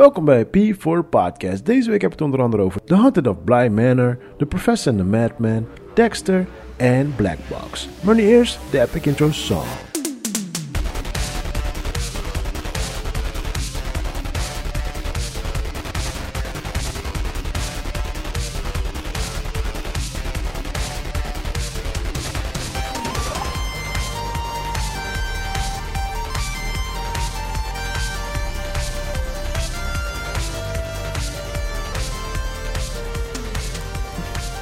Welkom 0.00 0.24
bij 0.24 0.46
P4 0.46 1.08
Podcast. 1.10 1.66
Deze 1.66 1.90
week 1.90 2.00
heb 2.00 2.12
ik 2.12 2.18
het 2.18 2.26
onder 2.26 2.42
andere 2.42 2.62
over 2.62 2.84
The 2.84 2.94
Haunted 2.94 3.26
of 3.26 3.44
Bly 3.44 3.66
Manor, 3.66 4.18
The 4.38 4.46
Professor 4.46 4.92
and 4.92 5.00
the 5.00 5.06
Madman, 5.06 5.66
Dexter 5.94 6.46
en 6.76 7.12
Black 7.16 7.38
Box. 7.48 7.88
Maar 8.00 8.14
nu 8.14 8.22
eerst 8.22 8.58
de 8.70 8.80
epic 8.80 9.06
intro 9.06 9.30
song. 9.30 9.89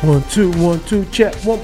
One, 0.09 0.23
two, 0.29 0.51
one, 0.59 0.79
two, 0.85 1.05
check, 1.11 1.35
one. 1.45 1.61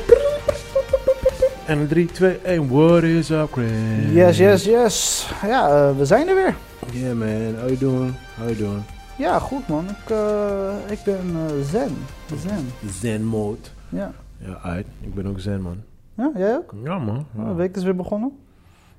En 1.67 1.89
3, 1.89 2.07
2, 2.07 2.39
1, 2.43 2.69
what 2.69 3.03
is 3.03 3.31
up, 3.31 3.53
Chris? 3.53 3.71
Yes, 4.13 4.37
yes, 4.39 4.65
yes. 4.65 5.29
Ja, 5.43 5.69
eh, 5.89 5.97
we 5.97 6.05
zijn 6.05 6.29
er 6.29 6.35
weer. 6.35 6.55
Yeah, 6.93 7.17
man. 7.17 7.55
How 7.61 7.67
you 7.69 7.79
doing? 7.79 8.15
How 8.37 8.47
you 8.49 8.57
doing? 8.57 8.83
Ja, 9.19 9.39
goed 9.39 9.69
man. 9.69 9.85
Ik, 9.89 10.11
eh, 10.11 10.75
ik 10.91 10.99
ben 11.05 11.21
eh, 11.35 11.65
zen. 11.71 11.97
Zen. 12.39 12.67
Zen 12.91 13.25
mode. 13.25 13.59
Ja. 13.89 14.13
Ja, 14.39 14.59
uit. 14.63 14.87
Ik 15.01 15.15
ben 15.15 15.27
ook 15.27 15.41
zen, 15.41 15.61
man. 15.63 15.77
Ja, 16.15 16.31
jij 16.37 16.57
ook? 16.57 16.75
Ja, 16.85 16.99
man. 16.99 17.27
Ja. 17.37 17.45
de 17.45 17.55
week 17.55 17.77
is 17.77 17.83
weer 17.83 17.97
begonnen. 17.97 18.33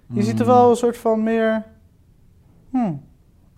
Je 0.07 0.19
Mm. 0.19 0.21
ziet 0.21 0.39
er 0.39 0.45
wel 0.45 0.69
een 0.69 0.75
soort 0.75 0.97
van 0.97 1.23
meer... 1.23 1.63
Hmm, 2.71 3.01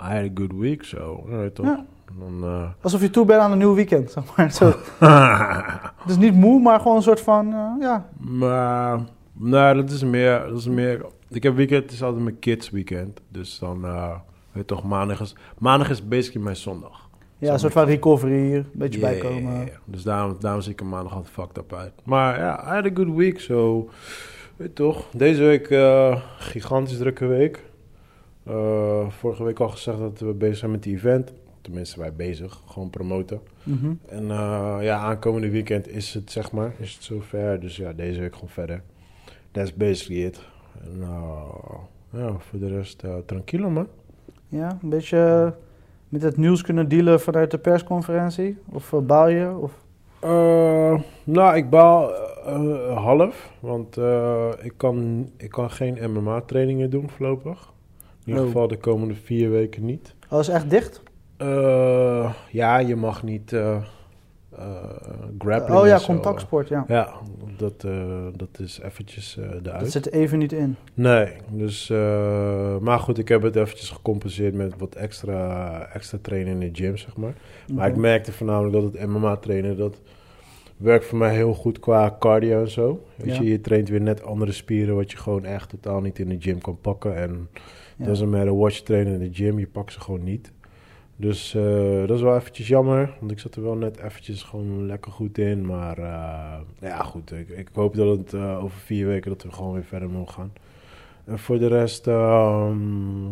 I 0.01 0.03
had 0.03 0.23
a 0.23 0.29
good 0.33 0.51
week, 0.55 0.83
zo. 0.83 1.25
Ja, 1.29 1.49
toch? 1.53 1.65
Ja. 1.65 1.85
Dan, 2.19 2.43
eh, 2.43 2.69
alsof 2.81 3.01
je 3.01 3.09
toe 3.09 3.25
bent 3.25 3.39
aan 3.41 3.51
een 3.51 3.57
nieuw 3.57 3.73
weekend, 3.73 4.11
zeg 4.11 4.23
maar. 4.35 4.51
Zo. 4.51 4.73
Dus 6.07 6.17
niet 6.17 6.33
moe, 6.33 6.61
maar 6.61 6.79
gewoon 6.79 6.95
een 6.97 7.03
soort 7.03 7.21
van... 7.21 7.53
eh, 7.53 7.71
ja, 7.79 8.09
maar, 8.17 8.99
nou, 9.33 9.75
dat 9.75 9.89
is 9.89 10.03
meer, 10.03 10.45
dat 10.47 10.57
is 10.57 10.67
meer... 10.67 11.05
Ik 11.29 11.43
heb 11.43 11.55
weekend, 11.55 11.83
het 11.83 11.91
is 11.91 12.03
altijd 12.03 12.23
mijn 12.23 12.39
kids 12.39 12.69
weekend. 12.69 13.21
Dus 13.29 13.59
dan, 13.59 13.85
eh 13.85 14.09
weet 14.51 14.65
je 14.69 14.75
toch, 14.75 14.83
maandag 14.83 15.19
is, 15.21 15.35
maandag 15.57 15.89
is 15.89 16.07
basically 16.07 16.43
mijn 16.43 16.55
zondag. 16.55 17.09
ja 17.37 17.53
een 17.53 17.59
soort 17.59 17.73
van 17.73 17.85
recovery. 17.85 18.53
Een 18.55 18.65
beetje 18.73 18.99
Yeah, 18.99 19.11
bijkomen. 19.11 19.69
Dus 19.85 20.03
daarom, 20.03 20.35
daarom 20.39 20.61
zie 20.61 20.71
ik 20.71 20.79
er 20.79 20.85
maandag 20.85 21.13
altijd 21.13 21.33
fucked 21.33 21.57
up 21.57 21.73
uit. 21.73 21.93
Maar 22.03 22.39
ja, 22.39 22.63
I 22.63 22.75
had 22.75 22.85
a 22.85 22.89
good 22.93 23.15
week, 23.15 23.39
zo. 23.39 23.89
Weet 24.55 24.67
je 24.67 24.73
toch, 24.73 25.05
deze 25.13 25.43
week 25.43 25.67
gigantisch 26.39 26.97
drukke 26.97 27.25
week. 27.25 27.63
Vorige 29.09 29.43
week 29.43 29.59
al 29.59 29.69
gezegd 29.69 29.97
dat 29.99 30.19
we 30.19 30.33
bezig 30.33 30.57
zijn 30.57 30.71
met 30.71 30.83
die 30.83 30.95
event. 30.95 31.33
Tenminste, 31.67 31.99
wij 31.99 32.13
bezig, 32.13 32.61
gewoon 32.65 32.89
promoten. 32.89 33.41
Mhm. 33.63 33.91
En 34.09 34.31
eh, 34.31 34.77
ja, 34.81 34.97
aankomende 34.97 35.49
weekend 35.49 35.87
is 35.87 36.13
het, 36.13 36.31
zeg 36.31 36.51
maar, 36.51 36.73
is 36.79 36.93
het 36.93 37.03
zover. 37.03 37.59
Dus 37.59 37.75
ja, 37.75 37.93
deze 37.93 38.19
week 38.19 38.33
gewoon 38.33 38.49
verder. 38.49 38.81
That's 39.51 39.73
basically 39.73 40.23
it. 40.25 40.39
En 40.83 41.01
eh, 41.01 41.41
ja, 42.09 42.31
voor 42.37 42.59
de 42.59 42.67
rest, 42.67 43.03
eh 43.03 43.15
tranquilo 43.25 43.69
man. 43.69 43.87
Ja, 44.49 44.77
een 44.81 44.89
beetje 44.89 45.53
met 46.09 46.21
het 46.21 46.37
nieuws 46.37 46.61
kunnen 46.61 46.87
dealen 46.89 47.19
vanuit 47.19 47.51
de 47.51 47.57
persconferentie. 47.57 48.57
Of 48.71 48.93
baal 49.03 49.27
je? 49.27 49.57
Of... 49.61 49.71
Eh, 50.19 50.99
nou, 51.23 51.55
ik 51.55 51.69
baal 51.69 52.11
half, 52.95 53.51
want 53.59 53.97
ik, 54.61 54.73
kan, 54.77 55.29
ik 55.37 55.49
kan 55.49 55.71
geen 55.71 56.11
MMA-trainingen 56.11 56.89
doen 56.89 57.09
voorlopig. 57.09 57.73
In 58.01 58.27
ieder 58.27 58.41
Oh. 58.41 58.47
geval 58.47 58.67
de 58.67 58.77
komende 58.77 59.15
vier 59.15 59.49
weken 59.51 59.85
niet. 59.85 60.15
Oh, 60.29 60.39
is 60.39 60.47
echt 60.47 60.69
dicht? 60.69 61.01
Eh, 61.37 62.33
ja, 62.51 62.77
je 62.77 62.95
mag 62.95 63.23
niet 63.23 63.55
grappling 65.39 65.79
oh 65.79 65.87
ja, 65.87 65.99
contactsport, 66.05 66.67
ja. 66.67 66.85
Ja, 66.87 67.13
dat, 67.57 67.81
dat 68.35 68.59
is 68.59 68.79
eventjes 68.81 69.37
eh 69.37 69.49
Dat 69.51 69.65
eruit. 69.65 69.91
zit 69.91 70.11
even 70.11 70.37
niet 70.39 70.51
in. 70.53 70.75
Nee, 70.93 71.27
dus, 71.51 71.87
maar 72.81 72.99
goed, 72.99 73.17
ik 73.17 73.27
heb 73.27 73.41
het 73.41 73.55
eventjes 73.55 73.89
gecompenseerd 73.89 74.53
met 74.53 74.73
wat 74.77 74.95
extra, 74.95 75.79
extra 75.93 76.17
trainen 76.21 76.53
in 76.61 76.73
de 76.73 76.81
gym, 76.81 76.97
zeg 76.97 77.17
maar. 77.17 77.33
Maar 77.73 77.87
ik 77.89 77.95
merkte 77.95 78.31
voornamelijk 78.31 78.73
dat 78.73 78.83
het 78.93 79.07
MMA 79.07 79.35
trainen, 79.35 79.77
dat 79.77 80.01
werkt 80.77 81.05
voor 81.05 81.17
mij 81.17 81.33
heel 81.35 81.53
goed 81.53 81.79
qua 81.79 82.15
cardio 82.19 82.59
en 82.61 82.69
zo. 82.69 83.05
Weet 83.15 83.35
Ja. 83.35 83.41
je, 83.41 83.49
je 83.49 83.61
traint 83.61 83.89
weer 83.89 84.01
net 84.01 84.23
andere 84.23 84.51
spieren 84.51 84.95
wat 84.95 85.11
je 85.11 85.17
gewoon 85.17 85.45
echt 85.45 85.69
totaal 85.69 86.01
niet 86.01 86.19
in 86.19 86.29
de 86.29 86.37
gym 86.39 86.61
kan 86.61 86.77
pakken. 86.81 87.15
En 87.15 87.49
Ja. 87.97 88.05
doesn't 88.05 88.31
matter 88.31 88.57
what 88.57 88.75
je 88.75 88.83
traint 88.83 89.07
in 89.07 89.19
de 89.19 89.29
gym, 89.33 89.59
je 89.59 89.67
pakt 89.67 89.93
ze 89.93 89.99
gewoon 89.99 90.23
niet. 90.23 90.51
Dus 91.19 91.55
eh, 91.55 91.99
dat 92.07 92.17
is 92.17 92.21
wel 92.21 92.35
eventjes 92.35 92.67
jammer, 92.67 93.13
want 93.19 93.31
ik 93.31 93.39
zat 93.39 93.55
er 93.55 93.63
wel 93.63 93.75
net 93.75 93.97
eventjes 93.99 94.43
gewoon 94.43 94.85
lekker 94.85 95.11
goed 95.11 95.37
in. 95.37 95.65
Maar 95.65 95.97
eh, 95.97 96.59
ja, 96.81 97.03
goed, 97.03 97.31
ik, 97.31 97.49
ik 97.49 97.69
hoop 97.73 97.95
dat 97.95 98.17
het 98.17 98.33
eh, 98.33 98.63
over 98.63 98.79
vier 98.79 99.07
weken 99.07 99.31
dat 99.31 99.43
we 99.43 99.51
gewoon 99.51 99.73
weer 99.73 99.83
verder 99.83 100.09
mogen 100.09 100.33
gaan. 100.33 100.51
En 101.25 101.39
voor 101.39 101.59
de 101.59 101.67
rest, 101.67 102.07
ehm, 102.07 103.25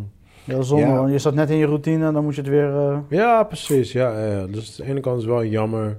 Ja, 0.44 0.62
zonde, 0.62 0.86
Ja. 0.86 1.08
je 1.08 1.20
zat 1.20 1.34
net 1.34 1.50
in 1.50 1.58
je 1.58 1.66
routine, 1.66 2.12
dan 2.12 2.24
moet 2.24 2.36
je 2.36 2.42
het 2.42 2.50
weer... 2.50 3.02
Ja, 3.10 3.44
precies. 3.44 3.92
Ja, 3.92 4.26
ja. 4.26 4.48
Dus 4.48 4.80
aan 4.82 4.86
de 4.86 4.92
ene 4.92 5.00
kant 5.02 5.18
is 5.18 5.24
het 5.24 5.32
wel 5.34 5.46
jammer. 5.46 5.98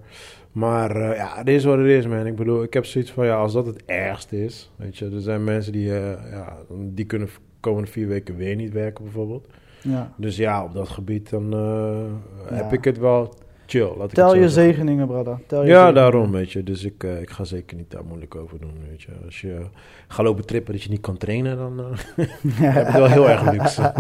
Maar 0.53 0.97
eh, 0.97 1.17
ja, 1.17 1.37
het 1.37 1.49
is 1.49 1.65
wat 1.65 1.79
het 1.79 1.87
is, 1.87 2.07
man. 2.07 2.27
Ik 2.27 2.37
bedoel, 2.37 2.63
ik 2.63 2.73
heb 2.75 2.85
zoiets 2.85 3.11
van, 3.11 3.27
ja, 3.27 3.37
als 3.37 3.53
dat 3.53 3.67
het 3.67 3.85
ergste 3.85 4.45
is, 4.45 4.71
weet 4.77 4.97
je. 4.99 5.05
Er 5.05 5.21
zijn 5.21 5.45
mensen 5.45 5.73
die, 5.73 5.95
eh, 5.99 6.31
ja, 6.31 6.57
die 6.71 7.05
kunnen 7.05 7.29
de 7.29 7.33
komende 7.61 7.91
vier 7.91 8.09
weken 8.09 8.37
weer 8.37 8.57
niet 8.57 8.73
werken, 8.73 9.05
bijvoorbeeld. 9.05 9.47
Ja. 9.89 10.13
Dus 10.17 10.37
ja, 10.37 10.65
op 10.65 10.73
dat 10.75 10.89
gebied 10.89 11.31
dan 11.31 11.53
eh, 11.53 12.57
heb 12.59 12.73
ik 12.73 12.85
het 12.85 12.99
wel 12.99 13.35
chill. 13.67 13.93
Laat 13.99 14.09
ik 14.09 14.15
Tel 14.15 14.25
het 14.27 14.35
zo 14.37 14.41
je 14.43 14.49
zeggen. 14.49 14.73
zegeningen, 14.75 15.07
brada. 15.07 15.39
Tel 15.47 15.61
je 15.63 15.67
Ja, 15.69 15.73
zegeningen. 15.73 15.95
daarom, 15.95 16.31
weet 16.33 16.53
je. 16.53 16.63
Dus 16.63 16.85
ik, 16.85 17.05
eh, 17.05 17.21
ik 17.21 17.31
ga 17.31 17.45
zeker 17.45 17.77
niet 17.77 17.91
daar 17.91 18.05
moeilijk 18.05 18.35
over 18.35 18.61
doen, 18.61 18.75
weet 18.89 19.03
je. 19.03 19.09
Als 19.25 19.41
je 19.41 19.61
gaat 20.09 20.25
lopen 20.27 20.47
trippen 20.47 20.73
dat 20.73 20.83
je 20.83 20.91
niet 20.91 21.01
kan 21.01 21.17
trainen, 21.17 21.57
dan 21.57 21.81
eh, 21.81 22.27
heb 22.75 22.87
je 22.87 22.99
wel 22.99 23.07
heel 23.07 23.29
erg 23.31 23.51
luxe. 23.53 23.93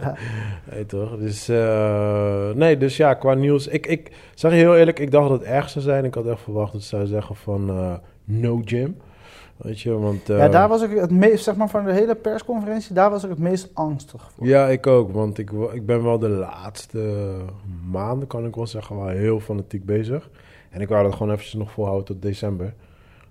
Weet 0.74 0.88
toch? 0.88 1.18
Dus, 1.18 1.48
eh, 1.48 2.50
nee, 2.54 2.76
dus 2.76 2.96
ja, 2.96 3.14
qua 3.14 3.34
nieuws. 3.34 3.66
Ik, 3.66 3.86
ik 3.86 4.10
zeg 4.34 4.50
je 4.50 4.56
heel 4.56 4.76
eerlijk, 4.76 4.98
ik 4.98 5.10
dacht 5.10 5.28
dat 5.28 5.38
het 5.40 5.48
erg 5.48 5.68
zou 5.70 5.84
zijn. 5.84 6.04
Ik 6.04 6.14
had 6.14 6.26
echt 6.26 6.40
verwacht 6.40 6.72
dat 6.72 6.82
ze 6.82 7.06
zeggen 7.06 7.36
van 7.36 7.68
eh, 7.68 7.92
no 8.24 8.60
gym. 8.64 8.96
Weet 9.56 9.80
je, 9.80 9.98
want... 9.98 10.30
eh, 10.30 10.38
ja, 10.38 10.48
daar 10.48 10.68
was 10.68 10.82
ik 10.82 10.90
het 10.98 11.10
meest, 11.10 11.44
zeg 11.44 11.56
maar, 11.56 11.68
van 11.68 11.84
de 11.84 11.92
hele 11.92 12.14
persconferentie, 12.14 12.94
daar 12.94 13.10
was 13.10 13.24
ik 13.24 13.30
het 13.30 13.38
meest 13.38 13.70
angstig 13.74 14.30
voor. 14.30 14.46
Ja, 14.46 14.68
ik 14.68 14.86
ook. 14.86 15.12
Want 15.12 15.38
ik, 15.38 15.50
ik 15.72 15.86
ben 15.86 16.02
wel 16.02 16.18
de 16.18 16.28
laatste 16.28 17.26
maanden, 17.90 18.28
kan 18.28 18.46
ik 18.46 18.54
wel 18.54 18.66
zeggen, 18.66 18.96
wel 18.96 19.08
heel 19.08 19.40
fanatiek 19.40 19.84
bezig. 19.84 20.30
En 20.70 20.80
ik 20.80 20.88
wou 20.88 21.02
dat 21.02 21.12
gewoon 21.12 21.32
eventjes 21.32 21.54
nog 21.54 21.70
volhouden 21.70 22.04
tot 22.04 22.22
december. 22.22 22.74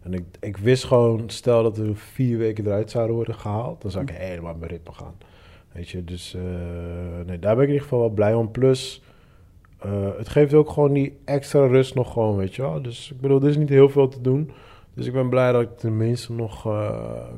En 0.01 0.13
ik, 0.13 0.23
ik 0.39 0.57
wist 0.57 0.83
gewoon, 0.83 1.23
stel 1.25 1.63
dat 1.63 1.78
er 1.78 1.95
vier 1.95 2.38
weken 2.38 2.66
eruit 2.66 2.91
zouden 2.91 3.16
worden 3.16 3.35
gehaald, 3.35 3.81
dan 3.81 3.91
zou 3.91 4.03
ik 4.03 4.09
helemaal 4.09 4.56
mijn 4.59 4.72
ritme 4.72 4.94
gaan. 4.94 5.13
Weet 5.72 5.89
je, 5.89 6.03
dus 6.03 6.35
eh, 6.35 6.41
nee, 7.25 7.39
daar 7.39 7.56
ben 7.56 7.63
ik 7.63 7.69
in 7.69 7.73
ieder 7.73 7.81
geval 7.81 8.00
wel 8.00 8.09
blij 8.09 8.33
om. 8.33 8.51
Plus, 8.51 9.03
eh, 9.79 9.91
het 10.17 10.29
geeft 10.29 10.53
ook 10.53 10.69
gewoon 10.69 10.94
die 10.94 11.17
extra 11.25 11.67
rust 11.67 11.95
nog 11.95 12.13
gewoon, 12.13 12.38
weet 12.38 12.56
je 12.56 12.62
wel. 12.62 12.81
Dus 12.81 13.12
ik 13.12 13.22
bedoel, 13.22 13.41
er 13.41 13.50
is 13.50 13.57
niet 13.57 13.69
heel 13.69 13.89
veel 13.89 14.07
te 14.07 14.22
doen. 14.22 14.51
Dus 14.94 15.06
ik 15.06 15.14
ben 15.14 15.30
blij 15.30 15.52
dat 15.52 15.62
ik 15.62 15.78
tenminste 15.78 16.34
nog 16.34 16.66
eh, 16.66 16.90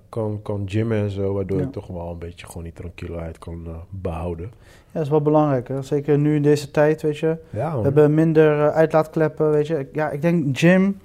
kan, 0.10 0.40
kan 0.44 0.64
gymmen 0.66 0.98
en 0.98 1.10
zo. 1.10 1.34
Waardoor 1.34 1.60
Ja. 1.60 1.66
ik 1.66 1.72
toch 1.72 1.88
wel 1.88 2.10
een 2.12 2.18
beetje 2.18 2.46
gewoon 2.46 2.64
die 2.64 2.74
tranquilheid 2.74 3.38
kan 3.38 3.62
eh, 3.66 3.72
behouden. 3.90 4.46
Ja, 4.66 4.92
dat 4.92 5.02
is 5.04 5.10
wel 5.10 5.22
belangrijk, 5.22 5.68
hè. 5.68 5.82
Zeker 5.82 6.18
nu 6.18 6.36
in 6.36 6.42
deze 6.42 6.72
tijd, 6.72 7.02
weet 7.02 7.18
je. 7.18 7.38
Ja, 7.50 7.78
We 7.78 7.84
hebben 7.84 8.14
minder 8.14 8.60
eh, 8.60 8.68
uitlaatkleppen, 8.76 9.52
weet 9.52 9.68
je. 9.68 9.88
Ja, 9.94 10.10
ik 10.10 10.22
denk 10.22 10.58
gym 10.58 10.98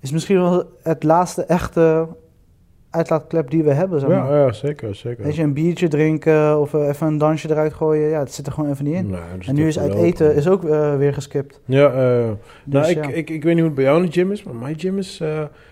is 0.00 0.12
misschien 0.12 0.40
wel 0.40 0.64
het 0.82 1.02
laatste 1.02 1.44
echte 1.44 2.06
uitlaatklep 2.92 3.50
die 3.50 3.62
we 3.62 3.72
hebben, 3.72 4.00
zeg 4.00 4.08
maar. 4.08 4.32
ja, 4.32 4.44
ja, 4.44 4.52
zeker, 4.52 4.94
zeker. 4.94 5.24
Weet 5.24 5.34
je, 5.34 5.42
een 5.42 5.52
biertje 5.52 5.88
drinken 5.88 6.60
of 6.60 6.74
eh, 6.74 6.88
even 6.88 7.06
een 7.06 7.18
dansje 7.18 7.50
eruit 7.50 7.72
gooien, 7.72 8.08
ja, 8.08 8.18
het 8.18 8.32
zit 8.32 8.46
er 8.46 8.52
gewoon 8.52 8.70
even 8.70 8.84
niet 8.84 8.94
in. 8.94 9.10
Nee, 9.10 9.20
en 9.46 9.54
nu 9.54 9.66
is 9.66 9.78
uit 9.78 9.94
eten 9.94 10.34
is 10.34 10.48
ook 10.48 10.64
eh, 10.64 10.96
weer 10.96 11.14
geskipt. 11.14 11.60
Ja, 11.64 11.86
eh, 11.86 11.94
nou, 11.94 12.36
Dus 12.64 12.88
ik, 12.88 13.04
ja. 13.04 13.10
ik, 13.10 13.30
ik 13.30 13.42
weet 13.42 13.54
niet 13.54 13.54
hoe 13.54 13.64
het 13.64 13.74
bij 13.74 13.84
jou 13.84 13.98
in 13.98 14.06
de 14.06 14.12
gym 14.12 14.32
is, 14.32 14.42
maar 14.42 14.54
mijn 14.54 14.78
gym 14.78 14.98
is 14.98 15.22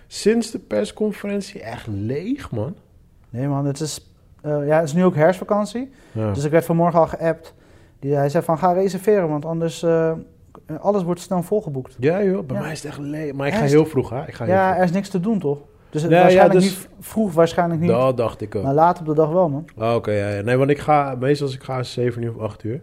sinds 0.06 0.50
de 0.50 0.58
persconferentie 0.58 1.60
echt 1.62 1.86
leeg, 1.86 2.50
man. 2.50 2.74
Nee 3.30 3.48
man, 3.48 3.66
het 3.66 3.80
is, 3.80 4.10
ja, 4.42 4.58
het 4.78 4.84
is 4.84 4.92
nu 4.92 5.04
ook 5.04 5.14
herfstvakantie. 5.14 5.90
Ja. 6.12 6.32
Dus 6.32 6.44
ik 6.44 6.50
werd 6.50 6.64
vanmorgen 6.64 7.00
al 7.00 7.06
geappt. 7.06 7.54
Die, 7.98 8.14
hij 8.14 8.28
zei 8.28 8.44
van 8.44 8.58
ga 8.58 8.72
reserveren, 8.72 9.28
want 9.28 9.44
anders 9.44 9.84
alles 10.80 11.02
wordt 11.02 11.20
snel 11.20 11.42
volgeboekt. 11.42 11.96
Ja 11.98 12.22
joh, 12.24 12.46
bij 12.46 12.60
mij 12.60 12.72
is 12.72 12.82
het 12.82 12.90
echt 12.90 12.98
leeg. 12.98 13.32
Maar 13.32 13.46
ik 13.46 13.54
ga 13.54 13.64
heel 13.64 13.86
vroeg, 13.86 14.10
hè. 14.10 14.26
Ik 14.26 14.34
ga 14.34 14.44
heel 14.44 14.54
Ja, 14.54 14.66
vroeg. 14.66 14.78
er 14.78 14.84
is 14.84 14.90
niks 14.92 15.08
te 15.08 15.20
doen 15.20 15.38
toch? 15.38 15.58
Dus 15.90 16.02
het 16.02 16.10
Nee, 16.10 16.18
ja, 16.20 16.24
waarschijnlijk 16.24 16.60
dus- 16.60 16.78
niet 16.78 16.88
vroeg, 17.00 17.32
waarschijnlijk 17.32 17.80
niet. 17.80 17.90
Dat 17.90 18.16
dacht 18.16 18.40
ik 18.40 18.54
ook. 18.54 18.62
Maar 18.62 18.74
laat 18.74 19.00
op 19.00 19.06
de 19.06 19.14
dag 19.14 19.28
wel 19.28 19.48
man. 19.48 19.68
Ah, 19.78 19.94
Oké, 19.94 20.10
ja, 20.10 20.28
ja. 20.28 20.42
Nee, 20.42 20.56
want 20.56 20.70
ik 20.70 20.78
ga, 20.78 21.16
meestal 21.18 21.46
als 21.46 21.56
ik 21.56 21.62
ga 21.62 21.78
is 21.78 21.92
7 21.92 22.22
uur 22.22 22.34
of 22.34 22.42
8 22.42 22.64
uur. 22.64 22.80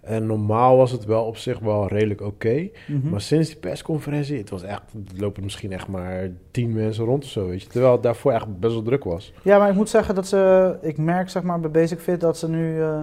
En 0.00 0.26
normaal 0.26 0.76
was 0.76 0.90
het 0.90 1.04
wel 1.04 1.24
op 1.24 1.36
zich 1.36 1.58
wel 1.58 1.88
redelijk 1.88 2.20
oké. 2.20 2.68
Mhm. 2.86 3.08
Maar 3.08 3.20
sinds 3.20 3.48
die 3.48 3.56
persconferentie, 3.58 4.38
het 4.38 4.50
was 4.50 4.62
echt, 4.62 4.82
er 5.14 5.20
lopen 5.20 5.42
misschien 5.42 5.72
echt 5.72 5.88
maar 5.88 6.28
10 6.50 6.72
mensen 6.72 7.04
rond 7.04 7.24
of 7.24 7.30
zo, 7.30 7.46
weet 7.46 7.62
je. 7.62 7.68
Terwijl 7.68 7.92
het 7.92 8.02
daarvoor 8.02 8.32
echt 8.32 8.58
best 8.60 8.72
wel 8.72 8.82
druk 8.82 9.04
was. 9.04 9.32
Ja, 9.42 9.58
maar 9.58 9.68
ik 9.68 9.74
moet 9.74 9.88
zeggen 9.88 10.14
dat 10.14 10.26
ze, 10.26 10.74
ik 10.82 10.98
merk 10.98 11.30
zeg 11.30 11.42
maar 11.42 11.60
bij 11.60 11.70
Basic 11.70 11.98
Fit 11.98 12.20
dat 12.20 12.38
ze 12.38 12.48
nu 12.48 12.80
eh, 12.82 13.00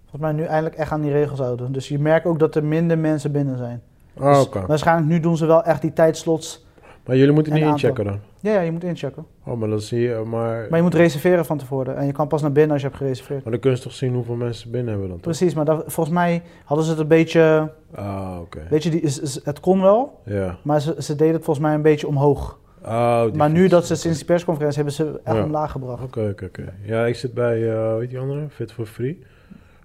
volgens 0.00 0.20
mij 0.22 0.32
nu 0.32 0.42
eindelijk 0.42 0.74
echt 0.76 0.92
aan 0.92 1.00
die 1.02 1.12
regels 1.12 1.38
houden. 1.38 1.72
Dus 1.72 1.88
je 1.88 1.98
merkt 1.98 2.26
ook 2.26 2.38
dat 2.38 2.54
er 2.54 2.64
minder 2.64 2.98
mensen 2.98 3.32
binnen 3.32 3.56
zijn. 3.56 3.82
Ah, 4.18 4.34
Dus 4.34 4.46
oké. 4.46 4.66
Waarschijnlijk 4.66 5.08
nu 5.08 5.20
doen 5.20 5.36
ze 5.36 5.46
wel 5.46 5.62
echt 5.64 5.80
die 5.80 5.92
tijdslots. 5.92 6.66
Maar 7.06 7.16
jullie 7.16 7.34
moeten 7.34 7.52
En 7.52 7.58
niet 7.60 7.68
inchecken 7.68 8.04
dan? 8.04 8.20
Ja, 8.40 8.52
ja, 8.52 8.60
je 8.60 8.70
moet 8.72 8.84
inchecken. 8.84 9.26
Oh, 9.44 9.56
maar 9.58 9.68
dan 9.68 9.80
zie 9.80 10.00
je, 10.00 10.22
maar... 10.26 10.66
Maar 10.68 10.76
je 10.78 10.82
moet 10.84 10.94
reserveren 10.94 11.44
van 11.44 11.58
tevoren. 11.58 11.96
En 11.96 12.06
je 12.06 12.12
kan 12.12 12.28
pas 12.28 12.42
naar 12.42 12.52
binnen 12.52 12.72
als 12.72 12.80
je 12.80 12.86
hebt 12.86 12.98
gereserveerd. 12.98 13.42
Maar 13.42 13.52
dan 13.52 13.60
kun 13.60 13.70
je 13.70 13.78
toch 13.78 13.92
zien 13.92 14.14
hoeveel 14.14 14.34
mensen 14.34 14.70
binnen 14.70 14.90
hebben 14.90 15.08
dan 15.08 15.16
toch? 15.20 15.26
Precies, 15.36 15.54
maar 15.54 15.64
dat, 15.64 15.82
volgens 15.86 16.14
mij 16.16 16.42
hadden 16.64 16.84
ze 16.86 16.90
het 16.92 17.00
een 17.00 17.08
beetje... 17.08 17.72
Ah, 17.94 18.36
oké. 18.40 18.66
Weet 18.70 18.82
je, 18.82 18.90
die, 18.90 19.00
is- 19.00 19.20
is- 19.20 19.44
het 19.44 19.60
kon 19.60 19.80
wel, 19.80 20.20
Ja. 20.24 20.56
maar 20.62 20.80
ze, 20.80 20.94
ze 20.98 21.16
deden 21.16 21.34
het 21.34 21.44
volgens 21.44 21.66
mij 21.66 21.74
een 21.74 21.82
beetje 21.82 22.06
omhoog. 22.06 22.58
Oh, 22.84 23.24
maar 23.32 23.50
nu 23.50 23.68
dat 23.68 23.86
ze 23.86 23.94
sinds 23.94 24.16
die 24.18 24.26
persconferentie 24.26 24.76
hebben 24.82 24.94
ze 24.94 25.20
echt 25.24 25.36
Ja. 25.36 25.44
omlaag 25.44 25.70
gebracht. 25.70 26.02
Oké, 26.02 26.28
oké, 26.30 26.44
oké. 26.44 26.74
Ja, 26.82 27.06
ik 27.06 27.14
zit 27.16 27.34
bij, 27.34 27.70
eh 27.72 27.96
weet 27.96 28.10
je 28.10 28.18
andere? 28.18 28.46
Fit 28.48 28.72
for 28.72 28.86
Free. 28.86 29.22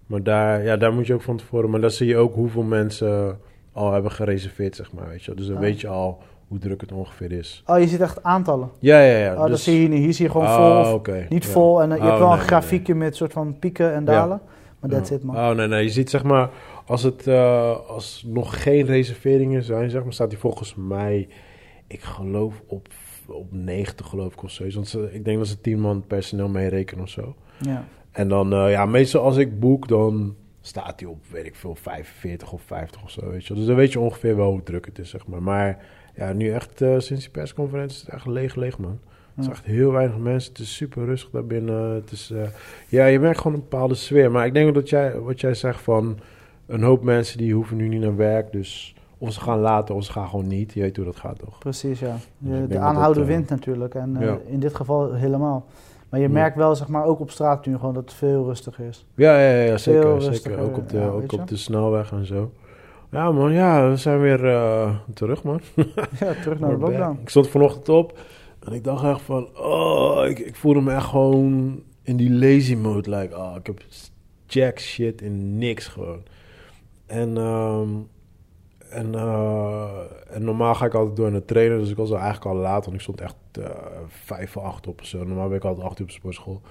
Maar 0.06 0.24
daar, 0.24 0.64
ja, 0.64 0.78
daar 0.78 0.94
moet 0.94 1.08
je 1.08 1.14
ook 1.14 1.22
van 1.22 1.38
tevoren... 1.38 1.70
Maar 1.70 1.82
dan 1.82 1.92
zie 1.92 2.08
je 2.08 2.18
ook 2.18 2.34
hoeveel 2.36 2.64
mensen 2.64 3.40
al 3.72 3.92
hebben 3.92 4.12
gereserveerd, 4.12 4.76
zeg 4.76 4.92
maar, 4.94 5.08
weet 5.10 5.24
je. 5.24 5.34
Dus 5.34 5.48
dan 5.48 5.60
weet 5.60 5.82
je 5.82 5.88
al 5.88 6.22
hoe 6.48 6.58
druk 6.60 6.82
het 6.82 6.92
ongeveer 6.92 7.32
is. 7.32 7.64
Oh, 7.66 7.80
je 7.80 7.88
ziet 7.88 8.02
echt 8.02 8.24
aantallen. 8.24 8.70
Ja, 8.80 9.00
ja, 9.02 9.18
ja. 9.18 9.34
Oh, 9.34 9.40
dat 9.40 9.48
dus- 9.48 9.64
zie 9.64 9.74
je 9.74 9.80
hier 9.80 9.90
niet. 9.90 10.00
Hier 10.04 10.14
zie 10.14 10.26
je 10.26 10.32
gewoon 10.32 10.48
Oh, 10.48 10.84
vol 10.86 10.94
oké. 10.94 11.26
niet 11.30 11.44
Ja. 11.44 11.50
vol. 11.50 11.82
En 11.82 11.92
eh, 11.92 11.98
je 11.98 12.04
Oh, 12.04 12.08
hebt 12.08 12.20
wel 12.20 12.28
nee, 12.28 12.38
een 12.38 12.40
nee, 12.44 12.48
grafiekje 12.48 12.96
met 12.96 13.16
soort 13.16 13.34
van 13.34 13.60
pieken 13.60 13.94
en 13.94 14.06
dalen. 14.06 14.42
Maar 14.80 14.90
that's 14.90 15.10
Ja. 15.10 15.16
it, 15.16 15.24
man. 15.24 15.36
Oh, 15.36 15.50
nee, 15.52 15.68
nee. 15.68 15.84
Je 15.84 15.90
ziet 15.90 16.10
zeg 16.10 16.24
maar, 16.24 16.50
als 16.86 17.04
het 17.04 17.28
uh, 17.28 17.76
als 17.88 18.24
nog 18.28 18.64
geen 18.64 18.86
reserveringen 18.86 19.64
zijn, 19.64 19.90
zeg 19.90 20.04
maar, 20.04 20.14
staat 20.14 20.32
hij 20.32 20.40
volgens 20.40 20.76
mij, 20.76 21.28
ik 21.88 22.02
geloof 22.02 22.62
op, 22.68 22.88
op 23.28 23.48
90 23.52 24.06
geloof 24.08 24.34
ik 24.34 24.44
of 24.44 24.52
zo. 24.52 24.64
Want 24.74 24.88
ze, 24.88 25.10
ik 25.14 25.26
denk 25.26 25.38
dat 25.38 25.48
ze 25.48 25.62
10 25.62 25.80
man 25.80 26.04
personeel 26.08 26.48
meerekenen 26.50 27.04
of 27.04 27.10
zo. 27.10 27.36
Ja. 27.60 27.86
En 28.12 28.28
dan, 28.30 28.54
uh, 28.54 28.72
ja, 28.72 28.86
meestal 28.86 29.24
als 29.24 29.38
ik 29.38 29.60
boek, 29.60 29.88
dan 29.88 30.36
staat 30.62 31.00
hij 31.00 31.10
op, 31.10 31.18
weet 31.32 31.46
ik 31.46 31.56
veel, 31.56 31.76
45 31.76 32.52
of 32.52 32.62
50 32.62 33.04
of 33.04 33.10
zo, 33.12 33.30
weet 33.30 33.46
je. 33.46 33.54
Dus 33.54 33.66
dan 33.66 33.76
weet 33.76 33.92
je 33.92 34.00
ongeveer 34.00 34.36
wel 34.36 34.50
hoe 34.52 34.64
druk 34.64 34.86
het 34.86 35.00
is, 35.00 35.10
zeg 35.10 35.28
maar. 35.28 35.42
Maar 35.42 35.86
ja, 36.16 36.34
nu 36.34 36.52
echt, 36.52 36.82
uh, 36.82 37.00
sinds 37.00 37.24
die 37.24 37.32
persconferentie 37.32 37.98
is 37.98 38.02
het 38.02 38.14
echt 38.14 38.26
leeg, 38.26 38.56
leeg, 38.56 38.78
man. 38.78 39.00
Het 39.36 39.46
is 39.46 39.52
echt 39.52 39.66
heel 39.66 39.92
weinig 39.92 40.18
mensen. 40.18 40.52
Het 40.52 40.62
is 40.62 40.76
super 40.76 41.06
rustig 41.06 41.30
daarbinnen. 41.30 41.94
Het 41.94 42.12
is, 42.12 42.32
uh, 42.34 42.42
ja, 42.88 43.06
je 43.06 43.20
merkt 43.20 43.38
gewoon 43.38 43.54
een 43.54 43.68
bepaalde 43.70 43.96
sfeer. 43.96 44.32
Maar 44.32 44.46
ik 44.46 44.54
denk 44.54 44.74
dat 44.74 44.90
jij, 44.90 45.20
wat 45.20 45.42
jij 45.42 45.54
zegt 45.54 45.82
van... 45.82 46.20
een 46.66 46.84
hoop 46.84 47.04
mensen 47.04 47.38
die 47.38 47.54
hoeven 47.54 47.78
nu 47.78 47.88
niet 47.88 48.02
naar 48.02 48.16
werk. 48.16 48.52
Dus 48.52 48.96
of 49.18 49.34
ze 49.34 49.42
gaan 49.42 49.60
later 49.60 49.96
of 49.96 50.04
ze 50.04 50.12
gaan 50.12 50.28
gewoon 50.28 50.48
niet. 50.48 50.74
Je 50.74 50.82
weet 50.82 50.96
hoe 50.96 51.06
dat 51.06 51.16
gaat, 51.16 51.40
toch? 51.40 51.58
Precies, 51.58 52.00
ja. 52.00 52.16
Dus 52.38 52.70
De, 52.70 52.80
aanhouden 52.80 53.24
eh, 53.24 53.30
wint 53.30 53.50
natuurlijk. 53.50 53.96
En 53.96 54.16
eh, 54.16 54.26
ja. 54.26 54.38
in 54.46 54.60
dit 54.60 54.76
geval 54.76 55.14
helemaal. 55.14 55.66
Maar 56.10 56.20
je 56.20 56.30
merkt 56.30 56.56
wel, 56.56 56.76
zeg 56.76 56.88
maar, 56.88 57.06
ook 57.06 57.20
op 57.20 57.32
straat 57.32 57.66
nu 57.66 57.78
gewoon 57.78 57.94
dat 57.94 58.04
het 58.04 58.14
veel 58.14 58.46
rustiger 58.46 58.86
is. 58.86 59.06
Ja, 59.16 59.40
ja, 59.40 59.62
ja, 59.62 59.78
zeker. 59.78 60.22
Zeker. 60.22 60.60
Ook, 60.60 60.78
op 60.78 60.90
de, 60.90 60.98
ja, 60.98 61.08
ook 61.08 61.32
op 61.32 61.48
de 61.48 61.58
snelweg 61.58 62.12
en 62.12 62.26
zo. 62.26 62.52
Ja, 63.16 63.32
man. 63.32 63.54
Ja, 63.54 63.90
we 63.90 63.96
zijn 63.96 64.20
weer 64.20 64.44
uh, 64.44 64.96
terug, 65.14 65.44
man. 65.44 65.62
ja, 66.20 66.34
terug 66.42 66.60
naar 66.60 66.70
de 66.70 66.78
lockdown. 66.78 67.20
Ik 67.22 67.30
stond 67.30 67.48
vanochtend 67.48 67.90
op 67.90 68.20
en 68.60 68.74
ik 68.74 68.84
dacht 68.84 69.04
echt 69.04 69.22
van... 69.22 69.50
Oh, 69.58 70.28
ik, 70.28 70.40
ik 70.40 70.56
voelde 70.56 70.82
me 70.82 70.94
echt 70.94 71.06
gewoon 71.06 71.84
in 72.02 72.18
die 72.18 72.32
lazy 72.32 72.76
mode. 72.76 73.18
Like, 73.18 73.38
oh, 73.38 73.56
ik 73.58 73.66
heb 73.66 73.82
jack 74.48 74.80
shit 74.80 75.22
in 75.22 75.58
niks 75.58 75.88
gewoon. 75.88 76.24
En, 77.06 77.38
um, 77.38 78.08
en, 78.90 79.14
uh, 79.14 79.90
en 80.30 80.44
normaal 80.44 80.76
ga 80.76 80.86
ik 80.86 80.94
altijd 80.94 81.16
door 81.16 81.32
naar 81.32 81.40
de 81.40 81.46
trainer. 81.46 81.80
Dus 81.80 81.90
ik 81.90 81.98
was 81.98 82.12
eigenlijk 82.12 82.46
al 82.46 82.56
laat. 82.56 82.84
Want 82.84 82.96
ik 82.96 83.02
stond 83.02 83.22
echt 83.22 83.36
uh, 83.60 83.66
vijf 84.08 84.52
voor 84.52 84.62
acht 84.62 84.88
op 84.88 85.00
of 85.00 85.06
zo. 85.06 85.24
Normaal 85.24 85.48
ben 85.48 85.58
ik 85.58 85.64
altijd 85.64 85.88
acht 85.88 86.00
uur 86.00 86.06
op 86.06 86.12
de 86.12 86.18
sportschool. 86.18 86.62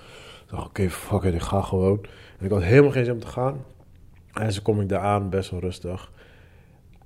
Ik 0.45 0.51
dacht, 0.51 0.67
oké, 0.67 0.81
okay, 0.81 0.91
fuck 0.91 1.23
it, 1.23 1.35
ik 1.35 1.41
ga 1.43 1.61
gewoon. 1.61 2.01
En 2.39 2.45
ik 2.45 2.51
had 2.51 2.63
helemaal 2.63 2.91
geen 2.91 3.05
zin 3.05 3.15
om 3.15 3.21
te 3.21 3.27
gaan. 3.27 3.65
En 4.33 4.53
zo 4.53 4.61
kom 4.63 4.81
ik 4.81 4.89
daar 4.89 5.01
aan, 5.01 5.31
best 5.31 5.51
wel 5.51 5.61
rustig. 5.61 6.13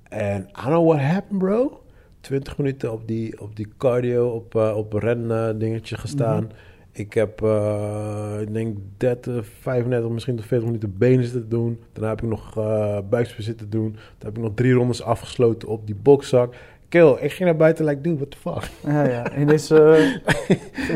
En 0.08 0.40
I 0.40 0.62
don't 0.62 0.66
know 0.66 0.86
what 0.86 1.00
happened, 1.00 1.38
bro. 1.38 1.82
20 2.20 2.58
minuten 2.58 2.92
op 2.92 3.06
die, 3.06 3.40
op 3.40 3.56
die 3.56 3.68
cardio, 3.78 4.28
op, 4.28 4.54
uh, 4.54 4.76
op 4.76 4.92
ren 4.92 5.24
uh, 5.24 5.48
dingetje 5.56 5.96
gestaan. 5.96 6.42
Mm 6.42 6.48
-hmm. 6.48 6.56
Ik 6.92 7.14
heb, 7.14 7.42
uh, 7.42 8.36
ik 8.40 8.52
denk 8.52 8.76
30, 8.96 9.46
35, 9.60 10.10
misschien 10.10 10.36
tot 10.36 10.46
40 10.46 10.66
minuten 10.66 10.98
benen 10.98 11.24
zitten 11.24 11.48
doen. 11.48 11.80
Daarna 11.92 12.08
heb 12.08 12.22
ik 12.22 12.28
nog 12.28 12.58
uh, 12.58 12.98
buikspier 13.10 13.44
zitten 13.44 13.70
doen. 13.70 13.90
Toen 13.92 14.28
heb 14.28 14.36
ik 14.36 14.42
nog 14.42 14.52
drie 14.54 14.72
rondes 14.72 15.02
afgesloten 15.02 15.68
op 15.68 15.86
die 15.86 15.94
boxzak. 15.94 16.54
Kill, 16.88 17.16
ik 17.20 17.32
ging 17.32 17.48
naar 17.48 17.56
buiten, 17.56 17.84
like, 17.84 18.00
dude, 18.00 18.16
what 18.16 18.30
the 18.30 18.36
fuck? 18.36 18.70
Ja, 18.92 19.04
ja. 19.04 19.32
Ineens, 19.40 19.70
uh, 19.70 20.14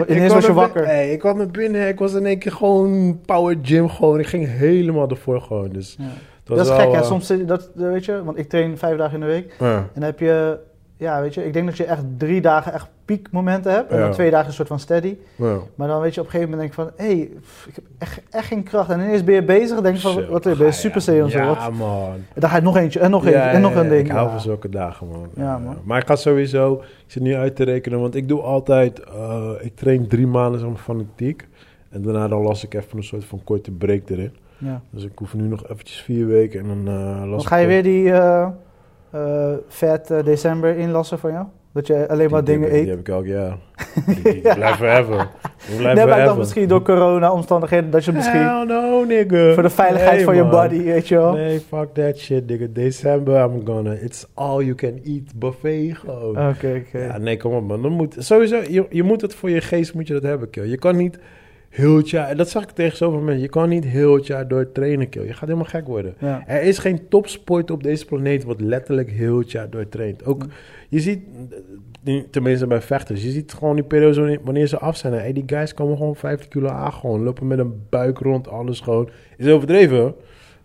ineens 0.09 0.33
was 0.33 0.47
je 0.47 0.53
wakker. 0.53 0.87
Hey, 0.87 1.13
ik 1.13 1.19
kwam 1.19 1.37
naar 1.37 1.51
binnen, 1.51 1.89
ik 1.89 1.99
was 1.99 2.15
in 2.15 2.27
één 2.27 2.39
keer 2.39 2.53
gewoon 2.53 3.21
power 3.25 3.59
gym, 3.63 3.89
gewoon. 3.89 4.19
Ik 4.19 4.27
ging 4.27 4.47
helemaal 4.49 5.09
ervoor 5.09 5.41
gewoon, 5.41 5.69
dus... 5.69 5.97
Ja. 5.99 6.11
Dat 6.45 6.59
is 6.61 6.69
wel, 6.69 6.79
gek, 6.79 6.93
hè? 6.93 6.99
Uh, 6.99 7.05
Soms, 7.05 7.33
dat, 7.47 7.71
weet 7.75 8.05
je, 8.05 8.25
want 8.25 8.39
ik 8.39 8.49
train 8.49 8.79
vijf 8.79 8.97
dagen 8.97 9.15
in 9.15 9.21
de 9.21 9.27
week. 9.27 9.55
Ja. 9.59 9.77
En 9.77 9.89
dan 9.95 10.03
heb 10.03 10.19
je, 10.19 10.59
ja, 10.97 11.21
weet 11.21 11.35
je, 11.35 11.47
ik 11.47 11.53
denk 11.53 11.67
dat 11.67 11.77
je 11.77 11.85
echt 11.85 12.03
drie 12.19 12.41
dagen 12.41 12.73
echt 12.73 12.87
piekmomenten 13.05 13.73
hebt. 13.73 13.91
En 13.91 13.97
Ja. 13.97 14.03
dan 14.03 14.13
twee 14.13 14.31
dagen 14.31 14.47
een 14.47 14.53
soort 14.53 14.69
van 14.69 14.79
steady. 14.81 15.17
Ja. 15.37 15.57
Maar 15.75 15.89
dan 15.89 16.01
weet 16.01 16.15
je, 16.15 16.21
op 16.21 16.27
een 16.27 16.33
gegeven 16.33 16.55
moment 16.57 16.75
denk 16.77 16.89
je 16.89 16.93
van, 16.99 17.07
hé, 17.07 17.15
hey, 17.15 17.23
ik 17.69 17.75
heb 17.75 17.85
echt, 17.99 18.21
echt 18.31 18.47
geen 18.47 18.63
kracht. 18.63 18.91
En 18.91 19.01
ineens 19.01 19.25
ben 19.25 19.35
je 19.35 19.45
bezig 19.45 19.77
en 19.77 19.83
denk 19.83 19.95
je 19.95 20.01
van, 20.03 20.13
Zo, 20.13 20.27
wat 20.27 20.43
ben 20.43 20.57
je, 20.59 20.73
super 20.73 21.01
saiyan 21.01 21.25
of 21.27 21.31
zo? 21.33 21.39
Ja, 21.39 21.71
man. 21.71 22.13
En 22.13 22.41
dan 22.41 22.51
ga 22.51 22.57
je 22.57 22.63
nog 22.63 22.77
eentje, 22.77 23.01
en 23.01 23.11
nog 23.11 23.23
Ja, 23.25 23.29
eentje, 23.31 23.41
en 23.49 23.61
nog 23.61 23.73
ja, 23.73 23.79
een 23.79 23.85
ja, 23.85 23.91
ding. 23.91 24.05
Ik 24.07 24.11
hou 24.13 24.25
Ja. 24.27 24.31
van 24.33 24.41
zulke 24.41 24.69
dagen, 24.69 25.09
man. 25.09 25.29
Ja, 25.37 25.59
man. 25.59 25.77
Maar 25.85 26.01
ik 26.01 26.07
ga 26.07 26.17
sowieso, 26.17 26.73
ik 26.75 27.05
zit 27.07 27.23
nu 27.23 27.35
uit 27.35 27.57
te 27.57 27.65
rekenen, 27.65 28.01
want 28.01 28.15
ik 28.15 28.29
doe 28.29 28.41
altijd, 28.41 29.01
uh, 29.15 29.51
ik 29.61 29.77
train 29.77 30.07
drie 30.09 30.27
maanden 30.27 30.61
zeg 30.61 30.69
maar, 30.69 30.79
fanatiek. 30.79 31.49
En 31.91 32.03
daarna 32.03 32.29
dan 32.29 32.43
las 32.43 32.65
ik 32.65 32.75
even 32.75 32.97
een 32.97 33.05
soort 33.05 33.25
van 33.25 33.41
korte 33.45 33.71
break 33.71 34.09
erin. 34.11 34.33
Ja. 34.65 34.81
Dus 34.91 35.05
ik 35.05 35.11
hoef 35.15 35.35
nu 35.35 35.43
nog 35.49 35.69
eventjes 35.69 36.01
vier 36.01 36.27
weken 36.27 36.61
en 36.61 36.67
dan 36.85 36.95
uh, 36.95 37.31
las 37.31 37.43
ik 37.43 37.49
ga 37.49 37.57
je 37.57 37.67
weer 37.67 37.83
die 37.83 38.05
uh, 38.05 38.47
uh, 39.15 39.53
vet 39.69 40.07
december 40.25 40.77
inlassen 40.77 41.19
van 41.19 41.33
jou? 41.33 41.47
Dat 41.73 41.87
je 41.87 42.09
alleen 42.09 42.31
maar 42.31 42.45
Die- 42.45 42.55
dingen 42.55 42.69
die, 42.71 42.79
eet? 42.79 42.85
Die 42.85 42.91
heb 42.95 43.01
ik 43.01 43.09
elk 43.09 43.27
jaar. 43.27 43.57
Die, 44.07 44.23
die 44.23 44.41
blijft 44.55 44.77
forever. 44.79 45.29
Die 45.69 45.77
blijft 45.77 45.83
Nee, 45.83 45.95
maar 45.95 46.07
dan 46.07 46.15
forever. 46.17 46.39
misschien 46.39 46.69
door 46.69 46.83
corona-omstandigheden 46.83 47.91
dat 47.91 48.05
je 48.05 48.13
misschien 48.13 48.41
Hell 48.41 48.65
no, 48.65 49.05
nigga. 49.05 49.53
voor 49.55 49.63
de 49.63 49.71
veiligheid 49.71 50.17
Nee, 50.17 50.25
van 50.25 50.37
je 50.37 50.45
body, 50.45 50.83
weet 50.83 51.09
je 51.09 51.15
wel. 51.17 51.33
Nee, 51.33 51.61
fuck 51.61 51.95
that 51.95 52.19
shit, 52.19 52.47
nigga. 52.47 52.67
December, 52.71 53.45
I'm 53.45 53.67
gonna... 53.67 53.93
It's 53.93 54.27
all 54.35 54.63
you 54.65 54.75
can 54.75 55.01
eat 55.05 55.33
buffet 55.39 55.97
gewoon. 55.99 56.49
Oké, 56.49 56.83
oké. 56.87 56.99
Ja, 56.99 57.19
nee, 57.19 57.37
kom 57.37 57.53
op 57.55 57.67
man. 57.67 57.83
Dan 57.83 57.93
moet, 57.93 58.15
sowieso, 58.19 58.57
je, 58.69 58.87
je 58.91 59.03
moet 59.03 59.21
het 59.21 59.35
voor 59.35 59.51
je 59.51 59.61
geest 59.61 59.95
moet 59.95 60.07
je 60.07 60.13
dat 60.13 60.23
hebben, 60.23 60.51
kill. 60.51 60.65
Je 60.69 60.79
kan 60.79 60.97
niet 60.97 61.19
heel 61.73 61.97
het 61.97 62.11
jaar... 62.11 62.29
en 62.29 62.37
Dat 62.37 62.49
zeg 62.51 62.63
ik 62.63 62.71
tegen 62.71 62.97
zoveel 62.97 63.21
mensen. 63.21 63.43
Je 63.43 63.49
kan 63.49 63.69
niet 63.69 63.85
heel 63.85 64.15
het 64.15 64.27
jaar 64.27 64.49
door 64.49 64.73
trainen, 64.73 65.09
kill. 65.09 65.23
Je 65.27 65.33
gaat 65.33 65.41
helemaal 65.49 65.65
gek 65.65 65.87
worden. 65.87 66.15
Ja. 66.19 66.43
Er 66.47 66.63
is 66.63 66.79
geen 66.79 67.09
topsport 67.09 67.71
op 67.71 67.83
deze 67.83 68.05
planeet 68.07 68.45
wat 68.45 68.61
letterlijk 68.61 69.11
heel 69.11 69.39
het 69.39 69.51
jaar 69.51 69.71
door 69.71 69.89
traint. 69.89 70.25
Ook, 70.25 70.47
je 70.89 71.01
ziet, 71.01 71.21
tenminste 72.31 72.67
bij 72.67 72.81
vechters, 72.81 73.23
je 73.23 73.31
ziet 73.31 73.53
gewoon 73.53 73.75
die 73.75 73.85
periode 73.85 74.41
wanneer- 74.45 74.67
ze 74.67 74.79
af 74.79 74.97
zijn. 74.97 75.13
Hey, 75.13 75.33
die 75.33 75.43
guys 75.47 75.75
komen 75.75 75.97
gewoon 75.97 76.17
50 76.17 76.49
kilo 76.49 76.69
aan, 76.69 76.93
gewoon 76.93 77.23
lopen 77.23 77.47
met 77.47 77.59
een 77.59 77.83
buik 77.89 78.19
rond, 78.19 78.49
alles 78.49 78.81
gewoon. 78.81 79.09
Is 79.37 79.49
overdreven, 79.49 80.15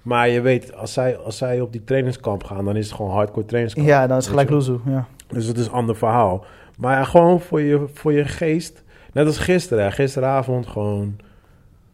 maar 0.01 0.29
je 0.29 0.41
weet, 0.41 0.75
als 0.75 0.93
zij, 0.93 1.17
als 1.17 1.37
zij 1.37 1.61
op 1.61 1.71
die 1.71 1.83
trainingskamp 1.83 2.43
gaan, 2.43 2.65
dan 2.65 2.75
is 2.75 2.85
het 2.85 2.95
gewoon 2.95 3.11
hardcore 3.11 3.45
trainingskamp. 3.45 3.87
Ja, 3.87 4.07
dan 4.07 4.17
is 4.17 4.23
het 4.23 4.31
gelijk 4.33 4.49
loezoe, 4.49 4.79
ja. 4.85 5.07
Dus 5.27 5.45
het 5.45 5.57
is 5.57 5.65
een 5.65 5.71
ander 5.71 5.95
verhaal. 5.95 6.45
Maar 6.77 6.97
ja, 6.97 7.03
gewoon 7.03 7.41
voor 7.41 7.61
je, 7.61 7.85
voor 7.93 8.13
je 8.13 8.25
geest. 8.25 8.83
Net 9.17 9.25
als 9.25 9.37
gisteren. 9.37 9.83
hè. 9.83 9.91
Gisteravond 9.91 10.67
gewoon. 10.67 11.15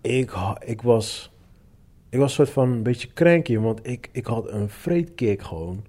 Ik, 0.02 0.32
ik 0.66 0.82
was. 0.82 1.32
Ik 2.10 2.20
was 2.20 2.34
soort 2.34 2.50
van 2.50 2.72
een 2.72 2.84
beetje 2.84 3.08
cranky. 3.14 3.58
Want 3.58 3.80
ik, 3.88 4.10
ik 4.12 4.26
had 4.26 4.50
een 4.52 4.70
vreedkick 4.70 5.42
gewoon. 5.42 5.84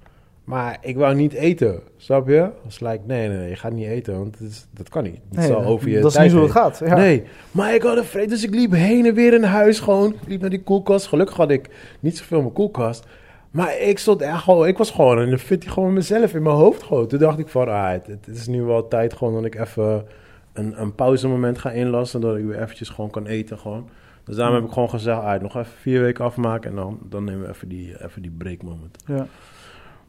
Maar 0.44 0.78
ik 0.80 0.96
wou 0.96 1.14
niet 1.14 1.32
eten. 1.32 1.80
Snap 1.96 2.28
je? 2.28 2.48
was 2.64 2.80
like, 2.80 3.00
nee, 3.06 3.28
nee, 3.28 3.36
nee, 3.38 3.48
je 3.48 3.56
gaat 3.56 3.72
niet 3.72 3.86
eten. 3.86 4.18
Want 4.18 4.40
is, 4.40 4.66
dat 4.70 4.88
kan 4.88 5.02
niet. 5.02 5.14
Het 5.28 5.38
Nee, 5.38 5.46
zal 5.46 5.60
dat- 5.60 5.66
over 5.70 5.88
je 5.88 6.00
dat 6.00 6.10
is 6.10 6.18
niet 6.18 6.32
hoe 6.32 6.42
het 6.42 6.50
gaat. 6.50 6.78
Ja. 6.84 6.94
Nee, 6.94 7.22
maar 7.50 7.74
ik 7.74 7.82
had 7.82 7.96
een 7.96 8.04
vreed. 8.04 8.28
Dus 8.28 8.44
ik 8.44 8.54
liep 8.54 8.72
heen 8.72 9.06
en 9.06 9.14
weer 9.14 9.34
in 9.34 9.42
huis 9.42 9.80
gewoon. 9.80 10.12
Ik 10.12 10.28
liep 10.28 10.40
naar 10.40 10.50
die 10.50 10.62
koelkast. 10.62 11.06
Gelukkig 11.06 11.36
had 11.36 11.50
ik 11.50 11.68
niet 12.00 12.18
zoveel 12.18 12.36
in 12.36 12.42
mijn 12.42 12.54
koelkast. 12.54 13.06
Maar 13.50 13.78
ik 13.78 13.98
stond 13.98 14.20
echt 14.22 14.42
gewoon, 14.42 14.66
ik 14.66 14.78
was 14.78 14.90
gewoon 14.90 15.20
in 15.20 15.32
een 15.32 15.38
fitty 15.38 15.68
gewoon 15.68 15.92
mezelf 15.92 16.34
in 16.34 16.42
mijn 16.42 16.56
hoofd 16.56 16.82
gewoon. 16.82 17.06
Toen 17.06 17.18
dacht 17.18 17.38
ik 17.38 17.48
van, 17.48 17.68
ah, 17.68 17.90
het, 17.90 18.06
het 18.06 18.26
is 18.36 18.46
nu 18.46 18.62
wel 18.62 18.88
tijd 18.88 19.12
gewoon 19.14 19.34
dat 19.34 19.44
ik 19.44 19.54
even 19.60 20.06
een, 20.54 20.80
een 20.80 20.94
pauzemoment 20.94 21.58
ga 21.58 21.70
inlassen. 21.70 22.20
Dat 22.20 22.36
ik 22.36 22.44
weer 22.44 22.62
eventjes 22.62 22.88
gewoon 22.88 23.10
kan 23.10 23.26
eten 23.26 23.58
gewoon. 23.58 23.88
Dus 24.24 24.36
daarom 24.36 24.54
heb 24.54 24.64
ik 24.64 24.72
gewoon 24.72 24.90
gezegd, 24.90 25.20
ah, 25.20 25.40
nog 25.40 25.56
even 25.56 25.72
vier 25.80 26.00
weken 26.00 26.24
afmaken 26.24 26.70
en 26.70 26.76
dan, 26.76 26.98
dan 27.08 27.24
nemen 27.24 27.42
we 27.42 27.48
even 27.48 27.68
die, 27.68 28.04
even 28.04 28.22
die 28.22 28.30
break 28.30 28.62
moment. 28.62 28.96
Ja. 29.06 29.26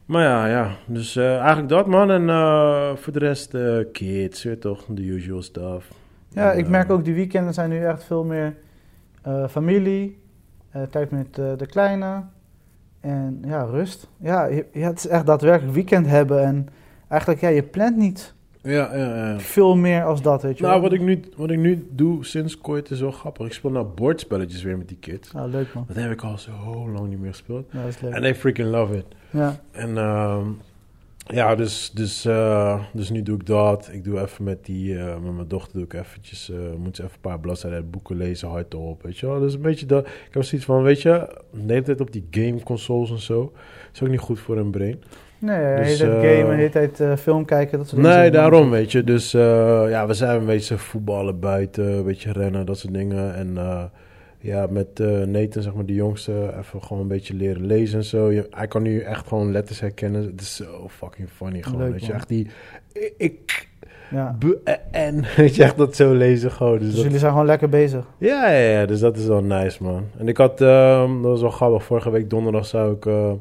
Maar 0.06 0.22
ja, 0.22 0.46
ja. 0.46 0.70
Dus 0.86 1.16
eh, 1.16 1.36
eigenlijk 1.38 1.68
dat 1.68 1.86
man. 1.86 2.10
En 2.10 2.28
eh, 2.28 2.96
voor 2.96 3.12
de 3.12 3.18
rest 3.18 3.54
eh, 3.54 3.78
kids, 3.92 4.42
weer 4.42 4.58
toch, 4.58 4.84
de 4.88 5.02
usual 5.02 5.42
stuff. 5.42 5.90
Ja, 6.28 6.52
En, 6.52 6.58
ik 6.58 6.68
merk 6.68 6.90
ook 6.90 7.04
die 7.04 7.14
weekenden 7.14 7.54
zijn 7.54 7.70
nu 7.70 7.84
echt 7.84 8.04
veel 8.04 8.24
meer 8.24 8.54
familie, 9.48 10.18
tijd 10.90 11.10
met 11.10 11.34
de 11.34 11.66
kleine 11.66 12.22
en 13.00 13.42
ja, 13.46 13.62
rust. 13.62 14.08
Ja, 14.16 14.44
je, 14.44 14.66
ja, 14.72 14.86
het 14.86 14.98
is 14.98 15.06
echt 15.06 15.26
daadwerkelijk 15.26 15.74
weekend 15.74 16.06
hebben 16.06 16.42
en 16.42 16.68
eigenlijk, 17.08 17.40
ja, 17.40 17.48
je 17.48 17.62
plant 17.62 17.96
niet 17.96 18.34
Ja, 18.66 18.96
ja, 18.96 19.30
ja. 19.30 19.40
Veel 19.40 19.76
meer 19.76 20.04
als 20.04 20.22
dat, 20.22 20.42
weet 20.42 20.56
je 20.56 20.62
Nou, 20.62 20.74
wel. 20.80 20.82
wat 20.82 20.92
ik, 20.98 21.00
nu, 21.00 21.20
wat 21.36 21.50
ik 21.50 21.58
nu 21.58 21.86
doe 21.90 22.24
sinds 22.24 22.58
kort 22.58 22.90
is 22.90 23.00
wel 23.00 23.10
grappig. 23.10 23.46
Ik 23.46 23.52
speel 23.52 23.70
nou 23.70 23.86
bordspelletjes 23.86 24.62
weer 24.62 24.78
met 24.78 24.88
die 24.88 24.96
kids. 25.00 25.32
Nou, 25.32 25.50
leuk 25.50 25.74
man. 25.74 25.84
Dat 25.88 25.96
heb 25.96 26.10
ik 26.10 26.22
al 26.22 26.38
zo 26.38 26.90
lang 26.94 27.08
niet 27.08 27.20
meer 27.20 27.30
gespeeld. 27.30 27.66
Ja, 27.72 27.80
dat 27.80 27.88
is 27.88 28.00
leuk. 28.00 28.12
En 28.12 28.20
they 28.20 28.34
freaking 28.34 28.70
love 28.70 28.96
it. 28.96 29.04
Ja. 29.30 29.60
En 29.70 29.98
ehm, 29.98 30.48
ja, 31.26 31.54
dus, 31.54 31.90
dus, 31.94 32.24
eh, 32.24 32.80
dus 32.92 33.10
nu 33.10 33.22
doe 33.22 33.38
ik 33.38 33.46
dat. 33.46 33.88
Ik 33.92 34.04
doe 34.04 34.20
even 34.20 34.44
met 34.44 34.64
die, 34.64 34.98
eh, 34.98 35.18
met 35.18 35.34
mijn 35.34 35.48
dochter 35.48 35.72
doe 35.72 35.84
ik 35.84 35.92
eventjes, 35.92 36.50
eh, 36.50 36.56
moet 36.78 36.96
ze 36.96 37.02
even 37.02 37.14
een 37.14 37.20
paar 37.20 37.40
bladzijden 37.40 37.78
uit 37.80 37.90
boeken 37.90 38.16
lezen, 38.16 38.48
hardop, 38.48 39.02
weet 39.02 39.18
je 39.18 39.26
wel. 39.26 39.40
Dus 39.40 39.54
een 39.54 39.60
beetje 39.62 39.86
dat, 39.86 40.06
ik 40.06 40.28
heb 40.30 40.42
zoiets 40.42 40.66
van, 40.66 40.82
weet 40.82 41.02
je, 41.02 41.42
de 41.52 41.72
hele 41.72 41.82
tijd 41.82 42.00
op 42.00 42.12
die 42.12 42.26
game 42.30 42.62
consoles 42.62 43.10
en 43.10 43.18
zo, 43.18 43.52
is 43.92 44.02
ook 44.02 44.08
niet 44.08 44.20
goed 44.20 44.38
voor 44.38 44.56
een 44.56 44.70
brain. 44.70 45.02
Nee, 45.38 45.76
Dus, 45.76 45.86
hele 45.98 46.10
tijd 46.12 46.22
eh, 46.24 46.30
gamen, 46.38 46.50
de 46.50 46.56
hele 46.56 46.68
tijd 46.70 47.00
eh, 47.00 47.16
film 47.16 47.44
kijken, 47.44 47.78
dat 47.78 47.88
soort 47.88 48.02
dingen. 48.02 48.18
Nee, 48.18 48.30
daarom, 48.30 48.70
weet 48.70 48.92
je. 48.92 49.04
Dus 49.04 49.34
eh, 49.34 49.40
ja, 49.88 50.06
we 50.06 50.14
zijn 50.14 50.38
een 50.40 50.46
beetje 50.46 50.78
voetballen 50.78 51.40
buiten, 51.40 51.92
een 51.92 52.04
beetje 52.04 52.32
rennen, 52.32 52.66
dat 52.66 52.78
soort 52.78 52.94
dingen. 52.94 53.34
En 53.34 53.58
eh, 53.58 53.82
ja, 54.38 54.66
met 54.70 55.00
eh 55.00 55.06
Nathan, 55.22 55.62
zeg 55.62 55.74
maar, 55.74 55.84
de 55.86 55.94
jongste, 55.94 56.32
even 56.58 56.82
gewoon 56.82 57.02
een 57.02 57.08
beetje 57.08 57.34
leren 57.34 57.66
lezen 57.66 57.98
en 57.98 58.04
zo. 58.04 58.30
Je, 58.32 58.46
hij 58.50 58.66
kan 58.68 58.82
nu 58.82 59.00
echt 59.00 59.26
gewoon 59.28 59.52
letters 59.52 59.80
herkennen. 59.80 60.22
Het 60.26 60.40
is 60.40 60.56
zo 60.56 60.88
fucking 60.88 61.28
funny 61.36 61.62
gewoon, 61.62 61.80
Leuk, 61.80 61.90
weet 61.92 62.06
je. 62.06 62.12
Echt 62.12 62.28
die, 62.28 62.46
ik, 63.16 63.68
Ja. 64.10 64.36
en, 64.90 65.24
weet 65.36 65.54
je, 65.56 65.62
echt 65.62 65.76
dat 65.76 65.96
zo 65.96 66.14
lezen 66.14 66.50
gewoon. 66.50 66.78
Dus 66.78 66.84
Dus 66.86 66.94
dat- 66.94 67.02
jullie 67.04 67.18
zijn 67.18 67.30
gewoon 67.32 67.46
lekker 67.46 67.68
bezig. 67.68 68.04
ja, 68.18 68.50
ja, 68.50 68.70
ja, 68.80 68.86
dus 68.86 69.00
dat 69.00 69.16
is 69.16 69.26
wel 69.26 69.42
nice, 69.42 69.82
man. 69.82 70.04
En 70.18 70.28
ik 70.28 70.36
had, 70.36 70.60
ehm, 70.60 71.12
dat 71.22 71.30
was 71.30 71.40
wel 71.40 71.50
grappig, 71.50 71.84
vorige 71.84 72.10
week 72.10 72.30
donderdag 72.30 72.66
zou 72.66 72.94
ik 72.94 73.06
eh 73.06 73.32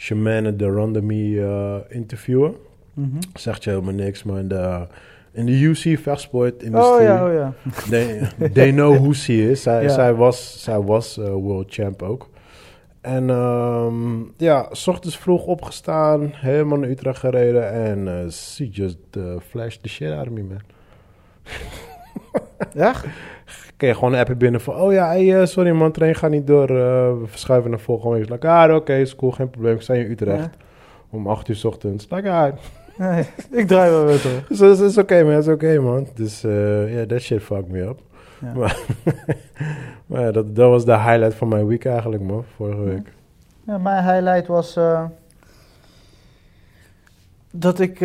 Shemane 0.00 0.56
de 0.56 0.66
Randomie 0.70 1.40
eh 1.42 1.74
interviewen. 1.88 2.54
Mhm. 2.94 3.16
Zegt 3.34 3.64
je 3.64 3.70
helemaal 3.70 3.94
niks, 3.94 4.22
maar 4.22 4.38
in 4.38 4.48
de, 4.48 4.86
in 5.32 5.46
de 5.46 5.64
UC 5.64 5.98
vechtsport-industrie, 5.98 6.94
Oh 6.98 7.02
ja, 7.02 7.26
oh 7.26 7.32
ja. 7.32 7.52
they, 7.90 8.28
they 8.52 8.70
know 8.70 8.96
who 8.96 9.12
she 9.12 9.50
is. 9.50 9.62
Zij, 9.62 9.82
Ja. 9.82 9.88
zij 9.88 10.14
was, 10.14 10.62
zij 10.62 10.80
was 10.80 11.18
eh, 11.18 11.24
world 11.32 11.66
champ 11.74 12.02
ook. 12.02 12.28
En 13.00 13.30
ehm, 13.30 14.18
ja, 14.36 14.68
s 14.72 14.86
ochtends 14.86 15.18
vroeg 15.18 15.44
opgestaan, 15.46 16.30
helemaal 16.34 16.78
naar 16.78 16.88
Utrecht 16.90 17.18
gereden 17.18 17.72
en 17.72 18.08
eh 18.08 18.30
she 18.30 18.68
just 18.68 18.98
uh, 19.16 19.34
flashed 19.48 19.82
the 19.82 19.88
shit 19.88 20.12
out 20.12 20.26
of 20.26 20.32
me, 20.32 20.42
man. 20.42 20.60
Echt? 22.74 23.04
kreeg 23.80 23.96
gewoon 23.96 24.12
een 24.12 24.18
appje 24.18 24.34
binnen 24.34 24.60
van... 24.60 24.74
Oh 24.74 24.92
ja, 24.92 25.06
hey, 25.06 25.40
eh, 25.40 25.46
sorry 25.46 25.70
man, 25.70 25.92
train 25.92 26.14
gaat 26.14 26.30
niet 26.30 26.46
door. 26.46 26.68
eh, 26.70 26.76
we 27.20 27.22
verschuiven 27.26 27.70
naar 27.70 27.80
volgende 27.80 28.16
week. 28.18 28.28
Like, 28.28 28.48
ah, 28.48 28.74
oké, 28.74 28.94
is 28.94 29.16
cool, 29.16 29.30
geen 29.30 29.50
probleem. 29.50 29.74
Ik 29.74 29.80
sta 29.80 29.94
in 29.94 30.10
Utrecht 30.10 30.56
om 31.10 31.26
8 31.26 31.48
uur 31.48 31.56
's 31.56 31.64
ochtends. 31.64 32.06
Like, 32.10 32.30
ah, 32.30 32.52
Nee, 32.96 33.26
ik 33.50 33.66
draai 33.66 33.90
wel 33.90 34.04
weer 34.04 34.20
terug. 34.20 34.46
dus 34.48 34.58
dat 34.58 34.80
is 34.80 34.98
oké 34.98 35.22
man, 35.22 35.32
dat 35.32 35.46
is 35.46 35.52
oké 35.52 35.78
man. 35.80 36.06
Dus 36.14 36.44
eh, 36.44 36.94
ja, 36.94 37.06
that 37.06 37.20
shit 37.20 37.42
fucked 37.42 37.68
me 37.68 37.80
up. 37.80 38.00
Ja. 38.40 38.52
Maar, 38.58 38.76
maar 40.06 40.20
ja, 40.20 40.30
dat, 40.30 40.56
dat 40.56 40.70
was 40.70 40.84
de 40.84 40.98
highlight 40.98 41.34
van 41.34 41.48
mijn 41.48 41.66
week 41.66 41.84
eigenlijk 41.84 42.22
man, 42.22 42.44
vorige 42.56 42.82
week. 42.82 43.12
Ja, 43.66 43.78
mijn 43.78 44.04
highlight 44.04 44.46
was 44.46 44.78
dat 47.50 47.80
ik, 47.80 48.00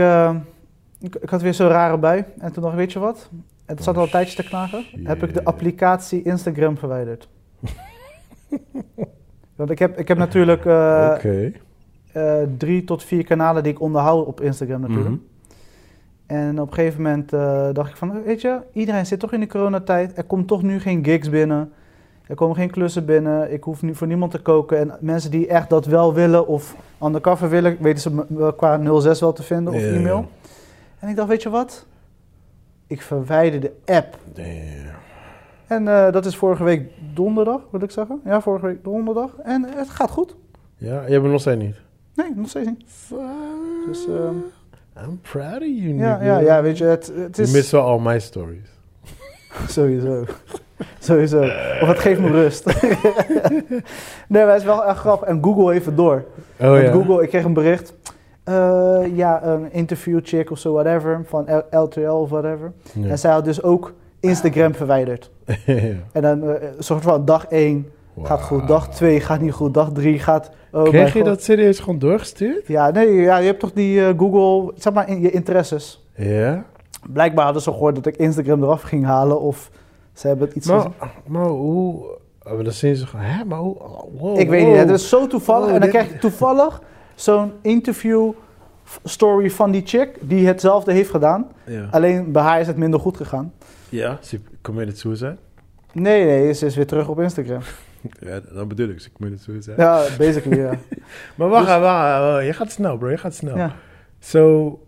ik... 1.00 1.16
Ik 1.16 1.30
had 1.30 1.42
weer 1.42 1.54
zo'n 1.54 1.68
rare 1.68 1.98
bui. 1.98 2.24
En 2.40 2.52
toen 2.52 2.62
dacht 2.64 2.74
ik, 2.74 2.80
weet 2.80 2.94
je 2.94 3.00
wat? 3.00 3.30
Het 3.66 3.84
zat 3.84 3.98
al 3.98 4.04
een 4.04 4.10
tijdje 4.10 4.36
te 4.36 4.44
knagen. 4.44 4.86
Heb 5.04 5.24
ik 5.24 5.34
de 5.34 5.44
applicatie 5.44 6.24
Instagram 6.24 6.78
verwijderd. 6.78 7.28
Want 9.56 9.70
ik 9.70 9.80
heb, 9.80 10.00
ik 10.00 10.08
heb 10.08 10.18
natuurlijk 10.18 10.66
eh, 10.66 11.46
eh, 12.12 12.48
drie 12.58 12.84
tot 12.84 13.04
vier 13.04 13.24
kanalen 13.24 13.64
die 13.64 13.72
ik 13.72 13.82
onderhoud 13.82 14.26
op 14.26 14.42
Instagram 14.42 14.82
natuurlijk. 14.82 15.10
Mhm. 15.10 15.20
En 16.26 16.62
op 16.62 16.68
een 16.68 16.74
gegeven 16.74 17.02
moment 17.02 17.34
eh, 17.34 17.68
dacht 17.74 17.90
ik 17.90 17.96
van, 17.96 18.24
weet 18.24 18.42
je, 18.42 18.60
iedereen 18.74 19.06
zit 19.06 19.20
toch 19.20 19.34
in 19.34 19.40
de 19.40 19.48
coronatijd. 19.48 20.18
Er 20.18 20.24
komt 20.24 20.48
toch 20.48 20.62
nu 20.62 20.80
geen 20.80 21.04
gigs 21.04 21.30
binnen. 21.30 21.72
Er 22.28 22.36
komen 22.36 22.56
geen 22.56 22.70
klussen 22.70 23.06
binnen. 23.06 23.54
Ik 23.54 23.64
hoef 23.64 23.82
nu 23.82 23.96
voor 23.96 24.08
niemand 24.08 24.32
te 24.32 24.40
koken. 24.40 24.80
En 24.80 24.98
mensen 25.00 25.32
die 25.32 25.48
echt 25.48 25.70
dat 25.70 25.86
wel 25.86 26.14
willen 26.14 26.48
of 26.48 26.76
undercover 27.04 27.50
willen, 27.50 27.78
weten 27.80 28.02
ze 28.02 28.54
qua 28.58 29.00
06 29.00 29.20
wel 29.20 29.34
te 29.34 29.44
vinden 29.44 29.74
of 29.74 29.82
e-mail. 29.82 30.30
En 31.00 31.10
ik 31.10 31.16
dacht, 31.16 31.28
weet 31.28 31.44
je 31.44 31.50
wat? 31.50 31.86
Ik 32.88 33.02
verwijder 33.02 33.60
de 33.60 33.72
app. 33.86 34.18
Damn. 34.34 34.94
En 35.68 35.88
eh, 35.88 36.12
dat 36.12 36.26
is 36.26 36.36
vorige 36.36 36.64
week 36.64 36.90
donderdag, 37.14 37.62
wil 37.72 37.82
ik 37.82 37.92
zeggen. 37.92 38.22
Ja, 38.26 38.42
vorige 38.42 38.66
week 38.66 38.84
donderdag. 38.84 39.36
En 39.44 39.64
het 39.76 39.90
gaat 39.90 40.10
goed. 40.12 40.36
Ja, 40.78 40.94
je 40.94 41.12
hebt 41.12 41.22
hem 41.22 41.32
nog 41.32 41.42
steeds 41.42 41.62
niet. 41.62 41.76
Nee, 42.14 42.32
nog 42.36 42.50
steeds 42.50 42.68
niet. 42.68 42.86
Dus, 43.86 44.08
ehm, 44.08 44.36
I'm 45.06 45.20
proud 45.22 45.56
of 45.62 45.68
you, 45.68 45.96
ja, 45.96 46.24
ja, 46.24 46.40
ja, 46.40 46.62
weet 46.62 46.78
je, 46.78 46.84
het, 46.84 47.12
het 47.16 47.36
Je 47.36 47.42
is... 47.42 47.52
mist 47.52 47.72
wel 47.72 47.82
al 47.82 48.00
mijn 48.00 48.22
stories. 48.22 48.70
Sowieso. 49.68 50.26
Sowieso. 51.00 51.42
Of 51.82 51.88
het 51.88 52.00
geeft 52.00 52.20
me 52.20 52.32
rust. 52.32 52.66
nee, 54.28 54.44
maar 54.44 54.48
het 54.48 54.60
is 54.60 54.64
wel 54.64 54.86
echt 54.86 54.98
grappig. 54.98 55.28
En 55.28 55.44
Google 55.44 55.72
heeft 55.72 55.86
het 55.86 55.98
door. 55.98 56.26
Oh 56.60 56.82
ja. 56.82 56.92
Google, 56.92 57.24
ik 57.24 57.30
kreeg 57.30 57.44
een 57.44 57.54
bericht. 57.54 57.94
Eh, 58.46 59.02
ja, 59.16 59.44
een 59.44 59.72
interview 59.74 60.20
chick 60.24 60.52
of 60.52 60.58
zo, 60.60 60.74
whatever. 60.74 61.22
Van 61.26 61.46
L- 61.72 61.76
LTL 61.78 62.00
of 62.10 62.30
whatever. 62.30 62.72
Ja. 62.94 63.08
En 63.10 63.20
zij 63.20 63.32
had 63.32 63.46
dus 63.46 63.64
ook 63.64 63.94
Instagram 64.20 64.74
verwijderd. 64.84 65.32
Ja. 65.66 65.76
En 66.12 66.22
dan 66.22 66.44
eh, 66.50 66.68
soort 66.80 67.04
van 67.04 67.26
dag 67.26 67.46
1 67.46 67.90
gaat 68.24 68.42
goed. 68.42 68.68
Dag 68.68 68.90
2 68.90 69.20
gaat 69.20 69.42
niet 69.42 69.52
goed. 69.54 69.74
Dag 69.74 69.92
3 69.92 70.20
gaat... 70.20 70.50
Oh 70.72 70.84
Kreeg 70.84 71.14
je 71.14 71.20
God. 71.20 71.28
dat 71.28 71.44
serieus 71.44 71.80
gewoon 71.80 72.00
doorgestuurd? 72.00 72.68
Ja, 72.68 72.90
nee, 72.92 73.14
ja, 73.14 73.38
je 73.38 73.46
hebt 73.46 73.60
toch 73.60 73.72
die 73.72 74.06
eh, 74.08 74.14
Google... 74.18 74.72
Zeg 74.76 74.94
maar, 74.94 75.10
in 75.10 75.22
je 75.22 75.32
interesses. 75.32 76.06
Ja. 76.16 76.64
Blijkbaar 77.10 77.44
hadden 77.46 77.62
ze 77.64 77.72
gehoord 77.72 77.96
dat 77.96 78.06
ik 78.06 78.16
Instagram 78.16 78.64
eraf 78.64 78.82
ging 78.82 79.06
halen. 79.06 79.40
Of 79.42 79.72
ze 80.14 80.28
hebben 80.28 80.48
het 80.48 80.56
iets 80.56 80.68
Maar, 80.68 80.88
maar 81.28 81.46
hoe... 81.48 82.04
oh, 82.46 82.54
maar 82.54 82.64
dan 82.64 82.74
zien 82.74 82.96
ze 82.96 83.08
gewoon... 83.08 83.26
Hè, 83.26 83.46
maar 83.46 83.60
hoe... 83.60 83.76
oh, 83.80 84.04
wow, 84.20 84.40
Ik 84.40 84.50
weet 84.50 84.62
wow. 84.62 84.70
niet, 84.72 84.80
het 84.80 84.90
is 84.90 85.10
zo 85.10 85.28
toevallig. 85.28 85.68
Oh, 85.68 85.74
en 85.74 85.80
dan 85.80 85.90
dit- 85.90 85.90
krijg 86.00 86.12
je 86.14 86.18
toevallig 86.20 86.82
zo'n 87.16 87.52
interview 87.62 88.32
story 89.04 89.50
van 89.52 89.72
die 89.72 89.82
chick 89.86 90.10
die 90.22 90.48
hetzelfde 90.48 90.92
heeft 90.94 91.10
gedaan. 91.10 91.48
Ja. 91.66 91.88
Alleen 91.92 92.32
bij 92.32 92.42
haar 92.44 92.60
is 92.60 92.68
het 92.68 92.78
minder 92.78 93.00
goed 93.00 93.18
gegaan. 93.18 93.54
ja, 93.90 94.18
ze 94.22 94.40
committed 94.62 94.98
suicide? 94.98 95.38
Nee, 95.94 96.26
nee, 96.26 96.54
ze 96.54 96.66
is 96.66 96.76
weer 96.76 96.88
terug 96.88 97.08
op 97.08 97.20
Instagram. 97.20 97.62
Ja, 98.20 98.40
dat 98.54 98.68
bedoel 98.68 98.90
ik. 98.90 99.00
Ze 99.00 99.12
committed 99.12 99.42
suicide. 99.42 99.74
Ja, 99.78 100.04
basically, 100.18 100.60
ja. 100.60 100.70
Maar 101.36 101.50
wacht, 101.50 101.66
Dus- 101.68 101.78
wacht, 101.80 102.20
wacht, 102.22 102.46
je 102.46 102.54
gaat 102.54 102.72
snel, 102.72 102.98
bro. 102.98 103.10
Je 103.10 103.18
gaat 103.18 103.36
snel. 103.36 103.58
ja. 103.58 103.76
Zo, 104.20 104.80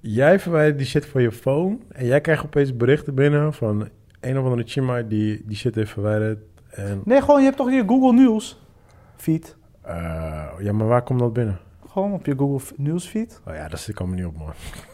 jij 0.00 0.38
verwijdert 0.40 0.78
die 0.78 0.86
shit 0.86 1.06
van 1.06 1.22
je 1.22 1.32
phone 1.32 1.76
en 1.92 2.06
jij 2.06 2.20
krijgt 2.20 2.44
opeens 2.44 2.76
berichten 2.76 3.14
binnen 3.14 3.52
van 3.52 3.88
een 4.20 4.38
of 4.38 4.44
andere 4.44 4.62
chima 4.66 5.02
die 5.02 5.42
die 5.46 5.56
shit 5.56 5.74
heeft 5.74 5.90
verwijderd. 5.90 6.38
En, 6.70 7.00
Nee, 7.04 7.20
gewoon, 7.20 7.38
je 7.38 7.44
hebt 7.44 7.56
toch 7.56 7.70
je 7.70 7.84
Google 7.86 8.12
News 8.12 8.60
feed. 9.16 9.56
Eh, 9.86 9.94
ja, 10.58 10.72
maar 10.72 10.86
waar 10.86 11.02
komt 11.02 11.18
dat 11.20 11.32
binnen? 11.32 11.58
Gewoon 11.92 12.12
op 12.12 12.26
je 12.26 12.34
Google 12.36 12.58
f- 12.58 12.72
News 12.76 13.06
feed. 13.06 13.40
Oh 13.48 13.54
ja, 13.54 13.68
dat 13.68 13.78
zit 13.78 14.00
me 14.06 14.14
niet 14.14 14.24
op, 14.24 14.36
man. 14.38 14.46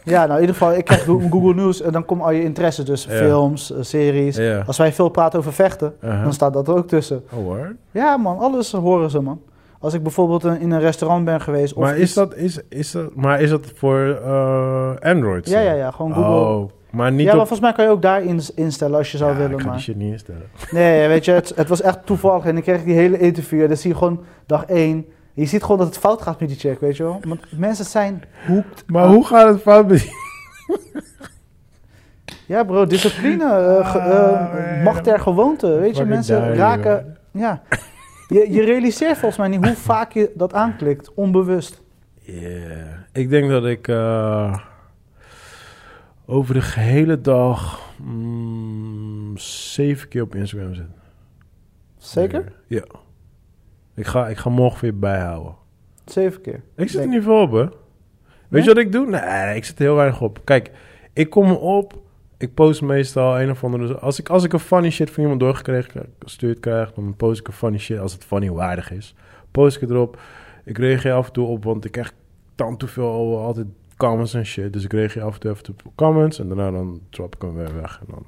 Ja, 0.03 0.19
nou 0.25 0.33
in 0.33 0.39
ieder 0.39 0.55
geval, 0.55 0.73
ik 0.73 0.85
krijg 0.85 1.03
Go- 1.03 1.19
Google 1.29 1.53
News 1.53 1.81
en 1.81 1.91
dan 1.91 2.05
komen 2.05 2.25
al 2.25 2.31
je 2.31 2.43
interesses. 2.43 2.85
Dus 2.85 3.03
Ja. 3.03 3.11
films, 3.11 3.71
eh, 3.71 3.77
series. 3.81 4.35
Ja. 4.35 4.63
Als 4.67 4.77
wij 4.77 4.93
veel 4.93 5.09
praten 5.09 5.39
over 5.39 5.53
vechten, 5.53 5.93
Uh-huh. 6.03 6.23
dan 6.23 6.33
staat 6.33 6.53
dat 6.53 6.67
er 6.67 6.75
ook 6.75 6.87
tussen. 6.87 7.23
Oh, 7.31 7.43
word. 7.43 7.73
Ja 7.91 8.17
man, 8.17 8.37
alles 8.37 8.71
horen 8.71 9.09
ze 9.09 9.19
man. 9.21 9.41
Als 9.79 9.93
ik 9.93 10.03
bijvoorbeeld 10.03 10.43
in 10.43 10.71
een 10.71 10.79
restaurant 10.79 11.25
ben 11.25 11.41
geweest. 11.41 11.73
Of 11.73 11.83
Maar 11.83 11.95
is 11.97 12.01
iets- 12.01 12.13
dat, 12.13 12.35
is, 12.35 12.59
is 12.69 12.91
dat, 12.91 13.15
maar 13.15 13.41
is 13.41 13.49
dat 13.49 13.71
voor 13.75 14.19
eh, 14.25 14.91
Android? 14.99 15.49
Ja, 15.49 15.59
ja, 15.59 15.71
ja, 15.73 15.91
gewoon 15.91 16.13
Google. 16.13 16.31
Oh, 16.49 16.69
maar 16.91 17.11
niet 17.11 17.19
ja, 17.25 17.31
maar 17.31 17.41
op... 17.41 17.47
volgens 17.47 17.59
mij 17.59 17.71
kan 17.73 17.85
je 17.85 17.91
ook 17.91 18.01
daar 18.01 18.23
ins- 18.23 18.53
instellen 18.53 18.97
als 18.97 19.11
je 19.11 19.17
zou 19.17 19.31
Ja, 19.31 19.37
willen. 19.37 19.51
ik 19.53 19.59
ga 19.59 19.65
Maar... 19.65 19.75
die 19.75 19.83
shit 19.83 19.95
niet 19.95 20.11
instellen. 20.11 20.49
Nee, 20.71 21.07
weet 21.07 21.25
je, 21.25 21.31
het, 21.31 21.53
het 21.55 21.67
was 21.69 21.81
echt 21.81 22.05
toevallig. 22.05 22.45
En 22.45 22.57
ik 22.57 22.63
kreeg 22.63 22.83
die 22.83 22.93
hele 22.95 23.17
interview. 23.19 23.61
En 23.61 23.67
dan 23.67 23.77
zie 23.77 23.89
je 23.91 23.97
gewoon 23.97 24.23
dag 24.45 24.65
één. 24.65 25.05
Je 25.33 25.45
ziet 25.45 25.61
gewoon 25.61 25.77
dat 25.77 25.87
het 25.87 25.97
fout 25.97 26.21
gaat 26.21 26.39
met 26.39 26.49
die 26.49 26.57
check, 26.57 26.79
weet 26.79 26.97
je 26.97 27.03
wel. 27.03 27.19
Want 27.27 27.39
mensen 27.57 27.85
zijn 27.85 28.23
hoekt. 28.47 28.83
Maar 28.87 29.03
aan- 29.03 29.13
hoe 29.13 29.25
gaat 29.25 29.47
het 29.47 29.61
fout 29.61 29.87
met 29.87 29.99
die- 29.99 30.11
Ja 32.45 32.63
bro, 32.63 32.85
discipline. 32.85 33.43
eh, 33.43 33.95
Ah, 33.95 34.83
macht 34.83 35.05
der 35.05 35.19
gewoonte. 35.19 35.67
Weet 35.67 35.97
je, 35.97 36.05
mensen 36.05 36.55
raken... 36.55 37.17
Ja. 37.31 37.61
Je, 38.27 38.51
je 38.51 38.61
realiseert 38.63 39.17
volgens 39.17 39.37
mij 39.37 39.47
niet 39.47 39.65
hoe 39.65 39.75
vaak 39.75 40.11
je 40.11 40.31
dat 40.35 40.53
aanklikt. 40.53 41.13
Onbewust. 41.13 41.81
Yeah. 42.21 42.51
Ik 43.13 43.29
denk 43.29 43.49
dat 43.49 43.65
ik 43.65 43.87
eh, 43.87 44.57
over 46.31 46.53
de 46.53 46.61
gehele 46.61 47.21
dag 47.21 47.79
mm, 48.03 49.37
zeven 49.37 50.07
keer 50.07 50.21
op 50.21 50.35
Instagram 50.35 50.73
zit. 50.73 50.85
Zeker? 51.97 52.53
Ja. 52.67 52.83
Ik 53.95 54.05
ga, 54.05 54.27
ik 54.27 54.37
ga 54.37 54.49
morgen 54.49 54.81
weer 54.81 54.99
bijhouden. 54.99 55.55
Zeven 56.05 56.41
keer. 56.41 56.61
Ik 56.75 56.89
zit 56.89 57.01
er 57.01 57.07
niet 57.07 57.23
veel 57.23 57.41
op, 57.41 57.51
hè. 57.51 57.65
Weet 58.47 58.63
je 58.63 58.69
wat 58.69 58.77
ik 58.77 58.91
doe? 58.91 59.09
Nee, 59.09 59.55
ik 59.55 59.65
zit 59.65 59.79
er 59.79 59.85
heel 59.85 59.95
weinig 59.95 60.21
op. 60.21 60.41
Kijk, 60.43 60.71
ik 61.13 61.29
kom 61.29 61.51
op. 61.51 62.01
Ik 62.37 62.53
post 62.53 62.81
meestal 62.81 63.41
een 63.41 63.49
of 63.49 63.63
andere... 63.63 63.97
Als 63.97 64.19
ik, 64.19 64.29
als 64.29 64.43
ik 64.43 64.53
een 64.53 64.59
funny 64.59 64.89
shit 64.89 65.09
van 65.09 65.23
iemand 65.23 65.39
doorgekregen 65.39 66.13
gestuurd 66.19 66.59
krijg... 66.59 66.93
dan 66.93 67.15
post 67.15 67.39
ik 67.39 67.47
een 67.47 67.53
funny 67.53 67.77
shit 67.77 67.99
als 67.99 68.13
het 68.13 68.23
funny 68.23 68.51
waardig 68.51 68.91
is. 68.91 69.15
Post 69.51 69.81
ik 69.81 69.89
erop. 69.89 70.19
Ik 70.65 70.77
reageer 70.77 71.13
af 71.13 71.27
en 71.27 71.33
toe 71.33 71.47
op, 71.47 71.63
want 71.63 71.85
ik 71.85 71.91
krijg 71.91 72.13
dan 72.55 72.77
te 72.77 72.87
veel 72.87 73.39
altijd 73.39 73.67
comments 74.07 74.33
en 74.33 74.45
shit. 74.45 74.73
Dus 74.73 74.83
ik 74.83 74.93
reageer 74.93 75.23
af 75.23 75.33
en 75.33 75.39
toe 75.39 75.51
even 75.51 75.69
op 75.69 75.91
comments. 75.95 76.39
En 76.39 76.47
daarna 76.47 76.71
dan 76.71 77.01
drop 77.09 77.35
ik 77.35 77.41
hem 77.41 77.55
weer 77.55 77.75
weg. 77.81 77.99
En 77.99 78.05
dan... 78.09 78.25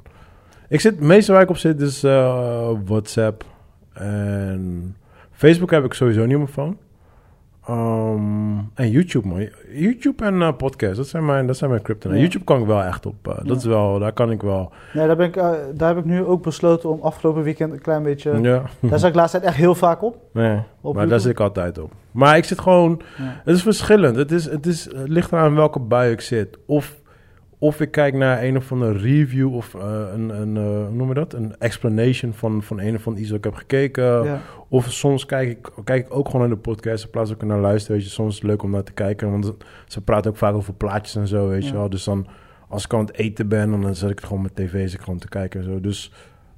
Ik 0.68 0.80
zit, 0.80 0.96
het 0.96 1.04
meeste 1.04 1.32
waar 1.32 1.42
ik 1.42 1.50
op 1.50 1.58
zit 1.58 1.82
is 1.82 2.04
eh, 2.04 2.72
WhatsApp. 2.86 3.46
En 3.94 4.96
Facebook 5.32 5.72
heb 5.72 5.86
ik 5.86 5.94
sowieso 5.94 6.26
niet 6.26 6.36
op 6.36 6.42
mijn 6.42 6.54
phone. 6.54 6.76
Um, 7.70 8.72
en 8.74 8.90
YouTube, 8.90 9.28
man. 9.28 9.50
YouTube 9.74 10.26
en 10.26 10.34
uh, 10.36 10.52
podcast, 10.58 10.96
dat 10.96 11.08
zijn 11.08 11.26
mijn, 11.26 11.48
dat 11.48 11.58
zijn 11.58 11.70
mijn 11.70 11.82
crypto. 11.82 12.10
Ja. 12.10 12.16
YouTube 12.20 12.44
kan 12.44 12.60
ik 12.62 12.66
wel 12.68 12.84
echt 12.84 13.06
op. 13.06 13.28
uh, 13.28 13.36
dat 13.36 13.46
Ja. 13.48 13.54
is 13.56 13.66
wel, 13.66 14.00
daar 14.00 14.12
kan 14.14 14.32
ik 14.32 14.42
wel. 14.42 14.72
Nee, 14.94 15.08
daar, 15.08 15.16
ben 15.16 15.28
ik, 15.28 15.36
eh, 15.36 15.52
daar 15.74 15.88
heb 15.96 15.98
ik 15.98 16.06
nu 16.06 16.24
ook 16.24 16.44
besloten 16.44 16.90
om 16.90 17.00
afgelopen 17.02 17.44
weekend 17.44 17.74
een 17.74 17.82
klein 17.82 18.04
beetje... 18.04 18.42
Ja. 18.42 18.64
Daar 18.80 19.00
zat 19.00 19.10
ik 19.10 19.16
laatst 19.16 19.32
tijd 19.32 19.44
echt 19.44 19.56
heel 19.56 19.76
vaak 19.76 20.02
op. 20.04 20.18
Nee, 20.34 20.52
op 20.54 20.54
maar 20.54 20.64
YouTube. 20.84 21.08
daar 21.10 21.20
zit 21.20 21.32
ik 21.32 21.40
altijd 21.40 21.78
op. 21.80 21.92
Maar 22.12 22.38
ik 22.38 22.44
zit 22.44 22.60
gewoon. 22.60 23.02
Ja. 23.18 23.42
Het 23.44 23.56
is 23.56 23.62
verschillend. 23.62 24.16
Het, 24.16 24.32
is, 24.32 24.46
het, 24.46 24.66
is, 24.66 24.84
het 24.84 25.08
ligt 25.10 25.32
eraan 25.32 25.56
welke 25.56 25.80
bui 25.80 26.12
ik 26.12 26.22
zit. 26.22 26.58
Of, 26.66 26.96
of 27.64 27.82
ik 27.82 27.92
kijk 27.92 28.14
naar 28.14 28.44
een 28.44 28.58
of 28.58 28.72
andere 28.72 28.98
review 28.98 29.56
of 29.56 29.76
eh, 29.76 29.82
een, 30.14 30.30
een 30.30 30.58
eh, 30.58 30.64
hoe 30.64 30.96
noem 30.96 31.08
je 31.08 31.14
dat? 31.14 31.34
Een 31.34 31.56
explanation 31.60 32.34
van, 32.34 32.64
van 32.64 32.80
een 32.80 32.96
of 32.96 33.08
ander 33.08 33.22
iets 33.22 33.30
dat 33.30 33.38
ik 33.38 33.44
heb 33.44 33.54
gekeken. 33.54 34.24
Ja. 34.24 34.42
Of 34.70 34.92
soms 34.92 35.26
kijk 35.26 35.50
ik, 35.50 35.70
kijk 35.84 36.06
ik 36.06 36.16
ook 36.16 36.26
gewoon 36.26 36.42
naar 36.42 36.56
de 36.56 36.62
podcast 36.62 37.04
in 37.04 37.10
plaats 37.10 37.32
ik 37.32 37.42
er 37.42 37.48
naar 37.48 37.60
luister. 37.60 37.94
Weet 37.94 38.04
je, 38.04 38.10
soms 38.10 38.30
is 38.30 38.42
het 38.42 38.50
leuk 38.50 38.64
om 38.64 38.72
naar 38.72 38.84
te 38.84 38.92
kijken. 38.92 39.32
Want 39.32 39.54
ze 39.88 40.02
praten 40.02 40.32
ook 40.32 40.38
vaak 40.38 40.54
over 40.54 40.74
plaatjes 40.74 41.16
en 41.16 41.28
zo, 41.28 41.48
weet 41.48 41.68
je 41.68 41.74
wel. 41.74 41.90
Dus 41.90 42.04
dan, 42.04 42.28
als 42.70 42.84
ik 42.84 42.94
aan 42.94 43.00
het 43.00 43.14
eten 43.18 43.48
ben, 43.48 43.82
dan 43.82 43.96
zet 43.96 44.10
ik 44.10 44.18
het 44.20 44.28
gewoon 44.28 44.44
met 44.44 44.56
tv, 44.56 44.90
zit 44.90 45.00
ik 45.00 45.06
gewoon 45.06 45.20
te 45.20 45.30
kijken 45.30 45.60
en 45.60 45.66
zo. 45.66 45.80
Dus 45.80 46.12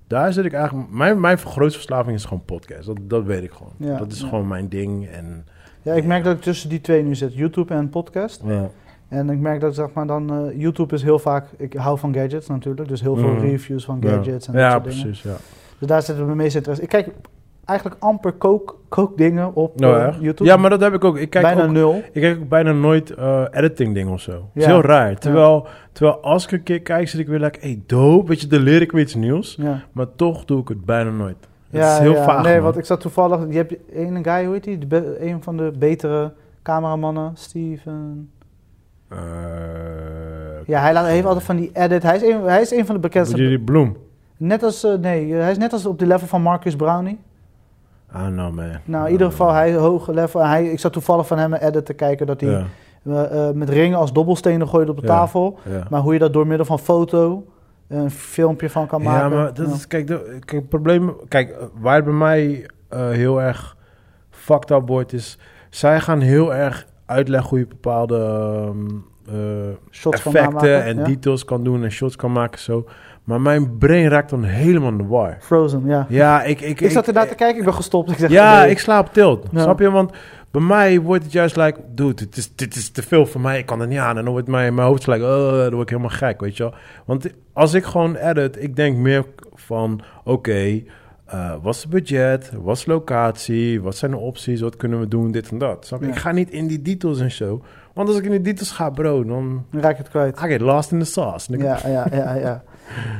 daar 0.07 0.33
zit 0.33 0.45
ik 0.45 0.53
eigenlijk... 0.53 0.89
Mijn, 0.91 1.19
mijn 1.19 1.37
grootste 1.37 1.79
verslaving 1.79 2.15
is 2.15 2.25
gewoon 2.25 2.45
podcast. 2.45 2.85
Dat, 2.85 2.97
dat 3.01 3.23
weet 3.23 3.43
ik 3.43 3.51
gewoon. 3.51 3.73
Ja, 3.77 3.97
dat 3.97 4.11
is 4.11 4.21
gewoon 4.21 4.47
mijn 4.47 4.69
ding. 4.69 5.07
En, 5.07 5.45
ja, 5.81 5.93
ik 5.93 6.05
merk 6.05 6.23
dat 6.23 6.35
ik 6.35 6.41
tussen 6.41 6.69
die 6.69 6.81
twee 6.81 7.03
nu 7.03 7.15
zit. 7.15 7.33
YouTube 7.33 7.73
en 7.73 7.89
podcast. 7.89 8.41
ja. 8.45 8.69
En 9.07 9.29
ik 9.29 9.39
merk 9.39 9.59
dat 9.61 9.75
zeg 9.75 9.87
maar 9.93 10.07
dan... 10.07 10.31
eh, 10.33 10.59
YouTube 10.61 10.95
is 10.95 11.03
heel 11.03 11.19
vaak... 11.19 11.47
Ik 11.57 11.73
hou 11.73 11.97
van 11.99 12.13
gadgets 12.13 12.47
natuurlijk. 12.47 12.87
Dus 12.87 13.01
heel 13.01 13.15
veel 13.15 13.29
Mhm. 13.29 13.39
reviews 13.41 13.85
van 13.85 14.03
gadgets 14.03 14.47
en 14.47 14.53
dat 14.53 14.61
ja, 14.61 14.71
soort 14.71 14.83
dingen. 14.83 15.01
precies, 15.01 15.21
ja. 15.21 15.35
Dus 15.79 15.87
daar 15.87 16.01
zitten 16.01 16.25
mijn 16.25 16.37
meeste 16.37 16.57
interesse. 16.57 16.83
Ik 16.83 16.89
kijk 16.89 17.07
eigenlijk 17.65 18.01
amper 18.03 18.31
kook, 18.31 18.79
kookdingen 18.89 19.55
op 19.55 19.79
Nou, 19.79 19.99
eh? 19.99 20.15
YouTube. 20.21 20.49
Ja, 20.49 20.57
maar 20.57 20.69
dat 20.69 20.79
heb 20.81 20.93
ik 20.93 21.03
ook. 21.03 21.17
Ik 21.17 21.29
kijk 21.29 21.45
Bijna 21.45 21.63
ook, 21.63 21.69
nul. 21.71 22.01
ik 22.11 22.21
kijk 22.21 22.39
ook 22.39 22.49
bijna 22.49 22.71
nooit 22.71 23.09
eh, 23.11 23.43
editing 23.51 23.93
dingen 23.93 24.13
of 24.13 24.21
zo. 24.21 24.31
Het 24.31 24.41
is 24.53 24.63
Ja. 24.65 24.69
heel 24.69 24.81
raar. 24.81 25.17
Terwijl, 25.17 25.67
terwijl 25.91 26.17
als 26.21 26.43
ik 26.45 26.51
een 26.51 26.63
keer 26.63 26.81
kijk, 26.81 27.07
zit 27.07 27.19
ik 27.19 27.27
weer 27.27 27.39
like, 27.39 27.59
hey, 27.61 27.81
dope. 27.85 28.27
Weet 28.27 28.41
je, 28.41 28.47
dan 28.47 28.59
leer 28.59 28.81
ik 28.81 28.91
weer 28.91 29.01
iets 29.01 29.15
nieuws. 29.15 29.55
Ja. 29.61 29.81
Maar 29.91 30.07
toch 30.15 30.45
doe 30.45 30.61
ik 30.61 30.67
het 30.67 30.85
bijna 30.85 31.09
nooit. 31.09 31.35
Het 31.69 31.81
ja, 31.83 31.93
is 31.93 31.99
heel 31.99 32.13
ja. 32.13 32.23
vaag, 32.23 32.43
Nee, 32.43 32.53
man. 32.53 32.63
want 32.63 32.77
ik 32.77 32.85
zat 32.85 33.01
toevallig... 33.01 33.39
Je 33.49 33.57
hebt 33.57 33.73
een 33.93 34.23
guy, 34.23 34.45
hoe 34.45 34.53
heet 34.53 34.63
die? 34.63 34.79
Een 35.19 35.43
van 35.43 35.57
de 35.57 35.71
betere 35.79 36.33
cameramannen. 36.63 37.31
Steven... 37.33 38.29
Eh, 39.09 39.17
Ja, 40.65 40.81
hij, 40.81 40.93
laat, 40.93 41.05
heeft 41.05 41.25
altijd 41.25 41.45
van 41.45 41.55
die 41.55 41.69
edit. 41.73 42.03
Hij 42.03 42.15
is 42.15 42.21
een, 42.21 42.41
hij 42.43 42.61
is 42.61 42.71
een 42.71 42.85
van 42.85 42.95
de 42.95 43.01
bekendste... 43.01 43.35
Die 43.35 43.59
bloem? 43.59 43.97
Net 44.37 44.63
als... 44.63 44.83
eh, 44.83 44.93
nee, 44.93 45.33
hij 45.33 45.51
is 45.51 45.57
net 45.57 45.73
als 45.73 45.85
op 45.85 45.99
de 45.99 46.05
level 46.07 46.27
van 46.27 46.41
Marcus 46.41 46.75
Brownie. 46.75 47.19
Don't 48.13 48.31
know, 48.33 48.53
man. 48.53 48.69
Nou, 48.85 49.05
in 49.05 49.11
ieder 49.11 49.29
geval, 49.29 49.51
hij 49.53 49.69
is 49.69 49.75
hoog 49.75 50.07
level. 50.07 50.45
Hij, 50.45 50.65
ik 50.71 50.79
zat 50.79 50.93
toevallig 50.93 51.27
van 51.27 51.37
hem 51.37 51.53
een 51.53 51.59
edit 51.67 51.85
te 51.85 51.93
kijken 51.93 52.27
dat 52.27 52.41
hij 52.41 52.49
Ja, 52.49 52.65
eh, 53.03 53.47
eh, 53.49 53.55
met 53.55 53.69
ringen 53.69 53.97
als 53.97 54.13
dobbelstenen 54.13 54.67
gooit 54.67 54.89
op 54.89 54.95
de 54.95 55.07
Ja. 55.07 55.13
tafel. 55.13 55.59
ja. 55.69 55.83
Maar 55.89 56.01
hoe 56.01 56.13
je 56.13 56.19
dat 56.19 56.33
door 56.33 56.47
middel 56.47 56.65
van 56.65 56.79
foto 56.79 57.45
een 57.87 58.11
filmpje 58.11 58.69
van 58.69 58.87
kan 58.87 59.01
maken. 59.01 59.29
Ja, 59.29 59.35
maar 59.43 59.53
dat 59.53 59.67
is, 59.67 59.87
kijk, 59.87 60.07
de, 60.07 60.23
kijk, 60.39 60.51
het 60.61 60.69
probleem, 60.69 61.15
kijk, 61.27 61.49
eh, 61.49 61.63
waar 61.79 61.95
het 61.95 62.03
bij 62.05 62.13
mij 62.13 62.69
eh, 62.89 63.09
heel 63.09 63.41
erg 63.41 63.77
fucked 64.29 64.71
up 64.71 64.87
wordt, 64.87 65.13
is, 65.13 65.37
zij 65.69 65.99
gaan 65.99 66.19
heel 66.19 66.53
erg 66.53 66.85
uitleggen 67.05 67.49
hoe 67.49 67.59
je 67.59 67.67
bepaalde 67.67 68.71
Shots 69.91 70.21
kan 70.21 70.35
effecten 70.35 70.83
en 70.83 70.97
ja. 70.97 71.03
details 71.03 71.45
kan 71.45 71.63
doen 71.63 71.83
en 71.83 71.91
shots 71.91 72.15
kan 72.15 72.31
maken 72.31 72.59
zo. 72.59 72.85
Maar 73.23 73.41
mijn 73.41 73.77
brain 73.77 74.09
raakt 74.09 74.29
dan 74.29 74.43
helemaal 74.43 74.89
in 74.89 74.97
de 74.97 75.05
war. 75.05 75.37
Frozen, 75.41 75.81
ja. 75.85 76.05
Ja, 76.09 76.43
ik... 76.43 76.61
Ik, 76.61 76.81
Ik 76.81 76.91
zat 76.91 77.07
ernaar 77.07 77.27
te 77.27 77.35
kijken, 77.35 77.57
ik 77.57 77.63
ben 77.65 77.73
gestopt. 77.73 78.11
Ik 78.11 78.17
zeg, 78.17 78.29
Ja, 78.29 78.59
nee. 78.59 78.69
ik 78.69 78.79
slaap 78.79 79.13
tilt. 79.13 79.45
Ja. 79.51 79.61
Snap 79.61 79.79
je? 79.79 79.91
Want 79.91 80.11
bij 80.51 80.61
mij 80.61 81.01
wordt 81.01 81.23
het 81.23 81.31
juist 81.31 81.55
like, 81.55 81.79
dude, 81.89 82.13
dit 82.13 82.37
is, 82.37 82.55
dit 82.55 82.75
is 82.75 82.89
te 82.89 83.01
veel 83.01 83.25
voor 83.25 83.41
mij. 83.41 83.59
Ik 83.59 83.65
kan 83.65 83.81
er 83.81 83.87
niet 83.87 83.99
aan. 83.99 84.17
En 84.17 84.23
dan 84.23 84.33
wordt 84.33 84.47
mijn, 84.47 84.73
mijn 84.73 84.87
hoofd 84.87 85.07
like, 85.07 85.23
oh, 85.23 85.51
dan 85.51 85.69
word 85.69 85.81
ik 85.81 85.89
helemaal 85.89 86.17
gek, 86.17 86.39
weet 86.41 86.57
je 86.57 86.63
wel. 86.63 86.73
Want 87.05 87.27
als 87.53 87.73
ik 87.73 87.83
gewoon 87.83 88.15
edit, 88.15 88.63
ik 88.63 88.75
denk 88.75 88.97
meer 88.97 89.25
van, 89.53 90.01
oké, 90.23 90.83
eh, 91.25 91.55
wat 91.61 91.75
is 91.75 91.81
het 91.81 91.91
budget? 91.91 92.51
Wat 92.61 92.77
is 92.77 92.85
locatie? 92.85 93.81
Wat 93.81 93.95
zijn 93.95 94.11
de 94.11 94.17
opties? 94.17 94.61
Wat 94.61 94.75
kunnen 94.75 94.99
we 94.99 95.07
doen? 95.07 95.31
Dit 95.31 95.49
en 95.49 95.57
dat. 95.57 95.85
Snap 95.85 95.99
je? 95.99 96.07
Ja. 96.07 96.13
Ik 96.13 96.19
ga 96.19 96.31
niet 96.31 96.49
in 96.49 96.67
die 96.67 96.81
details 96.81 97.19
en 97.19 97.31
zo. 97.31 97.61
Want 97.93 98.07
als 98.07 98.17
ik 98.17 98.23
in 98.23 98.31
die 98.31 98.41
details 98.41 98.71
ga, 98.71 98.89
bro, 98.89 99.23
dan 99.23 99.65
Dan 99.71 99.81
raak 99.81 99.91
ik 99.91 99.97
het 99.97 100.09
kwijt. 100.09 100.39
I 100.39 100.47
get 100.47 100.61
lost 100.61 100.91
in 100.91 100.99
the 100.99 101.05
sauce. 101.05 101.57
Ja, 101.57 101.79
ja, 101.85 102.07
ja, 102.11 102.33
ja. 102.33 102.63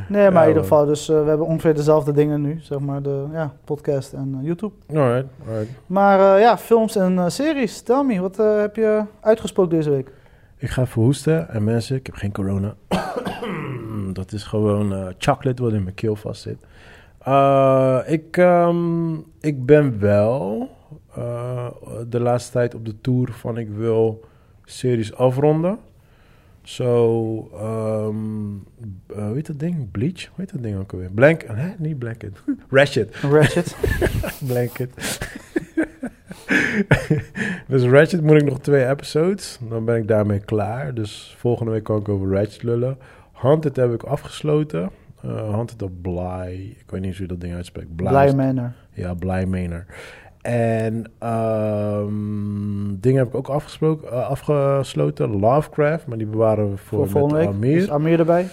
Nee, 0.08 0.32
maar 0.32 0.42
in 0.42 0.48
ieder 0.48 0.64
geval, 0.64 0.86
dus 0.86 1.10
eh, 1.10 1.22
we 1.22 1.28
hebben 1.28 1.48
ongeveer 1.48 1.74
dezelfde 1.74 2.12
dingen 2.12 2.42
nu. 2.42 2.60
Zeg 2.62 2.80
maar 2.80 3.02
de 3.02 3.26
ja, 3.32 3.54
podcast 3.64 4.14
en 4.14 4.36
eh, 4.40 4.46
YouTube. 4.46 4.74
Alright, 4.94 5.28
alright. 5.48 5.72
Maar 5.86 6.40
ja, 6.40 6.58
films 6.58 6.96
en 6.96 7.32
series. 7.32 7.82
Tell 7.82 8.04
me, 8.04 8.20
wat 8.22 8.38
heb 8.38 8.76
je 8.76 9.04
uitgesproken 9.22 9.76
deze 9.76 9.90
week? 9.90 10.12
Ik 10.58 10.70
ga 10.70 10.82
even 10.82 11.02
hoesten. 11.02 11.50
En 11.50 11.64
mensen, 11.64 11.96
ik 11.96 12.06
heb 12.06 12.16
geen 12.16 12.32
corona. 12.32 12.76
dat 14.14 14.32
is 14.32 14.44
gewoon 14.44 15.14
chocolate 15.18 15.64
wat 15.64 15.74
in 15.74 15.84
mijn 15.84 15.96
keel 15.96 16.16
vast 16.16 16.48
Eh, 17.26 18.00
ik, 18.06 18.38
ehm, 18.38 19.16
ik 19.40 19.66
ben 19.66 20.00
wel 20.00 20.70
eh, 21.16 21.68
de 22.08 22.20
laatste 22.20 22.52
tijd 22.52 22.76
op 22.76 22.86
de 22.86 23.02
tour 23.02 23.32
van 23.32 23.58
ik 23.58 23.70
wil 23.70 24.26
series 24.64 25.16
afronden. 25.16 25.80
Zo, 26.62 27.50
ehm 27.54 28.56
eh, 29.16 29.26
hoe 29.26 29.36
heet 29.36 29.48
dat 29.48 29.60
ding? 29.60 29.92
Bleach? 29.92 30.26
Hoe 30.26 30.36
heet 30.36 30.52
dat 30.52 30.64
ding 30.64 30.78
ook 30.78 30.92
alweer? 30.94 31.10
Blank, 31.10 31.44
hè? 31.48 31.70
Niet 31.78 32.00
Blanket. 32.00 32.38
Ratchet. 32.70 33.16
Ratchet. 33.16 33.76
Blanket. 34.48 35.20
dus 37.68 37.84
Ratchet 37.84 38.22
moet 38.22 38.42
ik 38.42 38.46
nog 38.46 38.60
twee 38.60 38.88
episodes. 38.88 39.60
Dan 39.70 39.86
ben 39.86 39.96
ik 39.96 40.08
daarmee 40.08 40.40
klaar. 40.40 40.94
Dus 40.94 41.36
volgende 41.38 41.72
week 41.72 41.84
kan 41.84 42.00
ik 42.00 42.10
over 42.10 42.32
Ratchet 42.32 42.64
lullen. 42.64 42.98
Haunted 43.32 43.76
heb 43.76 43.94
ik 43.94 44.04
afgesloten. 44.04 44.90
Eh 45.28 45.50
Haunted 45.54 45.82
of 45.82 45.90
Bly. 46.02 46.76
Ik 46.80 46.86
weet 46.92 47.02
niet 47.02 47.12
hoe 47.14 47.22
je 47.22 47.28
dat 47.28 47.42
ding 47.42 47.54
uitspreekt. 47.54 47.96
Bly. 47.96 48.08
Bly 48.08 48.34
Manor. 48.36 48.72
Ja, 48.94 49.14
Bly 49.14 49.44
Manor. 49.44 49.86
En 50.42 51.12
ehm 51.20 52.96
dingen 53.00 53.18
heb 53.20 53.28
ik 53.28 53.36
ook 53.36 53.48
afgesproken, 53.48 54.12
eh, 54.12 54.30
afgesloten. 54.30 55.40
Lovecraft, 55.40 56.08
maar 56.08 56.18
die 56.18 56.28
bewaren 56.28 56.70
we 56.72 56.78
voor, 56.78 56.98
Voor 56.98 57.08
volgende 57.10 57.38
week. 57.38 57.48
Amir. 57.48 57.78
Is 57.78 57.90
Amir 57.90 58.20
erbij? 58.20 58.48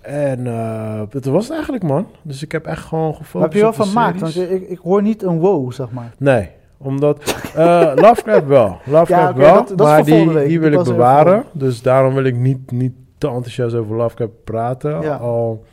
En 0.00 0.46
eh, 0.46 1.00
dat 1.10 1.24
was 1.24 1.44
het 1.44 1.52
eigenlijk, 1.52 1.82
man. 1.84 2.06
Dus 2.22 2.42
ik 2.42 2.52
heb 2.52 2.66
echt 2.66 2.84
gewoon 2.84 3.14
gefocust 3.14 3.32
Waar 3.32 3.42
heb 3.42 3.52
je 3.52 3.60
wel 3.60 3.72
van 3.72 3.86
gemaakt? 3.86 4.20
Want 4.20 4.32
series. 4.32 4.60
ik, 4.62 4.68
ik 4.68 4.78
hoor 4.78 5.02
niet 5.02 5.22
een 5.22 5.38
wow, 5.38 5.72
zeg 5.72 5.90
maar. 5.90 6.12
Nee, 6.18 6.48
omdat 6.76 7.34
eh, 7.56 7.92
Lovecraft 8.04 8.46
wel. 8.46 8.78
Lovecraft 8.84 9.08
Ja, 9.08 9.34
wel, 9.36 9.54
dat- 9.54 9.68
dat 9.68 9.80
is 9.80 9.84
maar 9.86 10.04
die, 10.04 10.28
week. 10.30 10.48
die 10.48 10.60
wil 10.60 10.72
ik 10.72 10.84
bewaren. 10.84 11.44
Dus 11.52 11.82
daarom 11.82 12.14
wil 12.14 12.24
ik 12.24 12.36
niet, 12.36 12.70
niet 12.70 12.92
te 13.18 13.26
enthousiast 13.26 13.74
over 13.74 13.96
Lovecraft 13.96 14.44
praten. 14.44 15.00
Ja. 15.00 15.14
Al, 15.16 15.64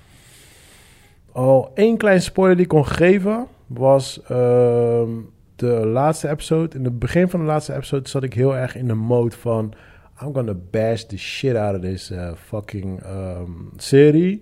al 1.35 1.71
één 1.73 1.97
klein 1.97 2.21
spoiler 2.21 2.55
die 2.55 2.63
ik 2.65 2.69
kon 2.71 2.87
geven 2.87 3.45
was 3.67 4.21
ehm, 4.27 5.09
de 5.55 5.85
laatste 5.85 6.29
episode. 6.29 6.77
In 6.77 6.83
het 6.83 6.99
begin 6.99 7.29
van 7.29 7.39
de 7.39 7.45
laatste 7.45 7.73
episode 7.75 8.09
zat 8.09 8.23
ik 8.23 8.33
heel 8.33 8.55
erg 8.55 8.75
in 8.75 8.87
de 8.87 8.93
mode 8.93 9.35
van... 9.35 9.73
I'm 10.23 10.33
gonna 10.33 10.53
bash 10.71 11.01
the 11.03 11.17
shit 11.17 11.55
out 11.55 11.75
of 11.75 11.81
this 11.81 12.11
eh, 12.11 12.31
fucking 12.45 13.01
ehm, 13.03 13.51
serie. 13.77 14.41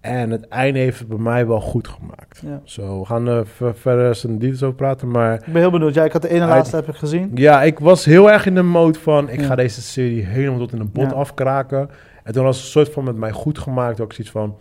En 0.00 0.30
het 0.30 0.48
einde 0.48 0.78
heeft 0.78 0.98
het 0.98 1.08
bij 1.08 1.18
mij 1.18 1.46
wel 1.46 1.60
goed 1.60 1.88
gemaakt. 1.88 2.42
Ja. 2.46 2.60
Zo, 2.64 2.98
we 3.00 3.06
gaan 3.06 3.46
ver- 3.46 3.76
verder 3.76 4.14
zijn 4.14 4.38
details 4.38 4.62
over 4.62 4.76
praten, 4.76 5.10
maar... 5.10 5.34
Ik 5.34 5.52
ben 5.52 5.56
heel 5.62 5.70
benieuwd. 5.70 5.94
Ja, 5.94 6.04
ik 6.04 6.12
had 6.12 6.22
de 6.22 6.28
ene 6.28 6.46
laatste 6.46 6.76
heb 6.76 6.88
ik 6.88 6.94
gezien. 6.94 7.30
Ja, 7.34 7.62
ik 7.62 7.78
was 7.78 8.04
heel 8.04 8.30
erg 8.32 8.46
in 8.46 8.54
de 8.54 8.62
mode 8.62 8.98
van... 8.98 9.28
ik 9.28 9.40
Ja. 9.40 9.46
ga 9.46 9.54
deze 9.54 9.82
serie 9.82 10.24
helemaal 10.24 10.58
tot 10.58 10.72
in 10.72 10.78
de 10.78 10.84
bot 10.84 11.10
Ja. 11.10 11.16
afkraken. 11.16 11.90
En 12.24 12.32
toen 12.32 12.44
was 12.44 12.56
het 12.56 12.64
een 12.64 12.70
soort 12.70 12.88
van 12.92 13.04
met 13.04 13.16
mij 13.16 13.32
goed 13.32 13.58
gemaakt. 13.58 14.00
Ook 14.00 14.12
zoiets 14.12 14.32
van, 14.32 14.56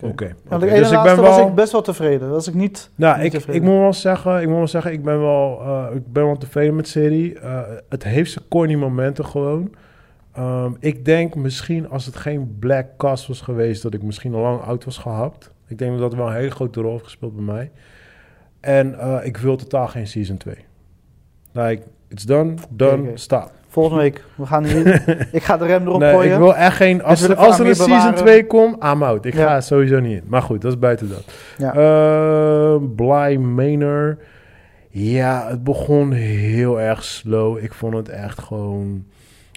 oké. 0.00 0.34
Ene 0.50 0.58
Dus 0.58 0.90
ik 0.90 1.02
ben 1.02 1.16
was 1.16 1.36
wel... 1.36 1.48
ik 1.48 1.54
best 1.54 1.72
wel 1.72 1.82
tevreden. 1.82 2.30
Was 2.30 2.48
ik 2.48 2.54
niet... 2.54 2.90
Nou, 2.94 3.16
niet 3.16 3.24
ik, 3.24 3.32
tevreden. 3.32 3.62
ik 3.62 3.68
moet 3.68 3.78
wel 3.78 3.92
zeggen, 3.92 4.40
ik 4.40 4.48
moet 4.48 4.56
wel 4.56 4.68
zeggen, 4.68 4.92
ik 4.92 5.02
ben 5.02 5.20
wel, 5.20 5.60
eh, 5.60 5.96
ik 5.96 6.12
ben 6.12 6.24
wel 6.24 6.36
tevreden 6.36 6.74
met 6.74 6.84
de 6.84 6.90
serie. 6.90 7.38
Eh, 7.38 7.60
het 7.88 8.04
heeft 8.04 8.32
zijn 8.32 8.44
corny 8.48 8.74
momenten 8.74 9.24
gewoon. 9.24 9.74
Ehm, 10.32 10.72
ik 10.78 11.04
denk 11.04 11.34
misschien 11.34 11.88
als 11.88 12.06
het 12.06 12.16
geen 12.16 12.56
Black 12.58 12.86
Cast 12.96 13.26
was 13.26 13.40
geweest, 13.40 13.82
dat 13.82 13.94
ik 13.94 14.02
misschien 14.02 14.34
al 14.34 14.40
lang 14.40 14.60
oud 14.60 14.84
was 14.84 14.98
gehapt. 14.98 15.52
Ik 15.66 15.78
denk 15.78 15.90
dat 15.90 16.00
dat 16.00 16.14
wel 16.14 16.26
een 16.26 16.34
hele 16.34 16.50
grote 16.50 16.80
rol 16.80 16.92
heeft 16.92 17.04
gespeeld 17.04 17.34
bij 17.34 17.44
mij. 17.44 17.70
En 18.60 18.98
eh, 18.98 19.26
ik 19.26 19.36
wil 19.36 19.56
totaal 19.56 19.88
geen 19.88 20.06
season 20.06 20.36
2. 20.36 20.54
Like, 21.52 21.82
it's 22.08 22.24
done, 22.24 22.54
done, 22.70 23.10
stop. 23.14 23.52
Volgende 23.70 24.02
week. 24.02 24.24
We 24.34 24.46
gaan 24.46 24.64
hier... 24.64 25.04
ik 25.32 25.42
ga 25.42 25.56
de 25.56 25.66
rem 25.66 25.86
erop 25.86 26.00
Nee, 26.00 26.12
gooien. 26.12 26.32
ik 26.32 26.38
wil 26.38 26.54
echt 26.56 26.76
geen... 26.76 27.02
Als, 27.02 27.22
er, 27.22 27.36
als 27.36 27.58
er 27.58 27.66
een 27.66 27.74
season 27.74 27.96
bewaren. 27.96 28.14
2 28.14 28.46
komt, 28.46 28.84
I'm 28.84 29.02
out. 29.02 29.24
Ik 29.24 29.34
Ja. 29.34 29.46
ga 29.46 29.60
sowieso 29.60 30.00
niet 30.00 30.22
in. 30.22 30.24
Maar 30.26 30.42
goed, 30.42 30.60
dat 30.60 30.72
is 30.72 30.78
buiten 30.78 31.08
dat. 31.08 31.24
Ja. 31.58 31.72
Eh, 31.74 32.76
Bly 32.96 33.36
Manor. 33.36 34.18
Ja, 34.90 35.46
het 35.48 35.64
begon 35.64 36.12
heel 36.12 36.80
erg 36.80 37.04
slow. 37.04 37.58
Ik 37.58 37.72
vond 37.74 37.94
het 37.94 38.08
echt 38.08 38.38
gewoon... 38.40 39.04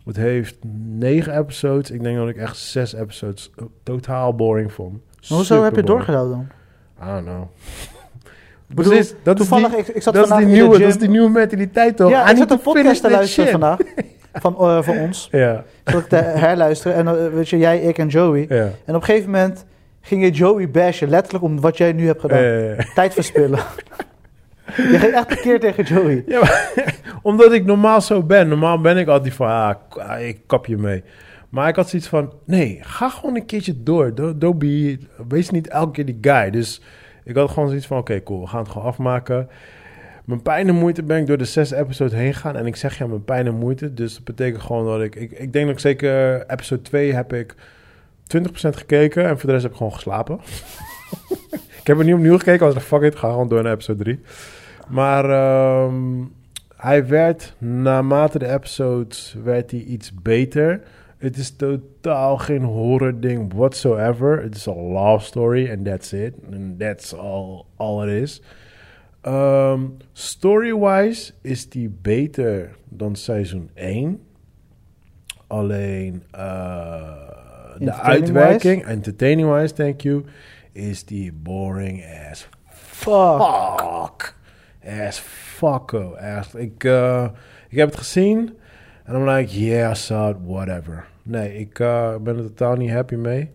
Het 0.06 0.15
heeft 0.15 0.58
negen 0.88 1.38
episodes. 1.38 1.91
Ik 1.91 2.04
denk 2.04 2.17
dat 2.17 2.30
ik 2.30 2.36
echt 2.38 2.58
zes 2.58 2.93
episodes 2.93 3.52
totaal 3.84 4.36
boring 4.36 4.74
vond. 4.74 4.93
Maar 4.93 5.38
hoezo 5.38 5.63
heb 5.63 5.76
je 5.76 5.84
doorgedaan 5.84 6.30
dan? 6.30 6.47
I 7.04 7.06
don't 7.12 7.26
know. 7.26 7.43
Bedoel, 8.75 8.91
Precies, 8.93 9.13
dat 9.23 9.39
is 9.39 9.47
Toevallig, 9.47 9.69
die, 9.69 9.79
ik, 9.79 9.88
ik 9.88 10.01
zat 10.01 10.13
dat 10.13 10.23
is 10.23 10.29
vandaag 10.29 10.47
die 10.47 10.55
in 10.55 10.62
de 10.62 10.67
nieuwe, 10.67 10.79
dat 10.79 10.89
is 10.89 10.97
die 10.97 11.10
nieuwe 11.10 11.29
mentaliteit 11.29 11.97
toch? 11.97 12.10
Ja, 12.10 12.27
I 12.27 12.31
ik 12.31 12.38
zat 12.38 12.51
een 12.51 12.62
podcast 12.62 13.01
te 13.01 13.10
luisteren 13.10 13.49
shit. 13.49 13.60
vandaag. 13.60 13.77
Van, 14.34 14.55
eh, 14.57 14.81
van 14.81 14.97
ons. 14.97 15.27
Ja, 15.31 15.63
Zat 15.86 16.01
ik 16.01 16.07
te 16.07 16.15
herluisteren. 16.15 16.97
En 16.97 17.07
eh, 17.07 17.34
weet 17.34 17.49
je, 17.49 17.57
jij, 17.57 17.81
ik 17.81 17.97
en 17.97 18.07
Joey. 18.07 18.45
ja. 18.49 18.55
En 18.55 18.95
op 18.95 19.01
een 19.01 19.03
gegeven 19.03 19.31
moment 19.31 19.65
ging 20.01 20.23
je 20.23 20.29
Joey 20.29 20.69
bashen. 20.69 21.10
Letterlijk 21.10 21.43
om 21.43 21.60
wat 21.60 21.77
jij 21.77 21.91
nu 21.93 22.05
hebt 22.05 22.21
gedaan. 22.21 22.43
Eh, 22.43 22.93
Tijd 22.95 23.13
verspillen. 23.13 23.60
je 24.91 24.99
ging 24.99 25.13
echt 25.13 25.31
een 25.31 25.41
keer 25.41 25.60
tegen 25.60 25.84
Joey. 25.84 26.23
Ja, 26.27 26.39
maar, 26.39 26.95
omdat 27.21 27.51
ik 27.51 27.65
normaal 27.65 28.01
zo 28.01 28.23
ben. 28.23 28.47
Normaal 28.47 28.81
ben 28.81 28.97
ik 28.97 29.07
altijd 29.07 29.34
van, 29.34 29.47
ah, 29.47 29.75
ah, 29.89 30.27
ik 30.27 30.39
kap 30.47 30.65
je 30.65 30.77
mee. 30.77 31.03
Maar 31.49 31.67
ik 31.67 31.75
had 31.75 31.89
zoiets 31.89 32.07
van, 32.07 32.34
nee, 32.45 32.79
ga 32.81 33.10
gewoon 33.10 33.36
een 33.36 33.45
keertje 33.45 33.84
door. 33.84 34.13
Be, 34.57 34.97
wees 35.27 35.49
niet 35.49 35.67
elke 35.67 35.91
keer 35.91 36.05
die 36.05 36.17
guy. 36.21 36.49
Dus 36.49 36.81
ik 37.23 37.36
had 37.36 37.49
gewoon 37.49 37.67
zoiets 37.67 37.88
van, 37.88 37.97
oké, 37.97 38.23
cool, 38.23 38.41
we 38.41 38.47
gaan 38.47 38.62
het 38.62 38.71
gewoon 38.71 38.88
afmaken. 38.88 39.49
Mijn 40.25 40.41
pijn 40.41 40.67
en 40.67 40.75
moeite 40.75 41.03
ben 41.03 41.17
ik 41.17 41.27
door 41.27 41.38
de 41.38 41.45
zes 41.45 41.71
episode 41.71 42.15
heen 42.15 42.34
gegaan. 42.34 42.55
En 42.55 42.65
ik 42.65 42.75
zeg 42.75 42.97
ja, 42.97 43.07
mijn 43.07 43.25
pijn 43.25 43.47
en 43.47 43.55
moeite. 43.55 43.93
Dus 43.93 44.13
dat 44.13 44.23
betekent 44.23 44.62
gewoon 44.62 44.86
dat 44.86 45.01
ik... 45.01 45.15
Ik, 45.15 45.31
ik 45.31 45.53
denk 45.53 45.65
dat 45.65 45.73
ik 45.75 45.79
zeker 45.79 46.43
episode 46.49 46.81
2 46.81 47.13
heb 47.13 47.34
ik 47.34 47.55
20% 48.38 48.43
gekeken. 48.51 49.27
En 49.27 49.38
voor 49.38 49.45
de 49.45 49.51
rest 49.51 49.63
heb 49.63 49.71
ik 49.71 49.77
gewoon 49.77 49.93
geslapen. 49.93 50.39
ik 51.81 51.88
heb 51.88 51.97
er 51.97 52.03
niet 52.03 52.13
opnieuw 52.13 52.38
gekeken. 52.38 52.67
Ik 52.67 52.73
was 52.73 52.84
fuck 52.84 53.01
it, 53.01 53.15
ga 53.15 53.29
gewoon 53.29 53.47
door 53.47 53.63
naar 53.63 53.73
episode 53.73 54.03
3. 54.03 54.19
Maar 54.88 55.29
ehm, 55.29 56.23
hij 56.75 57.07
werd, 57.07 57.55
naarmate 57.57 58.39
de 58.39 58.53
episodes, 58.53 59.36
werd 59.43 59.71
hij 59.71 59.79
iets 59.79 60.13
beter. 60.13 60.81
Het 61.21 61.38
is 61.38 61.55
totaal 61.55 62.38
geen 62.38 62.63
horror 62.63 63.19
ding 63.19 63.53
whatsoever. 63.53 64.41
Het 64.41 64.55
is 64.55 64.65
een 64.65 64.91
love 64.91 65.25
story 65.25 65.71
and 65.71 65.86
that's 65.86 66.13
it. 66.13 66.34
And 66.53 66.79
that's 66.79 67.13
all, 67.13 67.65
all 67.77 68.07
it 68.07 68.21
is. 68.21 68.41
Ehm, 69.21 69.81
Story-wise 70.13 71.34
is 71.41 71.69
die 71.69 71.89
beter 72.01 72.75
dan 72.89 73.15
seizoen 73.15 73.69
1. 73.73 74.21
Alleen 75.47 76.23
eh, 76.31 77.12
de 77.79 77.93
uitwerking, 77.93 78.86
entertaining-wise, 78.86 79.73
thank 79.73 80.01
you, 80.01 80.23
is 80.71 81.05
die 81.05 81.34
boring 81.34 82.03
as 82.31 82.47
Fuck. 82.65 83.41
fuck. 83.41 84.36
As 85.07 85.19
fucko. 85.19 86.13
Echt. 86.13 86.57
Ik, 86.57 86.84
eh, 86.84 87.27
ik 87.69 87.77
heb 87.77 87.89
het 87.89 87.97
gezien. 87.97 88.57
En 89.03 89.15
I'm 89.15 89.29
like, 89.29 89.60
yeah, 89.60 89.91
I 89.91 89.95
saw 89.95 90.29
it, 90.29 90.36
whatever. 90.45 91.05
Nee, 91.23 91.57
ik 91.57 91.79
eh, 91.79 92.15
ben 92.17 92.38
er 92.38 92.43
totaal 92.43 92.75
niet 92.75 92.91
happy 92.91 93.15
mee. 93.15 93.49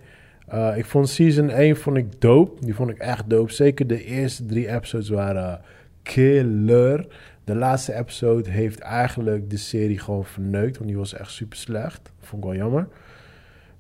Eh, 0.47 0.77
ik 0.77 0.85
vond 0.85 1.09
season 1.09 1.51
1 1.51 1.77
vond 1.77 1.97
ik 1.97 2.21
dope. 2.21 2.65
Die 2.65 2.75
vond 2.75 2.91
ik 2.91 2.99
echt 2.99 3.31
dope. 3.31 3.53
Zeker 3.53 3.87
de 3.87 4.05
eerste 4.05 4.47
drie 4.47 4.69
episodes 4.69 5.09
waren 5.09 5.61
killer. 6.03 7.07
De 7.45 7.55
laatste 7.55 7.95
episode 7.95 8.51
heeft 8.51 8.79
eigenlijk 8.79 9.51
de 9.51 9.57
serie 9.57 9.99
gewoon 9.99 10.25
verneukt. 10.25 10.77
Want 10.77 10.89
die 10.89 10.99
was 10.99 11.15
echt 11.15 11.31
super 11.31 11.59
slecht. 11.59 12.13
Vond 12.21 12.45
ik 12.45 12.49
wel 12.49 12.59
jammer. 12.59 12.89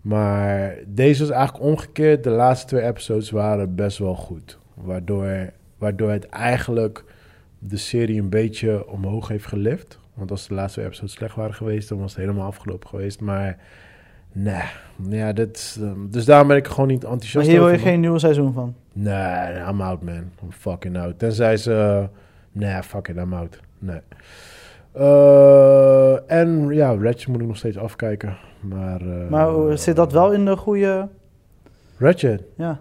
Maar 0.00 0.74
deze 0.86 1.20
was 1.26 1.30
eigenlijk 1.30 1.64
omgekeerd. 1.64 2.24
De 2.24 2.30
laatste 2.30 2.66
twee 2.66 2.82
episodes 2.82 3.30
waren 3.30 3.74
best 3.74 3.98
wel 3.98 4.14
goed. 4.14 4.58
Waardoor, 4.74 5.50
waardoor 5.78 6.10
het 6.10 6.28
eigenlijk 6.28 7.04
de 7.58 7.76
serie 7.76 8.20
een 8.20 8.28
beetje 8.28 8.88
omhoog 8.88 9.28
heeft 9.28 9.46
gelift. 9.46 9.98
Want 10.16 10.30
als 10.30 10.48
de 10.48 10.54
laatste 10.54 10.84
episodes 10.84 11.12
slecht 11.12 11.34
waren 11.34 11.54
geweest, 11.54 11.88
dan 11.88 11.98
was 11.98 12.10
het 12.12 12.20
helemaal 12.20 12.46
afgelopen 12.46 12.88
geweest. 12.88 13.20
Maar 13.20 13.58
nee, 14.32 14.62
ja, 15.08 15.32
dit, 15.32 15.78
ehm, 15.80 16.08
dus 16.08 16.24
daarom 16.24 16.48
ben 16.48 16.56
ik 16.56 16.66
gewoon 16.66 16.88
niet 16.88 17.02
Maar 17.02 17.12
enthousiast 17.12 17.46
hier 17.46 17.58
wil 17.58 17.68
je 17.68 17.74
over. 17.74 17.86
geen 17.86 18.00
nieuwe 18.00 18.18
seizoen 18.18 18.52
van. 18.52 18.74
Nee, 18.92 19.52
nee, 19.52 19.62
I'm 19.68 19.80
out, 19.80 20.02
man. 20.02 20.14
I'm 20.42 20.50
fucking 20.52 20.98
out. 20.98 21.18
Tenzij 21.18 21.56
ze... 21.56 22.06
nee, 22.52 22.82
fuck 22.82 23.08
it, 23.08 23.16
I'm 23.16 23.34
out. 23.34 23.60
Nee. 23.78 24.00
Eh, 24.92 26.30
en 26.30 26.68
ja, 26.68 26.96
Ratchet 27.00 27.26
moet 27.28 27.40
ik 27.40 27.46
nog 27.46 27.56
steeds 27.56 27.76
afkijken. 27.78 28.36
Maar, 28.60 29.00
eh, 29.00 29.28
Maar 29.28 29.78
zit 29.78 29.96
dat 29.96 30.12
wel 30.12 30.32
in 30.32 30.44
de 30.44 30.56
goede... 30.56 31.08
Ratchet? 31.98 32.42
Ja. 32.56 32.80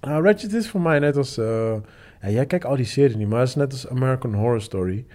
Nou, 0.00 0.24
Ratchet 0.24 0.52
is 0.52 0.68
voor 0.70 0.80
mij 0.80 0.98
net 0.98 1.16
als... 1.16 1.34
ja, 1.34 2.28
jij 2.28 2.46
kijkt 2.46 2.64
al 2.64 2.76
die 2.76 2.84
series 2.84 3.16
niet, 3.16 3.28
maar 3.28 3.38
het 3.40 3.48
is 3.48 3.54
net 3.54 3.72
als 3.72 3.88
American 3.88 4.34
Horror 4.34 4.60
Story. 4.60 5.06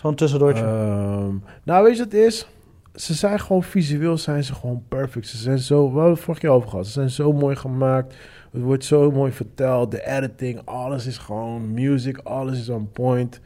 Zo'n 0.00 0.14
tussendoortje. 0.14 0.64
Ehm, 0.64 1.34
nou, 1.64 1.84
weet 1.84 1.96
je 1.96 2.02
wat 2.02 2.12
het 2.12 2.22
is? 2.22 2.46
Ze 2.94 3.14
zijn 3.14 3.40
gewoon 3.40 3.62
visueel, 3.62 4.18
zijn 4.18 4.44
ze 4.44 4.54
gewoon 4.54 4.82
perfect. 4.88 5.26
Ze 5.26 5.36
zijn 5.36 5.58
zo, 5.58 5.86
we 5.88 5.94
hadden 5.94 6.14
het 6.14 6.22
vorig 6.22 6.40
jaar 6.40 6.52
over 6.52 6.68
gehad. 6.68 6.86
Ze 6.86 6.92
zijn 6.92 7.10
zo 7.10 7.32
mooi 7.32 7.56
gemaakt. 7.56 8.14
Het 8.52 8.62
wordt 8.62 8.84
zo 8.84 9.10
mooi 9.10 9.32
verteld. 9.32 9.90
De 9.90 10.06
editing, 10.06 10.60
alles 10.64 11.06
is 11.06 11.18
gewoon 11.18 11.72
music, 11.72 12.18
alles 12.18 12.58
is 12.58 12.68
on 12.68 12.90
point. 12.92 13.40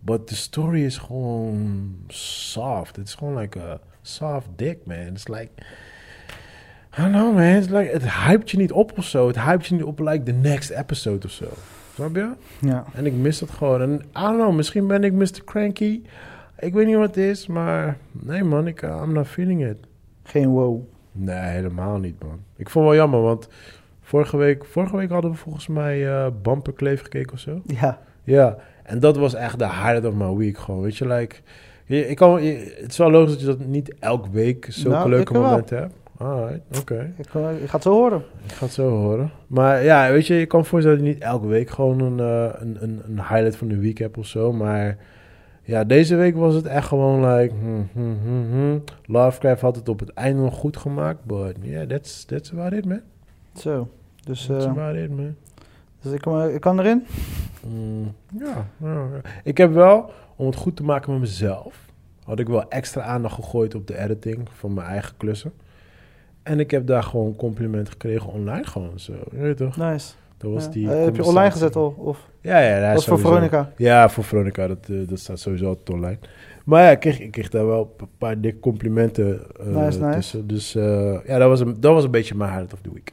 But 0.00 0.26
the 0.26 0.36
story 0.36 0.84
is 0.84 0.98
gewoon 0.98 1.96
soft. 2.08 2.98
Is 2.98 3.14
gewoon 3.14 3.36
like 3.36 3.60
a 3.60 3.80
soft 4.02 4.48
dick, 4.56 4.78
man. 4.86 5.06
It's 5.06 5.28
like... 5.28 5.50
I 6.98 7.00
don't 7.00 7.12
know, 7.12 7.34
man. 7.34 7.56
It's 7.56 7.68
like, 7.68 7.90
het 7.90 8.12
hypt 8.12 8.50
je 8.50 8.56
niet 8.56 8.72
op 8.72 8.98
of 8.98 9.04
zo. 9.04 9.26
Het 9.26 9.40
hypt 9.40 9.66
je 9.66 9.74
niet 9.74 9.84
op 9.84 9.98
like 9.98 10.22
the 10.22 10.32
next 10.32 10.70
episode 10.70 11.26
of 11.26 11.32
zo. 11.32 11.46
Snap 11.94 12.14
je? 12.16 12.30
ja. 12.60 12.84
En 12.94 13.06
ik 13.06 13.12
mis 13.12 13.38
dat 13.38 13.50
gewoon. 13.50 13.80
En 13.80 13.92
I 13.94 14.00
don't 14.22 14.36
know, 14.36 14.54
misschien 14.54 14.86
ben 14.86 15.04
ik 15.04 15.12
Mr. 15.12 15.40
Cranky. 15.44 16.02
Ik 16.58 16.72
weet 16.74 16.86
niet 16.86 16.96
wat 16.96 17.06
het 17.06 17.16
is, 17.16 17.46
maar 17.46 17.96
nee 18.12 18.44
man, 18.44 18.66
ik, 18.66 18.82
uh, 18.82 19.00
I'm 19.04 19.12
not 19.12 19.26
feeling 19.26 19.66
it. 19.66 19.76
Geen 20.22 20.48
wow. 20.48 20.80
Nee, 21.12 21.36
helemaal 21.38 21.98
niet 21.98 22.22
man. 22.22 22.38
Ik 22.56 22.70
vond 22.70 22.84
het 22.86 22.94
wel 22.94 23.02
jammer, 23.04 23.20
want 23.22 23.48
vorige 24.00 24.36
week, 24.36 24.64
vorige 24.64 24.96
week 24.96 25.10
hadden 25.10 25.30
we 25.30 25.36
volgens 25.36 25.66
mij 25.66 26.08
eh 26.08 26.26
Bumper 26.42 26.72
Kleef 26.72 27.02
gekeken 27.02 27.32
of 27.32 27.38
zo. 27.38 27.60
Ja. 27.66 27.98
Ja, 28.24 28.56
en 28.82 29.00
dat 29.00 29.16
was 29.16 29.34
echt 29.34 29.58
de 29.58 29.64
highlight 29.68 30.04
of 30.06 30.14
my 30.14 30.34
week 30.36 30.58
gewoon, 30.58 30.80
weet 30.80 30.96
je, 30.96 31.06
like... 31.08 31.36
Je, 31.86 32.08
ik 32.08 32.16
kan, 32.16 32.42
je- 32.42 32.76
het 32.80 32.90
is 32.90 32.98
wel 32.98 33.10
logisch 33.10 33.30
dat 33.32 33.40
je 33.40 33.46
dat 33.46 33.58
niet 33.66 33.94
elke 33.98 34.30
week 34.30 34.66
zulke 34.68 34.96
Nou, 34.96 35.08
leuke 35.10 35.32
momenten 35.32 35.78
hebt. 35.78 35.94
Alright, 36.16 36.78
oké. 36.78 37.14
Ik, 37.16 37.34
eh, 37.34 37.62
ik 37.62 37.68
ga 37.68 37.74
het 37.74 37.82
zo 37.82 37.92
horen. 37.92 38.22
Ik 38.44 38.52
ga 38.52 38.64
het 38.64 38.74
zo 38.74 38.88
horen. 38.88 39.30
Maar 39.46 39.82
ja, 39.84 40.10
weet 40.10 40.26
je, 40.26 40.34
je 40.34 40.46
kan 40.46 40.64
voorstellen 40.64 40.98
dat 40.98 41.06
je 41.06 41.12
niet 41.12 41.22
elke 41.22 41.46
week 41.46 41.70
gewoon 41.70 42.00
een, 42.00 42.20
eh, 42.20 42.60
een, 42.60 42.76
een, 42.82 43.02
een 43.06 43.18
highlight 43.18 43.56
van 43.56 43.68
de 43.68 43.78
week 43.78 43.98
hebt 43.98 44.18
of 44.18 44.26
zo. 44.26 44.52
Maar 44.52 44.96
ja, 45.62 45.84
deze 45.84 46.16
week 46.16 46.36
was 46.36 46.54
het 46.54 46.66
echt 46.66 46.86
gewoon 46.86 47.34
like... 47.34 47.54
Hmm, 47.54 47.88
hmm, 47.92 48.18
hmm, 48.22 48.50
hmm. 48.50 48.82
Lovecraft 49.06 49.60
had 49.60 49.76
het 49.76 49.88
op 49.88 50.00
het 50.00 50.12
einde 50.12 50.42
nog 50.42 50.54
goed 50.54 50.76
gemaakt. 50.76 51.24
But 51.24 51.56
yeah, 51.60 51.88
that's, 51.88 52.24
that's 52.24 52.52
about 52.52 52.72
it, 52.72 52.84
man. 52.84 53.00
Zo. 53.54 53.88
Dus, 54.24 54.46
That's 54.46 54.64
eh, 54.64 54.70
about 54.70 54.96
it, 54.96 55.16
man. 55.16 55.34
dus 56.00 56.12
ik, 56.12 56.26
ik 56.54 56.60
kan 56.60 56.78
erin? 56.78 57.06
Mm, 57.66 58.14
ja, 58.38 58.66
ja. 58.76 59.06
Ik 59.44 59.58
heb 59.58 59.72
wel, 59.72 60.10
om 60.36 60.46
het 60.46 60.56
goed 60.56 60.76
te 60.76 60.84
maken 60.84 61.12
met 61.12 61.20
mezelf... 61.20 61.78
had 62.24 62.38
ik 62.38 62.48
wel 62.48 62.68
extra 62.68 63.02
aandacht 63.02 63.34
gegooid 63.34 63.74
op 63.74 63.86
de 63.86 63.98
editing 63.98 64.48
van 64.52 64.74
mijn 64.74 64.86
eigen 64.86 65.16
klussen. 65.16 65.52
En 66.44 66.60
ik 66.60 66.70
heb 66.70 66.86
daar 66.86 67.02
gewoon 67.02 67.36
compliment 67.36 67.88
gekregen 67.88 68.28
online 68.32 68.64
gewoon 68.64 68.98
zo. 68.98 69.12
Je 69.30 69.38
weet 69.38 69.56
toch? 69.56 69.76
Nice. 69.76 70.12
Dat 70.38 70.52
was 70.52 70.64
Ja. 70.64 70.70
die 70.70 70.90
Eh, 70.92 71.04
heb 71.04 71.16
je 71.16 71.24
online 71.24 71.50
gezet 71.50 71.76
al? 71.76 71.94
Of 71.98 72.28
Ja, 72.40 72.58
ja, 72.60 72.80
dat 72.80 72.94
was 72.94 73.04
voor 73.04 73.18
Veronica? 73.18 73.72
Ja, 73.76 74.08
voor 74.08 74.24
Veronica. 74.24 74.66
Dat, 74.66 74.78
eh, 74.90 74.96
dat 75.08 75.18
staat 75.18 75.38
sowieso 75.38 75.66
altijd 75.66 75.90
online. 75.90 76.18
Maar 76.64 76.82
ja, 76.82 76.90
ik 76.90 77.00
kreeg, 77.00 77.20
ik 77.20 77.30
kreeg 77.30 77.48
daar 77.48 77.66
wel 77.66 77.94
een 77.98 78.08
paar 78.18 78.40
dikke 78.40 78.60
complimenten 78.60 79.40
eh, 79.60 79.66
Nice, 79.66 80.00
nice. 80.00 80.14
tussen. 80.16 80.46
Dus 80.46 80.72
ja, 81.26 81.38
dat 81.38 81.48
was, 81.48 81.60
een, 81.60 81.76
dat 81.80 81.92
was 81.92 82.04
een 82.04 82.10
beetje 82.10 82.34
mijn 82.34 82.50
highlight 82.50 82.74
of 82.74 82.80
the 82.80 82.90
week. 82.92 83.12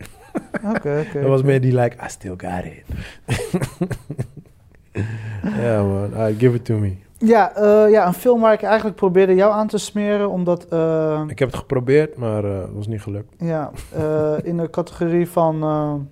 Oké, 0.76 1.06
oké. 1.08 1.20
dat 1.22 1.30
was 1.30 1.42
meer 1.44 1.62
die 1.62 1.76
like, 1.80 1.96
I 2.06 2.10
still 2.10 2.34
got 2.38 2.66
it. 2.66 2.84
Ja 5.62 5.84
man, 5.84 6.14
Ah, 6.14 6.34
give 6.38 6.56
it 6.56 6.66
to 6.66 6.78
me. 6.78 6.96
Ja, 7.24 7.56
eh, 7.56 7.92
ja, 7.92 8.08
een 8.08 8.14
film 8.14 8.42
waar 8.42 8.54
ik 8.54 8.62
eigenlijk 8.62 8.96
probeerde 8.96 9.36
jou 9.36 9.54
aan 9.54 9.68
te 9.68 9.78
smeren, 9.78 10.30
omdat... 10.30 10.66
eh, 10.70 11.22
Ik 11.28 11.40
heb 11.40 11.48
het 11.48 11.58
geprobeerd, 11.58 12.18
maar 12.18 12.44
eh, 12.44 12.60
het 12.62 12.74
was 12.74 12.88
niet 12.88 13.02
gelukt. 13.02 13.34
ja, 13.38 13.72
in 14.44 14.58
de 14.58 14.70
categorie 14.70 15.30
van... 15.30 16.08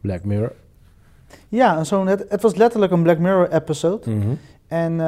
Black 0.00 0.24
Mirror. 0.24 0.52
ja, 1.48 1.84
zo'n, 1.84 2.06
het, 2.06 2.24
het 2.28 2.42
was 2.42 2.54
letterlijk 2.54 2.92
een 2.92 3.02
Black 3.02 3.18
Mirror 3.18 3.50
episode. 3.52 4.10
Mhm. 4.10 4.28
En 4.68 5.00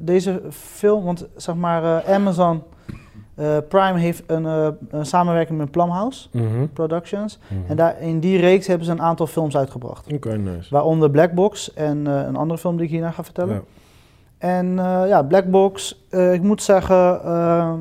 deze 0.00 0.42
film, 0.50 1.04
want 1.04 1.26
zeg 1.36 1.54
maar 1.54 2.04
Amazon 2.04 2.62
Prime 3.68 3.98
heeft 3.98 4.22
een, 4.26 4.44
een 4.90 5.06
samenwerking 5.06 5.58
met 5.58 5.70
Plumhouse 5.70 6.28
Mhm. 6.32 6.66
Productions. 6.72 7.38
Mhm. 7.48 7.70
En 7.70 7.76
daar, 7.76 8.00
in 8.00 8.20
die 8.20 8.38
reeks 8.40 8.66
hebben 8.66 8.86
ze 8.86 8.92
een 8.92 9.02
aantal 9.02 9.26
films 9.26 9.56
uitgebracht. 9.56 10.12
Oké, 10.12 10.36
nice. 10.36 10.70
Waaronder 10.74 11.10
Black 11.10 11.32
Box 11.32 11.74
en 11.74 12.06
een 12.06 12.36
andere 12.36 12.58
film 12.60 12.76
die 12.76 12.84
ik 12.84 12.90
hierna 12.90 13.10
ga 13.10 13.24
vertellen. 13.24 13.54
Ja. 13.54 13.60
En 14.40 14.78
eh, 14.78 15.02
ja, 15.08 15.22
Black 15.22 15.50
Box, 15.50 16.04
eh, 16.10 16.32
ik 16.32 16.42
moet 16.42 16.62
zeggen, 16.62 17.24
eh, 17.24 17.72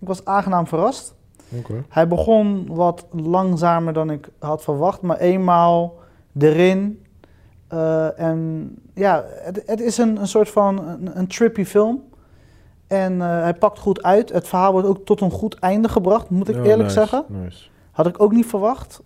ik 0.00 0.06
was 0.08 0.24
aangenaam 0.24 0.66
verrast. 0.66 1.14
Oké. 1.58 1.84
Hij 1.88 2.08
begon 2.08 2.66
wat 2.70 3.06
langzamer 3.12 3.92
dan 3.92 4.10
ik 4.10 4.28
had 4.38 4.62
verwacht, 4.62 5.00
maar 5.02 5.16
eenmaal 5.16 5.94
erin. 6.38 7.02
eh, 7.68 8.20
en 8.20 8.70
ja, 8.94 9.24
het, 9.28 9.62
het 9.66 9.80
is 9.80 9.98
een, 9.98 10.20
een 10.20 10.26
soort 10.28 10.50
van 10.50 10.78
een, 10.88 11.18
een 11.18 11.26
trippy 11.26 11.64
film. 11.64 12.02
En 12.86 13.20
hij 13.20 13.54
pakt 13.54 13.78
goed 13.78 14.02
uit. 14.02 14.32
Het 14.32 14.48
verhaal 14.48 14.72
wordt 14.72 14.88
ook 14.88 15.04
tot 15.04 15.20
een 15.20 15.30
goed 15.30 15.54
einde 15.58 15.88
gebracht, 15.88 16.30
moet 16.30 16.48
ik 16.48 16.56
Oh, 16.56 16.60
eerlijk 16.66 16.82
nice, 16.88 16.94
zeggen. 16.98 17.24
Nice. 17.28 17.68
Had 17.90 18.06
ik 18.06 18.22
ook 18.22 18.32
niet 18.32 18.46
verwacht. 18.46 19.02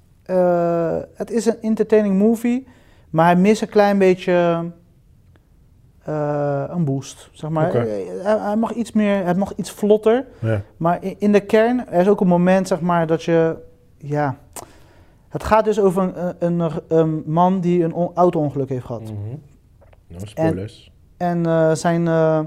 Het 1.15 1.31
is 1.31 1.47
een 1.47 1.61
entertaining 1.61 2.19
movie, 2.19 2.67
maar 3.11 3.25
hij 3.25 3.37
mist 3.37 3.63
een 3.63 3.69
klein 3.69 3.99
beetje 3.99 4.65
eh, 6.05 6.65
een 6.69 6.85
boost. 6.85 7.29
Zeg 7.33 7.51
maar. 7.51 7.67
Oké. 7.67 7.79
Eh, 7.79 8.25
Hij, 8.25 8.39
hij 8.39 8.57
mag 8.57 8.73
iets 8.73 8.93
meer, 8.93 9.25
het 9.27 9.37
mag 9.37 9.53
iets 9.57 9.71
vlotter. 9.71 10.25
Ja. 10.39 10.61
Maar 10.77 10.99
in, 11.19 11.33
de 11.33 11.41
kern, 11.41 11.89
er 11.89 12.01
is 12.01 12.09
ook 12.09 12.21
een 12.21 12.27
moment, 12.27 12.69
zeg 12.69 12.81
maar, 12.81 13.07
dat 13.07 13.23
je, 13.23 13.57
ja... 13.97 14.37
Het 15.29 15.45
gaat 15.45 15.65
dus 15.65 15.81
over 15.81 16.03
een, 16.17 16.35
een, 16.61 16.71
een 16.89 17.23
man 17.27 17.61
die 17.61 17.85
een 17.85 17.93
on- 17.95 18.11
auto-ongeluk 18.15 18.69
heeft 18.69 18.85
gehad. 18.85 19.03
Mhm. 19.03 19.13
No 20.07 20.19
spoilers. 20.25 20.93
En 21.17 21.47
eh, 21.47 21.75
zijn, 21.75 22.09
eh, 22.09 22.39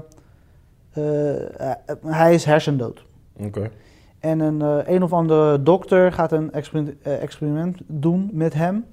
eh, 0.92 1.70
eh, 1.70 1.76
hij 2.06 2.34
is 2.34 2.44
hersendood. 2.44 3.04
Oké. 3.40 3.70
En 4.20 4.40
een, 4.40 4.62
eh, 4.62 4.94
een 4.94 5.02
of 5.02 5.12
andere 5.12 5.62
dokter 5.62 6.12
gaat 6.12 6.32
een 6.32 6.52
experiment, 6.52 7.02
eh, 7.02 7.22
experiment 7.22 7.78
doen 7.86 8.30
met 8.32 8.54
hem, 8.54 8.84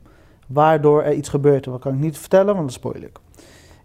waardoor 0.47 1.03
er 1.03 1.13
iets 1.13 1.29
gebeurt. 1.29 1.63
Dat 1.63 1.79
kan 1.79 1.93
ik 1.93 1.99
niet 1.99 2.17
vertellen, 2.17 2.53
want 2.55 2.65
dat 2.65 2.73
spoil 2.73 3.01
ik. 3.03 3.19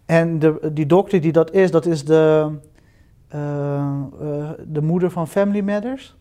En 0.09 0.39
de, 0.39 0.71
die 0.73 0.87
dokter 0.87 1.21
die 1.21 1.33
dat 1.33 1.53
is, 1.53 1.71
dat 1.71 1.87
is 1.87 2.05
de, 2.05 2.51
eh, 3.29 3.79
eh, 4.21 4.51
de 4.67 4.83
moeder 4.83 5.11
van 5.11 5.29
Family 5.29 5.61
Matters. 5.61 6.17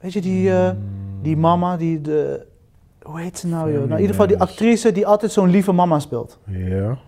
Weet 0.00 0.12
je, 0.12 0.20
die, 0.20 0.50
eh, 0.50 0.70
die 1.22 1.36
mama, 1.36 1.76
die 1.76 2.00
de... 2.00 2.46
Hoe 3.02 3.20
heet 3.20 3.38
ze 3.38 3.46
nou, 3.46 3.72
joh? 3.72 3.78
Nou, 3.78 3.90
in 3.90 3.96
ieder 3.96 4.10
geval 4.10 4.26
die 4.26 4.38
actrice 4.38 4.92
die 4.92 5.06
altijd 5.06 5.32
zo'n 5.32 5.50
lieve 5.50 5.72
mama 5.72 5.98
speelt. 5.98 6.38
Ja. 6.44 6.98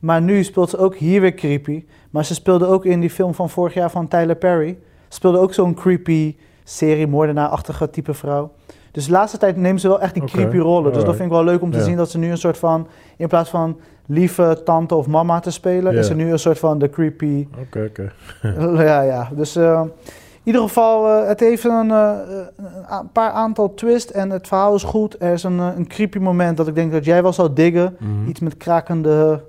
Maar 0.00 0.22
nu 0.22 0.44
speelt 0.44 0.70
ze 0.70 0.78
ook 0.78 0.96
hier 0.96 1.20
weer 1.20 1.34
creepy. 1.34 1.84
Maar 2.10 2.24
ze 2.24 2.34
speelde 2.34 2.66
ook 2.66 2.84
in 2.84 3.00
die 3.00 3.10
film 3.10 3.34
van 3.34 3.50
vorig 3.50 3.74
jaar 3.74 3.90
van 3.90 4.08
Tyler 4.08 4.36
Perry. 4.36 4.78
Speelde 5.08 5.38
ook 5.38 5.54
zo'n 5.54 5.74
creepy 5.74 6.36
serie 6.64 7.06
moordenaar-achtige 7.06 7.90
type 7.90 8.14
vrouw. 8.14 8.52
Dus 8.96 9.06
de 9.06 9.12
laatste 9.12 9.38
tijd 9.38 9.56
neemt 9.56 9.80
ze 9.80 9.88
wel 9.88 10.00
echt 10.00 10.14
die 10.14 10.22
creepy 10.24 10.56
rollen. 10.58 10.92
Dus 10.92 11.04
dat 11.04 11.14
vind 11.16 11.26
ik 11.28 11.34
wel 11.34 11.44
leuk 11.44 11.62
om 11.62 11.70
te 11.70 11.76
zien 11.84 11.96
dat 11.96 12.10
ze 12.10 12.18
nu 12.18 12.30
een 12.30 12.38
soort 12.38 12.58
van... 12.58 12.86
In 13.16 13.28
plaats 13.28 13.50
van 13.50 13.80
lieve 14.06 14.60
tante 14.64 14.94
of 14.94 15.06
mama 15.06 15.40
te 15.40 15.50
spelen... 15.50 15.92
Is 16.00 16.06
ze 16.06 16.14
nu 16.14 16.30
een 16.32 16.38
soort 16.38 16.58
van 16.58 16.78
de 16.78 16.90
creepy... 16.90 17.46
Oké, 17.60 17.84
oké. 17.88 18.12
ja, 18.90 19.00
ja. 19.00 19.28
Dus 19.34 19.56
eh, 19.56 19.80
in 19.84 20.42
ieder 20.42 20.60
geval, 20.62 21.08
eh, 21.08 21.28
het 21.28 21.40
heeft 21.40 21.64
een, 21.64 21.90
eh, 21.90 22.12
een 22.56 22.84
a- 22.90 23.06
paar 23.12 23.30
aantal 23.30 23.74
twists 23.74 24.12
en 24.12 24.30
het 24.30 24.46
verhaal 24.48 24.74
is 24.74 24.82
goed. 24.82 25.16
Er 25.18 25.32
is 25.32 25.42
een, 25.42 25.58
eh, 25.58 25.68
een 25.76 25.86
creepy 25.86 26.18
moment 26.18 26.56
dat 26.56 26.68
ik 26.68 26.74
denk 26.74 26.92
dat 26.92 27.04
jij 27.04 27.22
wel 27.22 27.32
zou 27.32 27.52
diggen. 27.52 27.96
Mhm. 28.00 28.28
Iets 28.28 28.40
met 28.40 28.56
krakende 28.56 29.42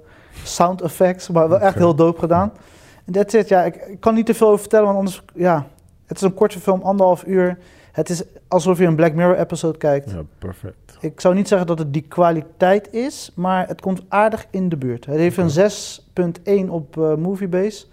sound 0.43 0.81
effects, 0.81 1.29
maar 1.29 1.49
wel 1.49 1.59
echt 1.59 1.75
heel 1.75 1.95
dope 1.95 2.19
gedaan. 2.19 2.51
En 3.05 3.13
that's 3.13 3.33
it, 3.33 3.47
ja. 3.47 3.63
Ik, 3.63 3.75
ik 3.75 3.99
kan 3.99 4.13
niet 4.13 4.25
te 4.25 4.33
veel 4.33 4.47
over 4.47 4.59
vertellen, 4.59 4.85
want 4.85 4.97
anders, 4.97 5.23
ja. 5.33 5.65
Het 6.05 6.17
is 6.17 6.23
een 6.23 6.33
korte 6.33 6.59
film, 6.59 6.81
anderhalf 6.81 7.23
uur. 7.25 7.57
Het 7.97 8.09
is 8.09 8.23
alsof 8.47 8.77
je 8.77 8.85
een 8.85 8.95
Black 8.95 9.13
Mirror 9.13 9.37
episode 9.37 9.77
kijkt. 9.77 10.11
Ja, 10.11 10.21
perfect. 10.39 10.97
Ik 10.99 11.21
zou 11.21 11.35
niet 11.35 11.47
zeggen 11.47 11.67
dat 11.67 11.79
het 11.79 11.93
die 11.93 12.01
kwaliteit 12.01 12.93
is, 12.93 13.31
maar 13.35 13.67
het 13.67 13.81
komt 13.81 14.01
aardig 14.07 14.47
in 14.49 14.69
de 14.69 14.77
buurt. 14.77 15.05
Het 15.05 15.15
heeft 15.15 15.37
een 15.37 16.65
6.1 16.65 16.69
op 16.69 16.97
eh, 16.97 17.15
Moviebase. 17.15 17.85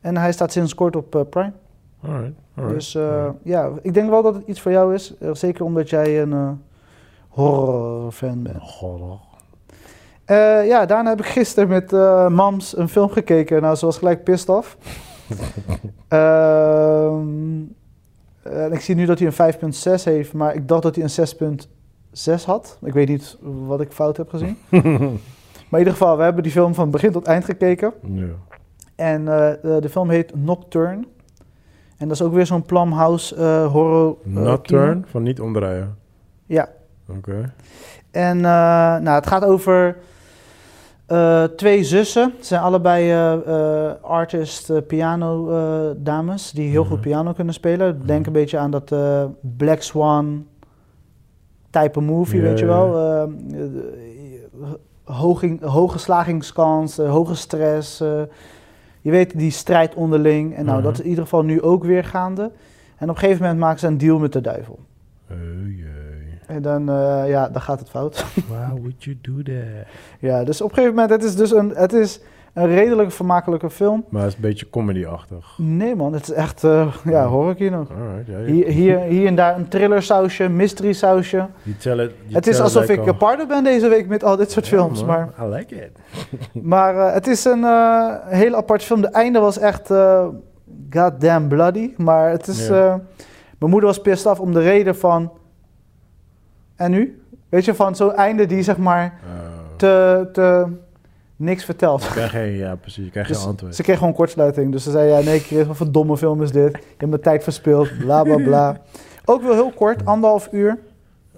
En 0.00 0.16
hij 0.16 0.32
staat 0.32 0.52
sinds 0.52 0.74
kort 0.74 0.96
op 0.96 1.14
eh, 1.14 1.20
Prime. 1.30 1.52
Alright, 2.02 2.32
alright. 2.54 2.78
Dus 2.78 2.94
eh, 2.94 3.02
alright. 3.02 3.34
ja, 3.42 3.70
ik 3.82 3.94
denk 3.94 4.10
wel 4.10 4.22
dat 4.22 4.34
het 4.34 4.46
iets 4.46 4.60
voor 4.60 4.72
jou 4.72 4.94
is. 4.94 5.14
Zeker 5.32 5.64
omdat 5.64 5.90
jij 5.90 6.22
een 6.22 6.60
horrorfan 7.28 8.42
bent. 8.42 8.58
Horror. 8.58 9.20
Ja, 10.66 10.86
daarna 10.86 11.10
heb 11.10 11.20
ik 11.20 11.26
gisteren 11.26 11.68
met 11.68 11.90
Mams 12.32 12.76
een 12.76 12.88
film 12.88 13.10
gekeken. 13.10 13.62
Nou, 13.62 13.76
ze 13.76 13.84
was 13.84 13.98
gelijk 13.98 14.24
pissed 14.24 14.48
off. 14.48 14.76
Ehm, 16.08 17.62
en 18.42 18.72
ik 18.72 18.80
zie 18.80 18.94
nu 18.94 19.06
dat 19.06 19.18
hij 19.18 19.32
een 19.38 19.72
5.6 19.98 20.02
heeft, 20.04 20.32
maar 20.32 20.54
ik 20.54 20.68
dacht 20.68 20.82
dat 20.82 20.96
hij 20.96 21.04
een 21.04 21.58
6.6 22.38 22.44
had. 22.44 22.78
Ik 22.82 22.92
weet 22.92 23.08
niet 23.08 23.36
wat 23.42 23.80
ik 23.80 23.92
fout 23.92 24.16
heb 24.16 24.28
gezien. 24.28 24.56
Maar 25.70 25.80
in 25.80 25.86
ieder 25.86 26.00
geval, 26.00 26.16
we 26.16 26.22
hebben 26.22 26.42
die 26.42 26.52
film 26.52 26.74
van 26.74 26.90
begin 26.90 27.12
tot 27.12 27.26
eind 27.26 27.44
gekeken. 27.44 27.92
ja. 28.12 28.24
En 28.94 29.28
eh, 29.28 29.52
de, 29.62 29.78
de 29.80 29.88
film 29.88 30.10
heet 30.10 30.34
Nocturne. 30.34 31.04
En 31.96 32.08
dat 32.08 32.10
is 32.10 32.22
ook 32.22 32.32
weer 32.32 32.46
zo'n 32.46 32.62
Plumhouse 32.62 33.34
eh 33.36 33.72
horror 33.72 34.16
eh, 34.26 34.32
kino. 34.32 34.60
turn, 34.60 35.04
van 35.08 35.22
niet 35.22 35.40
omdraaien. 35.40 35.96
Ja, 36.46 36.68
Oké. 37.16 37.52
En 38.10 38.36
eh, 38.36 38.42
nou, 39.00 39.08
het 39.08 39.26
gaat 39.26 39.44
over 39.44 39.96
eh, 41.10 41.44
twee 41.44 41.84
zussen. 41.84 42.32
Ze 42.38 42.44
zijn 42.44 42.60
allebei 42.60 43.10
eh, 43.12 43.92
artist, 44.00 44.86
piano 44.86 45.46
dames 45.96 46.50
die 46.52 46.70
heel 46.70 46.82
Mhm. 46.82 46.90
goed 46.90 47.00
piano 47.00 47.32
kunnen 47.32 47.54
spelen. 47.54 48.06
Denk 48.06 48.18
Mhm. 48.18 48.26
een 48.26 48.32
beetje 48.32 48.58
aan 48.58 48.70
dat 48.70 48.94
Black 49.40 49.82
Swan 49.82 50.46
type 51.70 52.00
movie, 52.00 52.40
weet 52.40 52.58
je 52.58 52.66
wel. 52.66 52.94
Hoge 55.60 55.98
slagingskans, 55.98 56.96
hoge 56.96 57.34
stress. 57.34 57.98
je 59.02 59.10
weet, 59.10 59.38
die 59.38 59.50
strijd 59.50 59.94
onderling. 59.94 60.54
En 60.56 60.64
nou, 60.64 60.76
Mhm. 60.76 60.86
dat 60.86 60.92
is 60.94 61.00
in 61.00 61.08
ieder 61.08 61.22
geval 61.24 61.42
nu 61.42 61.62
ook 61.62 61.84
weer 61.84 62.04
gaande. 62.04 62.42
En 62.96 63.08
op 63.08 63.14
een 63.14 63.20
gegeven 63.20 63.42
moment 63.42 63.60
maken 63.60 63.78
ze 63.78 63.86
een 63.86 63.98
deal 63.98 64.18
met 64.18 64.32
de 64.32 64.40
duivel. 64.40 64.78
Jee. 65.28 65.84
En 66.50 66.62
dan, 66.62 66.88
eh, 66.88 67.28
ja, 67.28 67.48
dan 67.48 67.62
gaat 67.62 67.78
het 67.78 67.90
fout. 67.90 68.24
Why 68.48 68.80
would 68.80 69.04
you 69.04 69.18
do 69.20 69.42
that? 69.42 69.86
Ja, 70.18 70.44
dus 70.44 70.60
op 70.60 70.68
een 70.68 70.74
gegeven 70.74 70.94
moment, 70.94 71.10
het 71.12 71.24
is 71.24 71.36
dus 71.36 71.50
een, 71.52 71.70
het 71.74 71.92
is 71.92 72.20
een 72.52 72.66
redelijk 72.66 73.12
vermakelijke 73.12 73.70
film. 73.70 74.04
Maar 74.08 74.22
het 74.22 74.30
is 74.30 74.36
een 74.36 74.40
beetje 74.42 74.70
comedy-achtig. 74.70 75.58
Nee 75.58 75.94
man, 75.96 76.12
het 76.12 76.22
is 76.22 76.32
echt, 76.32 76.64
eh 76.64 76.94
ja, 77.04 77.26
horrorkino. 77.26 77.76
Alright, 77.76 78.26
ja. 78.26 78.52
Hier, 78.52 78.66
hier, 78.66 78.98
hier 78.98 79.26
en 79.26 79.34
daar 79.34 79.56
een 79.56 79.68
thriller 79.68 80.02
sausje, 80.02 80.48
mystery 80.48 80.92
sausje. 80.92 81.46
You 81.62 81.76
tell 81.76 82.04
it, 82.04 82.10
you 82.22 82.34
Het 82.34 82.46
is 82.46 82.60
alsof 82.60 82.88
like 82.88 83.02
ik 83.02 83.18
partner 83.18 83.46
ben 83.46 83.64
deze 83.64 83.88
week 83.88 84.08
met 84.08 84.24
al 84.24 84.36
dit 84.36 84.50
soort 84.50 84.68
films. 84.68 85.04
man. 85.04 85.16
Maar, 85.16 85.46
I 85.46 85.54
like 85.54 85.74
it. 85.74 85.90
maar 86.72 86.96
eh, 86.96 87.12
het 87.12 87.26
is 87.26 87.44
een 87.44 87.64
eh, 87.64 88.14
hele 88.26 88.56
aparte 88.56 88.84
film. 88.84 89.00
De 89.00 89.10
einde 89.10 89.38
was 89.38 89.58
echt 89.58 89.90
eh 89.90 90.26
goddamn 90.90 91.48
bloody. 91.48 91.94
Maar 91.96 92.30
het 92.30 92.46
is, 92.46 92.68
eh, 92.68 92.94
mijn 93.58 93.70
moeder 93.70 93.88
was 93.88 94.00
pissed 94.00 94.26
af 94.26 94.40
om 94.40 94.52
de 94.52 94.60
reden 94.60 94.96
van, 94.96 95.32
en 96.80 96.90
nu? 96.90 97.22
Weet 97.48 97.64
je, 97.64 97.74
van 97.74 97.96
zo'n 97.96 98.14
einde 98.14 98.46
die 98.46 98.62
zeg 98.62 98.76
maar 98.78 99.04
Uh, 99.04 99.30
te, 99.76 100.28
te 100.32 100.66
niks 101.36 101.64
vertelt. 101.64 102.02
je 102.02 102.08
krijgt 102.10 102.30
geen, 102.30 102.52
ja, 102.52 102.74
precies. 102.76 103.04
Je 103.04 103.10
krijgt 103.10 103.28
Dus 103.28 103.38
geen 103.38 103.48
antwoord. 103.48 103.74
ze 103.74 103.82
kreeg 103.82 103.98
gewoon 103.98 104.12
kortsluiting. 104.14 104.72
Dus 104.72 104.82
ze 104.82 104.90
zei, 104.90 105.08
ja 105.08 105.20
nee 105.20 105.38
Chris, 105.38 105.66
wat 105.66 105.76
voor 105.76 105.90
domme 105.92 106.16
film 106.16 106.42
is 106.42 106.52
dit? 106.52 106.72
Je 106.72 106.84
hebt 106.96 107.10
mijn 107.10 107.22
tijd 107.22 107.42
verspild, 107.42 107.98
bla 107.98 108.22
bla 108.22 108.36
bla. 108.36 108.76
Ook 109.24 109.42
wel 109.42 109.52
heel 109.52 109.72
kort, 109.72 110.04
anderhalf 110.06 110.48
uur. 110.52 110.78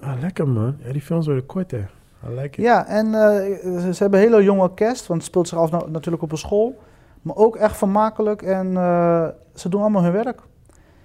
Ah, 0.00 0.12
lekker 0.20 0.48
man. 0.48 0.76
Ja, 0.84 0.92
die 0.92 1.00
films 1.02 1.26
worden 1.26 1.46
kort 1.46 1.70
hè. 1.70 1.78
I 1.78 2.34
like 2.34 2.58
it. 2.60 2.64
Ja, 2.64 2.86
en 2.86 3.06
eh, 3.06 3.90
ze, 3.90 3.96
hebben 3.98 4.20
een 4.22 4.26
hele 4.30 4.42
jonge 4.42 4.74
cast, 4.74 5.06
want 5.06 5.20
het 5.20 5.28
speelt 5.30 5.48
zich 5.48 5.58
af 5.58 5.70
na- 5.70 5.84
natuurlijk 5.88 6.22
op 6.22 6.32
een 6.32 6.38
school. 6.38 6.78
Maar 7.22 7.36
ook 7.36 7.56
echt 7.56 7.76
vermakelijk 7.76 8.42
en 8.42 8.76
eh, 8.76 9.26
ze 9.54 9.68
doen 9.68 9.80
allemaal 9.80 10.02
hun 10.02 10.12
werk. 10.12 10.40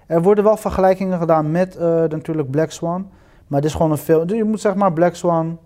Er 0.08 0.22
worden 0.22 0.44
wel 0.44 0.58
vergelijkingen 0.58 1.20
gedaan 1.20 1.52
met 1.52 1.76
eh, 1.76 1.86
natuurlijk 1.88 2.50
Black 2.52 2.72
Swan. 2.72 3.10
Maar 3.48 3.60
het 3.60 3.70
is 3.70 3.76
gewoon 3.76 3.92
een 3.92 3.98
film. 3.98 4.30
Je 4.30 4.44
moet 4.44 4.62
zeg 4.62 4.76
maar 4.76 4.94
Black 4.94 5.16
Swan 5.16 5.60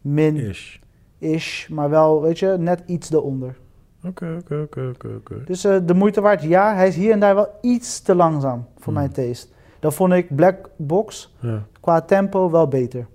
min-ish, 0.00 0.76
Ish. 1.18 1.68
maar 1.68 1.90
wel, 1.90 2.22
weet 2.22 2.38
je, 2.38 2.56
net 2.58 2.82
iets 2.86 3.12
eronder. 3.12 3.56
Oké, 4.04 4.36
oké, 4.40 4.60
oké, 4.60 4.88
oké, 4.94 5.08
oké. 5.16 5.44
Dus 5.44 5.64
eh, 5.64 5.76
de 5.84 5.94
moeite 5.94 6.20
waard, 6.20 6.42
ja. 6.42 6.74
Hij 6.74 6.88
is 6.88 6.96
hier 6.96 7.12
en 7.12 7.20
daar 7.20 7.34
wel 7.34 7.48
iets 7.60 8.00
te 8.00 8.14
langzaam 8.14 8.66
voor 8.74 8.84
Hmm. 8.92 8.94
mijn 8.94 9.12
taste. 9.12 9.46
Dan 9.80 9.92
vond 9.92 10.12
ik 10.12 10.36
Black 10.36 10.70
Box 10.76 11.34
Ja. 11.40 11.62
qua 11.80 12.00
tempo 12.00 12.50
wel 12.50 12.68
beter. 12.68 13.06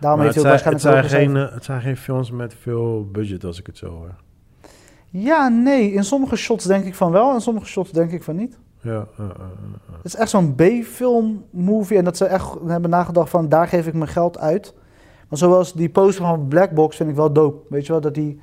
Daarom 0.00 0.20
Maar 0.20 0.28
heeft 0.32 0.42
hij 0.44 0.52
ook 0.52 0.58
zijn, 0.58 0.74
het, 0.74 0.82
waarschijnlijk 0.82 1.08
zijn 1.34 1.44
geen, 1.46 1.54
het 1.54 1.64
zijn 1.64 1.80
geen 1.80 1.96
films 1.96 2.30
met 2.30 2.54
veel 2.54 3.08
budget 3.12 3.44
als 3.44 3.58
ik 3.58 3.66
het 3.66 3.76
zo 3.78 3.88
hoor. 3.88 4.14
Ja, 5.10 5.48
nee. 5.48 5.92
In 5.92 6.04
sommige 6.04 6.36
shots 6.36 6.64
denk 6.64 6.84
ik 6.84 6.94
van 6.94 7.10
wel, 7.12 7.34
en 7.34 7.40
sommige 7.40 7.66
shots 7.66 7.90
denk 7.90 8.10
ik 8.10 8.22
van 8.22 8.36
niet. 8.36 8.58
Ja, 8.84 8.90
uh, 8.90 8.98
uh, 9.18 9.24
uh, 9.24 9.26
uh. 9.88 9.96
Het 9.96 10.04
is 10.04 10.16
echt 10.16 10.30
zo'n 10.30 10.54
B-film 10.54 11.44
movie. 11.50 11.98
En 11.98 12.04
dat 12.04 12.16
ze 12.16 12.24
echt 12.24 12.56
hebben 12.66 12.90
nagedacht 12.90 13.30
van, 13.30 13.48
daar 13.48 13.68
geef 13.68 13.86
ik 13.86 13.94
mijn 13.94 14.10
geld 14.10 14.38
uit. 14.38 14.74
Maar 15.28 15.38
zoals 15.38 15.72
die 15.72 15.88
poster 15.88 16.24
van 16.24 16.48
Black 16.48 16.70
Box 16.70 16.96
vind 16.96 17.10
ik 17.10 17.16
wel 17.16 17.32
dope. 17.32 17.66
Weet 17.68 17.86
je 17.86 17.92
wel, 17.92 18.00
dat 18.00 18.14
die, 18.14 18.40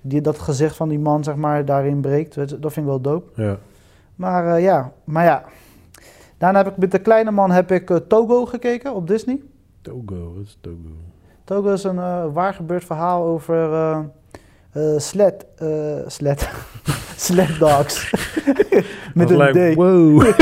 die, 0.00 0.20
dat 0.20 0.38
gezicht 0.38 0.76
van 0.76 0.88
die 0.88 0.98
man, 0.98 1.24
zeg 1.24 1.36
maar, 1.36 1.64
daarin 1.64 2.00
breekt. 2.00 2.34
Dat 2.34 2.72
vind 2.72 2.76
ik 2.76 2.84
wel 2.84 3.00
dope. 3.00 3.42
ja. 3.42 3.58
Maar 4.16 4.54
eh, 4.54 4.62
ja, 4.62 4.92
maar 5.04 5.24
ja. 5.24 5.44
Daarna 6.38 6.58
heb 6.58 6.72
ik 6.72 6.76
met 6.76 6.90
de 6.90 6.98
kleine 6.98 7.30
man 7.30 7.50
heb 7.50 7.70
ik 7.70 7.90
eh, 7.90 7.96
Togo 7.96 8.46
gekeken 8.46 8.94
op 8.94 9.06
Disney. 9.06 9.40
Togo, 9.80 10.32
wat 10.34 10.44
is 10.44 10.58
Togo? 10.60 10.76
Togo 11.44 11.72
is 11.72 11.84
een 11.84 11.98
eh, 11.98 12.24
waar 12.32 12.54
gebeurd 12.54 12.84
verhaal 12.84 13.24
over 13.24 13.70
sled, 14.96 15.46
sled, 16.06 16.48
sled 17.16 17.58
dogs. 17.58 18.10
Met 19.14 19.30
een 19.30 19.36
like, 19.36 19.72
D. 19.72 19.74
Whoa. 19.74 20.32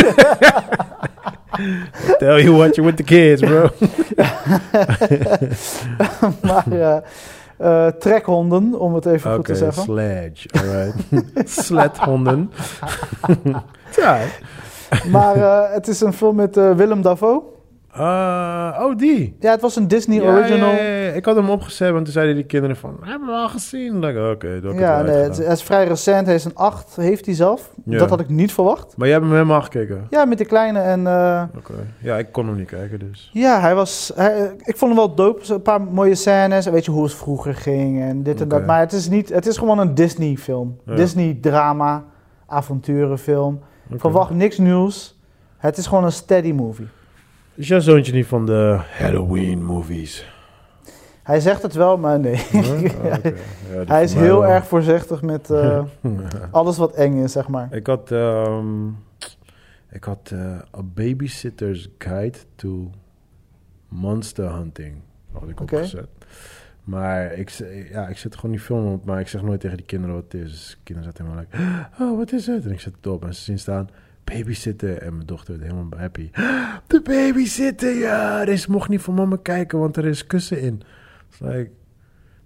Tell 2.18 2.40
you 2.40 2.56
what 2.56 2.76
you 2.76 2.82
with 2.82 2.96
the 2.96 3.02
kids, 3.02 3.40
bro. 3.40 3.68
maar 6.48 6.64
eh, 6.72 6.96
eh, 7.56 7.86
trekhonden, 7.86 8.78
om 8.78 8.94
het 8.94 9.06
even 9.06 9.34
goed 9.34 9.44
te 9.44 9.54
zeggen. 9.54 9.82
sledge. 9.82 10.48
Alright. 10.50 10.94
Sledhonden. 11.50 12.52
ja. 13.96 14.18
Maar 15.10 15.36
eh, 15.36 15.74
het 15.74 15.88
is 15.88 16.00
een 16.00 16.12
film 16.12 16.36
met 16.36 16.54
Willem 16.54 17.02
Dafoe. 17.02 17.42
Uh, 17.98 18.78
oh, 18.80 18.96
die. 18.96 19.36
Ja, 19.40 19.50
het 19.50 19.60
was 19.60 19.76
een 19.76 19.88
Disney 19.88 20.22
Ja, 20.22 20.36
original. 20.36 20.70
ja. 20.70 20.76
Ik 21.12 21.24
had 21.24 21.36
hem 21.36 21.50
opgezet, 21.50 21.90
want 21.92 22.04
toen 22.04 22.12
zeiden 22.12 22.34
die 22.34 22.44
kinderen 22.44 22.76
van... 22.76 22.96
Hebben 23.00 23.28
we 23.28 23.34
al 23.34 23.48
gezien? 23.48 23.96
Oké, 23.96 24.52
dat 24.54 24.62
heb 24.62 24.72
ik 24.72 24.78
Ja, 24.78 25.02
nee, 25.02 25.14
het, 25.14 25.38
is 25.38 25.62
vrij 25.62 25.86
recent. 25.86 26.26
Hij 26.26 26.34
is 26.34 26.44
een 26.44 26.54
8, 26.54 26.96
heeft 26.96 27.26
hij 27.26 27.34
zelf. 27.34 27.70
Ja. 27.84 27.98
Dat 27.98 28.08
had 28.10 28.20
ik 28.20 28.28
niet 28.28 28.52
verwacht. 28.52 28.96
Maar 28.96 29.06
jij 29.06 29.16
hebt 29.16 29.28
hem 29.28 29.36
helemaal 29.38 29.62
gekeken? 29.62 30.06
Ja, 30.10 30.24
met 30.24 30.38
die 30.38 30.46
kleine 30.46 30.78
en... 30.78 31.06
eh, 31.06 31.42
Oké. 31.56 31.72
Ja, 31.98 32.18
ik 32.18 32.32
kon 32.32 32.46
hem 32.46 32.56
niet 32.56 32.68
kijken, 32.68 32.98
dus. 32.98 33.30
ja, 33.32 33.60
hij 33.60 33.74
was... 33.74 34.12
Hij, 34.14 34.52
ik 34.58 34.76
vond 34.76 34.90
hem 34.94 35.00
wel 35.06 35.14
dope. 35.14 35.52
Een 35.52 35.62
paar 35.62 35.80
mooie 35.80 36.14
scènes. 36.14 36.66
Weet 36.66 36.84
je 36.84 36.90
hoe 36.90 37.02
het 37.02 37.14
vroeger 37.14 37.54
ging 37.54 38.00
en 38.02 38.22
dit 38.22 38.40
en 38.40 38.48
dat. 38.48 38.66
Maar 38.66 38.80
het 38.80 38.92
is, 38.92 39.08
niet, 39.08 39.28
het 39.28 39.46
is 39.46 39.56
gewoon 39.56 39.78
een 39.78 39.94
Disney 39.94 40.36
film. 40.36 40.78
Disney 40.84 41.38
drama, 41.40 42.04
avonturenfilm. 42.46 43.60
Verwacht 43.96 44.30
niks 44.30 44.58
nieuws. 44.58 45.20
Het 45.58 45.76
is 45.78 45.86
gewoon 45.86 46.04
een 46.04 46.12
steady 46.12 46.52
movie. 46.52 46.88
Is 47.54 47.68
jouw 47.68 47.80
zoontje 47.80 48.12
niet 48.12 48.26
van 48.26 48.46
de 48.46 48.78
Halloween 48.98 49.64
movies? 49.64 50.30
Hij 51.22 51.40
zegt 51.40 51.62
het 51.62 51.74
wel, 51.74 51.98
maar 51.98 52.20
nee. 52.20 52.34
Oh. 52.54 52.80
Ja, 52.82 53.20
Hij 53.86 54.02
is 54.02 54.14
heel 54.14 54.40
wel. 54.40 54.50
erg 54.50 54.66
voorzichtig 54.66 55.22
met 55.22 55.50
eh, 55.50 55.84
alles 56.50 56.76
wat 56.76 56.94
eng 56.94 57.22
is, 57.22 57.32
zeg 57.32 57.48
maar. 57.48 57.72
Ik 57.74 57.86
had, 57.86 58.10
ehm, 58.12 58.86
ik 59.90 60.04
had 60.04 60.30
eh, 60.32 60.54
A 60.78 60.82
Babysitter's 60.82 61.88
Guide 61.98 62.38
to 62.56 62.90
Monster 63.88 64.52
Hunting. 64.54 64.94
Had 65.32 65.48
ik 65.48 65.60
Oké. 65.60 65.74
opgezet. 65.74 66.08
Maar 66.84 67.32
ik, 67.32 67.50
ja, 67.90 68.08
ik 68.08 68.18
zet 68.18 68.34
gewoon 68.36 68.50
die 68.50 68.60
film 68.60 68.92
op, 68.92 69.04
maar 69.04 69.20
ik 69.20 69.28
zeg 69.28 69.42
nooit 69.42 69.60
tegen 69.60 69.76
die 69.76 69.86
kinderen 69.86 70.14
wat 70.14 70.24
het 70.24 70.34
is. 70.42 70.50
Dus 70.50 70.68
de 70.70 70.76
kinderen 70.82 71.12
zaten 71.12 71.24
helemaal 71.26 71.46
like, 71.50 71.86
oh, 72.04 72.16
wat 72.18 72.32
is 72.32 72.46
het? 72.46 72.64
En 72.64 72.70
ik 72.72 72.80
zet 72.80 72.94
het 72.96 73.06
op 73.06 73.24
en 73.24 73.34
ze 73.34 73.42
zien 73.42 73.58
staan, 73.58 73.88
babysitter. 74.24 74.98
En 74.98 75.14
mijn 75.14 75.26
dochter 75.26 75.58
werd 75.58 75.70
helemaal 75.70 75.98
happy. 75.98 76.30
De 76.86 77.00
babysitter, 77.04 77.94
ja! 77.98 78.44
Deze 78.44 78.70
mocht 78.70 78.88
niet 78.88 79.00
voor 79.00 79.14
mama 79.14 79.36
kijken, 79.42 79.78
want 79.78 79.96
er 79.96 80.06
is 80.06 80.26
kussen 80.26 80.60
in. 80.60 80.82
Like, 81.38 81.70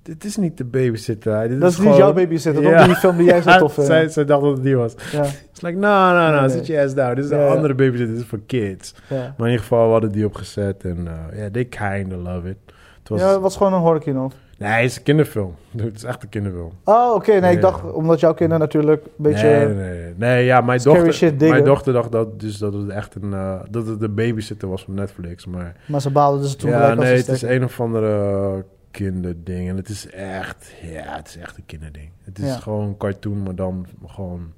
dit 0.03 0.25
is 0.25 0.37
niet 0.37 0.57
de 0.57 0.65
babysitter. 0.65 1.49
Dit 1.49 1.61
Dat 1.61 1.71
is 1.71 1.77
niet 1.77 1.87
gewoon- 1.87 1.99
jouw 2.01 2.13
babysitter, 2.13 2.63
Ja. 2.63 2.77
dat 2.79 2.87
die 2.87 2.95
film 2.95 3.17
die 3.17 3.27
jij 3.27 3.43
zo 3.43 3.59
tof 3.59 3.75
vindt. 3.75 3.89
zij, 3.91 4.09
zij 4.09 4.25
dacht 4.25 4.43
dat 4.43 4.55
het 4.55 4.63
die 4.63 4.77
was. 4.77 4.95
Ja, 5.13 5.23
It's 5.23 5.61
like, 5.61 5.77
no, 5.79 6.13
no, 6.13 6.31
no, 6.31 6.41
Nee, 6.41 6.49
sit 6.49 6.67
your 6.67 6.85
ass 6.85 6.95
down. 6.95 7.15
Dit 7.15 7.25
is 7.25 7.31
Ja, 7.31 7.37
een 7.37 7.43
ja. 7.47 7.55
andere 7.55 7.75
babysitter, 7.75 8.15
dit 8.15 8.23
is 8.23 8.29
voor 8.29 8.41
kids. 8.47 8.95
Maar 9.11 9.35
in 9.39 9.45
ieder 9.45 9.59
geval, 9.61 9.87
we 9.87 9.93
hadden 9.93 10.13
die 10.13 10.27
opgezet 10.27 10.85
en 10.85 11.05
ja, 11.05 11.29
yeah, 11.37 11.51
they 11.53 11.65
kinda 11.65 12.17
love 12.17 12.49
it. 12.49 12.57
Het 12.99 13.09
was, 13.09 13.21
ja, 13.21 13.33
het 13.33 13.41
was 13.41 13.57
gewoon 13.57 13.73
een 13.73 13.81
horrorkino. 13.81 14.31
Nee, 14.59 14.71
het 14.71 14.91
is 14.91 14.97
een 14.97 15.03
kinderfilm. 15.03 15.55
Het 15.77 15.97
is 15.97 16.05
echt 16.05 16.23
een 16.23 16.29
kinderfilm. 16.29 16.73
Oh, 16.85 17.15
oké. 17.15 17.33
Nee, 17.41 17.55
ik 17.55 17.61
dacht, 17.61 17.93
omdat 17.93 18.21
jouw 18.21 18.35
kinderen 18.35 18.61
natuurlijk 18.63 19.05
een 19.05 19.11
beetje... 19.17 19.49
Nee, 19.49 19.67
nee, 19.67 19.75
nee. 19.75 20.15
Nee, 20.17 20.45
ja, 20.45 20.61
mijn 20.61 20.81
dochter, 20.83 21.35
mijn 21.39 21.65
dochter 21.65 21.93
dacht 21.93 22.13
dat, 22.13 22.41
dus 22.41 22.59
dat 22.59 22.73
het 22.73 22.89
echt 22.89 23.15
een, 23.15 23.33
eh, 23.33 23.61
dat 23.71 23.87
het 23.87 24.01
de 24.01 24.09
babysitter 24.09 24.69
was 24.69 24.85
van 24.85 24.95
Netflix. 24.95 25.47
Maar 25.47 25.77
Maar 25.87 26.01
ze 26.01 26.11
baalden 26.11 26.41
dus 26.43 26.57
toen 26.57 26.71
ja, 26.71 26.95
nee, 26.95 27.17
het 27.17 27.29
is 27.29 27.43
een 27.43 27.65
of 27.65 27.81
andere 27.81 28.65
kinderding. 28.91 29.69
En 29.69 29.77
het 29.77 29.89
is 29.89 30.11
echt, 30.11 30.73
ja, 30.83 31.17
het 31.17 31.29
is 31.29 31.37
echt 31.37 31.57
een 31.57 31.67
kinderding. 31.67 32.11
Het 32.25 32.39
is 32.39 32.47
Ja. 32.47 32.57
gewoon 32.57 32.97
cartoon, 32.97 33.43
maar 33.43 33.55
dan 33.55 33.87
gewoon 34.07 34.53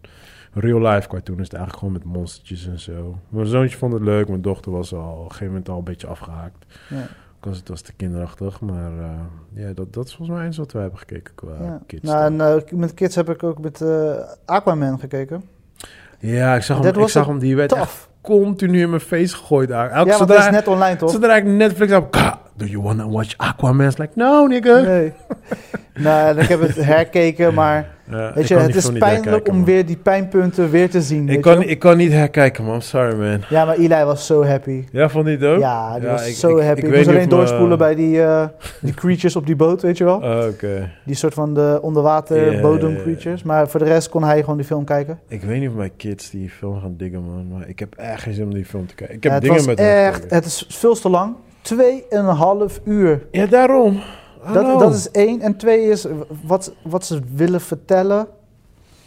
real 0.52 0.80
life 0.80 1.08
cartoon. 1.08 1.36
Is 1.38 1.42
het 1.44 1.52
eigenlijk 1.54 1.78
gewoon 1.78 1.92
met 1.94 2.04
monstertjes 2.04 2.66
en 2.66 2.78
zo. 2.80 3.18
Mijn 3.28 3.46
zoontje 3.46 3.76
vond 3.78 3.92
het 3.92 4.02
leuk, 4.02 4.28
mijn 4.28 4.42
dochter 4.42 4.72
was 4.72 4.94
al 4.94 5.12
op 5.12 5.18
een 5.24 5.30
gegeven 5.30 5.46
moment 5.46 5.68
al 5.68 5.78
een 5.78 5.84
beetje 5.84 6.06
afgehaakt. 6.06 6.64
Ja. 6.88 7.06
Het 7.40 7.68
was 7.68 7.80
te 7.80 7.92
kinderachtig, 7.92 8.60
maar 8.60 8.98
eh, 8.98 9.10
ja, 9.52 9.72
dat, 9.72 9.92
dat 9.92 10.06
is 10.06 10.14
volgens 10.14 10.36
mij 10.38 10.46
eens 10.46 10.56
wat 10.56 10.72
we 10.72 10.78
hebben 10.78 10.98
gekeken 10.98 11.34
qua 11.34 11.52
Ja. 11.60 11.80
kids. 11.86 12.02
Nou, 12.02 12.24
en 12.24 12.40
eh, 12.40 12.72
met 12.78 12.94
kids 12.94 13.14
heb 13.14 13.30
ik 13.30 13.42
ook 13.42 13.58
met 13.58 13.80
eh, 13.80 14.10
Aquaman 14.44 14.98
gekeken. 15.00 15.42
ja, 16.18 16.54
ik 16.54 16.62
zag 16.62 16.78
hem, 16.78 17.00
ik 17.00 17.08
zag 17.08 17.26
hem 17.26 17.38
die 17.38 17.56
werd 17.56 17.74
continu 18.20 18.80
in 18.80 18.88
mijn 18.88 19.00
face 19.00 19.36
gegooid. 19.36 19.70
Elke, 19.70 20.10
Ja, 20.10 20.16
zodra, 20.16 20.34
dat 20.34 20.44
is 20.44 20.50
net 20.50 20.68
online, 20.68 20.96
toch? 20.96 21.10
zodra 21.10 21.36
ik 21.36 21.44
Netflix 21.44 21.92
heb, 21.92 22.10
"Ka, 22.10 22.40
do 22.58 22.64
you 22.66 22.82
wanna 22.82 23.08
watch 23.08 23.34
Aquaman? 23.36 23.86
It's 23.86 23.98
like, 23.98 24.12
no 24.14 24.46
nigga. 24.46 24.80
Nee. 24.80 25.12
nou, 26.04 26.38
ik 26.40 26.48
heb 26.48 26.60
het 26.60 26.74
herkeken, 26.84 27.54
maar 27.54 27.96
Ja, 28.10 28.32
weet 28.34 28.48
je, 28.48 28.54
het 28.56 28.74
is 28.74 28.90
pijnlijk 28.92 29.48
om 29.48 29.56
man. 29.56 29.64
weer 29.64 29.86
die 29.86 29.96
pijnpunten 29.96 30.70
weer 30.70 30.90
te 30.90 31.02
zien. 31.02 31.28
Ik 31.28 31.40
kan, 31.40 31.58
je? 31.60 31.66
ik 31.66 31.78
kan 31.78 31.96
niet 31.96 32.12
herkijken, 32.12 32.64
man. 32.64 32.82
Sorry, 32.82 33.16
man. 33.16 33.40
Ja, 33.48 33.64
maar 33.64 33.76
Eli 33.76 34.04
was 34.04 34.26
zo 34.26 34.44
happy. 34.44 34.84
Ja, 34.92 35.08
vond 35.08 35.26
je 35.26 35.32
het 35.32 35.44
ook? 35.44 35.60
Ja, 35.60 35.94
die 35.94 36.02
Ja, 36.02 36.10
was 36.12 36.28
ik- 36.28 36.34
zo 36.34 36.56
ik- 36.56 36.64
happy. 36.64 36.80
ik 36.80 36.94
moest 36.96 37.08
alleen 37.08 37.20
me- 37.20 37.26
doorspoelen 37.26 37.78
bij 37.78 37.94
die, 37.94 38.22
eh, 38.22 38.46
die 38.80 38.94
creatures 39.02 39.36
op 39.36 39.46
die 39.46 39.56
boot, 39.56 39.82
weet 39.82 39.98
je 39.98 40.04
wel? 40.04 40.16
Oh, 40.16 40.46
Oké. 40.48 40.90
Die 41.04 41.14
soort 41.14 41.34
van 41.34 41.54
de 41.54 41.78
onderwater 41.82 42.60
bodem 42.60 42.96
creatures. 42.96 43.42
Maar 43.42 43.68
voor 43.68 43.80
de 43.80 43.86
rest 43.86 44.08
kon 44.08 44.24
hij 44.24 44.40
gewoon 44.40 44.56
die 44.56 44.66
film 44.66 44.84
kijken. 44.84 45.18
Ik 45.28 45.42
weet 45.42 45.60
niet 45.60 45.68
of 45.68 45.74
mijn 45.74 45.96
kids 45.96 46.30
die 46.30 46.50
film 46.50 46.80
gaan 46.80 46.94
diggen, 46.96 47.22
man. 47.24 47.48
Maar 47.58 47.68
ik 47.68 47.78
heb 47.78 47.94
echt 47.94 48.22
geen 48.22 48.34
zin 48.34 48.44
om 48.44 48.54
die 48.54 48.64
film 48.64 48.86
te 48.86 48.94
kijken. 48.94 49.16
Ik 49.16 49.22
heb 49.22 49.32
Ja, 49.32 49.40
dingen 49.40 49.66
met 49.66 49.78
hem 49.78 49.88
echt, 50.06 50.30
het 50.30 50.44
is 50.44 50.66
veel 50.68 50.94
te 50.94 51.08
lang. 51.08 51.34
Tweeënhalf 51.68 52.80
uur. 52.84 53.26
Ja, 53.30 53.46
daarom. 53.46 54.00
Dat, 54.52 54.78
dat 54.78 54.94
is 54.94 55.10
één. 55.10 55.40
En 55.40 55.56
twee 55.56 55.82
is 55.82 56.06
wat, 56.42 56.72
wat 56.82 57.04
ze 57.04 57.20
willen 57.34 57.60
vertellen. 57.60 58.26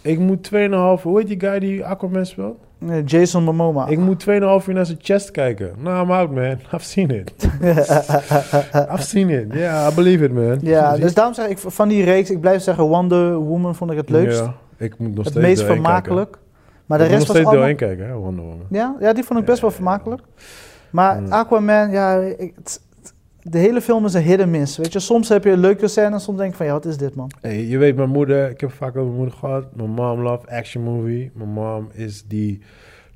Ik 0.02 0.20
moet 0.20 0.50
2,5... 0.54 1.02
Hoe 1.02 1.18
heet 1.18 1.28
die 1.28 1.40
guy 1.40 1.60
die 1.60 1.86
Aquaman 1.86 2.26
speelt? 2.26 2.58
Eh, 2.88 3.06
Jason 3.06 3.44
Momoa. 3.44 3.88
Ik 3.88 3.98
moet 3.98 4.26
2,5 4.30 4.34
uur 4.68 4.74
naar 4.74 4.86
zijn 4.86 4.98
chest 5.02 5.32
kijken. 5.32 5.72
Nou, 5.78 6.04
I'm 6.04 6.12
out, 6.12 6.32
man. 6.32 6.58
I've 6.74 6.86
seen 6.86 7.10
it. 7.10 7.34
I've 8.94 9.02
seen 9.02 9.30
it. 9.30 9.54
Yeah, 9.54 9.92
I 9.92 9.96
believe 9.96 10.24
it, 10.24 10.34
man. 10.34 10.58
ja, 10.62 10.98
dus 10.98 11.14
daarom 11.14 11.34
zeg 11.34 11.48
ik 11.48 11.58
van 11.58 11.88
die 11.88 12.04
reeks, 12.04 12.30
ik 12.30 12.40
blijf 12.40 12.62
zeggen 12.62 12.84
Wonder 12.84 13.36
Woman 13.36 13.76
vond 13.76 13.92
ik 13.92 13.98
het 13.98 14.10
leukst. 14.10 14.40
Ja, 14.40 14.54
ik 14.78 14.98
moet 14.98 15.16
nog 15.16 15.24
het 15.24 15.28
steeds 15.28 15.46
meest 15.48 15.60
deel 15.60 15.68
één 15.68 15.76
vermakelijk. 15.76 16.38
Maar 16.86 16.98
kijken. 16.98 16.98
de 16.98 17.04
ik 17.04 17.10
moet 17.10 17.10
rest 17.10 17.28
nog 17.28 17.28
was 17.28 17.36
steeds 17.36 17.48
allemaal... 17.48 17.68
1 17.68 17.76
kijken, 17.76 18.08
hè, 18.08 18.14
Wonder 18.14 18.46
Woman. 18.46 18.66
Ja, 18.70 18.96
ja, 19.00 19.14
die 19.14 19.24
vond 19.24 19.40
ik 19.40 19.46
best 19.46 19.62
wel 19.62 19.72
Ja. 19.72 20.22
Maar 20.92 21.22
Mm. 21.22 21.32
Aquaman, 21.32 21.92
ja, 21.92 22.20
het- 22.38 22.82
de 23.42 23.58
hele 23.58 23.82
film 23.82 24.06
is 24.06 24.14
een 24.14 24.22
hit 24.22 24.40
en 24.40 24.50
miss. 24.52 24.78
Weet 24.78 24.94
je, 24.94 25.00
soms 25.00 25.30
heb 25.30 25.44
je 25.44 25.52
een 25.52 25.60
leuke 25.60 25.88
scène 25.88 26.12
en 26.14 26.20
soms 26.20 26.38
denk 26.38 26.50
ik 26.52 26.56
van, 26.58 26.66
ja, 26.66 26.72
wat 26.72 26.86
is 26.86 26.98
dit, 26.98 27.16
man? 27.16 27.32
Hey, 27.42 27.66
je 27.66 27.78
weet, 27.78 27.96
mijn 27.96 28.10
moeder, 28.10 28.50
ik 28.50 28.62
heb 28.62 28.72
vaak 28.72 28.90
over 28.90 29.04
mijn 29.04 29.16
moeder 29.16 29.36
gehad. 29.36 29.76
Mijn 29.76 29.90
mom 29.90 30.20
love 30.22 30.48
action 30.50 30.84
movie. 30.84 31.32
Mijn 31.34 31.50
mom 31.50 31.90
is 31.94 32.24
die 32.28 32.62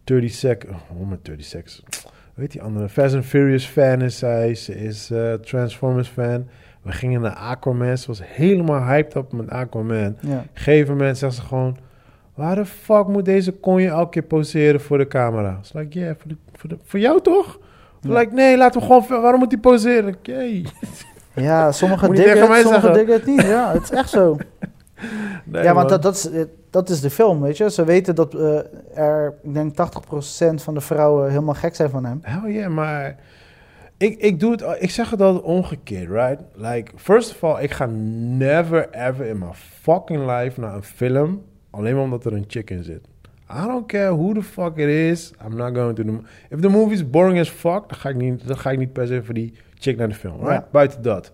30 0.03 0.31
sec, 0.31 0.63
oh, 0.99 1.09
met 1.09 1.25
30 1.25 1.45
seconds. 1.45 1.83
Weet 2.33 2.51
die 2.51 2.61
andere? 2.61 2.89
Fast 2.89 3.15
and 3.15 3.25
Furious 3.25 3.65
fan 3.65 4.01
is 4.01 4.17
zij. 4.17 4.55
Ze 4.55 4.75
is 4.75 5.11
eh, 5.11 5.33
Transformers 5.33 6.07
fan. 6.07 6.47
We 6.81 6.91
gingen 6.91 7.21
naar 7.21 7.33
Aquaman. 7.35 7.97
Ze 7.97 8.07
was 8.07 8.21
helemaal 8.23 8.83
hyped 8.83 9.15
up 9.15 9.31
met 9.31 9.49
Aquaman. 9.49 10.15
Ja. 10.21 10.37
Op 10.37 10.45
gegeven 10.53 10.97
moment 10.97 11.17
zegt 11.17 11.33
ze 11.33 11.41
gewoon... 11.41 11.77
Waar 12.33 12.55
de 12.55 12.65
fuck 12.65 13.07
moet 13.07 13.25
deze 13.25 13.51
konje 13.51 13.87
elke 13.89 14.09
keer 14.09 14.23
poseren 14.23 14.81
voor 14.81 14.97
de 14.97 15.07
camera? 15.07 15.57
It's 15.59 15.73
like, 15.73 15.99
yeah, 15.99 16.15
voor, 16.17 16.27
de, 16.29 16.35
voor, 16.53 16.69
de, 16.69 16.77
voor 16.83 16.99
jou 16.99 17.21
toch? 17.21 17.59
Ja. 18.05 18.19
Like, 18.19 18.33
nee, 18.33 18.57
laten 18.57 18.79
we 18.81 18.85
gewoon... 18.85 19.21
Waarom 19.21 19.39
moet 19.39 19.51
hij 19.51 19.59
poseren? 19.59 20.15
Yay. 20.21 20.65
Ja, 21.33 21.71
tegen 21.71 22.47
mij 22.49 22.61
het, 22.61 22.93
diggen 22.93 23.13
het 23.13 23.25
niet. 23.25 23.41
Ja, 23.41 23.71
het 23.71 23.83
is 23.83 23.91
echt 23.91 24.09
zo. 24.09 24.37
Nee, 25.43 25.63
ja, 25.63 25.73
want 25.73 25.89
dat, 25.89 26.01
dat, 26.01 26.15
is, 26.15 26.29
eh, 26.29 26.43
dat 26.69 26.89
is 26.89 27.01
de 27.01 27.09
film, 27.09 27.41
weet 27.41 27.57
je. 27.57 27.69
Ze 27.71 27.83
weten 27.83 28.15
dat 28.15 28.33
eh, 28.33 28.59
er, 28.93 29.33
ik 29.43 29.53
denk 29.53 29.73
80% 29.73 30.55
van 30.55 30.73
de 30.73 30.81
vrouwen 30.81 31.29
helemaal 31.29 31.53
gek 31.53 31.75
zijn 31.75 31.89
van 31.89 32.05
hem. 32.05 32.19
Hell 32.21 32.51
yeah, 32.51 32.71
maar 32.71 33.15
ik, 33.97 34.19
ik 34.19 34.39
doe 34.39 34.51
het, 34.51 34.63
ik 34.79 34.89
zeg 34.89 35.09
het 35.09 35.21
altijd 35.21 35.43
omgekeerd, 35.43 36.09
right? 36.09 36.41
Like, 36.53 36.91
first 36.95 37.31
of 37.31 37.43
all, 37.43 37.63
ik 37.63 37.71
ga 37.71 37.85
never 37.85 38.89
ever 38.91 39.25
in 39.25 39.37
my 39.37 39.53
fucking 39.53 40.31
life 40.31 40.59
naar 40.59 40.75
een 40.75 40.83
film, 40.83 41.41
alleen 41.69 41.93
maar 41.95 42.03
omdat 42.03 42.25
er 42.25 42.33
een 42.33 42.45
chick 42.47 42.69
in 42.69 42.83
zit. 42.83 43.07
I 43.49 43.67
don't 43.67 43.87
care 43.87 44.09
who 44.09 44.33
the 44.33 44.41
fuck 44.41 44.77
it 44.77 44.89
is, 44.89 45.31
I'm 45.45 45.55
not 45.55 45.73
going 45.73 45.95
to 45.95 46.03
the... 46.03 46.19
If 46.49 46.61
the 46.61 46.69
movie 46.69 46.93
is 46.93 47.09
boring 47.09 47.39
as 47.39 47.49
fuck, 47.49 47.89
dan 47.89 47.97
ga 47.97 48.09
ik 48.09 48.15
niet, 48.15 48.47
dan 48.47 48.57
ga 48.57 48.71
ik 48.71 48.77
niet 48.77 48.93
per 48.93 49.07
se 49.07 49.23
voor 49.23 49.33
die 49.33 49.53
chick 49.79 49.97
naar 49.97 50.07
de 50.07 50.15
film, 50.15 50.37
right? 50.39 50.51
Ja. 50.51 50.67
Buiten 50.71 51.01
dat. 51.01 51.31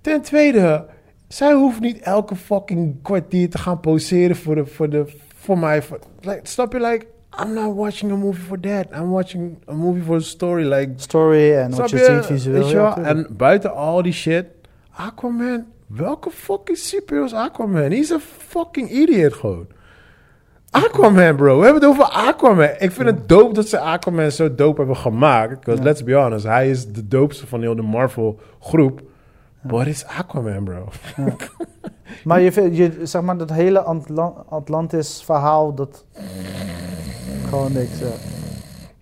Ten 0.00 0.22
tweede, 0.22 0.86
zij 1.28 1.52
hoeft 1.52 1.80
niet 1.80 1.98
elke 1.98 2.36
fucking 2.36 3.02
kwartier 3.02 3.50
te 3.50 3.58
gaan 3.58 3.80
poseren 3.80 4.36
voor, 4.36 4.54
de, 4.54 4.66
voor, 4.66 4.90
de, 4.90 5.04
voor 5.36 5.58
mij. 5.58 5.82
Voor, 5.82 5.98
like, 6.20 6.40
snap 6.42 6.72
je? 6.72 6.80
Like, 6.80 7.06
I'm 7.42 7.52
not 7.52 7.74
watching 7.74 8.12
a 8.12 8.16
movie 8.16 8.42
for 8.42 8.60
that. 8.60 8.86
I'm 8.92 9.10
watching 9.10 9.56
a 9.68 9.72
movie 9.72 10.02
for 10.02 10.16
a 10.16 10.20
story. 10.20 10.64
Like, 10.64 10.92
Story 10.96 11.54
en 11.54 11.70
wat 11.70 11.90
je, 11.90 11.98
ziet 11.98 12.26
visueel. 12.26 12.68
Ja, 12.68 12.98
en 12.98 13.26
buiten 13.30 13.74
al 13.74 14.02
die 14.02 14.12
shit, 14.12 14.46
Aquaman. 14.90 15.64
Welke 15.86 16.30
fucking 16.30 16.78
superhero 16.78 17.26
is 17.26 17.32
Aquaman? 17.32 17.90
He's 17.90 18.12
a 18.12 18.18
fucking 18.18 18.90
idiot 18.90 19.32
gewoon. 19.32 19.66
Aquaman, 20.74 21.36
bro. 21.36 21.58
We 21.58 21.64
hebben 21.64 21.82
het 21.82 21.90
over 21.90 22.04
Aquaman. 22.04 22.68
Ik 22.78 22.90
vind 22.92 23.08
het 23.08 23.28
dope 23.28 23.54
dat 23.54 23.68
ze 23.68 23.78
Aquaman 23.80 24.30
zo 24.30 24.54
dope 24.54 24.78
hebben 24.78 24.96
gemaakt. 24.96 25.66
Ja. 25.66 25.74
let's 25.82 26.04
be 26.04 26.14
honest, 26.14 26.44
hij 26.44 26.70
is 26.70 26.86
de 26.92 27.08
doopste 27.08 27.46
van 27.46 27.60
heel 27.60 27.76
de 27.76 27.82
Marvel 27.82 28.38
groep. 28.60 29.00
What 29.62 29.86
is 29.86 30.04
Aquaman, 30.18 30.64
bro? 30.64 30.88
Maar 32.24 32.40
je, 32.40 32.74
je, 32.76 33.00
zeg 33.02 33.22
maar, 33.22 33.36
dat 33.36 33.50
hele 33.50 33.80
Atla- 33.80 34.44
Atlantis 34.48 35.22
verhaal, 35.24 35.74
dat... 35.74 36.04
Gewoon 37.48 37.72
niks, 37.72 37.98
ja. 37.98 38.06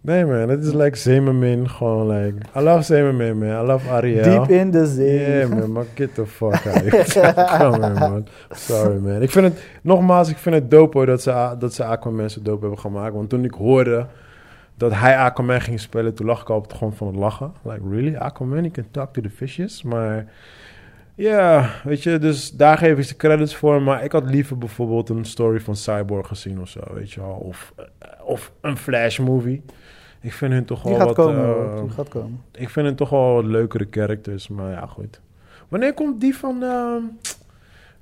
Nee 0.04 0.24
man, 0.26 0.48
het 0.48 0.64
is 0.64 0.72
like 0.72 0.96
Zemermin. 0.96 1.68
Gewoon 1.68 2.10
like, 2.10 2.34
I 2.56 2.60
love 2.60 2.82
Zemermin 2.82 3.38
man. 3.38 3.64
I 3.64 3.66
love 3.66 3.90
Ariel. 3.90 4.22
Diep 4.22 4.58
in 4.58 4.70
de 4.70 4.86
zee. 4.86 5.20
Yeah 5.20 5.48
man, 5.48 5.72
maar 5.72 5.84
get 5.94 6.14
the 6.14 6.26
fuck 6.26 6.66
out. 6.66 7.12
Come 7.58 7.86
on 7.86 7.92
man. 7.92 8.26
Sorry 8.50 8.98
man. 8.98 9.22
Ik 9.22 9.30
vind 9.30 9.44
het, 9.44 9.64
nogmaals, 9.82 10.28
ik 10.28 10.36
vind 10.36 10.54
het 10.54 10.70
dope 10.70 10.96
hoor 10.96 11.06
dat 11.06 11.22
ze, 11.22 11.54
dat 11.58 11.74
ze 11.74 11.84
Aquaman 11.84 12.30
zo 12.30 12.42
dope 12.42 12.60
hebben 12.60 12.78
gemaakt. 12.78 13.14
Want 13.14 13.28
toen 13.28 13.44
ik 13.44 13.54
hoorde 13.54 14.06
dat 14.76 14.92
hij 14.94 15.16
Aquaman 15.16 15.60
ging 15.60 15.80
spelen, 15.80 16.14
toen 16.14 16.26
lag 16.26 16.40
ik 16.40 16.50
al 16.50 16.56
op 16.56 16.68
de 16.68 16.74
grond 16.74 16.96
van 16.96 17.06
het 17.06 17.16
lachen. 17.16 17.52
Like, 17.62 17.80
really? 17.90 18.16
Aquaman, 18.16 18.58
you 18.58 18.70
can 18.70 18.86
talk 18.90 19.12
to 19.12 19.20
the 19.20 19.30
fishes? 19.30 19.82
Maar 19.82 20.26
ja, 21.14 21.70
weet 21.84 22.02
je, 22.02 22.18
dus 22.18 22.50
daar 22.50 22.78
geef 22.78 22.98
ik 22.98 23.04
ze 23.04 23.16
credits 23.16 23.56
voor. 23.56 23.82
Maar 23.82 24.04
ik 24.04 24.12
had 24.12 24.30
liever 24.30 24.58
bijvoorbeeld 24.58 25.08
een 25.08 25.24
story 25.24 25.60
van 25.60 25.76
Cyborg 25.76 26.26
gezien 26.26 26.60
of 26.60 26.68
zo, 26.68 26.80
weet 26.92 27.12
je 27.12 27.20
wel. 27.20 27.34
Of, 27.34 27.72
eh, 27.76 28.08
of 28.24 28.52
een 28.60 28.76
Flash 28.76 29.18
movie. 29.18 29.62
Ik 30.22 30.32
vind 30.32 30.52
hun 30.52 30.64
toch 30.64 30.82
wel 30.82 30.98
wat... 30.98 31.14
komen. 31.14 31.80
Die 31.82 31.90
gaat 31.90 32.08
komen. 32.08 32.40
ik 32.52 32.68
vind 32.70 32.86
hun 32.86 32.96
toch 32.96 33.10
wel 33.10 33.34
wat 33.34 33.44
leukere 33.44 33.86
characters, 33.90 34.48
maar 34.48 34.70
ja, 34.70 34.86
goed. 34.86 35.20
Wanneer 35.68 35.94
komt 35.94 36.20
die 36.20 36.36
van 36.36 36.62
ehm, 36.62 37.02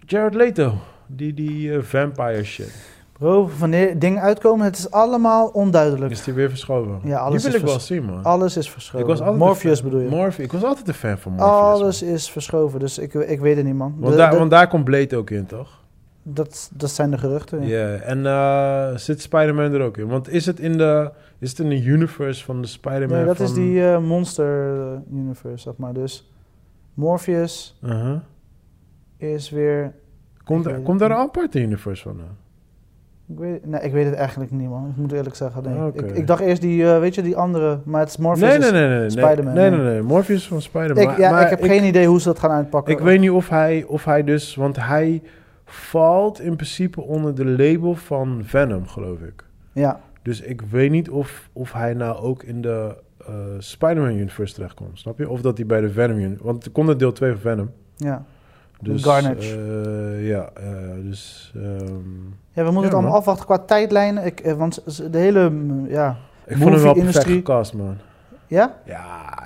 Jared 0.06 0.34
Leto? 0.34 0.74
Die, 1.06 1.34
die 1.34 1.72
eh, 1.74 1.82
vampire 1.82 2.44
shit. 2.44 2.72
Bro, 3.12 3.50
wanneer 3.58 3.98
dingen 3.98 4.22
uitkomen, 4.22 4.64
het 4.64 4.78
is 4.78 4.90
allemaal 4.90 5.48
onduidelijk. 5.48 6.10
Is 6.12 6.24
die 6.24 6.34
weer 6.34 6.48
verschoven? 6.48 7.00
Ja, 7.04 7.18
alles 7.18 7.42
die 7.42 7.50
wil 7.50 7.60
is 7.60 7.66
ik 7.66 7.72
wel 7.72 7.80
zien, 7.80 8.04
man. 8.04 8.22
Alles 8.24 8.56
is 8.56 8.70
verschoven. 8.70 9.00
Ik 9.00 9.06
was 9.06 9.20
altijd 9.20 9.38
Morpheus 9.38 9.82
bedoel 9.82 10.00
je? 10.00 10.08
Morphe- 10.08 10.42
ik 10.42 10.52
was 10.52 10.62
altijd 10.64 10.88
een 10.88 10.94
fan 10.94 11.18
van 11.18 11.32
Morpheus. 11.32 11.50
Alles 11.50 12.02
man. 12.02 12.10
is 12.10 12.30
verschoven, 12.30 12.80
dus 12.80 12.98
ik, 12.98 13.14
ik 13.14 13.40
weet 13.40 13.56
het 13.56 13.64
niet, 13.64 13.74
man. 13.74 13.94
Want, 13.98 14.12
De- 14.12 14.18
daar, 14.18 14.30
de- 14.30 14.36
want 14.38 14.50
daar 14.50 14.68
komt 14.68 14.84
Blade 14.84 15.16
ook 15.16 15.30
in, 15.30 15.46
toch? 15.46 15.79
Dat, 16.22 16.70
dat 16.74 16.90
zijn 16.90 17.10
de 17.10 17.18
geruchten. 17.18 17.66
Ja, 17.66 17.94
en 17.94 18.26
eh, 18.26 18.96
zit 18.96 19.20
Spider-Man 19.20 19.72
er 19.72 19.80
ook 19.80 19.96
in? 19.96 20.06
Want 20.06 20.28
is 20.28 20.46
het 20.46 20.60
in 20.60 20.78
de, 20.78 21.10
is 21.38 21.50
het 21.50 21.58
in 21.58 21.68
de 21.68 21.84
universe 21.84 22.44
van 22.44 22.60
de 22.60 22.66
Spider-Man? 22.66 23.16
Nee, 23.16 23.26
dat 23.26 23.36
van... 23.36 23.46
is 23.46 23.52
die 23.52 23.84
eh, 23.84 23.98
Monster 23.98 24.80
eh, 24.80 25.18
Universe, 25.18 25.62
zeg 25.62 25.76
maar. 25.76 25.92
Dus 25.92 26.32
Morpheus 26.94 27.78
Uh-huh. 27.84 28.18
is 29.16 29.50
weer... 29.50 29.92
Komt, 30.44 30.66
er, 30.66 30.98
daar 30.98 31.10
een 31.10 31.16
aparte 31.16 31.60
universe 31.60 32.02
van? 32.02 32.20
Ik 33.28 33.38
weet, 33.38 33.66
nee, 33.66 33.80
ik 33.80 33.92
weet 33.92 34.04
het 34.04 34.14
eigenlijk 34.14 34.50
niet, 34.50 34.68
man. 34.68 34.88
Ik 34.88 34.96
moet 34.96 35.12
eerlijk 35.12 35.34
zeggen. 35.34 35.62
Nee. 35.62 35.90
Ik, 35.92 36.16
ik 36.16 36.26
dacht 36.26 36.40
eerst 36.40 36.60
die, 36.60 36.84
weet 36.86 37.14
je, 37.14 37.22
die 37.22 37.36
andere, 37.36 37.80
maar 37.84 38.00
het 38.00 38.08
is 38.08 38.16
Morpheus. 38.16 38.48
Nee, 38.48 38.58
nee, 38.58 38.70
nee. 38.70 38.88
nee, 38.88 38.98
nee. 38.98 39.10
Spider-Man, 39.10 39.54
Nee, 39.54 39.70
nee. 39.70 39.78
nee, 39.78 39.92
nee. 39.92 40.02
Morpheus 40.02 40.48
van 40.48 40.62
Spider-Man. 40.62 41.10
Ik, 41.10 41.18
ja, 41.18 41.30
Maar 41.30 41.42
ik 41.42 41.50
heb 41.50 41.62
geen 41.62 41.84
idee 41.84 42.06
hoe 42.06 42.20
ze 42.20 42.28
dat 42.28 42.38
gaan 42.38 42.50
uitpakken. 42.50 42.92
Ik 42.92 43.00
weet 43.00 43.20
niet 43.20 43.30
of 43.30 43.48
hij, 43.48 43.84
of 43.88 44.04
hij 44.04 44.24
dus... 44.24 44.54
Want 44.54 44.76
hij 44.76 45.22
valt 45.72 46.40
in 46.40 46.54
principe 46.56 47.00
onder 47.00 47.34
de 47.34 47.44
label 47.44 47.94
van 47.94 48.40
Venom, 48.44 48.86
geloof 48.86 49.20
ik. 49.20 49.44
Ja, 49.72 50.00
Dus 50.22 50.40
ik 50.40 50.60
weet 50.62 50.90
niet 50.90 51.10
of, 51.10 51.48
of 51.52 51.72
hij 51.72 51.94
nou 51.94 52.16
ook 52.22 52.42
in 52.42 52.60
de 52.62 52.96
eh, 53.26 53.34
Spider-Man 53.58 54.12
universe 54.14 54.54
terechtkomt. 54.54 54.98
Snap 54.98 55.18
je? 55.18 55.28
Of 55.28 55.40
dat 55.40 55.56
hij 55.56 55.66
bij 55.66 55.80
de 55.80 55.90
Venom 55.90 56.16
universe... 56.16 56.44
Want 56.44 56.64
er 56.64 56.70
komt 56.70 56.88
een 56.88 56.98
deel 56.98 57.12
2 57.12 57.30
van 57.30 57.40
Venom. 57.40 57.70
ja. 57.96 58.24
Dus, 58.82 59.02
Carnage. 59.02 59.56
eh, 59.56 60.28
ja, 60.28 60.50
eh, 60.54 60.68
dus... 61.02 61.52
ehm, 61.56 61.62
ja, 62.52 62.64
we 62.64 62.70
moeten 62.70 62.74
Ja, 62.74 62.82
het 62.82 62.92
allemaal 62.92 63.14
afwachten 63.14 63.46
qua 63.46 63.58
tijdlijnen. 63.58 64.24
Ik, 64.24 64.54
want 64.56 65.02
de 65.12 65.18
hele, 65.18 65.52
ja... 65.88 66.16
ik 66.46 66.56
vond 66.56 66.74
hem 66.74 66.82
wel 66.82 66.94
perfect 66.94 67.24
gecast, 67.24 67.74
man. 67.74 67.96
Ja? 68.46 68.76
Ja, 68.84 69.38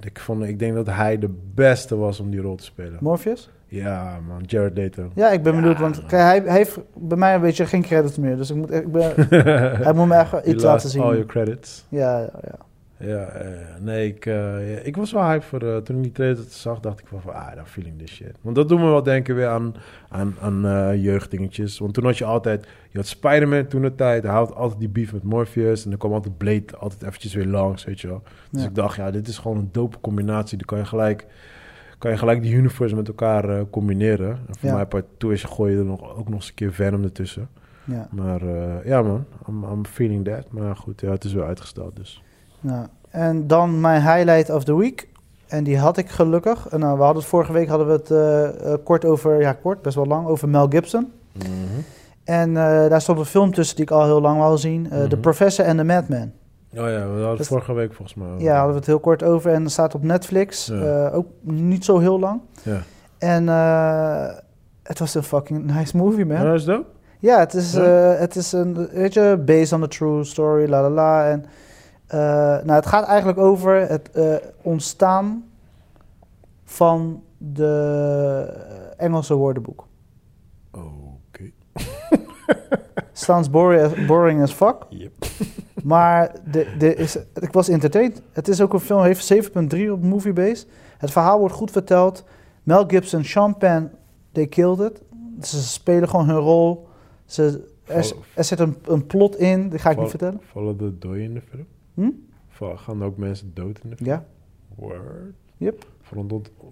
ik, 0.00 0.18
vond, 0.18 0.42
ik 0.44 0.58
denk 0.58 0.74
dat 0.74 0.86
hij 0.86 1.18
de 1.18 1.30
beste 1.54 1.96
was 1.96 2.20
om 2.20 2.30
die 2.30 2.40
rol 2.40 2.54
te 2.56 2.64
spelen. 2.64 2.96
Morpheus? 3.00 3.50
Ja, 3.72 4.18
man. 4.28 4.42
Jared 4.46 4.76
Leto. 4.76 5.10
Ja, 5.14 5.30
ik 5.30 5.42
ben 5.42 5.54
Ja, 5.54 5.60
benieuwd, 5.60 5.78
want 5.78 5.98
kijk, 6.06 6.10
hij, 6.22 6.42
hij 6.44 6.56
heeft 6.56 6.78
bij 6.94 7.16
mij 7.18 7.34
een 7.34 7.40
beetje 7.40 7.66
geen 7.66 7.82
credits 7.82 8.16
meer. 8.18 8.36
Dus 8.36 8.50
ik 8.50 8.56
moet, 8.56 8.70
ik 8.72 8.92
ben, 8.92 9.12
hij 9.84 9.92
moet 9.92 10.06
me 10.08 10.14
echt 10.14 10.46
iets 10.46 10.64
laten 10.64 10.90
zien. 10.90 11.02
all 11.02 11.10
your 11.10 11.26
credits. 11.26 11.84
Ja, 11.88 12.18
ja, 12.18 12.30
ja. 12.42 12.58
Ja, 13.06 13.32
nee, 13.80 14.06
ik, 14.08 14.26
eh, 14.26 14.74
ja, 14.74 14.78
ik 14.82 14.96
was 14.96 15.12
wel 15.12 15.24
hype 15.24 15.44
voor... 15.44 15.62
eh, 15.62 15.76
toen 15.76 15.96
ik 15.96 16.02
die 16.02 16.12
trailer 16.12 16.44
zag, 16.48 16.80
dacht 16.80 17.00
ik 17.00 17.06
van... 17.06 17.20
van, 17.20 17.32
Ah, 17.34 17.54
dan 17.54 17.66
feeling 17.66 17.98
this 17.98 18.10
shit. 18.14 18.32
Want 18.40 18.56
dat 18.56 18.68
doet 18.68 18.78
me 18.78 18.84
wel 18.84 19.02
denken 19.02 19.34
weer 19.34 19.46
aan, 19.48 19.74
aan, 20.08 20.34
aan 20.40 20.66
eh, 20.66 21.02
jeugddingetjes. 21.04 21.78
Want 21.78 21.94
toen 21.94 22.04
had 22.04 22.18
je 22.18 22.24
altijd... 22.24 22.66
Je 22.90 22.98
had 22.98 23.06
Spider-Man 23.06 23.66
toen 23.66 23.82
de 23.82 23.94
tijd. 23.94 24.22
Hij 24.22 24.32
had 24.32 24.54
altijd 24.54 24.80
die 24.80 24.88
beef 24.88 25.12
met 25.12 25.22
Morpheus. 25.22 25.84
En 25.84 25.90
dan 25.90 25.98
kwam 25.98 26.12
altijd 26.12 26.36
Blade 26.36 26.64
altijd 26.78 27.02
eventjes 27.02 27.34
weer 27.34 27.46
langs, 27.46 27.84
weet 27.84 28.00
je 28.00 28.08
wel. 28.08 28.22
Dus 28.50 28.62
Ja. 28.62 28.68
ik 28.68 28.74
dacht, 28.74 28.96
ja, 28.96 29.10
dit 29.10 29.28
is 29.28 29.38
gewoon 29.38 29.56
een 29.58 29.68
dope 29.72 30.00
combinatie. 30.00 30.56
Dan 30.58 30.66
kan 30.66 30.78
je 30.78 30.84
gelijk... 30.84 31.26
Kan 32.02 32.10
je 32.10 32.16
gelijk 32.16 32.42
die 32.42 32.54
universe 32.54 32.94
met 32.94 33.08
elkaar 33.08 33.48
eh, 33.48 33.60
combineren. 33.70 34.28
En 34.30 34.54
voor 34.58 34.68
Ja. 34.68 34.74
mij 34.74 34.86
part 34.86 35.04
2 35.16 35.32
is 35.32 35.44
gooi 35.44 35.72
je 35.72 35.78
er 35.78 35.84
nog, 35.84 36.16
ook 36.16 36.24
nog 36.28 36.34
eens 36.38 36.48
een 36.48 36.54
keer 36.54 36.72
Venom 36.72 37.02
ertussen. 37.02 37.48
ja. 37.84 38.08
Maar 38.10 38.42
eh, 38.42 38.84
ja 38.84 39.02
man, 39.02 39.24
I'm, 39.48 39.64
I'm 39.64 39.86
feeling 39.86 40.24
that. 40.24 40.44
Maar 40.50 40.76
goed, 40.76 41.00
ja, 41.00 41.10
het 41.10 41.24
is 41.24 41.32
wel 41.32 41.44
uitgesteld 41.46 41.96
dus. 41.96 42.22
Ja. 42.60 42.88
En 43.10 43.46
dan 43.46 43.80
mijn 43.80 44.02
highlight 44.02 44.50
of 44.50 44.64
the 44.64 44.76
week. 44.76 45.08
En 45.46 45.64
die 45.64 45.78
had 45.78 45.96
ik 45.96 46.08
gelukkig. 46.08 46.68
En, 46.68 46.80
nou, 46.80 46.96
we 46.96 47.02
hadden 47.02 47.20
het 47.22 47.30
vorige 47.30 47.52
week 47.52 47.68
hadden 47.68 47.86
we 47.86 47.92
het 47.92 48.10
eh, 48.10 48.74
kort 48.84 49.04
over, 49.04 49.40
ja 49.40 49.52
kort, 49.52 49.82
best 49.82 49.94
wel 49.96 50.06
lang, 50.06 50.26
over 50.26 50.48
Mel 50.48 50.66
Gibson. 50.68 51.12
En 52.24 52.48
eh, 52.48 52.88
daar 52.88 53.00
stond 53.00 53.18
een 53.18 53.24
film 53.24 53.52
tussen 53.52 53.76
die 53.76 53.84
ik 53.84 53.90
al 53.90 54.04
heel 54.04 54.20
lang 54.20 54.38
wou 54.38 54.58
zien. 54.58 54.90
eh, 54.90 55.00
The 55.02 55.06
Mhm. 55.06 55.20
Professor 55.20 55.66
and 55.66 55.78
the 55.78 55.84
Madman. 55.84 56.32
Oh 56.74 56.78
ja, 56.78 56.84
we 56.84 56.98
hadden 56.98 57.28
het 57.28 57.38
Dat- 57.38 57.46
vorige 57.46 57.72
week 57.72 57.94
volgens 57.94 58.14
mij. 58.16 58.28
Ja, 58.38 58.52
hadden 58.54 58.70
we 58.72 58.76
het 58.78 58.86
heel 58.86 59.00
kort 59.00 59.22
over. 59.22 59.52
En 59.52 59.62
dat 59.62 59.72
staat 59.72 59.94
op 59.94 60.02
Netflix. 60.02 60.66
Ja. 60.66 61.06
eh, 61.06 61.14
ook 61.16 61.26
niet 61.42 61.84
zo 61.84 61.98
heel 61.98 62.18
lang. 62.18 62.40
Ja. 62.62 62.82
En 63.18 63.48
eh, 63.48 64.36
het 64.82 64.98
was 64.98 65.14
een 65.14 65.22
fucking 65.22 65.64
nice 65.74 65.96
movie, 65.96 66.24
man. 66.26 66.36
Ja, 66.36 66.44
dat 66.44 66.54
is 66.54 66.64
dope. 66.64 66.86
Ja, 67.18 67.38
het 67.38 67.54
is, 67.54 67.72
Ja? 67.72 68.12
eh, 68.12 68.18
het 68.20 68.36
is 68.36 68.52
een, 68.52 68.88
weet 68.92 69.14
je, 69.14 69.42
based 69.46 69.72
on 69.72 69.82
a 69.82 69.86
true 69.86 70.24
story, 70.24 70.68
la 70.68 70.82
la 70.82 70.90
la. 70.90 71.28
En 71.28 71.44
nou, 72.64 72.72
het 72.72 72.86
gaat 72.86 73.06
eigenlijk 73.06 73.38
over 73.38 73.88
het 73.88 74.10
ontstaan 74.62 75.44
van 76.64 77.22
de 77.38 78.92
Engelse 78.96 79.34
woordenboek. 79.34 79.86
Oké. 80.72 81.50
Sounds 83.12 83.50
boring 83.50 83.82
as, 83.82 84.06
boring 84.06 84.42
as 84.42 84.52
fuck, 84.52 84.76
Yep. 84.88 85.12
Maar 85.82 86.32
de, 86.50 86.74
de 86.78 86.94
is, 86.94 87.16
ik 87.34 87.52
was 87.52 87.68
entertained. 87.68 88.22
Het 88.32 88.48
is 88.48 88.60
ook 88.60 88.72
een 88.72 88.80
film, 88.80 89.02
heeft 89.02 89.34
7.3 89.74 89.90
op 89.90 90.02
Moviebase. 90.02 90.66
Het 90.98 91.10
verhaal 91.10 91.38
wordt 91.38 91.54
goed 91.54 91.70
verteld. 91.70 92.24
Mel 92.62 92.84
Gibson, 92.86 93.24
Sean 93.24 93.56
Penn, 93.58 93.90
they 94.32 94.46
killed 94.46 94.80
it. 94.80 95.02
Ze 95.46 95.62
spelen 95.62 96.08
gewoon 96.08 96.26
hun 96.28 96.36
rol. 96.38 96.88
Ze, 97.24 97.68
er, 97.84 98.12
er 98.34 98.44
zit 98.44 98.58
een, 98.60 98.76
een 98.86 99.06
plot 99.06 99.36
in, 99.36 99.68
die 99.68 99.78
ga 99.78 99.88
ik 99.88 99.94
Val- 99.94 100.02
niet 100.02 100.10
vertellen. 100.10 100.40
Vallen 100.52 100.76
er 100.80 100.98
doden 100.98 101.20
in 101.20 101.34
de 101.34 101.40
film? 101.50 101.66
Hm? 101.94 102.10
Val- 102.48 102.76
gaan 102.76 103.04
ook 103.04 103.16
mensen 103.16 103.50
dood 103.54 103.78
in 103.82 103.90
de 103.90 103.96
film? 103.96 104.08
Ja, 104.08 104.24
Word. 104.74 105.00
Yep. 105.56 105.86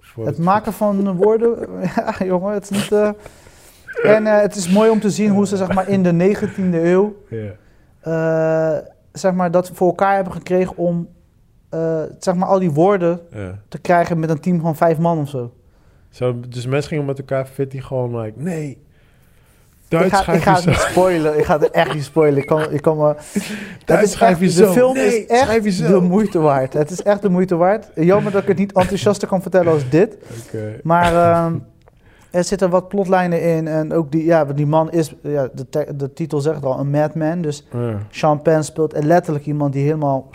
Voor 0.00 0.26
het 0.26 0.38
maken 0.38 0.72
van 0.72 1.16
woorden, 1.16 1.68
ja 1.96 2.14
jongen, 2.24 2.52
het 2.54 2.62
is 2.62 2.70
niet... 2.70 2.92
eh, 2.92 3.11
en 4.02 4.26
eh, 4.26 4.40
het 4.40 4.54
is 4.56 4.68
mooi 4.72 4.90
om 4.90 5.00
te 5.00 5.11
zien 5.11 5.30
hoe 5.30 5.46
ze 5.46 5.56
zeg 5.56 5.74
maar 5.74 5.88
in 5.88 6.02
de 6.02 6.36
19e 6.36 6.74
eeuw, 6.74 7.16
eh, 8.00 8.76
zeg 9.12 9.32
maar 9.32 9.50
dat 9.50 9.70
voor 9.74 9.86
elkaar 9.86 10.14
hebben 10.14 10.32
gekregen 10.32 10.76
om, 10.76 11.08
eh, 11.68 12.02
zeg 12.18 12.34
maar 12.34 12.48
al 12.48 12.58
die 12.58 12.70
woorden 12.70 13.20
ja. 13.32 13.58
te 13.68 13.78
krijgen 13.78 14.18
met 14.18 14.30
een 14.30 14.40
team 14.40 14.61
van 14.61 14.76
vijf 14.76 14.98
man 14.98 15.18
of 15.18 15.28
zo. 15.28 15.52
Zo, 16.11 16.40
dus 16.48 16.66
mensen 16.66 16.88
gingen 16.88 17.04
met 17.04 17.18
elkaar 17.18 17.46
fit 17.46 17.70
die 17.70 17.82
gewoon 17.82 18.20
like, 18.20 18.42
nee. 18.42 18.82
Ik 19.88 20.14
ga, 20.14 20.32
ik 20.32 20.42
ga 20.42 20.54
het 20.54 20.66
niet 20.66 20.76
spoilen, 20.76 21.38
ik 21.38 21.44
ga 21.44 21.58
het 21.58 21.70
echt 21.70 21.94
niet 21.94 22.04
spoilen. 22.04 22.38
Ik 22.40 22.46
kan, 22.46 22.72
ik 22.72 22.82
kan 22.82 22.96
me, 22.96 23.06
het 23.84 24.02
is 24.02 24.14
echt, 24.14 24.38
je 24.38 24.46
de 24.46 24.66
film 24.66 24.94
Nee, 24.94 25.26
is 25.26 25.26
echt 25.26 25.86
de 25.86 26.00
moeite 26.00 26.38
waard. 26.38 26.72
Het 26.72 26.90
is 26.90 27.02
echt 27.02 27.22
de 27.22 27.28
moeite 27.28 27.56
waard. 27.56 27.90
Jammer 27.94 28.32
dat 28.32 28.42
ik 28.42 28.48
het 28.48 28.58
niet 28.58 28.72
enthousiaster 28.72 29.28
kan 29.28 29.42
vertellen 29.42 29.72
als 29.72 29.88
dit. 29.88 30.16
Maar 30.82 31.14
ehm, 31.14 31.58
er 32.30 32.44
zitten 32.44 32.70
wat 32.70 32.88
plotlijnen 32.88 33.42
in. 33.42 33.68
En 33.68 33.92
ook 33.92 34.12
die, 34.12 34.24
ja, 34.24 34.44
die 34.44 34.66
man 34.66 34.90
is, 34.90 35.14
ja, 35.22 35.48
de, 35.54 35.68
te- 35.68 35.92
de 35.96 36.12
titel 36.12 36.40
zegt 36.40 36.64
al, 36.64 36.78
een 36.78 36.90
madman. 36.90 37.40
Dus 37.42 37.66
Ja, 37.72 37.98
Sean 38.10 38.42
Penn 38.42 38.64
speelt 38.64 39.04
letterlijk 39.04 39.46
iemand 39.46 39.72
die 39.72 39.84
helemaal, 39.84 40.28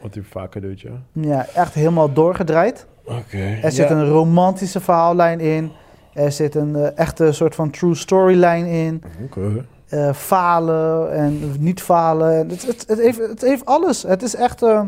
wat 0.00 0.14
hij 0.14 0.22
vaker 0.22 0.60
doet, 0.60 0.80
ja. 0.80 0.90
ja, 1.12 1.46
echt 1.54 1.74
helemaal 1.74 2.12
doorgedraaid. 2.12 2.86
Oké. 3.04 3.58
Er 3.62 3.72
zit 3.72 3.90
een 3.90 4.08
romantische 4.08 4.80
verhaallijn 4.80 5.40
in. 5.40 5.70
Er 6.14 6.32
zit 6.32 6.54
een 6.54 6.76
eh, 6.76 6.98
echte 6.98 7.32
soort 7.32 7.54
van 7.54 7.70
true 7.70 7.94
storyline 7.94 8.70
in. 8.70 9.02
Oké. 9.24 9.64
Eh, 9.88 10.12
falen 10.12 11.12
en 11.12 11.40
niet 11.58 11.82
falen. 11.82 12.36
Het, 12.48 12.66
het, 12.66 12.84
het, 12.88 12.98
heeft, 13.00 13.18
het 13.18 13.40
heeft 13.40 13.64
alles. 13.66 14.02
Het 14.02 14.22
is 14.22 14.34
echt 14.34 14.62
eh, 14.62 14.82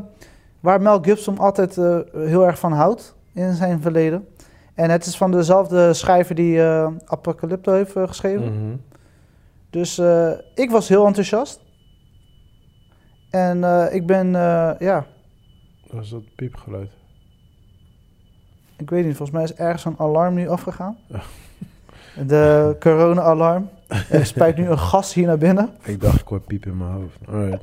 waar 0.60 0.80
Mel 0.82 0.98
Gibson 1.02 1.38
altijd 1.38 1.76
heel 2.14 2.46
erg 2.46 2.58
van 2.58 2.72
houdt 2.72 3.14
in 3.34 3.52
zijn 3.54 3.80
verleden. 3.80 4.26
En 4.74 4.90
het 4.90 5.06
is 5.06 5.16
van 5.16 5.30
dezelfde 5.30 5.92
schrijver 5.92 6.34
die 6.34 6.62
eh, 6.62 6.88
Apocalypto 7.04 7.72
heeft 7.72 7.96
eh, 7.96 8.06
geschreven. 8.06 8.44
Mhm. 8.44 8.76
Dus 9.70 9.98
eh, 9.98 10.30
ik 10.54 10.70
was 10.70 10.88
heel 10.88 11.06
enthousiast. 11.06 11.60
En 13.30 13.64
ik 13.92 14.06
ben, 14.06 14.30
ja, 14.78 15.06
Dat 15.90 16.02
is 16.02 16.08
dat 16.08 16.34
piepgeluid. 16.36 16.90
ik 18.76 18.90
weet 18.90 19.04
niet, 19.04 19.16
volgens 19.16 19.36
mij 19.36 19.44
is 19.44 19.54
ergens 19.54 19.84
een 19.84 19.98
alarm 19.98 20.34
nu 20.34 20.48
afgegaan. 20.48 20.98
De 22.26 22.76
corona-alarm. 22.80 23.68
Er 24.10 24.26
spuit 24.26 24.56
nu 24.56 24.68
een 24.68 24.78
gas 24.78 25.14
hier 25.14 25.26
naar 25.26 25.38
binnen. 25.38 25.70
Ik 25.82 26.00
dacht, 26.00 26.20
ik 26.20 26.26
hoor 26.26 26.40
piep 26.40 26.66
in 26.66 26.76
mijn 26.76 26.90
hoofd. 26.90 27.18
Alright. 27.28 27.62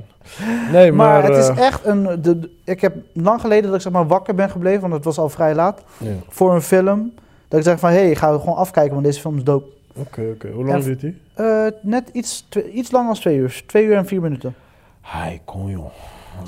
Nee, 0.72 0.92
Maar, 0.92 1.22
maar... 1.22 1.30
het 1.30 1.36
is 1.36 1.48
eh, 1.48 1.66
echt 1.66 1.84
een... 1.86 2.22
De, 2.22 2.38
de- 2.38 2.50
ik 2.64 2.80
heb 2.80 2.96
lang 3.12 3.40
geleden 3.40 3.64
dat 3.64 3.74
ik 3.74 3.80
zeg 3.80 3.92
maar 3.92 4.06
wakker 4.06 4.34
ben 4.34 4.50
gebleven, 4.50 4.80
want 4.80 4.92
het 4.92 5.04
was 5.04 5.18
al 5.18 5.28
vrij 5.28 5.54
laat, 5.54 5.82
ja. 5.98 6.12
voor 6.28 6.54
een 6.54 6.62
film. 6.62 7.12
Dat 7.48 7.58
ik 7.58 7.64
zeg 7.64 7.78
van, 7.78 7.90
hé, 7.90 7.96
hey, 7.96 8.10
ik 8.10 8.18
ga 8.18 8.38
gewoon 8.38 8.56
afkijken, 8.56 8.92
want 8.92 9.04
deze 9.04 9.20
film 9.20 9.36
is 9.36 9.44
dope. 9.44 9.66
Oké, 9.94 10.22
oké. 10.34 10.48
Hoe 10.50 10.64
lang 10.64 10.84
duurt 10.84 11.00
die? 11.00 11.20
Eh, 11.34 11.66
net 11.82 12.08
iets, 12.12 12.48
iets 12.72 12.90
langer 12.90 13.12
dan 13.12 13.20
twee 13.20 13.36
uur. 13.36 13.62
Twee 13.66 13.84
uur 13.84 13.96
en 13.96 14.06
vier 14.06 14.20
minuten. 14.20 14.54
Hij 15.00 15.40
kon, 15.44 15.70
joh. 15.70 15.90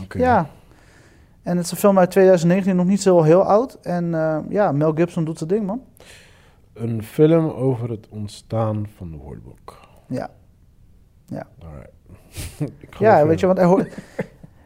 Ja. 0.08 0.46
En 1.42 1.56
het 1.56 1.64
is 1.66 1.70
een 1.72 1.76
film 1.76 1.98
uit 1.98 2.10
2019, 2.10 2.76
nog 2.76 2.86
niet 2.86 3.02
zo 3.02 3.22
heel 3.22 3.42
oud. 3.42 3.78
En 3.82 4.14
eh, 4.14 4.38
ja, 4.48 4.72
Mel 4.72 4.92
Gibson 4.92 5.24
doet 5.24 5.38
zijn 5.38 5.50
ding, 5.50 5.66
man. 5.66 5.80
Een 6.72 7.02
film 7.02 7.48
over 7.48 7.90
het 7.90 8.08
ontstaan 8.08 8.86
van 8.96 9.10
de 9.10 9.16
woordenboek. 9.16 9.78
Ja. 10.08 10.30
Ja. 11.26 11.46
Ja, 12.98 13.18
je. 13.18 13.26
weet 13.26 13.40
je, 13.40 13.46
want 13.46 13.58
er. 13.58 13.88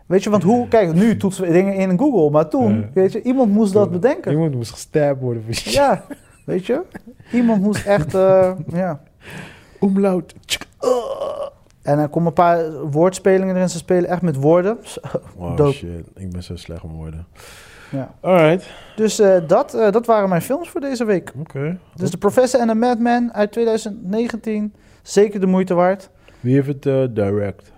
Weet 0.06 0.22
je, 0.22 0.30
want 0.30 0.42
hoe... 0.42 0.68
Kijk, 0.76 0.92
nu 0.92 1.16
toetsen 1.16 1.44
we 1.46 1.52
dingen 1.52 1.74
in 1.74 1.98
Google, 1.98 2.30
maar 2.30 2.48
toen, 2.48 2.90
weet 2.94 3.12
je, 3.12 3.22
iemand 3.22 3.52
moest 3.52 3.72
dat 3.72 3.90
bedenken. 3.90 4.32
Iemand 4.32 4.54
moest 4.54 4.70
gestabd 4.70 5.20
worden 5.20 5.42
voor 5.44 5.54
shit. 5.54 5.72
Ja, 5.72 6.04
weet 6.44 6.66
je? 6.66 6.82
Iemand 7.32 7.62
moest 7.62 7.86
echt, 7.86 8.14
eh, 8.14 8.52
ja. 8.82 9.00
Omlaut. 9.80 10.34
En 11.82 11.98
er 11.98 12.08
komen 12.08 12.28
een 12.28 12.32
paar 12.34 12.72
woordspelingen 12.90 13.54
erin. 13.54 13.70
Ze 13.70 13.78
spelen 13.78 14.10
echt 14.10 14.22
met 14.22 14.36
woorden. 14.36 14.78
Wow, 15.36 15.72
shit. 15.72 16.06
Ik 16.14 16.30
ben 16.30 16.42
zo 16.42 16.56
slecht 16.56 16.82
om 16.82 16.92
woorden. 16.92 17.26
Ja. 17.90 18.14
Alright. 18.20 18.70
Dus 18.96 19.18
eh, 19.18 19.36
dat, 19.46 19.74
eh, 19.74 19.90
dat 19.92 20.06
waren 20.06 20.28
mijn 20.28 20.42
films 20.42 20.68
voor 20.68 20.80
deze 20.80 21.04
week. 21.04 21.32
Oké. 21.38 21.78
Dus 21.94 22.10
The 22.10 22.18
Professor 22.18 22.60
and 22.60 22.68
the 22.68 22.74
Madman 22.74 23.32
uit 23.32 23.52
2019. 23.52 24.74
Zeker 25.02 25.40
de 25.40 25.46
moeite 25.46 25.74
waard. 25.74 26.10
Wie 26.40 26.54
heeft 26.54 26.66
het 26.66 26.86
eh, 26.86 27.04
direct? 27.10 27.74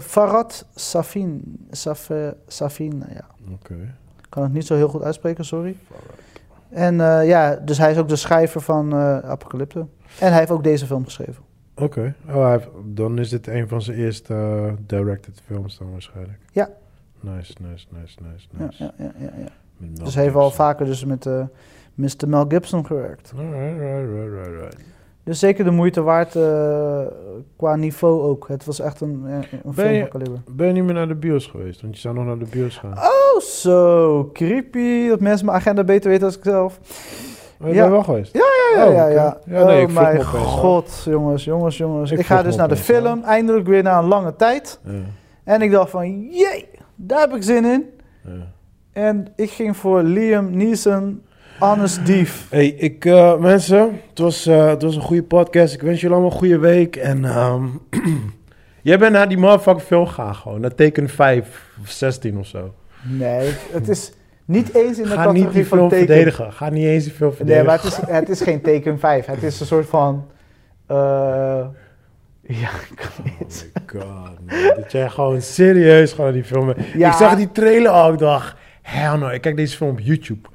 Farad 0.00 0.66
Safin. 0.74 1.58
Saf, 1.70 2.10
Safin, 2.46 2.98
nou 2.98 3.10
ja. 3.14 3.24
Oké. 3.52 3.74
Ik 4.18 4.26
kan 4.28 4.42
het 4.42 4.52
niet 4.52 4.66
zo 4.66 4.74
heel 4.74 4.88
goed 4.88 5.02
uitspreken, 5.02 5.44
sorry. 5.44 5.76
En 6.68 7.00
eh, 7.00 7.28
ja, 7.28 7.56
dus 7.56 7.78
hij 7.78 7.90
is 7.90 7.98
ook 7.98 8.08
de 8.08 8.16
schrijver 8.16 8.60
van 8.60 8.94
Apocalypse. 9.24 9.86
En 10.18 10.28
hij 10.28 10.38
heeft 10.38 10.50
ook 10.50 10.64
deze 10.64 10.86
film 10.86 11.04
geschreven. 11.04 11.42
Oké. 11.74 12.14
Oh, 12.28 12.54
dan 12.84 13.18
is 13.18 13.28
dit 13.28 13.46
een 13.46 13.68
van 13.68 13.82
zijn 13.82 13.96
eerste 13.96 14.74
directed 14.86 15.42
films 15.46 15.78
dan 15.78 15.90
waarschijnlijk. 15.90 16.38
Ja. 16.52 16.68
Nice, 17.20 17.54
nice, 17.60 17.86
nice, 17.90 18.16
nice, 18.22 18.46
nice. 18.50 18.82
ja, 18.84 18.92
ja, 18.96 19.12
ja, 19.18 19.30
ja. 19.38 20.04
Dus 20.04 20.14
heeft 20.14 20.34
al 20.34 20.50
vaker 20.50 20.86
dus 20.86 21.04
met 21.04 21.26
eh 21.26 21.42
Mr. 21.94 22.28
Mel 22.28 22.44
Gibson 22.48 22.86
gewerkt. 22.86 23.32
Right, 23.36 23.78
right, 23.78 24.32
right, 24.34 24.60
right. 24.60 24.76
Dus 25.24 25.38
zeker 25.38 25.64
de 25.64 25.70
moeite 25.70 26.02
waard 26.02 26.36
eh, 26.36 27.00
qua 27.56 27.76
niveau 27.76 28.22
ook. 28.22 28.48
Het 28.48 28.64
was 28.64 28.80
echt 28.80 29.00
een, 29.00 29.24
een 29.24 29.74
Ben. 29.74 30.08
Ben 30.50 30.66
je 30.66 30.72
niet 30.72 30.84
meer 30.84 30.94
naar 30.94 31.08
de 31.08 31.14
bios 31.14 31.46
geweest? 31.46 31.80
Want 31.80 31.94
je 31.94 32.00
zou 32.00 32.14
nog 32.14 32.24
naar 32.24 32.38
de 32.38 32.46
bios 32.50 32.78
gaan. 32.78 32.98
Oh, 32.98 33.40
zo 33.40 34.30
creepy. 34.32 35.08
Dat 35.08 35.20
mensen 35.20 35.46
mijn 35.46 35.58
agenda 35.58 35.84
beter 35.84 36.10
weten 36.10 36.28
dan 36.28 36.36
ik 36.38 36.44
zelf. 36.44 36.80
Oh, 37.62 37.74
je 37.74 37.90
wel 37.90 38.02
geweest? 38.02 38.32
Ja, 38.32 38.40
ja, 38.74 38.86
Oh, 38.86 38.92
ja. 38.92 39.02
oké. 39.04 39.12
ja. 39.12 39.38
Ja, 39.46 39.64
nee, 39.64 39.86
oh 39.86 39.92
mijn 39.92 40.24
god, 40.24 41.02
jongens, 41.04 41.44
jongens, 41.44 41.76
jongens. 41.76 42.10
Ik 42.10 42.26
ga 42.26 42.42
dus 42.42 42.56
naar 42.56 42.68
de 42.68 42.76
film, 42.76 43.22
eindelijk 43.22 43.66
weer 43.66 43.82
na 43.82 43.98
een 43.98 44.04
lange 44.08 44.36
tijd. 44.36 44.80
Ja. 44.84 44.92
En 45.44 45.62
ik 45.62 45.70
dacht 45.70 45.90
van, 45.90 46.20
jee, 46.20 46.68
daar 47.02 47.20
heb 47.20 47.34
ik 47.34 47.42
zin 47.42 47.64
in. 47.64 47.84
ja. 48.24 48.52
En 48.92 49.26
ik 49.36 49.50
ging 49.50 49.76
voor 49.76 50.02
Liam 50.02 50.56
Neeson, 50.56 51.22
Honest 51.58 52.04
Thief. 52.04 52.46
Hey, 52.50 52.66
ik, 52.66 53.04
eh, 53.04 53.36
mensen, 53.38 54.00
het 54.08 54.18
was, 54.18 54.46
eh, 54.46 54.66
het 54.68 54.82
was 54.82 54.96
een 54.96 55.02
goede 55.02 55.22
podcast. 55.22 55.74
Ik 55.74 55.82
wens 55.82 56.00
jullie 56.00 56.16
allemaal 56.16 56.32
een 56.32 56.38
goede 56.38 56.58
week. 56.58 56.96
En 56.96 57.24
ehm, 57.24 57.64
jij 58.82 58.98
bent 58.98 59.12
naar 59.12 59.28
die 59.28 59.38
motherfucking 59.38 59.86
film 59.86 60.06
gegaan 60.06 60.34
gewoon. 60.34 60.60
Naar 60.60 60.74
teken 60.74 61.08
5 61.08 61.64
of 61.82 61.90
16 61.90 62.38
of 62.38 62.46
zo. 62.46 62.74
Nee, 63.02 63.52
het 63.72 63.88
is 63.88 64.12
niet 64.44 64.74
eens 64.74 64.98
in 64.98 65.02
de 65.04 65.08
Ga 65.10 65.16
niet 65.16 65.26
categorie 65.26 65.52
die 65.52 65.66
van 65.66 65.78
film 65.78 65.90
verdedigen. 65.90 66.52
Ga 66.52 66.68
niet 66.68 66.84
eens 66.84 67.04
die 67.04 67.12
film 67.12 67.28
Nee, 67.28 67.36
verdedigen. 67.38 67.66
maar 67.66 67.76
het 67.82 67.84
is, 67.84 67.98
het 68.14 68.28
is 68.28 68.40
geen 68.40 68.60
teken 68.60 68.98
5. 68.98 69.26
Het 69.26 69.42
is 69.42 69.60
een 69.60 69.66
soort 69.66 69.86
van... 69.86 70.26
eh, 70.86 71.66
ja, 72.50 72.70
niet. 73.38 73.70
Oh 73.74 73.94
my 73.94 74.00
god, 74.00 74.38
man. 74.46 74.74
Dat 74.76 74.92
jij 74.92 75.08
gewoon 75.08 75.40
serieus 75.42 76.12
gewoon 76.12 76.32
die 76.32 76.44
film... 76.44 76.74
Ja. 76.96 77.08
Ik 77.08 77.14
zag 77.16 77.36
die 77.36 77.52
trailer 77.52 77.90
al, 77.90 78.12
ik 78.12 78.18
dacht... 78.18 78.54
Hell 78.82 79.16
no, 79.18 79.28
ik 79.28 79.40
kijk 79.40 79.56
deze 79.56 79.76
film 79.76 79.90
op 79.90 80.00
YouTube. 80.00 80.48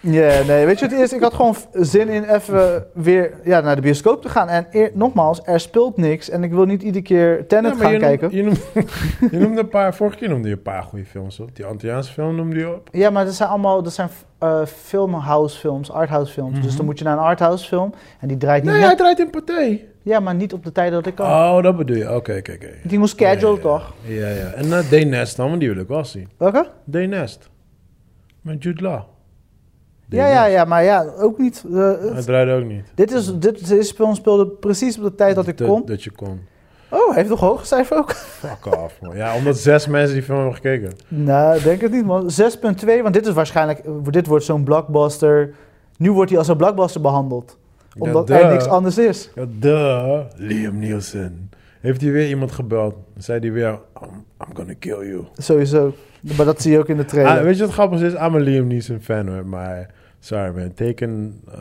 Ja, 0.00 0.42
nee, 0.46 0.66
weet 0.66 0.78
je 0.78 0.84
wat 0.88 0.94
het 0.98 1.00
is? 1.00 1.12
Ik 1.12 1.20
had 1.22 1.34
gewoon 1.34 1.54
zin 1.72 2.08
in 2.08 2.24
even 2.24 2.86
weer 2.94 3.32
ja, 3.44 3.60
naar 3.60 3.76
de 3.76 3.82
bioscoop 3.82 4.22
te 4.22 4.28
gaan. 4.28 4.48
En 4.48 4.66
eer- 4.70 4.90
nogmaals, 4.94 5.40
er 5.44 5.60
speelt 5.60 5.96
niks. 5.96 6.28
En 6.30 6.44
ik 6.44 6.50
wil 6.52 6.64
niet 6.64 6.82
iedere 6.82 7.04
keer 7.04 7.46
Tenet 7.46 7.72
Ja, 7.76 7.78
gaan 7.82 7.92
je 7.92 7.98
kijken. 7.98 8.30
Noemde, 8.36 8.50
je, 8.74 8.74
noemde, 8.74 8.90
je 9.36 9.38
noemde 9.38 9.60
een 9.60 9.68
paar... 9.68 9.94
Vorige 9.94 10.16
keer 10.16 10.28
noemde 10.28 10.48
je 10.48 10.54
een 10.54 10.62
paar 10.62 10.82
goede 10.82 11.04
films 11.04 11.40
op. 11.40 11.56
Die 11.56 11.64
Antilliaanse 11.64 12.12
film 12.12 12.36
noemde 12.36 12.56
je 12.58 12.74
op. 12.74 12.88
Ja, 12.92 13.10
maar 13.10 13.24
dat 13.24 13.34
zijn 13.34 13.48
allemaal 13.48 13.82
dat 13.82 13.92
zijn, 13.92 14.08
eh 14.38 14.60
filmhouse 14.66 15.58
films, 15.58 15.90
arthouse 15.90 16.32
films. 16.32 16.54
Dus 16.56 16.66
Mhm. 16.66 16.76
dan 16.76 16.84
moet 16.86 16.98
je 16.98 17.04
naar 17.04 17.16
een 17.16 17.22
arthouse 17.24 17.66
film. 17.66 17.94
En 18.20 18.28
die 18.28 18.36
draait 18.36 18.62
niet 18.62 18.70
Nee, 18.72 18.80
net- 18.80 18.88
hij 18.88 18.98
draait 18.98 19.18
in 19.18 19.30
Pathé. 19.30 19.80
Ja, 20.02 20.20
maar 20.20 20.34
niet 20.34 20.52
op 20.52 20.64
de 20.64 20.72
tijden 20.72 20.92
dat 20.92 21.06
ik 21.06 21.14
kan. 21.14 21.26
Oh, 21.26 21.62
dat 21.62 21.76
bedoel 21.76 21.96
je. 21.96 22.14
Oké, 22.14 22.36
oké, 22.38 22.52
oké. 22.52 22.68
Die 22.84 22.98
moest 22.98 23.14
schedule 23.14 23.58
toch? 23.60 23.92
Ja, 24.06 24.28
ja. 24.28 24.50
En 24.52 24.66
uh, 24.66 24.90
Day 24.90 25.04
Nest 25.04 25.36
dan, 25.36 25.48
want 25.48 25.60
die 25.60 25.68
wil 25.72 25.82
ik 25.82 25.88
wel 25.88 26.04
zien. 26.04 26.28
Welke? 26.36 26.66
Nest. 26.84 27.50
Met 28.40 28.62
Jude 28.62 28.82
Law. 28.82 29.00
Ja, 30.08 30.26
ja, 30.26 30.44
ja, 30.44 30.64
maar 30.64 30.84
ja, 30.84 31.04
ook 31.18 31.38
niet. 31.38 31.64
eh, 31.72 31.88
het- 31.88 32.12
Hij 32.12 32.22
draaide 32.22 32.52
ook 32.52 32.64
niet. 32.64 32.84
dit, 32.94 33.10
is, 33.12 33.38
dit, 33.38 33.92
film 33.96 34.14
speelde 34.14 34.46
precies 34.46 34.96
op 34.98 35.02
de 35.04 35.14
tijd 35.14 35.34
dat 35.34 35.46
ik 35.46 35.56
kon. 35.56 35.82
Dat 35.86 36.02
je 36.02 36.10
kon. 36.10 36.40
Oh, 36.90 37.06
hij 37.06 37.16
heeft 37.16 37.28
nog 37.28 37.40
hoge 37.40 37.66
cijfer 37.66 37.96
ook? 37.96 38.12
Fuck 38.42 38.66
off, 38.66 39.00
man. 39.00 39.16
Ja, 39.16 39.34
omdat 39.36 39.56
zes 39.58 39.86
mensen 39.86 40.14
die 40.14 40.22
film 40.22 40.38
hebben 40.38 40.54
gekeken. 40.54 40.92
nou, 41.08 41.62
denk 41.62 41.80
het 41.80 41.92
niet, 41.92 42.04
man. 42.04 42.30
6.2, 42.30 43.02
want 43.02 43.14
dit 43.14 43.26
is 43.26 43.32
waarschijnlijk... 43.32 43.82
Dit 44.10 44.26
wordt 44.26 44.44
zo'n 44.44 44.64
blockbuster... 44.64 45.54
Nu 45.96 46.12
wordt 46.12 46.30
hij 46.30 46.38
als 46.38 46.48
een 46.48 46.56
blockbuster 46.56 47.00
behandeld. 47.00 47.58
Omdat 47.98 48.28
ja, 48.28 48.34
er 48.34 48.40
duh. 48.42 48.50
niks 48.50 48.66
anders 48.66 48.98
is. 48.98 49.30
Ja, 49.34 49.44
duh. 49.48 50.20
Liam 50.36 50.78
Nielsen. 50.78 51.50
Heeft 51.80 52.00
hij 52.00 52.10
weer 52.10 52.28
iemand 52.28 52.52
gebeld? 52.52 52.94
Dan 53.14 53.22
zei 53.22 53.38
hij 53.40 53.52
weer, 53.52 53.68
I'm, 54.02 54.24
I'm 54.48 54.54
gonna 54.56 54.74
kill 54.78 55.08
you. 55.08 55.24
Sowieso. 55.36 55.94
Maar 56.36 56.46
dat 56.46 56.62
zie 56.62 56.72
je 56.72 56.78
ook 56.78 56.88
in 56.88 56.96
de 56.96 57.04
trailer. 57.04 57.38
Ah, 57.38 57.42
weet 57.42 57.56
je 57.56 57.62
wat 57.64 57.72
grappig 57.72 58.00
is? 58.00 58.12
I'm 58.12 58.34
a 58.34 58.38
Liam 58.38 58.66
Neeson 58.66 59.00
fan 59.00 59.28
hoor, 59.28 59.46
maar... 59.46 59.86
Sorry 60.24 60.52
man, 60.56 60.74
Taken, 60.74 61.40
uh, 61.48 61.54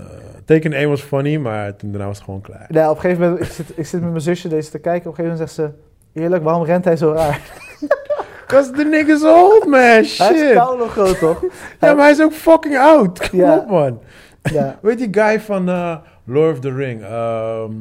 Taken 0.45 0.73
1 0.73 0.89
was 0.89 1.01
funny, 1.01 1.35
maar 1.37 1.75
toen 1.75 1.89
daarna 1.91 2.07
was 2.07 2.15
het 2.15 2.25
gewoon 2.25 2.41
klaar. 2.41 2.65
Nee, 2.69 2.89
op 2.89 2.95
een 2.95 3.01
gegeven 3.01 3.23
moment... 3.23 3.41
Ik 3.45 3.51
zit, 3.51 3.65
ik 3.75 3.85
zit 3.85 4.01
met 4.01 4.09
mijn 4.09 4.21
zusje 4.21 4.47
deze 4.47 4.69
te 4.71 4.79
kijken. 4.79 5.09
Op 5.09 5.17
een 5.17 5.23
gegeven 5.25 5.37
moment 5.39 5.51
zegt 5.55 5.73
ze... 6.13 6.19
Eerlijk, 6.21 6.43
waarom 6.43 6.63
rent 6.63 6.85
hij 6.85 6.95
zo 6.97 7.11
raar? 7.11 7.41
Cause 8.47 8.71
the 8.71 8.83
nigga's 8.83 9.23
old 9.23 9.65
man, 9.65 9.79
Hij 9.79 9.99
is 9.99 10.15
shit. 10.15 10.53
koude 10.53 10.87
groot, 10.87 11.19
toch? 11.19 11.41
Ja, 11.79 11.93
maar 11.93 12.03
hij 12.03 12.11
is 12.11 12.21
ook 12.21 12.33
fucking 12.33 12.77
oud. 12.77 13.29
Kom 13.29 13.39
Ja. 13.39 13.57
op 13.57 13.69
man. 13.69 13.99
Ja. 14.41 14.77
Weet 14.81 14.97
die 14.97 15.07
guy 15.11 15.39
van 15.39 15.69
uh, 15.69 15.97
Lord 16.23 16.51
of 16.53 16.59
the 16.59 16.73
Ring? 16.73 17.01
ehm, 17.01 17.71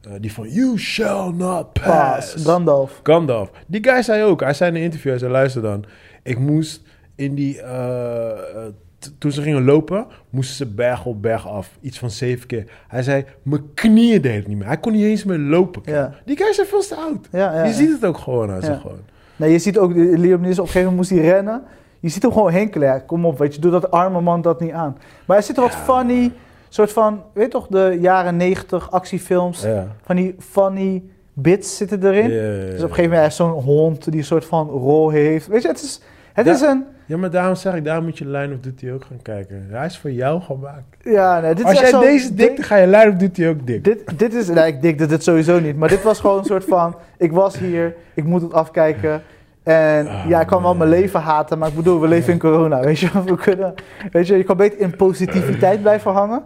eh, 0.00 0.12
die 0.20 0.32
van 0.32 0.48
You 0.48 0.78
shall 0.78 1.30
not 1.32 1.72
pass. 1.72 2.34
Gandalf. 2.44 3.00
Gandalf. 3.02 3.50
Die 3.66 3.84
guy 3.84 4.02
zei 4.02 4.22
ook, 4.24 4.40
hij 4.40 4.54
zei 4.54 4.70
in 4.70 4.76
een 4.76 4.82
interview, 4.82 5.10
hij 5.10 5.18
zei 5.18 5.32
luister 5.32 5.62
dan. 5.62 5.84
Ik 6.22 6.38
moest 6.38 6.82
in 7.14 7.34
die, 7.34 7.62
eh, 7.62 8.30
eh, 8.30 8.72
toen 9.18 9.32
ze 9.32 9.42
gingen 9.42 9.64
lopen, 9.64 10.06
moesten 10.30 10.56
ze 10.56 10.66
berg 10.66 11.04
op 11.04 11.22
berg 11.22 11.48
af. 11.48 11.78
Iets 11.80 11.98
van 11.98 12.10
zeven 12.10 12.46
keer. 12.46 12.64
Hij 12.88 13.02
zei, 13.02 13.24
mijn 13.42 13.74
knieën 13.74 14.20
deden 14.20 14.38
het 14.38 14.46
niet 14.46 14.56
meer. 14.56 14.66
Hij 14.66 14.78
kon 14.78 14.92
niet 14.92 15.04
eens 15.04 15.24
meer 15.24 15.38
lopen. 15.38 15.82
Ja. 15.84 16.14
Die 16.24 16.36
guy 16.36 16.48
is 16.48 16.62
veel 16.68 16.80
te 16.80 16.94
oud. 16.94 17.28
Ja, 17.32 17.54
ja, 17.54 17.64
je 17.64 17.72
ziet 17.72 17.90
het 17.90 18.04
ook 18.04 18.18
gewoon 18.18 18.50
aan 18.50 18.62
zich 18.62 18.80
gewoon. 18.80 19.00
Nee, 19.36 19.52
je 19.52 19.58
ziet 19.58 19.78
ook, 19.78 19.92
Liam 19.94 20.20
Neeson, 20.20 20.38
op 20.40 20.42
een 20.42 20.54
gegeven 20.56 20.80
moment 20.80 20.96
moest 20.96 21.10
hij 21.10 21.20
rennen. 21.20 21.62
Je 22.00 22.08
ziet 22.08 22.22
hem 22.22 22.32
gewoon 22.32 22.52
hinkelen. 22.52 22.88
Ja, 22.88 22.98
kom 22.98 23.24
op, 23.24 23.38
weet 23.38 23.54
je, 23.54 23.60
doe 23.60 23.70
dat 23.70 23.90
arme 23.90 24.20
man 24.20 24.42
dat 24.42 24.60
niet 24.60 24.72
aan. 24.72 24.96
Maar 25.26 25.36
er 25.36 25.42
zit 25.42 25.56
er 25.56 25.62
wat 25.62 25.74
funny, 25.74 26.32
soort 26.74 26.92
van, 26.92 27.22
weet 27.32 27.50
toch, 27.50 27.66
de 27.66 27.98
jaren 28.00 28.36
negentig 28.36 28.90
actiefilms. 28.90 29.62
Ja. 29.62 29.86
Van 30.02 30.16
die 30.16 30.34
funny 30.38 31.02
bits 31.32 31.76
zitten 31.76 32.04
erin. 32.04 32.30
Ja, 32.30 32.42
ja, 32.42 32.50
ja, 32.52 32.70
Dus 32.70 32.82
op 32.82 32.88
een 32.88 32.94
gegeven 32.94 33.10
moment 33.10 33.26
is 33.30 33.36
zo'n 33.36 33.50
hond 33.50 34.04
die 34.10 34.18
een 34.20 34.24
soort 34.24 34.44
van 34.44 34.68
rol 34.68 35.08
heeft. 35.10 35.46
Weet 35.46 35.62
je, 35.62 35.68
het 35.68 35.82
is, 35.82 36.00
het 36.32 36.46
is 36.46 36.60
een, 36.60 36.84
Ja, 37.06 37.16
maar 37.16 37.30
daarom 37.30 37.54
zeg 37.54 37.74
ik, 37.74 37.84
daar 37.84 38.02
moet 38.02 38.18
je 38.18 38.26
Line 38.26 38.54
of 38.54 38.60
Duty 38.60 38.90
ook 38.90 39.04
gaan 39.04 39.22
kijken. 39.22 39.66
Hij 39.70 39.86
is 39.86 39.98
voor 39.98 40.10
jou 40.10 40.40
gemaakt. 40.40 40.96
ja, 41.02 41.40
nee, 41.40 41.54
dit 41.54 41.64
Als 41.64 41.74
is 41.74 41.80
jij 41.80 41.88
zo- 41.90 42.00
deze 42.00 42.34
dik, 42.34 42.56
dan 42.56 42.64
ga 42.64 42.76
je 42.76 42.86
Line 42.86 43.08
of 43.10 43.14
Duty 43.14 43.46
ook 43.46 43.66
dik. 43.66 43.84
Dit, 43.84 44.18
dit 44.18 44.34
is, 44.34 44.48
nee, 44.48 44.66
ik 44.66 44.82
dikte 44.82 45.06
dit 45.06 45.22
sowieso 45.22 45.60
niet. 45.60 45.76
Maar 45.76 45.88
dit 45.88 46.02
was 46.02 46.20
gewoon 46.20 46.38
een 46.38 46.44
soort 46.44 46.64
van, 46.64 46.94
ik 47.18 47.32
was 47.32 47.58
hier, 47.58 47.94
ik 48.14 48.24
moet 48.24 48.42
het 48.42 48.52
afkijken. 48.52 49.22
En 49.62 50.06
Ah, 50.08 50.28
ja, 50.28 50.40
ik 50.40 50.46
kan 50.46 50.62
wel 50.62 50.74
mijn 50.74 50.90
leven 50.90 51.20
haten, 51.20 51.58
maar 51.58 51.68
ik 51.68 51.74
bedoel, 51.74 52.00
we 52.00 52.08
leven 52.08 52.32
in 52.32 52.38
corona, 52.38 52.80
weet 52.80 52.98
je. 52.98 53.10
We 53.24 53.36
kunnen, 53.36 53.74
weet 54.12 54.26
je, 54.26 54.36
je 54.36 54.42
kan 54.44 54.56
beter 54.56 54.78
in 54.80 54.96
positiviteit 54.96 55.80
blijven 55.80 56.12
hangen. 56.12 56.42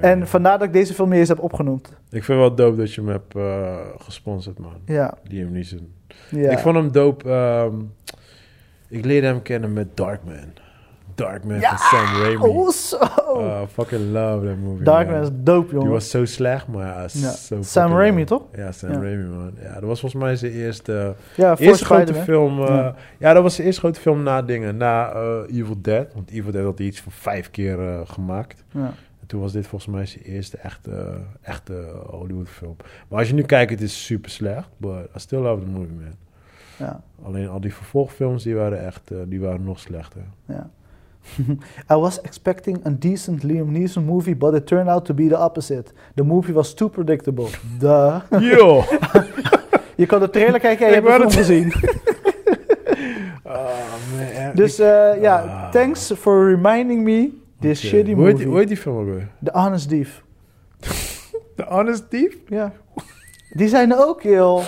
En 0.00 0.26
vandaar 0.28 0.58
dat 0.58 0.66
ik 0.66 0.72
deze 0.72 0.94
film 0.94 1.12
eens 1.12 1.28
heb 1.28 1.40
opgenoemd. 1.42 1.92
Ik 2.10 2.24
vind 2.24 2.38
wel 2.38 2.54
dope 2.54 2.76
dat 2.76 2.94
je 2.94 3.00
hem 3.00 3.10
hebt 3.10 3.34
eh, 3.36 3.76
gesponsord, 3.98 4.58
man. 4.58 4.72
Ja, 4.84 5.14
Liam 5.24 5.52
Neeson. 5.52 5.92
ja. 6.30 6.50
Ik 6.50 6.58
vond 6.58 6.76
hem 6.76 6.92
dope. 6.92 7.30
ehm, 7.30 7.74
ik 8.88 9.04
leerde 9.04 9.26
hem 9.26 9.42
kennen 9.42 9.72
met 9.72 9.96
Darkman. 9.96 10.34
Darkman 11.24 11.60
Ja, 11.60 11.68
van 11.68 11.78
Sam 11.78 12.22
Raimi. 12.22 12.42
Oh. 12.46 12.68
Oh, 13.28 13.62
fucking 13.72 14.12
love 14.12 14.46
that 14.46 14.56
movie. 14.56 14.84
Darkman 14.84 15.14
man. 15.14 15.22
is 15.22 15.28
dope, 15.34 15.66
Die 15.68 15.74
jongen. 15.74 15.90
was 15.90 16.10
zo 16.10 16.24
slecht, 16.24 16.66
maar 16.68 16.86
ja, 16.86 17.00
Ja. 17.12 17.30
zo 17.30 17.62
Sam 17.62 17.92
Raimi, 17.92 18.24
toch? 18.24 18.42
Ja, 18.56 18.72
Sam 18.72 18.90
Ja. 18.92 18.98
Raimi, 19.00 19.24
man. 19.28 19.52
Ja, 19.62 19.72
dat 19.74 19.82
was 19.82 20.00
volgens 20.00 20.22
mij 20.22 20.36
zijn 20.36 20.52
eerste, 20.52 21.14
Ja, 21.36 21.56
eerste 21.56 21.84
grote 21.84 22.14
film. 22.14 22.60
eh, 22.62 22.66
Ja. 22.68 22.94
ja. 23.18 23.32
dat 23.32 23.42
was 23.42 23.54
zijn 23.54 23.66
eerste 23.66 23.80
grote 23.82 24.00
film 24.00 24.22
na 24.22 24.42
dingen. 24.42 24.76
Na 24.76 25.10
eh, 25.12 25.58
Evil 25.58 25.76
Dead. 25.80 26.06
Want 26.14 26.30
Evil 26.30 26.52
Dead 26.52 26.64
had 26.64 26.78
hij 26.78 26.86
iets 26.86 27.00
van 27.00 27.12
vijf 27.12 27.50
keer 27.50 27.80
eh, 27.88 28.00
gemaakt. 28.04 28.64
Ja. 28.70 28.92
En 29.20 29.26
toen 29.26 29.40
was 29.40 29.52
dit 29.52 29.66
volgens 29.66 29.90
mij 29.94 30.06
zijn 30.06 30.24
eerste 30.24 30.56
echte, 30.56 31.14
echte 31.42 31.92
Hollywood 32.06 32.48
film. 32.48 32.76
Maar 33.08 33.18
als 33.18 33.28
je 33.28 33.34
nu 33.34 33.42
kijkt, 33.42 33.70
het 33.70 33.80
is 33.80 34.04
super 34.04 34.30
slecht. 34.30 34.68
But 34.76 34.92
I 35.16 35.18
still 35.18 35.38
love 35.38 35.62
the 35.64 35.70
movie, 35.70 35.94
man. 35.94 36.14
Ja, 36.76 37.00
Alleen 37.24 37.48
al 37.48 37.60
die 37.60 37.74
vervolgfilms, 37.74 38.42
die 38.42 38.54
waren 38.54 38.84
echt, 38.86 39.10
die 39.26 39.40
waren 39.40 39.64
nog 39.64 39.78
slechter. 39.80 40.22
ja. 40.46 40.70
I 41.90 41.94
was 41.94 42.18
expecting 42.22 42.80
a 42.86 42.90
decent 42.90 43.42
Liam 43.42 43.70
Neeson 43.72 44.04
movie, 44.04 44.34
but 44.34 44.54
it 44.54 44.66
turned 44.66 44.88
out 44.88 45.04
to 45.04 45.14
be 45.14 45.28
the 45.28 45.36
opposite. 45.38 45.92
The 46.14 46.22
movie 46.24 46.52
was 46.52 46.74
too 46.74 46.88
predictable. 46.88 47.48
Duh. 47.78 48.20
Yo! 48.40 48.82
Je 49.96 50.06
kan 50.06 50.20
de 50.20 50.30
trailer 50.30 50.60
kijken 50.60 50.86
en 50.86 51.02
je 51.02 51.08
hebt 51.10 51.22
het 51.24 51.34
gezien. 51.34 51.72
oh, 53.44 53.52
man. 54.16 54.54
Dus 54.54 54.78
eh, 54.78 55.20
ja, 55.20 55.36
Ah. 55.40 55.70
thanks 55.70 56.12
for 56.16 56.46
reminding 56.48 57.02
me 57.04 57.30
this 57.60 57.80
shitty 57.80 58.12
hoe 58.12 58.26
heet, 58.26 58.36
die, 58.36 58.46
movie. 58.46 58.46
hoe 58.46 58.58
heet 58.58 58.68
die 58.68 58.76
film 58.76 58.98
ook 58.98 59.04
weer? 59.06 59.28
The 59.44 59.50
Honest 59.52 59.88
Thief. 59.88 60.22
The 61.56 61.64
Honest 61.68 62.10
Thief? 62.10 62.36
Ja. 62.48 62.72
Die 63.50 63.68
zijn 63.68 63.90
er 63.92 64.06
ook, 64.08 64.22
joh. 64.22 64.62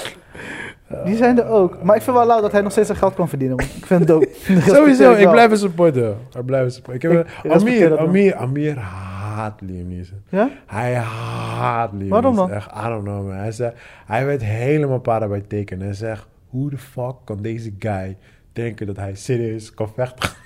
Die 1.05 1.17
zijn 1.17 1.39
er 1.39 1.47
ook. 1.47 1.83
Maar 1.83 1.97
ik 1.97 2.03
vind 2.03 2.17
wel 2.17 2.27
lauw 2.27 2.41
dat 2.41 2.53
hij 2.53 2.61
nog 2.61 2.73
steeds 2.73 2.87
zijn 2.87 2.99
geld 2.99 3.15
kan 3.15 3.29
verdienen. 3.29 3.59
Ik 3.59 3.87
vind 3.87 4.01
het 4.01 4.09
dope. 4.09 4.29
Sowieso, 4.75 5.13
ik 5.13 5.31
blijf 5.31 5.49
hem 5.49 5.59
supporten. 5.59 6.17
Ik 6.39 6.45
blijf 6.45 6.63
hem 6.63 6.71
supporten. 6.71 7.11
Ik 7.11 7.17
heb, 7.17 7.27
Ik 7.43 7.51
respecteer 7.53 7.99
Amir. 7.99 8.35
Amir, 8.35 8.35
Amir 8.35 8.79
haat 8.79 9.61
Liam 9.61 9.89
Neeson. 9.89 10.23
Ja? 10.29 10.49
Hij 10.67 10.95
haat 10.95 11.91
Liam 11.93 12.09
Waarom 12.09 12.37
dan? 12.37 12.51
Echt, 12.51 12.71
I 12.85 12.89
don't 12.89 13.03
know, 13.05 13.27
man. 13.27 13.37
Hij, 13.37 13.53
zei, 13.53 13.73
hij 14.07 14.27
werd 14.27 14.43
helemaal 14.45 14.99
para 15.01 15.29
bij 15.29 15.41
tekenen. 15.49 15.85
Hij 15.85 15.95
zegt, 15.95 16.27
hoe 16.49 16.71
de 16.71 16.79
fuck 16.79 17.15
kan 17.25 17.39
deze 17.43 17.73
guy 17.79 18.17
denken 18.53 18.87
dat 18.87 18.97
hij 18.97 19.15
serieus 19.15 19.75
kan 19.75 19.89
vechten? 19.95 20.31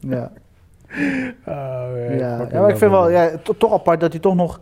Ja. 0.00 0.30
Oh, 1.46 1.90
man, 1.90 2.18
Ja, 2.18 2.36
fucking 2.36 2.52
ja, 2.52 2.60
maar 2.60 2.70
ik 2.70 2.76
vind 2.76 2.90
wel 2.90 3.10
ja, 3.10 3.30
to- 3.42 3.56
toch 3.58 3.72
apart 3.72 4.00
dat 4.00 4.12
hij 4.12 4.20
toch 4.20 4.34
nog 4.34 4.60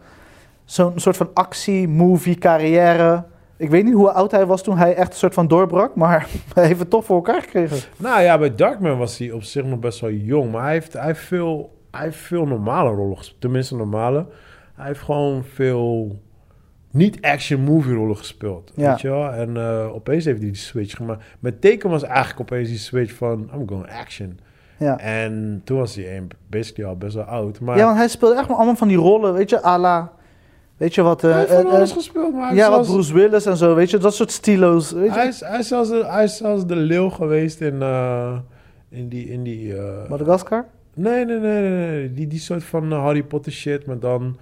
zo'n 0.64 0.92
soort 0.96 1.16
van 1.16 1.30
actie-movie 1.34 2.34
carrière. 2.38 3.24
Ik 3.56 3.70
weet 3.70 3.84
niet 3.84 3.94
hoe 3.94 4.10
oud 4.10 4.30
hij 4.30 4.46
was 4.46 4.62
toen 4.62 4.78
hij 4.78 4.94
echt 4.94 5.12
een 5.12 5.18
soort 5.18 5.34
van 5.34 5.48
doorbrak, 5.48 5.94
maar 5.94 6.28
hij 6.54 6.66
heeft 6.66 6.78
het 6.78 6.90
toch 6.90 7.04
voor 7.04 7.16
elkaar 7.16 7.42
gekregen. 7.42 7.76
Nou 7.98 8.22
ja, 8.22 8.38
bij 8.38 8.54
Darkman 8.54 8.98
was 8.98 9.18
hij 9.18 9.30
op 9.30 9.42
zich 9.42 9.64
nog 9.64 9.78
best 9.78 10.00
wel 10.00 10.10
jong. 10.10 10.52
Maar 10.52 10.62
hij 10.62 10.72
heeft, 10.72 10.92
hij 10.92 11.04
heeft, 11.06 11.20
veel, 11.20 11.78
hij 11.90 12.02
heeft 12.02 12.16
veel 12.18 12.46
normale 12.46 12.90
rollen 12.90 13.16
gespeeld. 13.16 13.40
Tenminste, 13.40 13.76
normale. 13.76 14.26
Hij 14.74 14.86
heeft 14.86 15.00
gewoon 15.00 15.44
veel 15.44 16.18
niet-action 16.90 17.60
movie 17.60 17.94
rollen 17.94 18.16
gespeeld. 18.16 18.72
Ja. 18.74 18.90
Weet 18.90 19.00
je 19.00 19.08
wel? 19.08 19.30
En 19.32 19.56
eh, 19.56 19.94
opeens 19.94 20.24
heeft 20.24 20.38
hij 20.38 20.46
die 20.50 20.56
switch 20.56 20.96
gemaakt. 20.96 21.24
Met 21.38 21.60
Teken 21.60 21.90
was 21.90 22.02
eigenlijk 22.02 22.40
opeens 22.40 22.68
die 22.68 22.78
switch 22.78 23.12
van... 23.14 23.50
I'm 23.54 23.68
going 23.68 23.90
action. 24.00 24.38
Ja. 24.78 24.98
En 24.98 25.60
toen 25.64 25.78
was 25.78 25.94
hij 25.94 26.16
een- 26.16 26.30
basically 26.50 26.90
al 26.90 26.96
best 26.96 27.14
wel 27.14 27.24
oud. 27.24 27.60
Maar 27.60 27.76
ja, 27.76 27.84
want 27.84 27.96
hij 27.96 28.08
speelde 28.08 28.36
echt 28.38 28.48
allemaal 28.48 28.76
van 28.76 28.88
die 28.88 28.96
rollen, 28.96 29.32
weet 29.32 29.50
je, 29.50 29.64
à 29.64 29.78
la, 29.78 30.12
weet 30.76 30.94
je 30.94 31.02
wat, 31.02 31.24
eh, 31.24 31.30
hij 31.30 31.38
heeft 31.38 31.50
eh, 31.52 31.56
van 31.60 31.70
alles 31.70 31.90
eh, 31.90 31.96
gespeeld. 31.96 32.34
Maar 32.34 32.54
ja, 32.54 32.70
wat 32.70 32.86
Bruce 32.86 33.14
Willis 33.14 33.46
en 33.46 33.56
zo, 33.56 33.74
weet 33.74 33.90
je, 33.90 33.98
dat 33.98 34.14
soort 34.14 34.30
stilo's, 34.30 34.92
weet 34.92 35.04
je. 35.04 35.10
hij, 35.10 35.28
is, 35.28 35.40
hij, 35.40 35.58
is 35.58 35.68
zelfs 35.68 35.88
de, 35.88 36.04
hij 36.06 36.24
is 36.24 36.36
zelfs 36.36 36.66
de 36.66 36.76
leeuw 36.76 37.08
geweest 37.08 37.60
in, 37.60 37.82
eh, 37.82 38.36
in 38.88 39.08
die... 39.08 39.30
In 39.30 39.42
die 39.42 39.76
eh, 39.76 40.08
Madagaskar? 40.08 40.66
Nee, 40.94 41.24
nee, 41.24 41.38
nee, 41.38 41.60
nee. 41.60 41.90
nee. 41.90 42.12
Die, 42.12 42.26
die 42.26 42.38
soort 42.38 42.64
van 42.64 42.92
eh, 42.92 43.02
Harry 43.02 43.22
Potter 43.22 43.52
shit, 43.52 43.86
maar 43.86 43.98
dan 43.98 44.36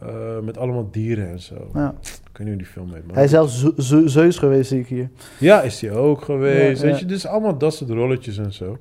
eh, 0.00 0.38
met 0.42 0.58
allemaal 0.58 0.88
dieren 0.90 1.28
en 1.28 1.40
zo. 1.40 1.54
Ja. 1.74 1.94
Ik 2.02 2.38
weet 2.38 2.46
niet 2.46 2.48
hoe 2.48 2.56
die 2.56 2.66
film 2.66 2.92
heet. 2.94 3.06
Maar 3.06 3.14
Hij 3.14 3.24
is 3.24 3.30
zelfs 3.30 3.60
Ze- 3.60 3.72
Ze- 3.76 4.08
Zeus 4.08 4.38
geweest, 4.38 4.68
zie 4.68 4.80
ik 4.80 4.86
hier. 4.86 5.08
Ja, 5.38 5.62
is 5.62 5.80
hij 5.80 5.92
ook 5.92 6.22
geweest. 6.22 6.80
Ja, 6.80 6.86
weet 6.86 6.94
ja. 6.94 7.00
je, 7.00 7.06
dus 7.06 7.26
allemaal 7.26 7.58
dat 7.58 7.74
soort 7.74 7.90
rolletjes 7.90 8.38
en 8.38 8.52
zo. 8.52 8.78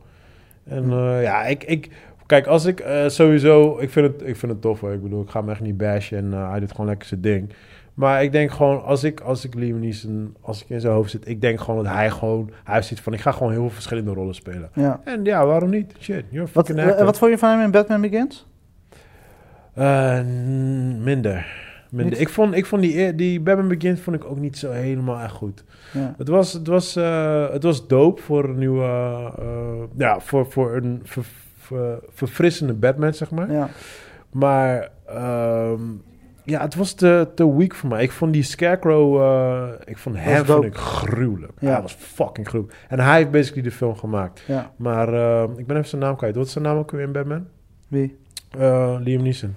En 0.64 0.84
eh, 0.92 1.24
ja, 1.24 1.44
ik, 1.46 1.64
ik... 1.64 1.90
Kijk, 2.32 2.48
als 2.48 2.66
ik 2.66 2.80
eh, 2.80 3.08
sowieso... 3.08 3.78
Ik 3.80 3.90
vind, 3.90 4.08
het, 4.08 4.28
ik 4.28 4.36
vind 4.36 4.52
het 4.52 4.62
tof 4.62 4.80
hoor. 4.80 4.92
Ik 4.94 5.04
bedoel, 5.04 5.22
ik 5.22 5.30
ga 5.30 5.40
hem 5.40 5.50
echt 5.50 5.62
niet 5.62 5.78
bashen 5.78 6.18
en 6.18 6.34
eh, 6.34 6.50
hij 6.50 6.60
doet 6.60 6.72
gewoon 6.72 6.86
lekker 6.86 7.08
zijn 7.08 7.22
ding. 7.22 7.50
Maar 7.94 8.24
ik 8.24 8.32
denk 8.32 8.52
gewoon, 8.52 8.84
als 8.84 9.04
ik, 9.04 9.20
als 9.20 9.46
ik 9.46 9.54
Liam 9.54 9.80
Neeson, 9.80 10.36
als 10.42 10.62
ik 10.64 10.70
in 10.70 10.82
zijn 10.82 10.94
hoofd 10.94 11.10
zit... 11.10 11.28
Ik 11.28 11.42
denk 11.42 11.62
gewoon 11.62 11.84
dat 11.84 11.94
hij 11.94 12.10
gewoon... 12.10 12.52
Hij 12.64 12.74
heeft 12.76 12.88
zoiets 12.88 13.06
van, 13.06 13.14
ik 13.14 13.20
ga 13.20 13.32
gewoon 13.32 13.52
heel 13.52 13.62
veel 13.62 13.70
verschillende 13.70 14.14
rollen 14.14 14.36
spelen. 14.36 14.70
Ja. 14.74 15.02
En 15.04 15.24
ja, 15.26 15.46
waarom 15.46 15.70
niet? 15.70 15.94
Shit, 16.00 16.24
you're 16.30 16.50
Wat, 16.54 16.68
wat 17.00 17.18
vond 17.18 17.32
je 17.32 17.38
van 17.38 17.50
hem 17.50 17.62
in 17.62 17.72
Batman 17.72 18.02
Begins? 18.02 18.46
Eh, 19.74 20.20
minder. 21.00 21.46
minder. 21.90 22.20
Ik 22.20 22.30
vond, 22.30 22.56
ik 22.56 22.66
vond 22.66 22.82
die, 22.82 22.98
eer- 22.98 23.16
die 23.16 23.40
Batman 23.40 23.68
Begins 23.68 24.02
vond 24.02 24.16
ik 24.16 24.26
ook 24.26 24.40
niet 24.40 24.58
zo 24.58 24.72
helemaal 24.72 25.20
echt 25.20 25.34
goed. 25.34 25.64
Ja. 25.94 26.14
Het 26.18 26.28
was, 26.28 26.54
het 26.54 26.68
was, 26.68 26.96
het 27.52 27.64
was 27.64 27.88
dope 27.88 28.22
voor 28.22 28.44
een 28.44 28.58
nieuwe... 28.58 28.84
ja, 29.98 30.20
voor, 30.20 30.52
voor 30.52 30.76
een 30.76 31.00
ver- 31.04 31.40
verfrissende 32.14 32.74
Batman, 32.74 33.14
zeg 33.14 33.32
maar. 33.32 33.52
ja. 33.52 33.70
Maar 34.32 34.90
ehm, 35.08 35.82
ja, 36.44 36.62
het 36.62 36.76
was 36.76 36.94
te, 36.94 37.28
te 37.36 37.56
weak 37.58 37.76
voor 37.76 37.90
mij. 37.90 38.04
Ik 38.04 38.12
vond 38.12 38.34
die 38.34 38.44
Scarecrow... 38.44 39.22
eh, 39.22 39.68
ik 39.86 39.98
vond 39.98 40.16
hem 40.20 40.36
dope. 40.38 40.52
vond 40.52 40.66
ik 40.66 40.76
gruwelijk. 40.76 41.52
Ja. 41.60 41.72
Hij 41.72 41.82
was 41.82 41.94
fucking 41.94 42.48
gruwelijk. 42.48 42.78
En 42.90 43.00
hij 43.00 43.18
heeft 43.18 43.32
basically 43.32 43.64
de 43.64 43.72
film 43.76 43.96
gemaakt. 43.96 44.44
ja. 44.48 44.72
Maar 44.76 45.14
eh, 45.14 45.44
ik 45.58 45.68
ben 45.68 45.76
even 45.78 45.90
zijn 45.90 46.02
naam 46.02 46.16
kwijt. 46.16 46.36
Wat 46.36 46.46
is 46.46 46.52
zijn 46.52 46.64
naam 46.64 46.78
ook 46.78 46.92
weer 46.92 47.02
in 47.02 47.12
Batman? 47.12 47.46
Wie? 47.88 48.18
Eh, 48.58 48.96
Liam 49.00 49.24
Neeson. 49.24 49.56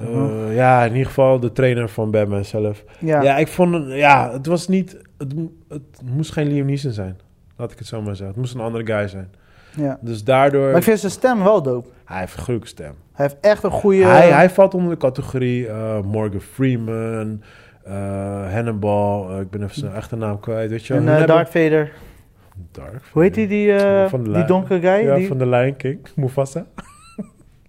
Eh, 0.00 0.54
ja, 0.54 0.84
in 0.84 0.90
ieder 0.92 1.06
geval 1.06 1.40
de 1.40 1.52
trainer 1.52 1.88
van 1.88 2.10
Batman 2.10 2.44
zelf. 2.44 2.84
Ja. 2.98 3.22
Ja, 3.22 3.36
ik 3.36 3.48
vond 3.48 3.92
ja, 3.92 4.32
het 4.32 4.46
was 4.46 4.68
niet, 4.68 4.96
het, 5.18 5.32
het 5.68 6.02
moest 6.04 6.32
geen 6.32 6.46
Liam 6.48 6.66
Neeson 6.66 6.92
zijn. 6.92 7.18
Laat 7.56 7.72
ik 7.72 7.78
het 7.78 7.86
zo 7.86 8.02
maar 8.02 8.16
zeggen. 8.16 8.26
Het 8.26 8.36
moest 8.36 8.54
een 8.54 8.60
andere 8.60 8.86
guy 8.86 9.08
zijn. 9.08 9.30
Ja. 9.76 9.98
Dus 10.00 10.24
daardoor, 10.24 10.66
Maar 10.68 10.76
ik 10.76 10.82
vind 10.82 10.98
zijn 10.98 11.12
stem 11.12 11.42
wel 11.42 11.62
dope. 11.62 11.88
hij 12.04 12.18
heeft 12.18 12.32
een 12.36 12.42
gruwelijke 12.42 12.68
stem. 12.68 12.94
Hij 13.12 13.26
heeft 13.26 13.36
echt 13.40 13.62
een 13.62 13.70
goede... 13.70 14.04
Hij, 14.04 14.30
hij 14.30 14.50
valt 14.50 14.74
onder 14.74 14.90
de 14.90 14.96
categorie 14.96 15.68
eh, 15.68 16.00
Morgan 16.00 16.40
Freeman, 16.40 17.42
eh, 17.84 17.92
Hannibal, 18.52 19.30
eh, 19.30 19.40
ik 19.40 19.50
ben 19.50 19.62
even 19.62 19.74
zijn 19.74 19.94
echte 19.94 20.16
naam 20.16 20.40
kwijt, 20.40 20.70
weet 20.70 20.86
je 20.86 20.94
en 20.94 21.06
hebben- 21.06 21.26
Darth 21.26 21.48
Vader. 21.50 21.92
Dark 22.70 23.02
Hoe 23.12 23.22
heet 23.22 23.34
die, 23.34 23.46
die, 23.46 23.78
Van 24.08 24.24
de 24.24 24.32
die 24.32 24.44
donkere 24.44 24.80
guy? 24.80 25.06
Ja, 25.06 25.14
die... 25.14 25.26
van 25.28 25.38
de 25.38 25.46
Lion 25.46 25.76
King, 25.76 25.98
Mufasa. 26.16 26.64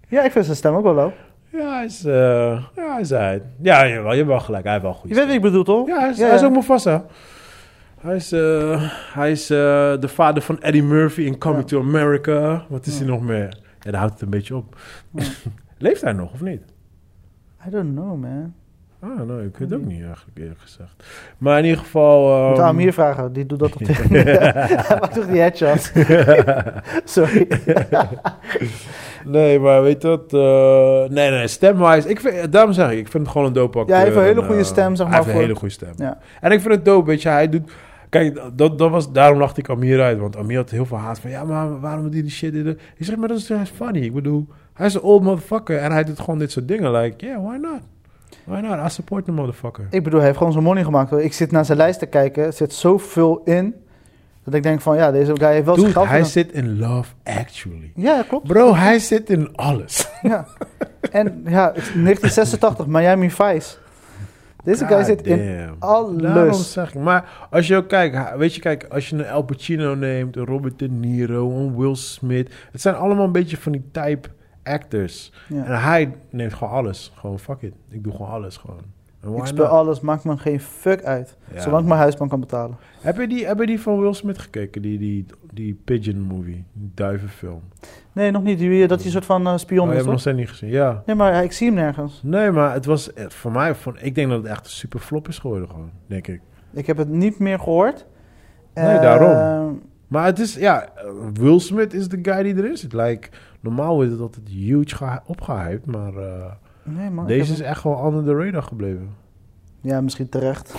ja, 0.07 0.23
ik 0.23 0.31
vind 0.31 0.45
zijn 0.45 0.57
stem 0.57 0.75
ook 0.75 0.83
wel 0.83 0.93
low. 0.93 1.11
Ja, 1.49 1.75
hij 1.75 1.85
is, 1.85 2.01
ja, 2.01 2.91
hij 2.91 3.01
is 3.01 3.09
hij. 3.09 3.41
Ja, 3.61 3.83
je 3.83 4.01
hebt 4.01 4.25
wel 4.27 4.39
gelijk, 4.39 4.63
hij 4.63 4.71
heeft 4.71 4.83
wel 4.85 4.93
goed. 4.93 5.09
Je 5.09 5.15
weet 5.15 5.25
wie 5.25 5.35
ik 5.35 5.41
bedoel, 5.41 5.63
toch? 5.63 5.87
Ja, 5.87 5.99
hij 5.99 6.09
is, 6.09 6.17
hij 6.17 6.33
is 6.35 6.43
ook 6.43 6.51
Mufasa. 6.51 7.05
Hij 8.05 8.15
is, 8.15 8.31
eh, 8.31 8.91
hij 9.13 9.31
is 9.31 9.49
eh, 9.49 9.57
de 9.99 10.07
vader 10.07 10.43
van 10.43 10.61
Eddie 10.61 10.83
Murphy 10.83 11.21
in 11.21 11.37
Coming 11.37 11.61
Ja. 11.61 11.67
to 11.67 11.79
America. 11.79 12.65
Wat 12.69 12.85
is 12.85 12.93
Ja. 12.93 12.99
hij 12.99 13.07
nog 13.07 13.21
meer? 13.21 13.57
Ja, 13.79 13.91
daar 13.91 13.99
houdt 13.99 14.13
het 14.13 14.21
een 14.21 14.29
beetje 14.29 14.55
op. 14.55 14.75
Ja. 15.11 15.23
Leeft 15.77 16.01
hij 16.01 16.11
nog 16.13 16.33
of 16.33 16.41
niet? 16.41 16.61
I 17.67 17.69
don't 17.69 17.91
know, 17.93 18.21
man. 18.21 18.53
Ah, 18.99 19.27
nou, 19.27 19.45
ik 19.45 19.57
weet 19.57 19.69
het 19.69 19.79
ook 19.79 19.85
niet 19.85 20.03
eigenlijk 20.03 20.37
eerlijk 20.37 20.59
gezegd. 20.59 21.03
Maar 21.37 21.57
in 21.59 21.63
ieder 21.65 21.79
geval... 21.79 22.47
Moet 22.49 22.57
ehm, 22.57 22.65
aan 22.67 22.77
hier 22.77 22.93
vragen, 22.93 23.33
die 23.33 23.45
doet 23.45 23.59
dat 23.59 23.71
toch 23.71 23.81
tegen 23.81 24.11
me. 24.11 24.17
Hij 24.19 24.97
maakt 24.99 25.13
toch 25.13 25.27
die 25.27 25.39
headshots? 25.39 25.91
Sorry. 27.15 27.47
nee, 29.25 29.59
maar 29.59 29.81
weet 29.83 30.03
wat? 30.03 30.33
eh, 30.33 31.03
nee, 31.09 31.29
nee, 31.31 31.47
stemwise. 31.47 32.09
Ik 32.09 32.19
vind, 32.19 32.51
daarom 32.51 32.73
zeg 32.73 32.91
ik, 32.91 32.97
ik 32.97 33.07
vind 33.07 33.23
het 33.23 33.31
gewoon 33.31 33.47
een 33.47 33.53
dope 33.53 33.77
acteur. 33.79 33.95
Ja, 33.95 34.01
hij 34.01 34.05
heeft 34.11 34.17
een 34.21 34.27
hele 34.27 34.41
en, 34.41 34.47
goede 34.47 34.63
stem, 34.63 34.95
zeg 34.95 35.07
Hij 35.07 35.15
maar, 35.15 35.15
heeft 35.15 35.25
een 35.27 35.33
voor- 35.33 35.41
hele 35.41 35.55
goede 35.55 35.73
stem. 35.73 35.93
Ja. 35.97 36.17
En 36.41 36.51
ik 36.51 36.61
vind 36.61 36.73
het 36.73 36.85
dope, 36.85 37.07
weet 37.07 37.21
je, 37.21 37.29
hij 37.29 37.49
doet... 37.49 37.71
Kijk, 38.15 38.41
dat, 38.53 38.77
dat 38.77 38.89
was, 38.89 39.11
daarom 39.11 39.39
lachte 39.39 39.59
ik 39.59 39.69
Amir 39.69 40.01
uit. 40.01 40.19
Want 40.19 40.37
Amir 40.37 40.57
had 40.57 40.69
heel 40.69 40.85
veel 40.85 40.97
haat 40.97 41.19
van... 41.19 41.29
Ja, 41.29 41.43
maar 41.43 41.79
waarom 41.79 42.03
doet 42.03 42.13
hij 42.13 42.21
die 42.21 42.31
shit? 42.31 42.55
Ik 42.55 42.77
zeg, 42.97 43.15
maar 43.15 43.27
dat 43.27 43.37
is 43.37 43.51
funny. 43.73 43.99
Ik 43.99 44.13
bedoel, 44.13 44.47
hij 44.73 44.85
is 44.85 44.93
een 44.93 45.01
old 45.01 45.23
motherfucker. 45.23 45.77
En 45.77 45.91
hij 45.91 46.03
doet 46.03 46.19
gewoon 46.19 46.39
dit 46.39 46.51
soort 46.51 46.67
dingen. 46.67 46.91
Like, 46.91 47.25
yeah, 47.25 47.45
why 47.45 47.57
not? 47.57 47.79
Why 48.43 48.59
not? 48.59 48.85
I 48.85 48.89
support 48.89 49.25
the 49.25 49.31
motherfucker. 49.31 49.87
Ik 49.89 50.03
bedoel, 50.03 50.17
hij 50.17 50.27
heeft 50.27 50.37
gewoon 50.37 50.53
zijn 50.53 50.65
money 50.65 50.83
gemaakt. 50.83 51.09
Hoor. 51.09 51.21
Ik 51.21 51.33
zit 51.33 51.51
naar 51.51 51.65
zijn 51.65 51.77
lijst 51.77 51.99
te 51.99 52.05
kijken, 52.05 52.43
er 52.43 52.53
zit 52.53 52.73
zoveel 52.73 53.41
in, 53.45 53.75
dat 54.43 54.53
ik 54.53 54.63
denk 54.63 54.81
van, 54.81 54.95
ja, 54.95 55.11
deze 55.11 55.35
guy 55.35 55.51
heeft 55.51 55.65
wel 55.65 55.75
zijn 55.75 55.87
Dude, 55.87 55.99
geld 55.99 56.09
hij 56.09 56.23
zit 56.23 56.51
in 56.51 56.79
Love 56.79 57.13
Actually. 57.23 57.91
Ja, 57.95 58.23
klopt. 58.27 58.47
Bro, 58.47 58.75
hij 58.75 58.99
zit 58.99 59.29
in 59.29 59.55
alles. 59.55 60.09
Ja. 60.21 60.47
En 61.11 61.41
ja, 61.45 61.67
het 61.67 61.77
is 61.77 61.93
1986, 61.93 62.85
Miami 62.87 63.31
Vice. 63.31 63.75
Deze 64.65 64.85
guy 64.85 65.03
zit 65.03 65.27
in 65.27 65.69
alles. 65.79 66.21
Daarom 66.21 66.53
zeg 66.53 66.93
ik. 66.93 67.01
Maar 67.01 67.47
als 67.49 67.67
je 67.67 67.75
ook 67.75 67.87
kijkt, 67.87 68.35
weet 68.35 68.55
je, 68.55 68.61
kijk, 68.61 68.85
als 68.89 69.09
je 69.09 69.15
een 69.15 69.25
El 69.25 69.41
Pacino 69.41 69.95
neemt, 69.95 70.35
een 70.35 70.45
Robert 70.45 70.79
De 70.79 70.89
Niro, 70.89 71.51
een 71.51 71.77
Will 71.77 71.95
Smith. 71.95 72.53
Het 72.71 72.81
zijn 72.81 72.95
allemaal 72.95 73.25
een 73.25 73.31
beetje 73.31 73.57
van 73.57 73.71
die 73.71 73.85
type 73.91 74.29
actors. 74.63 75.31
Ja. 75.47 75.65
En 75.65 75.81
hij 75.81 76.15
neemt 76.29 76.53
gewoon 76.53 76.73
alles. 76.73 77.11
Gewoon 77.15 77.39
fuck 77.39 77.61
it. 77.61 77.73
Ik 77.89 78.03
doe 78.03 78.11
gewoon 78.11 78.31
alles 78.31 78.57
gewoon. 78.57 78.93
Ik 79.35 79.45
speel 79.45 79.65
alles, 79.65 79.99
maakt 79.99 80.23
me 80.23 80.37
geen 80.37 80.59
fuck 80.59 81.03
uit. 81.03 81.37
Ja. 81.53 81.61
Zolang 81.61 81.81
ik 81.81 81.87
mijn 81.87 81.99
huisbank 81.99 82.29
kan 82.29 82.39
betalen. 82.39 82.77
Heb 83.01 83.17
je, 83.17 83.27
die, 83.27 83.45
heb 83.45 83.59
je 83.59 83.65
die 83.65 83.81
van 83.81 83.99
Will 83.99 84.13
Smith 84.13 84.37
gekeken? 84.37 84.81
Die, 84.81 84.97
die 84.97 85.25
Die 85.55 85.79
Pigeon 85.85 86.19
movie, 86.19 86.63
die 86.73 86.91
duivenfilm. 86.93 87.61
Nee, 88.11 88.31
nog 88.31 88.43
niet. 88.43 88.59
Die, 88.59 88.87
dat 88.87 88.97
hij 88.97 89.05
een 89.05 89.11
soort 89.11 89.25
van 89.25 89.47
eh, 89.47 89.57
spion 89.57 89.85
Oh, 89.87 89.91
je 89.91 89.95
is, 89.97 90.01
hem 90.01 90.11
nog 90.11 90.19
steeds 90.19 90.37
niet 90.37 90.49
gezien, 90.49 90.69
ja. 90.69 91.03
Nee, 91.05 91.15
maar 91.15 91.43
ik 91.43 91.51
zie 91.51 91.67
hem 91.67 91.75
nergens. 91.75 92.21
Nee, 92.23 92.51
maar 92.51 92.73
het 92.73 92.85
was 92.85 93.13
eh, 93.13 93.25
voor 93.29 93.51
mij, 93.51 93.75
van, 93.75 93.95
ik 93.99 94.15
denk 94.15 94.29
dat 94.29 94.37
het 94.41 94.51
echt 94.51 94.65
een 94.65 94.71
super 94.71 94.99
flop 94.99 95.27
is 95.27 95.39
geworden 95.39 95.69
gewoon, 95.69 95.89
denk 96.07 96.27
ik. 96.27 96.41
Ik 96.73 96.87
heb 96.87 96.97
het 96.97 97.09
niet 97.09 97.39
meer 97.39 97.59
gehoord. 97.59 98.05
Nee, 98.73 98.85
Eh, 98.85 99.01
daarom. 99.01 99.81
Maar 100.07 100.25
het 100.25 100.39
is, 100.39 100.55
ja, 100.55 100.83
eh, 100.95 101.05
Will 101.33 101.59
Smith 101.59 101.93
is 101.93 102.07
de 102.09 102.19
guy 102.21 102.43
die 102.43 102.55
er 102.55 102.71
is. 102.71 102.87
Like, 102.91 103.27
normaal 103.59 103.95
wordt 103.95 104.11
het 104.11 104.19
altijd 104.19 104.47
huge 104.47 104.95
gehy- 104.95 105.19
opgehyped, 105.25 105.85
maar 105.85 106.15
eh, 106.15 106.51
Nee, 106.83 107.09
man. 107.09 107.27
deze 107.27 107.51
heb 107.51 107.61
is 107.61 107.61
echt 107.61 107.83
wel 107.83 108.05
under 108.07 108.23
the 108.23 108.43
radar 108.45 108.63
gebleven. 108.63 109.09
Ja, 109.81 110.01
misschien 110.01 110.29
terecht. 110.29 110.73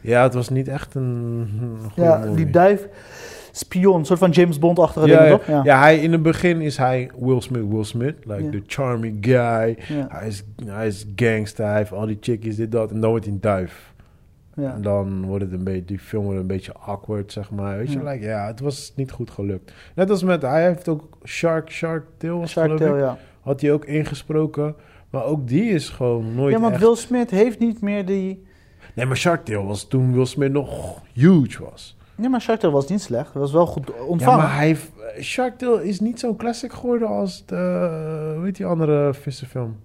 Ja, 0.00 0.22
het 0.22 0.34
was 0.34 0.48
niet 0.48 0.68
echt 0.68 0.94
een, 0.94 1.02
een 1.60 1.78
goede 1.92 2.02
Ja, 2.10 2.16
movie. 2.18 2.34
die 2.34 2.50
duif, 2.50 2.88
spion, 3.58 4.04
soort 4.04 4.18
van 4.18 4.30
James 4.30 4.58
Bond-achtige 4.58 5.06
ja, 5.06 5.22
dingen, 5.22 5.38
toch? 5.38 5.46
Ja. 5.46 5.60
ja, 5.64 5.80
hij, 5.80 5.98
in 5.98 6.12
het 6.12 6.22
begin 6.22 6.60
is 6.60 6.76
hij 6.76 7.10
Will 7.18 7.40
Smith, 7.40 7.64
Will 7.68 7.84
Smith. 7.84 8.14
Like 8.24 8.48
the 8.48 8.62
charming 8.66 9.16
guy. 9.20 9.76
Hij 10.08 10.26
is, 10.26 10.44
hij 10.66 10.86
is 10.86 11.06
gangster, 11.16 11.66
hij 11.66 11.76
heeft 11.76 11.92
al 11.92 12.06
die 12.06 12.18
chickies, 12.20 12.56
dit, 12.56 12.72
dat. 12.72 12.90
En 12.92 13.00
dan 13.00 13.10
wordt 13.10 13.24
hij 13.24 13.34
een 13.34 13.40
duif. 13.40 13.92
ja. 14.54 14.74
En 14.74 14.82
dan 14.82 15.26
wordt 15.26 15.44
het 15.44 15.52
een 15.52 15.64
beetje, 15.64 15.84
die 15.84 15.98
film 15.98 16.24
wordt 16.24 16.40
een 16.40 16.46
beetje 16.46 16.72
awkward, 16.72 17.32
zeg 17.32 17.50
maar. 17.50 17.76
Weet 17.76 17.92
je, 17.92 17.98
Ja. 17.98 18.10
like, 18.10 18.24
ja, 18.24 18.46
het 18.46 18.60
was 18.60 18.92
niet 18.96 19.10
goed 19.10 19.30
gelukt. 19.30 19.72
Net 19.94 20.10
als 20.10 20.22
met, 20.22 20.42
hij 20.42 20.64
heeft 20.66 20.88
ook 20.88 21.18
Shark, 21.24 21.70
Shark 21.70 22.04
Tale, 22.16 22.46
Shark 22.46 22.70
ik. 22.70 22.76
Tale, 22.76 22.98
ja. 22.98 23.18
Had 23.40 23.60
hij 23.60 23.72
ook 23.72 23.84
ingesproken. 23.84 24.74
Maar 25.10 25.24
ook 25.24 25.48
die 25.48 25.70
is 25.70 25.88
gewoon 25.88 26.34
nooit 26.34 26.54
Ja, 26.54 26.60
want 26.60 26.72
echt... 26.72 26.82
Will 26.82 26.94
Smith 26.96 27.30
heeft 27.30 27.58
niet 27.58 27.80
meer 27.80 28.06
die... 28.06 28.46
Nee, 28.94 29.06
maar 29.06 29.16
Shark 29.16 29.44
Tale 29.44 29.64
was 29.64 29.88
toen 29.88 30.12
Will 30.12 30.24
Smith 30.26 30.52
nog 30.52 31.02
huge 31.12 31.62
was. 31.70 31.96
Nee, 32.18 32.28
maar 32.28 32.40
Shark 32.40 32.60
Tale 32.60 32.72
was 32.72 32.88
niet 32.88 33.00
slecht. 33.00 33.26
Het 33.26 33.34
was 33.42 33.52
wel 33.52 33.66
goed 33.66 33.90
Ja, 33.96 34.02
ontvangen. 34.04 34.38
maar 34.38 34.56
hij 34.56 34.66
heeft, 34.66 34.90
Shark 35.20 35.58
Tale 35.58 35.88
is 35.88 36.00
niet 36.00 36.20
zo'n 36.20 36.36
classic 36.36 36.72
geworden 36.72 37.08
als 37.08 37.42
de, 37.46 38.38
heet 38.44 38.56
die 38.56 38.66
andere 38.66 39.14
vissenfilm 39.14 39.76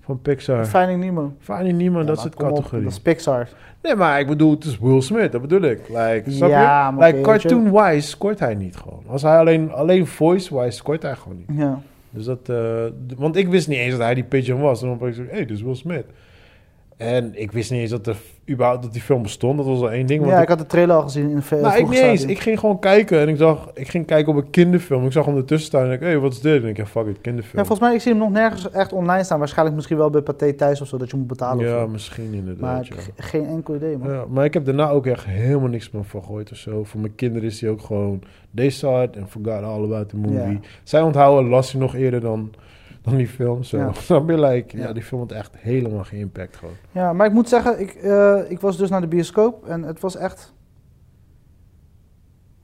van 0.00 0.22
Pixar. 0.22 0.66
Finding 0.66 1.00
Nemo. 1.00 1.32
Finding 1.40 1.78
Nemo, 1.78 1.98
Ja, 2.00 2.04
dat 2.06 2.16
is 2.16 2.22
het 2.24 2.34
op, 2.34 2.40
categorie. 2.40 2.82
Dat 2.84 2.92
is 2.92 3.00
Pixar. 3.00 3.48
Nee, 3.82 3.94
maar 3.94 4.20
ik 4.20 4.26
bedoel, 4.26 4.50
het 4.50 4.64
is 4.64 4.78
Will 4.78 5.00
Smith, 5.00 5.32
dat 5.32 5.40
bedoel 5.40 5.62
ik. 5.62 5.88
Like, 5.88 6.22
snap 6.26 6.48
Ja, 6.48 6.86
je? 6.88 6.92
maar 6.92 7.06
like, 7.06 7.16
weet 7.16 7.26
cartoon-wise 7.40 8.08
scoort 8.08 8.38
hij 8.38 8.54
niet 8.54 8.76
gewoon. 8.76 9.02
Als 9.06 9.22
hij 9.22 9.38
alleen, 9.38 9.72
alleen 9.72 10.06
voice-wise 10.06 10.76
scoort 10.76 11.02
hij 11.02 11.14
gewoon 11.14 11.38
niet. 11.46 11.58
Ja. 11.58 11.80
Dus 12.10 12.24
dat, 12.24 12.38
eh, 12.48 12.84
want 13.16 13.36
ik 13.36 13.48
wist 13.48 13.68
niet 13.68 13.78
eens 13.78 13.90
dat 13.90 14.00
hij 14.00 14.14
die 14.14 14.24
pigeon 14.24 14.60
was. 14.60 14.82
En 14.82 14.88
dan 14.88 14.98
ben 14.98 15.08
ik 15.08 15.14
zo, 15.14 15.22
hé, 15.22 15.28
hey, 15.30 15.46
dit 15.46 15.56
is 15.56 15.62
Will 15.62 15.74
Smith. 15.74 16.04
En 16.98 17.32
ik 17.40 17.52
wist 17.52 17.70
niet 17.70 17.80
eens 17.80 17.90
dat, 17.90 18.06
er 18.06 18.16
überhaupt 18.50 18.82
dat 18.82 18.92
die 18.92 19.02
film 19.02 19.22
bestond. 19.22 19.56
Dat 19.56 19.66
was 19.66 19.80
al 19.80 19.90
één 19.90 20.06
ding. 20.06 20.20
want 20.20 20.32
ja, 20.32 20.36
ik- 20.36 20.42
ik 20.42 20.48
had 20.48 20.58
de 20.58 20.66
trailer 20.66 20.96
al 20.96 21.02
gezien 21.02 21.30
in 21.30 21.36
een 21.50 21.60
nou, 21.60 21.78
ik 21.78 21.88
niet 21.88 21.98
eens. 21.98 22.24
Ik 22.24 22.38
ging 22.38 22.58
gewoon 22.58 22.78
kijken 22.78 23.20
en 23.20 23.28
ik 23.28 23.36
zag, 23.36 23.70
ik 23.74 23.88
ging 23.88 24.06
kijken 24.06 24.32
op 24.32 24.38
een 24.44 24.50
kinderfilm. 24.50 25.06
Ik 25.06 25.12
zag 25.12 25.24
hem 25.26 25.36
ertussen 25.36 25.66
staan 25.68 25.84
en 25.84 25.92
ik, 25.92 26.00
hé, 26.00 26.06
hey, 26.06 26.18
wat 26.18 26.32
is 26.32 26.40
dit? 26.40 26.62
En 26.62 26.68
ik 26.68 26.76
dacht, 26.76 26.90
fuck 26.90 27.06
it, 27.06 27.20
kinderfilm. 27.20 27.58
Ja, 27.58 27.64
volgens 27.64 27.80
mij, 27.88 27.94
ik 27.96 28.00
zie 28.02 28.12
hem 28.12 28.20
nog 28.20 28.30
nergens 28.30 28.70
echt 28.70 28.92
online 28.92 29.24
staan. 29.24 29.38
Waarschijnlijk 29.38 29.76
misschien 29.76 29.96
wel 29.98 30.10
bij 30.10 30.20
Pathé 30.20 30.52
thuis 30.52 30.80
of 30.80 30.88
zo, 30.88 30.96
dat 30.96 31.10
je 31.10 31.16
moet 31.16 31.26
betalen 31.26 31.66
Ja, 31.66 31.86
misschien 31.86 32.32
inderdaad. 32.32 32.60
Maar 32.60 32.84
ja. 32.88 32.94
geen 33.16 33.46
enkel 33.46 33.74
idee, 33.74 33.96
man. 33.98 34.10
Ja, 34.12 34.24
maar 34.28 34.44
ik 34.44 34.54
heb 34.54 34.64
daarna 34.64 34.90
ook 34.90 35.06
echt 35.06 35.24
helemaal 35.24 35.68
niks 35.68 35.90
meer 35.90 36.04
van 36.04 36.20
gegooid 36.20 36.50
of 36.50 36.56
zo. 36.56 36.84
Voor 36.84 37.00
mijn 37.00 37.14
kinderen 37.14 37.48
is 37.48 37.60
hij 37.60 37.70
ook 37.70 37.80
gewoon... 37.80 38.22
They 38.54 38.70
saw 38.70 39.02
it 39.02 39.16
and 39.16 39.30
forgot 39.30 39.62
all 39.62 39.84
about 39.84 40.08
the 40.08 40.16
movie. 40.16 40.36
Ja. 40.52 40.58
Zij 40.82 41.00
onthouden 41.02 41.50
Lassie 41.50 41.78
nog 41.80 41.94
eerder 41.94 42.20
dan, 42.20 42.50
dan 43.08 43.16
die 43.16 43.28
film. 43.28 43.62
Zo. 43.62 43.76
Ja. 43.78 43.92
Snap 44.08 44.28
je? 44.28 44.40
Like, 44.40 44.76
ja. 44.76 44.82
Ja. 44.86 44.92
die 44.92 45.02
film 45.02 45.20
had 45.20 45.32
echt 45.32 45.50
helemaal 45.56 46.04
geen 46.04 46.18
impact 46.20 46.56
gewoon. 46.56 46.74
Ja, 46.92 47.12
maar 47.12 47.26
ik 47.26 47.32
moet 47.32 47.48
zeggen, 47.48 47.80
ik, 47.80 47.90
eh, 47.94 48.38
ik 48.48 48.60
was 48.60 48.76
dus 48.76 48.90
naar 48.90 49.00
de 49.00 49.06
bioscoop 49.06 49.66
en 49.66 49.82
het 49.82 50.00
was 50.00 50.16
echt 50.16 50.52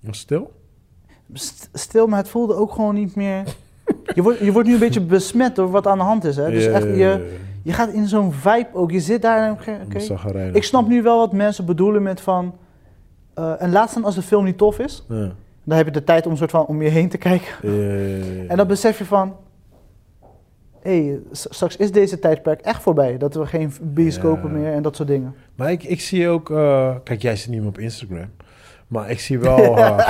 Was 0.01 0.19
stil? 0.19 0.53
st- 1.33 1.69
stil, 1.73 2.07
maar 2.07 2.19
het 2.19 2.29
voelde 2.29 2.55
ook 2.55 2.73
gewoon 2.73 2.95
niet 2.95 3.15
meer... 3.15 3.43
Je 4.15 4.23
wordt, 4.23 4.39
je 4.39 4.53
wordt 4.53 4.69
nu 4.69 4.75
een 4.75 4.81
beetje 4.81 5.01
besmet 5.01 5.57
door 5.57 5.71
wat 5.71 5.87
aan 5.87 5.99
de 5.99 6.05
hand 6.05 6.25
is, 6.25 6.37
hè. 6.37 6.51
Dus 6.51 6.67
echt, 6.67 6.85
je, 6.85 7.37
je 7.63 7.73
gaat 7.73 7.89
in 7.93 8.07
zo'n 8.09 8.33
vibe 8.33 8.69
ook. 8.73 8.91
Je 8.91 9.01
zit 9.01 9.23
daar 9.23 9.59
en 9.67 10.55
Ik 10.55 10.65
snap 10.65 10.89
nu 10.89 11.03
wel 11.03 11.19
wat 11.19 11.33
mensen 11.33 11.65
bedoelen 11.67 12.03
met 12.03 12.21
van... 12.21 12.55
eh, 13.35 13.63
en 13.63 13.73
laat 13.73 13.91
staan 13.91 14.05
als 14.05 14.15
de 14.15 14.23
film 14.23 14.45
niet 14.45 14.59
tof 14.59 14.79
is, 14.79 15.05
Ja. 15.09 15.33
dan 15.65 15.77
heb 15.77 15.87
je 15.87 15.93
de 15.93 16.05
tijd 16.05 16.27
om, 16.27 16.37
soort 16.37 16.51
van, 16.51 16.67
om 16.67 16.83
je 16.83 16.89
heen 16.89 17.09
te 17.09 17.19
kijken. 17.19 17.55
Ja, 17.63 17.95
ja. 17.95 18.49
En 18.49 18.57
dan 18.57 18.67
besef 18.67 18.99
je 18.99 19.05
van... 19.05 19.37
Hé, 20.85 21.05
hey, 21.07 21.21
straks 21.33 21.77
is 21.77 21.93
deze 21.93 22.19
tijdperk 22.19 22.61
echt 22.61 22.83
voorbij. 22.83 23.19
Dat 23.19 23.35
we 23.35 23.47
geen 23.47 23.73
bioscopen 23.83 24.51
Ja. 24.53 24.57
meer 24.59 24.73
en 24.73 24.83
dat 24.83 24.97
soort 24.97 25.09
dingen. 25.09 25.35
Maar 25.55 25.71
ik, 25.71 25.83
ik 25.83 26.01
zie 26.01 26.29
ook... 26.29 26.51
eh, 26.51 26.95
kijk, 27.05 27.23
jij 27.23 27.37
zit 27.37 27.49
niet 27.51 27.59
meer 27.59 27.69
op 27.69 27.79
Instagram. 27.79 28.31
Maar 28.87 29.11
ik 29.11 29.21
zie 29.21 29.39
wel... 29.39 29.77
eh, 29.79 30.09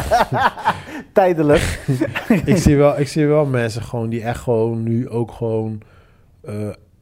Tijdelijk. 1.12 1.80
ik, 2.44 2.56
zie 2.56 2.76
wel, 2.76 2.98
ik 3.00 3.08
zie 3.08 3.26
wel 3.26 3.46
mensen 3.46 3.82
gewoon 3.82 4.08
die 4.08 4.22
echt 4.22 4.40
gewoon 4.40 4.82
nu 4.82 5.08
ook 5.08 5.32
gewoon 5.32 5.80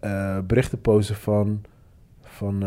eh, 0.01 0.39
berichten 0.47 0.81
posten 0.81 1.16
van, 1.16 1.62
van 2.23 2.64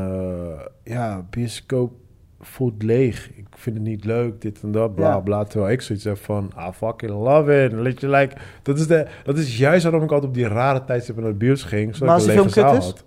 ja, 0.83 1.25
bioscoop 1.29 1.93
voelt 2.41 2.83
leeg. 2.83 3.29
Ik 3.35 3.45
vind 3.55 3.75
het 3.75 3.85
niet 3.85 4.05
leuk, 4.05 4.41
dit 4.41 4.61
en 4.61 4.71
dat, 4.71 4.95
bla 4.95 5.09
Ja. 5.09 5.19
bla. 5.19 5.43
Terwijl 5.43 5.71
ik 5.71 5.81
zoiets 5.81 6.05
heb 6.05 6.17
van, 6.17 6.51
ah, 6.55 6.73
fucking 6.73 7.11
love 7.11 7.63
it. 7.63 7.99
Je, 8.01 8.09
like, 8.09 8.35
dat, 8.63 8.79
is 8.79 8.87
de, 8.87 9.07
dat 9.23 9.37
is 9.37 9.57
juist 9.57 9.83
waarom 9.83 10.03
ik 10.03 10.11
altijd 10.11 10.29
op 10.29 10.35
die 10.37 10.47
rare 10.47 10.83
tijdstippen 10.85 11.23
naar 11.23 11.31
de 11.33 11.37
bios 11.37 11.63
ging. 11.63 11.95
Zodat 11.95 12.07
Maar 12.07 12.15
als 12.17 12.23
ik 12.27 12.29
een 12.37 12.43
lege 12.43 12.49
zaal 12.59 12.75
is? 12.75 12.85
had. 12.85 13.03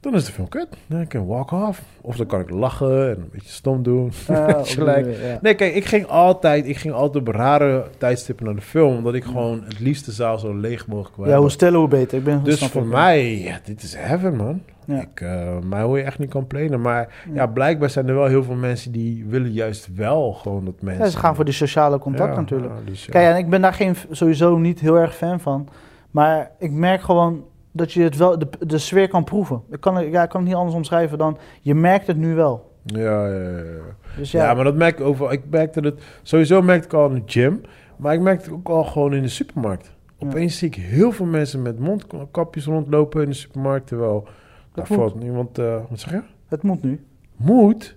Dan 0.00 0.14
is 0.14 0.24
de 0.24 0.32
film 0.32 0.48
kut. 0.48 0.68
Dan 0.86 1.06
kan 1.06 1.20
ik 1.22 1.26
walk 1.28 1.50
off. 1.52 1.82
Of 2.00 2.16
dan 2.16 2.26
kan 2.26 2.40
ik 2.40 2.50
lachen 2.50 3.10
en 3.10 3.16
een 3.16 3.28
beetje 3.32 3.48
stom 3.52 3.82
doen. 3.82 4.12
Ja. 4.26 5.38
Nee, 5.42 5.54
kijk, 5.54 5.74
ik 5.74 5.84
ging 5.84 6.06
altijd, 6.06 6.66
ik 6.66 6.76
ging 6.76 6.94
altijd 6.94 7.28
op 7.28 7.34
rare 7.34 7.84
tijdstippen 7.98 8.44
naar 8.46 8.54
de 8.54 8.60
film, 8.60 8.96
omdat 8.96 9.14
ik 9.14 9.24
gewoon 9.24 9.62
het 9.64 9.80
liefst 9.80 10.04
de 10.04 10.12
zaal 10.12 10.38
zo 10.38 10.54
leeg 10.56 10.86
mogelijk 10.86 11.16
wil 11.16 11.26
Ja, 11.28 11.38
hoe 11.38 11.50
stiller, 11.50 11.78
hoe 11.78 11.88
beter. 11.88 12.18
Ik 12.18 12.24
ben, 12.24 12.44
Dus 12.44 12.64
voor 12.64 12.86
mij, 12.86 13.38
ja, 13.38 13.60
dit 13.64 13.82
is 13.82 13.94
heaven, 13.96 14.36
man. 14.36 14.62
Ja. 14.90 15.00
Ik, 15.00 15.20
eh, 15.20 15.58
mij 15.58 15.82
hoor 15.82 15.98
je 15.98 16.04
echt 16.04 16.18
niet 16.18 16.30
complainen. 16.30 16.80
Maar 16.80 17.14
ja. 17.26 17.34
Ja. 17.34 17.46
blijkbaar 17.46 17.90
zijn 17.90 18.08
er 18.08 18.14
wel 18.14 18.26
heel 18.26 18.42
veel 18.42 18.54
mensen 18.54 18.92
die 18.92 19.24
willen 19.28 19.52
juist 19.52 19.94
wel 19.94 20.32
gewoon 20.32 20.64
dat 20.64 20.82
mensen... 20.82 21.04
Ja, 21.04 21.10
ze 21.10 21.18
gaan 21.18 21.34
voor 21.34 21.44
die 21.44 21.54
sociale 21.54 21.98
contact 21.98 22.36
natuurlijk. 22.36 22.72
dus 22.84 23.04
ja. 23.04 23.12
Kijk, 23.12 23.32
en 23.32 23.36
ik 23.36 23.50
ben 23.50 23.60
daar 23.60 23.74
geen, 23.74 23.96
sowieso 24.10 24.58
niet 24.58 24.80
heel 24.80 24.96
erg 24.96 25.16
fan 25.16 25.40
van. 25.40 25.68
Maar 26.10 26.50
ik 26.58 26.70
merk 26.70 27.00
gewoon 27.00 27.44
dat 27.72 27.92
je 27.92 28.02
het 28.02 28.16
wel, 28.16 28.38
de, 28.38 28.48
de 28.58 28.78
sfeer 28.78 29.08
kan 29.08 29.24
proeven. 29.24 29.62
Ik 29.70 29.80
kan, 29.80 30.10
ja, 30.10 30.22
ik 30.22 30.28
kan 30.28 30.40
het 30.40 30.48
niet 30.48 30.58
anders 30.58 30.76
omschrijven 30.76 31.18
dan, 31.18 31.38
je 31.60 31.74
merkt 31.74 32.06
het 32.06 32.16
nu 32.16 32.34
wel. 32.34 32.68
Ja, 32.84 33.26
ja, 33.26 33.34
ja, 33.34 33.58
ja. 33.58 33.82
Dus 34.16 34.30
Ja, 34.30 34.44
ja, 34.44 34.54
maar 34.54 34.64
dat 34.64 34.74
merk 34.74 34.98
ik 34.98 35.04
over. 35.06 35.32
Ik 35.32 35.42
merkte 35.50 35.80
het. 35.80 36.02
Sowieso 36.22 36.62
merkte 36.62 36.86
ik 36.86 36.92
al 36.92 37.08
in 37.08 37.14
de 37.14 37.22
gym. 37.26 37.60
Maar 37.96 38.14
ik 38.14 38.20
merkte 38.20 38.44
het 38.44 38.54
ook 38.54 38.68
al 38.68 38.84
gewoon 38.84 39.14
in 39.14 39.22
de 39.22 39.28
supermarkt. 39.28 39.92
Ja. 40.18 40.26
Opeens 40.26 40.58
zie 40.58 40.68
ik 40.68 40.74
heel 40.74 41.12
veel 41.12 41.26
mensen 41.26 41.62
met 41.62 41.78
mondkapjes 41.78 42.64
rondlopen 42.64 43.22
in 43.22 43.28
de 43.28 43.34
supermarkt. 43.34 43.86
Terwijl 43.86 44.28
daar 44.74 44.86
moet. 44.88 44.98
valt 44.98 45.20
niemand. 45.20 45.58
eh, 45.58 45.76
wat 45.88 46.00
zeg 46.00 46.10
je? 46.12 46.20
het 46.48 46.62
moet 46.62 46.82
nu. 46.82 47.04
Moet? 47.36 47.96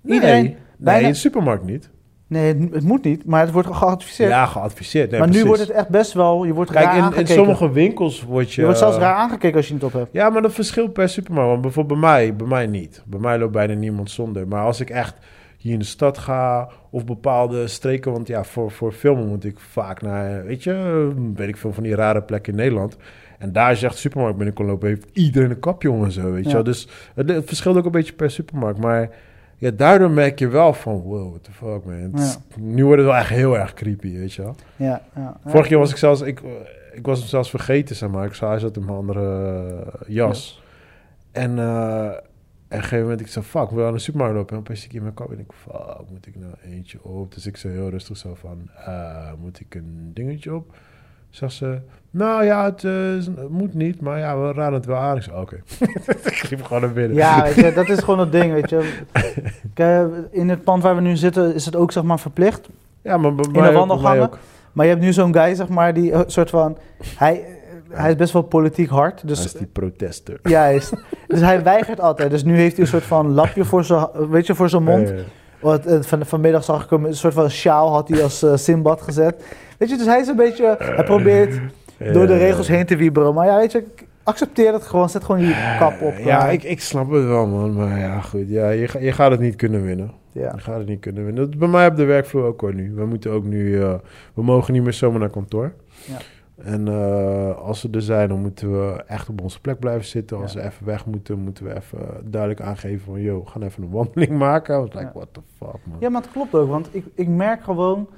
Nee. 0.00 0.14
Iedereen- 0.14 0.44
Nee, 0.44 0.56
bijna- 0.76 1.06
in 1.06 1.12
de 1.12 1.18
supermarkt 1.18 1.64
niet. 1.64 1.90
Nee, 2.26 2.54
het, 2.54 2.74
het 2.74 2.84
moet 2.84 3.04
niet, 3.04 3.24
maar 3.26 3.40
het 3.40 3.50
wordt 3.50 3.68
geadviseerd. 3.74 4.30
Ja, 4.30 4.46
geadviseerd. 4.46 5.10
Nee, 5.10 5.20
maar 5.20 5.28
nu 5.28 5.44
wordt 5.44 5.60
het 5.60 5.70
echt 5.70 5.88
best 5.88 6.12
wel, 6.12 6.44
je 6.44 6.52
wordt 6.52 6.70
Kijk, 6.70 6.84
raar 6.84 6.92
in, 6.94 6.98
in 7.00 7.04
aangekeken. 7.04 7.34
sommige 7.34 7.70
winkels 7.72 8.22
word 8.22 8.52
je. 8.52 8.56
Je 8.60 8.62
wordt 8.66 8.78
zelfs 8.82 8.96
raar 8.96 9.14
aangekeken 9.14 9.56
als 9.56 9.68
je 9.68 9.74
het 9.74 9.82
op 9.84 9.92
hebt. 9.92 10.08
Ja, 10.12 10.30
maar 10.30 10.42
dat 10.42 10.52
verschilt 10.52 10.92
per 10.92 11.08
supermarkt. 11.08 11.50
Want 11.50 11.62
bijvoorbeeld 11.62 12.00
bij 12.00 12.10
mij, 12.10 12.36
bij 12.36 12.46
mij 12.46 12.66
niet. 12.66 13.02
Bij 13.06 13.20
mij 13.20 13.38
loopt 13.38 13.52
bijna 13.52 13.74
niemand 13.74 14.10
zonder. 14.10 14.48
Maar 14.48 14.62
als 14.64 14.80
ik 14.80 14.90
echt 14.90 15.16
hier 15.58 15.72
in 15.72 15.78
de 15.78 15.84
stad 15.84 16.18
ga 16.18 16.68
of 16.90 17.04
bepaalde 17.04 17.66
streken, 17.68 18.12
want 18.12 18.26
ja, 18.28 18.44
voor, 18.44 18.70
voor 18.70 18.92
filmen 18.92 19.28
moet 19.28 19.44
ik 19.44 19.58
vaak 19.58 20.02
naar, 20.02 20.44
weet 20.44 20.62
je, 20.62 21.12
weet 21.34 21.48
ik 21.48 21.56
veel 21.56 21.72
van 21.72 21.82
die 21.82 21.94
rare 21.94 22.22
plekken 22.22 22.52
in 22.52 22.58
Nederland. 22.58 22.96
En 23.38 23.52
daar 23.52 23.72
is 23.72 23.82
echt 23.82 23.96
supermarkt 23.98 24.36
binnen 24.36 24.54
kon 24.54 24.66
lopen, 24.66 24.88
heeft 24.88 25.06
iedereen 25.12 25.50
een 25.50 25.58
kapje 25.60 25.90
om 25.90 26.04
en 26.04 26.12
zo, 26.12 26.32
weet 26.32 26.44
je 26.46 26.52
wel. 26.52 26.64
Dus 26.64 26.88
het, 27.14 27.28
het 27.28 27.46
verschilt 27.46 27.76
ook 27.76 27.84
een 27.84 27.90
beetje 27.90 28.12
per 28.12 28.30
supermarkt. 28.30 28.78
Maar 28.78 29.10
ja, 29.56 29.70
daardoor 29.70 30.10
merk 30.10 30.38
je 30.38 30.48
wel 30.48 30.72
van, 30.72 31.00
wow, 31.00 31.28
what 31.30 31.44
the 31.44 31.52
fuck 31.52 31.84
man. 31.84 32.12
Is- 32.22 32.38
Nu 32.56 32.84
wordt 32.84 33.00
het 33.02 33.10
wel 33.10 33.18
echt 33.18 33.28
heel 33.30 33.58
erg 33.58 33.74
creepy, 33.74 34.12
weet 34.18 34.32
je 34.32 34.42
wel. 34.42 34.54
Ja, 34.76 35.02
ja. 35.14 35.36
Vorige 35.46 35.68
keer 35.68 35.78
was 35.78 35.90
ik 35.90 35.96
zelfs, 35.96 36.20
ik, 36.20 36.40
eh, 36.40 36.50
ik 36.92 37.06
was 37.06 37.18
hem 37.18 37.28
zelfs 37.28 37.50
vergeten, 37.50 37.96
zeg 37.96 38.08
maar. 38.10 38.26
Ik 38.26 38.34
zag, 38.34 38.48
hij 38.50 38.58
zat 38.58 38.76
in 38.76 38.84
mijn 38.84 38.96
andere 38.96 39.54
eh, 40.00 40.08
jas. 40.14 40.62
En 41.32 41.58
eh, 41.58 42.04
en 42.68 42.76
op 42.78 42.84
een 42.84 42.88
gegeven 42.88 43.02
moment, 43.02 43.20
ik 43.20 43.26
zei, 43.26 43.44
fuck, 43.44 43.70
we 43.70 43.84
aan 43.84 43.92
de 43.92 43.98
supermarkt 43.98 44.36
lopen. 44.36 44.54
En 44.54 44.60
opeens 44.60 44.84
ik 44.84 44.92
in 44.92 45.02
mijn 45.02 45.14
kap 45.14 45.32
en 45.32 45.38
ik, 45.38 45.52
fuck, 45.54 46.10
moet 46.10 46.26
ik 46.26 46.36
nou 46.36 46.52
eentje 46.64 47.04
op? 47.04 47.34
Dus 47.34 47.46
ik 47.46 47.56
zei 47.56 47.72
heel 47.74 47.88
rustig 47.90 48.16
zo 48.16 48.34
van, 48.34 48.70
eh, 48.86 49.32
moet 49.40 49.60
ik 49.60 49.74
een 49.74 50.10
dingetje 50.14 50.54
op? 50.54 50.76
Zag 51.30 51.52
ze, 51.52 51.78
nou 52.18 52.44
ja, 52.44 52.64
het, 52.64 52.84
eh, 52.84 52.92
het 53.14 53.48
moet 53.48 53.74
niet, 53.74 54.00
maar 54.00 54.18
ja, 54.18 54.38
we 54.38 54.52
raden 54.52 54.72
het 54.74 54.86
wel 54.86 54.96
aan. 54.96 55.16
Ik 55.16 55.22
zei, 55.22 55.40
oké. 55.40 55.56
ik 56.24 56.46
liep 56.50 56.62
gewoon 56.62 56.82
naar 56.82 56.92
binnen. 56.92 57.16
Ja, 57.16 57.42
weet 57.42 57.54
je, 57.54 57.72
dat 57.72 57.88
is 57.88 57.98
gewoon 57.98 58.18
het 58.18 58.32
ding, 58.32 58.52
weet 58.52 58.70
je. 58.70 58.92
Kijk, 59.74 60.08
in 60.30 60.48
het 60.48 60.64
pand 60.64 60.82
waar 60.82 60.94
we 60.94 61.00
nu 61.00 61.16
zitten 61.16 61.54
is 61.54 61.64
het 61.64 61.76
ook 61.76 61.92
zeg 61.92 62.02
maar 62.02 62.18
verplicht. 62.18 62.68
ja 63.02 63.16
maar 63.16 63.34
bij 63.34 63.62
de 63.62 63.72
wandelgangen? 63.72 64.22
ook. 64.22 64.38
Maar 64.72 64.84
je 64.86 64.92
hebt 64.92 65.04
nu 65.04 65.12
zo'n 65.12 65.34
guy, 65.34 65.54
zeg 65.54 65.68
maar, 65.68 65.94
die 65.94 66.12
eh, 66.12 66.20
soort 66.26 66.50
van... 66.50 66.78
Hij, 67.16 67.44
hij 67.90 68.10
is 68.10 68.16
best 68.16 68.32
wel 68.32 68.42
politiek 68.42 68.88
hard. 68.88 69.28
Dus 69.28 69.42
Dus, 69.42 69.46
is 69.46 69.52
die 69.52 69.66
protester. 69.66 70.38
juist. 70.42 70.92
Dus 71.26 71.40
hij 71.40 71.62
weigert 71.62 72.00
altijd. 72.00 72.30
Dus 72.30 72.44
nu 72.44 72.56
heeft 72.56 72.72
hij 72.72 72.84
een 72.84 72.90
soort 72.90 73.04
van 73.04 73.32
lapje 73.32 73.64
voor 73.64 73.84
zijn, 73.84 74.06
weet 74.30 74.46
je, 74.46 74.54
voor 74.54 74.68
zijn 74.68 74.82
mond. 74.82 75.12
Want, 75.60 75.86
eh, 75.86 75.98
van, 76.00 76.26
vanmiddag 76.26 76.64
zag 76.64 76.84
ik 76.84 76.90
hem 76.90 77.04
een 77.04 77.14
soort 77.14 77.34
van 77.34 77.50
sjaal 77.50 77.92
had 77.92 78.08
hij 78.08 78.22
als 78.22 78.44
Simbad 78.54 79.02
gezet. 79.02 79.44
Weet 79.78 79.90
je, 79.90 79.96
dus 79.96 80.06
hij 80.06 80.20
is 80.20 80.28
een 80.28 80.36
beetje... 80.36 80.76
Hij 80.78 81.04
probeert 81.04 81.60
door 82.12 82.26
de 82.26 82.36
regels 82.36 82.68
heen 82.68 82.86
te 82.86 82.96
wieberen. 82.96 83.34
Maar 83.34 83.46
ja, 83.46 83.56
weet 83.56 83.72
je, 83.72 83.84
accepteer 84.22 84.72
het 84.72 84.82
gewoon. 84.82 85.08
Zet 85.08 85.24
gewoon 85.24 85.40
je 85.40 85.76
kap 85.78 86.00
op. 86.00 86.14
Ja, 86.18 86.46
eh, 86.46 86.52
ik, 86.52 86.62
ik 86.62 86.80
snap 86.80 87.10
het 87.10 87.24
wel, 87.24 87.46
man. 87.46 87.72
Maar 87.74 87.98
ja, 87.98 88.20
goed. 88.20 88.48
Ja, 88.48 88.70
je, 88.70 88.88
je 89.00 89.12
gaat 89.12 89.30
het 89.30 89.40
niet 89.40 89.56
kunnen 89.56 89.82
winnen. 89.84 90.10
ja. 90.32 90.52
Je 90.54 90.60
gaat 90.60 90.78
het 90.78 90.88
niet 90.88 91.00
kunnen 91.00 91.24
winnen. 91.24 91.42
Dat 91.44 91.52
is 91.52 91.58
bij 91.58 91.68
mij 91.68 91.86
op 91.86 91.96
de 91.96 92.04
werkvloer 92.04 92.44
ook 92.44 92.60
hoor 92.60 92.74
nu. 92.74 92.92
We 92.94 93.06
moeten 93.06 93.30
ook 93.30 93.44
nu... 93.44 93.80
eh, 93.82 93.94
we 94.34 94.42
mogen 94.42 94.72
niet 94.72 94.82
meer 94.82 94.92
zomaar 94.92 95.20
naar 95.20 95.30
kantoor. 95.30 95.72
Ja. 96.06 96.16
En 96.64 96.88
eh, 96.88 97.56
als 97.58 97.82
we 97.82 97.88
er 97.92 98.02
zijn, 98.02 98.28
dan 98.28 98.40
moeten 98.40 98.70
we 98.72 99.02
echt 99.06 99.28
op 99.28 99.40
onze 99.40 99.60
plek 99.60 99.78
blijven 99.78 100.04
zitten. 100.04 100.36
Als 100.40 100.52
Ja. 100.52 100.60
we 100.60 100.66
even 100.66 100.86
weg 100.86 101.06
moeten, 101.06 101.38
moeten 101.38 101.64
we 101.64 101.74
even 101.76 101.98
duidelijk 102.24 102.60
aangeven 102.60 103.00
van... 103.04 103.20
Yo, 103.20 103.42
we 103.44 103.50
gaan 103.50 103.62
even 103.62 103.82
een 103.82 103.90
wandeling 103.90 104.30
maken. 104.48 104.78
Was 104.80 104.92
like, 104.92 105.10
what 105.14 105.28
the 105.32 105.40
fuck, 105.58 105.76
man. 105.84 105.96
Ja, 106.00 106.08
maar 106.08 106.22
het 106.22 106.30
klopt 106.30 106.54
ook, 106.54 106.68
want 106.68 106.88
ik, 106.90 107.04
ik 107.14 107.28
merk 107.28 107.62
gewoon, 107.62 108.08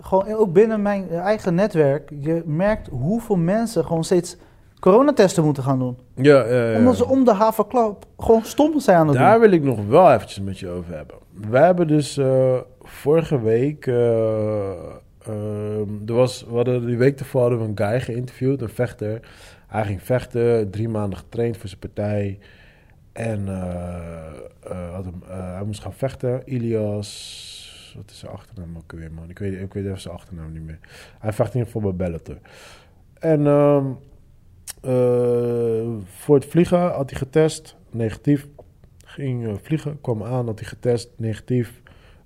gewoon, 0.00 0.34
ook 0.34 0.52
binnen 0.52 0.82
mijn 0.82 1.08
eigen 1.10 1.54
netwerk, 1.54 2.10
je 2.20 2.42
merkt 2.46 2.88
hoeveel 2.88 3.36
mensen 3.36 3.84
gewoon 3.84 4.04
steeds 4.04 4.36
coronatesten 4.80 5.44
moeten 5.44 5.62
gaan 5.62 5.78
doen. 5.78 5.96
Ja, 6.14 6.44
ja, 6.46 6.70
ja. 6.70 6.78
Omdat 6.78 6.96
ze 6.96 7.06
om 7.08 7.24
de 7.24 7.32
havenklap 7.32 8.06
gewoon 8.18 8.44
stom 8.44 8.80
zijn 8.80 8.96
aan 8.96 9.08
het 9.08 9.16
Daar 9.16 9.32
doen. 9.32 9.40
wil 9.40 9.52
ik 9.52 9.62
nog 9.62 9.86
wel 9.86 10.12
eventjes 10.12 10.40
met 10.40 10.58
je 10.58 10.68
over 10.68 10.94
hebben. 10.94 11.16
Wij 11.50 11.64
hebben 11.64 11.86
dus 11.88 12.16
eh, 12.16 12.56
vorige 12.82 13.40
week... 13.42 13.86
eh, 13.86 14.70
ehm, 15.26 15.88
er 16.06 16.14
was, 16.14 16.44
we 16.48 16.54
hadden 16.54 16.86
die 16.86 16.96
week 16.96 17.16
tevoren 17.16 17.48
hadden 17.50 17.74
we 17.74 17.82
een 17.82 17.88
guy 17.90 18.00
geïnterviewd, 18.00 18.60
een 18.62 18.68
vechter. 18.68 19.20
Hij 19.66 19.84
ging 19.84 20.02
vechten, 20.02 20.70
drie 20.70 20.88
maanden 20.88 21.18
getraind 21.18 21.56
voor 21.56 21.68
zijn 21.68 21.80
partij. 21.80 22.38
En 23.12 23.48
eh, 23.48 24.92
had 24.94 25.04
hem, 25.04 25.22
hij 25.26 25.62
moest 25.66 25.82
gaan 25.82 25.92
vechten. 25.92 26.42
Ilias, 26.44 27.61
wat 27.94 28.10
is 28.10 28.18
zijn 28.18 28.32
achternaam 28.32 28.76
ook 28.76 28.92
weer, 28.92 29.12
man? 29.12 29.30
Ik 29.30 29.38
weet, 29.38 29.60
ik 29.60 29.72
weet 29.72 29.84
even 29.84 30.00
zijn 30.00 30.14
achternaam 30.14 30.52
niet 30.52 30.62
meer. 30.62 30.78
Hij 31.18 31.32
vecht 31.32 31.54
in 31.54 31.58
ieder 31.58 31.72
geval 31.72 31.92
bij 31.92 32.06
Bellator. 32.06 32.38
En 33.18 33.46
ehm, 33.46 33.86
eh, 34.82 36.04
voor 36.04 36.34
het 36.34 36.46
vliegen 36.46 36.92
had 36.92 37.10
hij 37.10 37.18
getest, 37.18 37.76
negatief. 37.90 38.48
Ging 39.04 39.46
eh, 39.46 39.54
vliegen, 39.62 40.00
kwam 40.00 40.22
aan, 40.22 40.46
had 40.46 40.58
hij 40.58 40.68
getest, 40.68 41.10
negatief. 41.16 41.82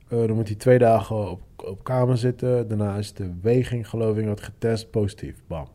Eh, 0.09 0.19
dan 0.19 0.33
moet 0.33 0.49
hij 0.49 0.57
twee 0.57 0.79
dagen 0.79 1.31
op, 1.31 1.43
op 1.57 1.85
kamer 1.85 2.19
zitten. 2.19 2.69
Daarna 2.69 2.97
is 2.97 3.13
de 3.13 3.33
weging, 3.43 3.89
geloof 3.89 4.17
ik, 4.17 4.27
had 4.27 4.41
getest, 4.41 4.91
positief. 4.91 5.43
Bam. 5.47 5.69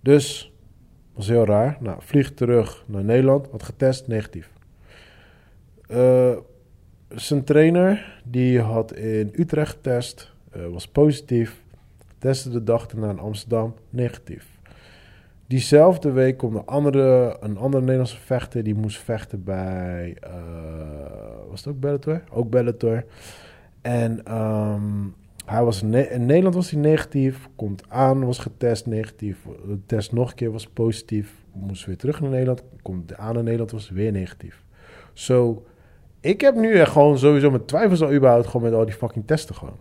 Dus, 0.00 0.52
was 1.12 1.28
heel 1.28 1.44
raar. 1.44 1.76
Nou, 1.80 1.96
vliegt 2.02 2.36
terug 2.36 2.84
naar 2.86 3.04
Nederland, 3.04 3.50
had 3.50 3.62
getest, 3.62 4.06
negatief. 4.06 4.52
Eh, 5.86 6.36
zijn 7.14 7.44
trainer, 7.44 8.20
die 8.24 8.60
had 8.60 8.94
in 8.94 9.30
Utrecht 9.32 9.70
getest, 9.70 10.32
eh, 10.50 10.66
was 10.66 10.88
positief. 10.88 11.62
Testte 12.18 12.50
de 12.50 12.62
dag 12.62 12.86
daarna 12.86 13.10
in 13.10 13.18
Amsterdam, 13.18 13.74
negatief. 13.90 14.46
Diezelfde 15.46 16.10
week 16.10 16.36
komt 16.36 16.54
een 16.54 16.66
andere, 16.66 17.36
een 17.40 17.56
andere 17.56 17.82
Nederlandse 17.82 18.20
vechter. 18.20 18.62
Die 18.62 18.74
moest 18.74 18.98
vechten 18.98 19.44
bij... 19.44 20.16
eh, 20.20 20.30
was 21.50 21.64
het 21.64 21.74
ook 21.74 21.80
Bellator? 21.80 22.22
Ook 22.30 22.50
Bellator. 22.50 23.04
En 23.82 24.24
ehm, 24.24 24.82
hij 25.44 25.64
was 25.64 25.82
in 25.82 26.26
Nederland 26.26 26.54
was 26.54 26.70
hij 26.70 26.80
negatief. 26.80 27.48
Komt 27.56 27.82
aan, 27.88 28.24
was 28.24 28.38
getest 28.38 28.86
negatief. 28.86 29.46
Test 29.86 30.12
nog 30.12 30.30
een 30.30 30.36
keer 30.36 30.52
was 30.52 30.66
positief. 30.66 31.34
Moest 31.52 31.86
weer 31.86 31.96
terug 31.96 32.20
naar 32.20 32.30
Nederland. 32.30 32.62
Komt 32.82 33.16
aan 33.16 33.36
in 33.38 33.44
Nederland, 33.44 33.70
was 33.70 33.90
weer 33.90 34.12
negatief. 34.12 34.64
Zo, 35.12 35.64
ik 36.24 36.40
heb 36.40 36.54
nu 36.54 36.72
echt 36.78 36.90
gewoon 36.92 37.18
sowieso 37.18 37.50
mijn 37.50 37.64
twijfels 37.64 38.02
al 38.02 38.12
überhaupt 38.12 38.46
gewoon 38.46 38.70
met 38.70 38.78
al 38.78 38.84
die 38.84 38.94
fucking 38.94 39.26
testen 39.26 39.54
gewoon. 39.54 39.74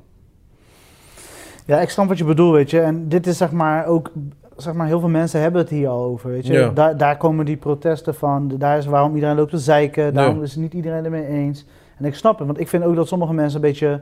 Ja, 1.66 1.82
ik 1.82 1.90
snap 1.90 2.08
wat 2.08 2.18
je 2.18 2.24
bedoelt, 2.24 2.54
weet 2.54 2.70
je. 2.70 2.80
En 2.80 3.10
dit 3.10 3.28
is 3.28 3.38
zeg 3.38 3.52
maar 3.52 3.86
ook, 3.86 4.12
zeg 4.58 4.74
maar, 4.74 4.88
heel 4.88 5.00
veel 5.00 5.10
mensen 5.10 5.40
hebben 5.42 5.62
het 5.62 5.70
hier 5.70 5.88
al 5.88 6.04
over, 6.04 6.30
weet 6.30 6.48
je. 6.48 6.54
Ja. 6.54 6.70
Daar, 6.70 6.98
daar 6.98 7.18
komen 7.18 7.46
die 7.46 7.58
protesten 7.58 8.16
van. 8.16 8.48
Daar 8.58 8.78
is 8.78 8.86
waarom 8.86 9.14
iedereen 9.16 9.36
loopt 9.36 9.50
te 9.52 9.58
zeiken. 9.58 10.14
Daarom 10.14 10.38
Ja. 10.38 10.44
is 10.44 10.56
niet 10.56 10.74
iedereen 10.74 11.04
ermee 11.06 11.26
eens. 11.28 11.66
En 11.98 12.06
ik 12.06 12.16
snap 12.16 12.38
het, 12.38 12.48
want 12.48 12.60
ik 12.60 12.68
vind 12.68 12.84
ook 12.84 12.96
dat 12.96 13.08
sommige 13.08 13.34
mensen 13.34 13.56
een 13.56 13.68
beetje, 13.68 14.02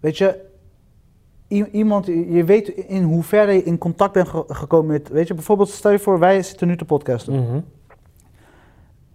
weet 0.00 0.18
je... 0.18 0.48
Iemand, 1.72 2.06
je 2.06 2.44
weet 2.44 2.68
in 2.68 3.02
hoeverre 3.02 3.52
je 3.52 3.62
in 3.62 3.78
contact 3.78 4.12
bent 4.12 4.28
ge- 4.28 4.44
gekomen 4.46 4.86
met, 4.92 5.08
weet 5.08 5.28
je, 5.28 5.34
bijvoorbeeld 5.34 5.68
stel 5.68 5.90
je 5.90 5.98
voor, 5.98 6.18
wij 6.18 6.42
zitten 6.42 6.66
nu 6.68 6.76
te 6.76 6.84
podcasten. 6.84 7.64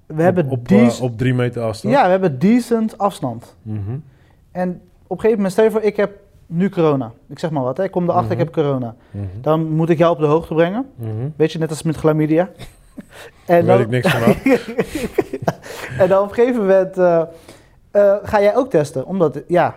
We 0.05 0.21
hebben, 0.21 0.49
op, 0.49 0.67
eh, 0.67 1.01
op 1.01 1.17
drie 1.17 1.33
meter 1.33 1.61
afstand. 1.61 1.93
ja, 1.93 2.03
we 2.03 2.09
hebben 2.09 2.39
decent 2.39 2.97
afstand. 2.97 3.55
Mhm. 3.61 3.97
En 4.51 4.69
op 5.03 5.09
een 5.09 5.15
gegeven 5.15 5.35
moment, 5.35 5.51
stel 5.51 5.63
je 5.63 5.71
voor, 5.71 5.81
ik 5.81 5.95
heb 5.95 6.11
nu 6.45 6.69
corona. 6.69 7.11
Ik 7.29 7.39
zeg 7.39 7.49
maar 7.51 7.63
wat, 7.63 7.77
hè. 7.77 7.83
ik 7.83 7.91
kom 7.91 8.03
erachter, 8.03 8.23
Mhm. 8.23 8.33
ik 8.33 8.39
heb 8.39 8.53
corona. 8.53 8.95
Mhm. 9.11 9.25
Dan 9.41 9.69
moet 9.69 9.89
ik 9.89 9.97
jou 9.97 10.13
op 10.13 10.19
de 10.19 10.25
hoogte 10.25 10.53
brengen. 10.53 10.85
Mhm. 10.95 11.09
Weet 11.35 11.51
je, 11.51 11.59
net 11.59 11.69
als 11.69 11.83
met 11.83 11.95
chlamydia. 11.95 12.49
Daar 13.45 13.57
en, 13.57 13.65
weet 13.65 13.65
dan, 13.65 13.79
ik 13.79 13.89
niks 13.89 14.11
van 14.11 14.23
af. 14.23 14.45
en 16.01 16.09
dan 16.09 16.23
op 16.23 16.29
een 16.29 16.35
gegeven 16.35 16.61
moment 16.61 16.97
eh, 16.97 17.21
eh, 17.91 18.15
ga 18.23 18.41
jij 18.41 18.55
ook 18.55 18.69
testen. 18.69 19.05
Omdat, 19.05 19.41
ja, 19.47 19.75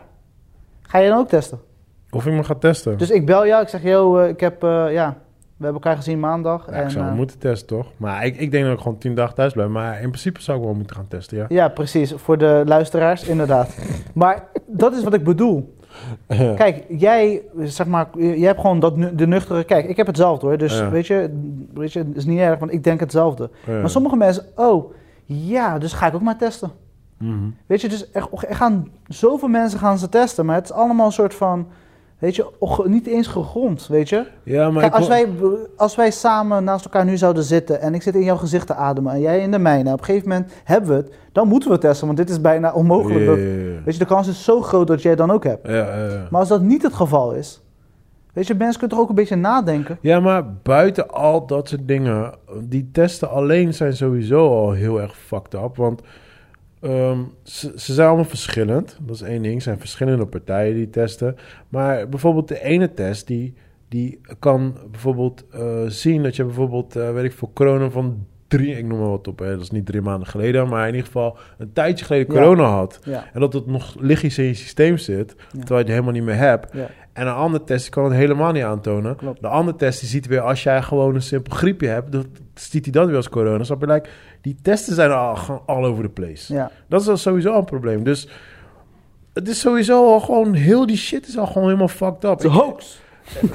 ga 0.82 0.98
jij 1.00 1.08
dan 1.08 1.18
ook 1.18 1.28
testen? 1.28 1.60
Of 2.10 2.26
ik 2.26 2.32
me 2.32 2.44
ga 2.44 2.54
testen. 2.54 2.98
Dus 2.98 3.10
ik 3.10 3.26
bel 3.26 3.46
jou, 3.46 3.62
ik 3.62 3.68
zeg, 3.68 3.82
yo, 3.82 4.18
ik 4.24 4.40
heb, 4.40 4.62
ja, 4.90 5.16
we 5.58 5.64
hebben 5.64 5.82
elkaar 5.82 5.96
gezien 5.96 6.20
maandag. 6.20 6.66
Ja, 6.66 6.72
en, 6.72 6.84
ik 6.84 6.90
zou 6.90 7.06
eh, 7.06 7.12
moeten 7.12 7.38
testen, 7.38 7.66
toch? 7.66 7.86
Maar 7.96 8.24
ik, 8.26 8.36
ik 8.36 8.50
denk 8.50 8.64
dat 8.64 8.72
ik 8.72 8.80
gewoon 8.80 8.98
tien 8.98 9.14
dagen 9.14 9.34
thuis 9.34 9.52
blijf. 9.52 9.68
Maar 9.68 9.94
in 10.00 10.08
principe 10.08 10.42
zou 10.42 10.58
ik 10.58 10.64
wel 10.64 10.74
moeten 10.74 10.96
gaan 10.96 11.08
testen, 11.08 11.36
ja. 11.36 11.44
ja, 11.48 11.68
precies, 11.68 12.12
voor 12.16 12.38
de 12.38 12.62
luisteraars, 12.66 13.24
inderdaad. 13.24 13.76
maar 14.14 14.44
dat 14.66 14.92
is 14.94 15.04
wat 15.04 15.14
ik 15.14 15.24
bedoel. 15.24 15.76
Ja. 16.28 16.54
Kijk, 16.54 16.84
jij, 16.88 17.42
zeg 17.58 17.86
maar, 17.86 18.08
jij 18.18 18.46
hebt 18.46 18.60
gewoon 18.60 18.80
dat, 18.80 18.96
nu- 18.96 19.14
de 19.14 19.26
nuchtere... 19.26 19.64
Kijk, 19.64 19.88
ik 19.88 19.96
heb 19.96 20.06
hetzelfde 20.06 20.46
hoor, 20.46 20.58
dus 20.58 20.78
Ja. 20.78 20.90
weet 20.90 21.06
je, 21.06 21.40
weet 21.74 21.92
je, 21.92 21.98
het 21.98 22.16
is 22.16 22.24
niet 22.24 22.38
erg, 22.38 22.58
want 22.58 22.72
ik 22.72 22.84
denk 22.84 23.00
hetzelfde. 23.00 23.50
Maar 23.66 23.90
sommige 23.90 24.16
mensen, 24.16 24.44
oh, 24.56 24.92
ja, 25.24 25.78
dus 25.78 25.92
ga 25.92 26.06
ik 26.06 26.14
ook 26.14 26.22
maar 26.22 26.38
testen. 26.38 26.70
Mhm. 27.18 27.48
Weet 27.66 27.80
je, 27.80 27.88
dus 27.88 28.08
er, 28.12 28.28
er 28.48 28.56
gaan 28.56 28.88
zoveel 29.06 29.48
mensen 29.48 29.78
gaan 29.78 29.98
ze 29.98 30.08
testen, 30.08 30.46
maar 30.46 30.54
het 30.54 30.64
is 30.64 30.72
allemaal 30.72 31.06
een 31.06 31.12
soort 31.12 31.34
van, 31.34 31.66
weet 32.18 32.36
je, 32.36 32.46
och- 32.58 32.86
niet 32.86 33.06
eens 33.06 33.26
gegrond, 33.26 33.86
weet 33.86 34.08
je. 34.08 34.24
Ja, 34.42 34.70
maar 34.70 34.82
Kijk, 34.82 34.94
als 34.94 35.08
wij, 35.08 35.28
als 35.76 35.94
wij 35.96 36.10
samen 36.10 36.64
naast 36.64 36.84
elkaar 36.84 37.04
nu 37.04 37.16
zouden 37.16 37.42
zitten 37.42 37.80
en 37.80 37.94
ik 37.94 38.02
zit 38.02 38.14
in 38.14 38.22
jouw 38.24 38.36
gezicht 38.36 38.66
te 38.66 38.74
ademen 38.74 39.12
en 39.12 39.20
jij 39.20 39.40
in 39.40 39.50
de 39.50 39.58
mijne, 39.58 39.92
op 39.92 39.98
een 39.98 40.04
gegeven 40.04 40.28
moment 40.28 40.52
hebben 40.64 40.90
we 40.90 40.96
het, 40.96 41.12
dan 41.32 41.48
moeten 41.48 41.70
we 41.70 41.78
testen, 41.78 42.06
want 42.06 42.18
dit 42.18 42.30
is 42.30 42.40
bijna 42.40 42.72
onmogelijk. 42.72 43.20
Ja, 43.20 43.26
Dat, 43.26 43.38
ja, 43.38 43.44
ja. 43.44 43.82
weet 43.84 43.92
je, 43.94 43.98
de 43.98 44.04
kans 44.04 44.28
is 44.28 44.44
zo 44.44 44.60
groot 44.60 44.86
dat 44.86 45.02
jij 45.02 45.10
het 45.10 45.20
dan 45.20 45.30
ook 45.30 45.44
hebt. 45.44 45.68
Maar 46.30 46.40
als 46.40 46.48
dat 46.48 46.62
niet 46.62 46.82
het 46.82 46.94
geval 46.94 47.32
is, 47.32 47.62
weet 48.32 48.46
je, 48.46 48.54
mensen 48.54 48.78
kunnen 48.78 48.96
toch 48.96 49.04
ook 49.04 49.10
een 49.10 49.14
beetje 49.22 49.36
nadenken. 49.36 49.98
Ja, 50.00 50.20
maar 50.20 50.52
buiten 50.62 51.10
al 51.10 51.46
dat 51.46 51.68
soort 51.68 51.88
dingen, 51.88 52.32
die 52.62 52.88
testen 52.92 53.30
alleen 53.30 53.74
zijn 53.74 53.96
sowieso 53.96 54.48
al 54.48 54.72
heel 54.72 55.00
erg 55.00 55.16
fucked 55.16 55.54
up. 55.54 55.76
Want 55.76 56.00
ehm, 56.80 57.18
ze, 57.42 57.72
ze 57.76 57.92
zijn 57.94 58.06
allemaal 58.08 58.24
verschillend. 58.24 58.98
Dat 59.02 59.14
is 59.14 59.22
één 59.22 59.42
ding. 59.42 59.54
Er 59.54 59.60
zijn 59.62 59.78
verschillende 59.78 60.26
partijen 60.26 60.74
die 60.74 60.90
testen. 60.90 61.36
Maar 61.68 62.08
bijvoorbeeld 62.08 62.48
de 62.48 62.62
ene 62.62 62.94
test, 62.94 63.26
die, 63.26 63.54
die 63.88 64.20
kan 64.38 64.76
bijvoorbeeld 64.90 65.44
eh, 65.50 65.82
zien 65.86 66.22
dat 66.22 66.36
je 66.36 66.44
bijvoorbeeld, 66.44 66.96
eh, 66.96 67.12
weet 67.12 67.24
ik 67.24 67.32
veel, 67.32 67.50
corona 67.54 67.90
van 67.90 68.26
drie, 68.48 68.76
ik 68.76 68.84
noem 68.86 68.98
maar 68.98 69.08
wat 69.08 69.28
op, 69.28 69.38
hè, 69.38 69.50
dat 69.50 69.60
is 69.60 69.70
niet 69.70 69.86
drie 69.86 70.00
maanden 70.00 70.28
geleden, 70.28 70.68
maar 70.68 70.82
in 70.82 70.94
ieder 70.94 71.06
geval 71.06 71.36
een 71.58 71.72
tijdje 71.72 72.04
geleden 72.04 72.34
Ja. 72.34 72.40
corona 72.40 72.64
had. 72.68 73.00
Ja, 73.04 73.24
En 73.32 73.40
dat 73.40 73.52
het 73.52 73.66
nog 73.66 73.96
lichtjes 74.00 74.38
in 74.38 74.44
je 74.44 74.54
systeem 74.54 74.96
zit, 74.98 75.34
terwijl 75.50 75.66
je 75.68 75.74
het 75.76 75.88
helemaal 75.88 76.12
niet 76.12 76.22
meer 76.22 76.36
hebt. 76.36 76.74
En 77.18 77.26
een 77.26 77.34
andere 77.34 77.64
test 77.64 77.88
kan 77.88 78.04
het 78.04 78.12
helemaal 78.12 78.52
niet 78.52 78.62
aantonen. 78.62 79.16
Klopt. 79.16 79.40
De 79.40 79.48
andere 79.48 79.76
test 79.76 80.00
die 80.00 80.08
ziet 80.08 80.26
weer 80.26 80.40
als 80.40 80.62
jij 80.62 80.82
gewoon 80.82 81.14
een 81.14 81.22
simpel 81.22 81.56
griepje 81.56 81.88
hebt, 81.88 82.12
dan 82.12 82.24
ziet 82.54 82.84
hij 82.84 82.92
dat 82.92 83.06
weer 83.06 83.16
als 83.16 83.28
corona. 83.28 83.64
Snap 83.64 83.80
je? 83.80 83.86
Like, 83.86 84.08
die 84.40 84.56
testen 84.62 84.94
zijn 84.94 85.10
al, 85.10 85.36
gewoon 85.36 85.62
all 85.66 85.84
over 85.84 86.02
the 86.02 86.08
place. 86.10 86.54
ja. 86.54 86.70
Dat 86.88 87.00
is 87.00 87.08
al 87.08 87.16
sowieso 87.16 87.56
een 87.56 87.64
probleem. 87.64 88.04
Dus 88.04 88.28
het 89.34 89.48
is 89.48 89.60
sowieso 89.60 90.12
al 90.12 90.20
gewoon, 90.20 90.54
heel 90.54 90.86
die 90.86 90.96
shit 90.96 91.28
is 91.28 91.38
al 91.38 91.46
gewoon 91.46 91.64
helemaal 91.64 91.88
fucked 91.88 92.24
up. 92.24 92.42
Een 92.44 92.50
hoax. 92.50 93.00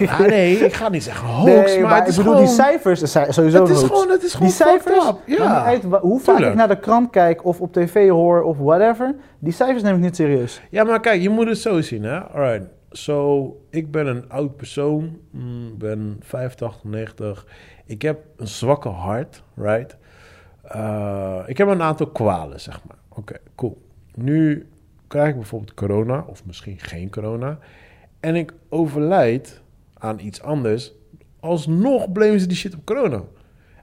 Ah, 0.08 0.20
nee, 0.20 0.58
ik 0.66 0.74
ga 0.74 0.90
niet 0.90 1.04
zeggen 1.04 1.28
hoax, 1.28 1.72
nee, 1.72 1.80
maar, 1.80 1.90
maar, 1.90 2.00
het 2.00 2.08
is 2.08 2.18
ik 2.18 2.24
bedoel, 2.24 2.34
gewoon... 2.34 2.48
die 2.48 2.64
cijfers 2.64 3.00
sowieso 3.36 3.62
het 3.62 3.70
is 3.70 3.76
hoax. 3.82 3.88
gewoon, 3.88 4.10
het 4.10 4.24
is 4.24 4.32
gewoon 4.34 4.48
Die 4.48 4.56
cijfers, 4.56 5.08
up. 5.08 5.18
Ja. 5.26 5.64
uit 5.64 5.84
hoe 5.84 6.20
vaak 6.20 6.36
Tuurlijk. 6.36 6.52
ik 6.52 6.58
naar 6.58 6.68
de 6.68 6.80
krant 6.80 7.10
kijk 7.10 7.46
of 7.46 7.62
op 7.62 7.74
tv 7.74 8.10
hoor 8.10 8.42
of 8.42 8.58
whatever, 8.58 9.16
die 9.40 9.54
cijfers 9.54 9.84
neem 9.84 9.96
ik 9.96 10.02
niet 10.02 10.16
serieus. 10.16 10.62
Ja, 10.70 10.84
maar 10.84 11.00
kijk, 11.00 11.22
je 11.22 11.30
moet 11.30 11.48
het 11.48 11.58
zo 11.58 11.82
zien, 11.82 12.04
hè. 12.04 12.20
Alright, 12.20 12.68
so, 12.98 13.66
ik 13.70 13.92
ben 13.92 14.08
een 14.08 14.30
oud 14.30 14.56
persoon. 14.56 15.20
mm, 15.32 15.78
ben 15.78 16.18
85, 16.20 16.84
90. 16.84 17.46
Ik 17.86 18.02
heb 18.02 18.26
een 18.38 18.48
zwakke 18.48 18.90
hart, 18.90 19.44
right? 19.56 19.98
Uh, 20.76 21.44
ik 21.46 21.58
heb 21.58 21.68
een 21.68 21.82
aantal 21.82 22.08
kwalen, 22.08 22.60
zeg 22.62 22.82
maar. 22.88 22.98
Oké, 23.10 23.36
cool. 23.56 23.82
Nu 24.16 24.68
krijg 25.08 25.30
ik 25.30 25.36
bijvoorbeeld 25.36 25.74
corona, 25.74 26.26
of 26.28 26.46
misschien 26.46 26.80
geen 26.80 27.10
corona. 27.10 27.60
En 28.20 28.36
ik 28.36 28.54
overlijd 28.70 29.62
aan 29.94 30.20
iets 30.20 30.42
anders. 30.42 30.94
Alsnog 31.40 32.12
blamen 32.12 32.40
ze 32.40 32.48
die 32.48 32.58
shit 32.58 32.74
op 32.76 32.86
corona. 32.86 33.24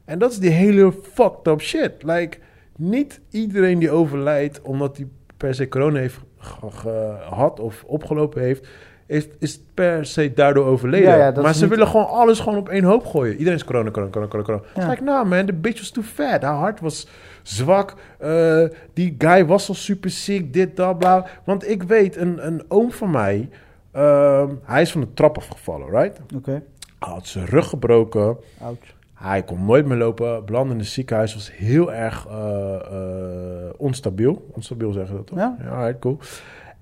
En 0.04 0.18
dat 0.18 0.30
is 0.30 0.38
die 0.38 0.50
hele 0.50 0.92
fucked 0.92 1.46
up 1.46 1.60
shit. 1.60 2.02
Like, 2.02 2.38
niet 2.76 3.20
iedereen 3.30 3.78
die 3.78 3.90
overlijdt 3.90 4.60
omdat 4.62 4.96
hij 4.96 5.06
per 5.36 5.54
se 5.54 5.68
corona 5.68 5.98
heeft 5.98 6.18
ge- 6.38 7.16
gehad 7.20 7.60
of 7.60 7.84
opgelopen 7.86 8.42
heeft, 8.42 8.68
is, 9.10 9.28
is 9.38 9.60
per 9.74 10.06
se 10.06 10.32
daardoor 10.34 10.64
overleden. 10.66 11.08
Ja, 11.08 11.16
ja, 11.16 11.40
maar 11.42 11.54
ze 11.54 11.60
niet- 11.60 11.70
willen 11.70 11.86
gewoon 11.86 12.06
alles 12.08 12.40
gewoon 12.40 12.58
op 12.58 12.68
één 12.68 12.84
hoop 12.84 13.06
gooien. 13.06 13.32
Iedereen 13.36 13.58
is 13.58 13.64
corona, 13.64 13.90
corona, 13.90 14.10
corona, 14.10 14.30
corona. 14.30 14.44
corona. 14.60 14.84
Ja. 14.86 14.90
Like, 14.90 15.02
nou 15.02 15.26
man, 15.26 15.46
de 15.46 15.52
bitch 15.52 15.78
was 15.78 15.90
too 15.90 16.02
fat. 16.04 16.42
Haar 16.42 16.54
hart 16.54 16.80
was 16.80 17.06
zwak. 17.42 17.94
Eh, 18.18 18.64
die 18.92 19.14
guy 19.18 19.46
was 19.46 19.68
al 19.68 19.74
super 19.74 20.10
ziek, 20.10 20.52
dit, 20.52 20.76
dat, 20.76 20.98
bla. 20.98 21.26
Want 21.44 21.68
ik 21.68 21.82
weet, 21.82 22.16
een, 22.16 22.46
een 22.46 22.62
oom 22.68 22.92
van 22.92 23.10
mij, 23.10 23.48
ehm, 23.92 24.48
hij 24.62 24.82
is 24.82 24.92
van 24.92 25.00
de 25.00 25.12
trap 25.14 25.36
afgevallen, 25.36 25.90
right? 25.90 26.20
Oké, 26.36 26.50
Hij 26.98 27.12
had 27.12 27.26
zijn 27.26 27.44
rug 27.46 27.68
gebroken. 27.68 28.36
ouch. 28.60 28.78
Hij 29.14 29.42
kon 29.42 29.64
nooit 29.64 29.86
meer 29.86 29.96
lopen. 29.98 30.44
Belandde 30.44 30.72
in 30.72 30.78
het 30.78 30.88
ziekenhuis. 30.88 31.34
Was 31.34 31.52
heel 31.56 31.92
erg 31.92 32.26
eh, 32.30 33.70
onstabiel. 33.76 34.46
Onstabiel 34.54 34.92
zeggen 34.92 35.16
dat 35.16 35.26
toch? 35.26 35.38
Ja. 35.38 35.56
alright, 35.70 35.98
cool. 36.00 36.18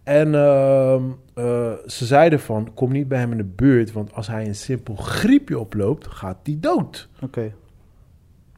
En 0.08 0.34
ehm, 0.34 1.02
eh, 1.34 1.72
ze 1.86 2.06
zeiden 2.06 2.40
van, 2.40 2.70
kom 2.74 2.92
niet 2.92 3.08
bij 3.08 3.18
hem 3.18 3.30
in 3.30 3.36
de 3.36 3.44
buurt. 3.44 3.92
Want 3.92 4.14
als 4.14 4.26
hij 4.26 4.46
een 4.46 4.54
simpel 4.54 4.94
griepje 4.94 5.58
oploopt, 5.58 6.06
gaat 6.06 6.36
hij 6.42 6.56
dood. 6.60 7.08
Oké, 7.22 7.52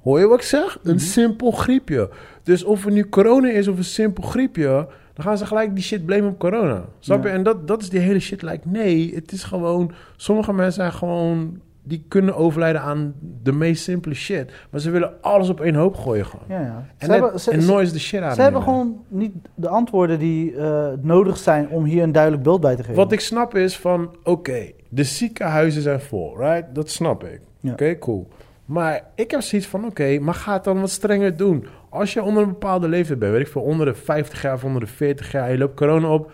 Hoor 0.03 0.19
je 0.21 0.27
wat 0.27 0.39
ik 0.39 0.45
zeg? 0.45 0.79
Een 0.83 0.95
Mhm. 0.95 1.05
simpel 1.05 1.51
griepje. 1.51 2.11
Dus 2.43 2.65
of 2.65 2.85
er 2.85 2.93
nu 2.93 3.09
corona 3.09 3.51
is 3.51 3.69
of 3.69 3.77
een 3.77 3.85
simpel 3.85 4.23
griepje... 4.23 4.89
dan 5.15 5.25
gaan 5.25 5.39
ze 5.39 5.47
gelijk 5.47 5.75
die 5.75 5.85
shit 5.85 6.05
blamen 6.07 6.29
op 6.31 6.39
corona. 6.39 6.85
Snap 6.99 7.23
Ja. 7.25 7.29
je? 7.31 7.37
En 7.37 7.43
dat, 7.43 7.69
dat 7.69 7.83
is 7.83 7.89
die 7.91 8.01
hele 8.01 8.21
shit. 8.21 8.43
Like, 8.43 8.69
nee, 8.69 9.15
het 9.15 9.33
is 9.33 9.43
gewoon... 9.45 9.93
Sommige 10.17 10.53
mensen 10.53 10.73
zijn 10.73 10.93
gewoon... 10.93 11.61
die 11.83 12.05
kunnen 12.09 12.35
overlijden 12.37 12.81
aan 12.81 13.15
de 13.43 13.53
meest 13.53 13.83
simpele 13.83 14.15
shit. 14.15 14.53
Maar 14.71 14.81
ze 14.81 14.91
willen 14.91 15.13
alles 15.23 15.49
op 15.49 15.61
één 15.61 15.75
hoop 15.75 15.97
gooien 15.97 16.27
gewoon. 16.27 16.45
ja, 16.49 16.61
ja. 16.61 16.87
En, 16.99 17.07
Ze 17.07 17.13
hebben, 17.13 17.41
ze, 17.41 17.51
en 17.51 17.63
ze- 17.63 17.71
noise 17.73 17.93
de 17.93 17.99
shit 17.99 18.21
uit. 18.23 18.35
ze 18.35 18.43
hebben 18.43 18.63
gewoon 18.63 19.05
niet 19.09 19.33
de 19.55 19.69
antwoorden 19.69 20.19
die 20.19 20.57
eh, 20.57 20.89
nodig 21.01 21.37
zijn 21.37 21.69
om 21.69 21.85
hier 21.85 22.03
een 22.03 22.13
duidelijk 22.13 22.43
beeld 22.43 22.61
bij 22.61 22.77
te 22.77 22.83
geven. 22.83 22.95
Wat 22.97 23.13
ik 23.13 23.21
snap 23.21 23.55
is 23.57 23.77
van... 23.77 24.17
Oké, 24.25 24.71
de 24.89 25.05
ziekenhuizen 25.05 25.83
zijn 25.83 26.01
vol, 26.01 26.39
right? 26.39 26.75
Dat 26.75 26.91
snap 26.91 27.25
ik. 27.25 27.41
Ja. 27.61 27.73
Oké, 27.73 27.99
cool. 27.99 28.29
Maar 28.65 29.03
ik 29.15 29.31
heb 29.31 29.41
zoiets 29.41 29.69
van, 29.69 29.85
oké, 29.85 30.19
maar 30.19 30.35
ga 30.35 30.53
het 30.53 30.65
dan 30.65 30.81
wat 30.81 30.91
strenger 30.91 31.37
doen. 31.37 31.67
Als 31.89 32.13
je 32.13 32.23
onder 32.23 32.43
een 32.43 32.49
bepaalde 32.49 32.89
leeftijd 32.89 33.19
bent, 33.19 33.33
weet 33.33 33.41
ik 33.41 33.49
veel, 33.53 33.63
onder 33.63 33.87
de 33.87 33.95
50 33.95 34.43
jaar 34.43 34.55
of 34.55 34.65
onder 34.65 34.81
de 34.81 34.87
40 34.87 35.33
jaar, 35.33 35.51
je 35.53 35.59
loopt 35.59 35.77
corona 35.77 36.09
op, 36.13 36.33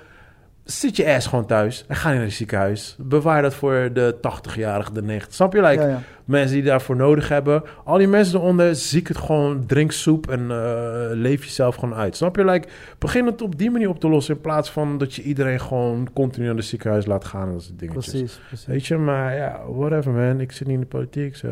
zit 0.67 0.97
je 0.97 1.15
ass 1.15 1.27
gewoon 1.27 1.47
thuis 1.47 1.85
en 1.89 1.97
ga 1.97 2.09
je 2.09 2.15
naar 2.15 2.25
het 2.25 2.35
ziekenhuis. 2.35 2.97
Bewaar 2.99 3.43
dat 3.43 3.55
voor 3.55 3.91
de 3.93 4.17
80-jarige, 4.17 4.93
de 4.93 5.03
90. 5.03 5.35
Snap 5.35 5.53
je? 5.53 5.63
Like, 5.63 5.83
ja, 5.83 5.89
ja. 5.89 6.01
mensen 6.25 6.55
die 6.55 6.65
daarvoor 6.65 6.97
nodig 6.97 7.29
hebben. 7.29 7.63
Al 7.85 7.99
die 7.99 8.09
mensen 8.09 8.39
eronder, 8.39 8.75
ziek 8.75 9.09
het 9.09 9.17
gewoon, 9.17 9.67
drink 9.67 9.93
soep 9.93 10.31
en 10.31 10.51
eh, 10.51 10.95
leef 11.11 11.45
jezelf 11.45 11.75
gewoon 11.75 11.95
uit. 11.95 12.17
Snap 12.17 12.37
je? 12.37 12.45
Like, 12.45 12.69
begin 12.99 13.27
het 13.27 13.43
op 13.43 13.59
die 13.59 13.71
manier 13.71 13.89
op 13.89 14.01
te 14.01 14.09
lossen 14.09 14.35
in 14.35 14.41
plaats 14.41 14.71
van 14.71 14.99
dat 14.99 15.15
je 15.15 15.23
iedereen 15.23 15.61
gewoon 15.61 16.09
continu 16.13 16.47
naar 16.47 16.55
het 16.55 16.65
ziekenhuis 16.65 17.07
laat 17.07 17.25
gaan 17.25 17.47
en 17.47 17.53
dat 17.53 17.63
soort 17.63 17.79
dingetjes. 17.79 18.11
Precies, 18.11 18.41
precies. 18.49 18.67
Weet 18.67 18.87
je, 18.87 18.97
maar 18.97 19.35
ja, 19.35 19.61
whatever 19.69 20.13
man. 20.13 20.41
Ik 20.41 20.53
zit 20.53 20.67
niet 20.67 20.77
in 20.77 20.83
de 20.83 20.87
politiek, 20.87 21.37
zo. 21.37 21.49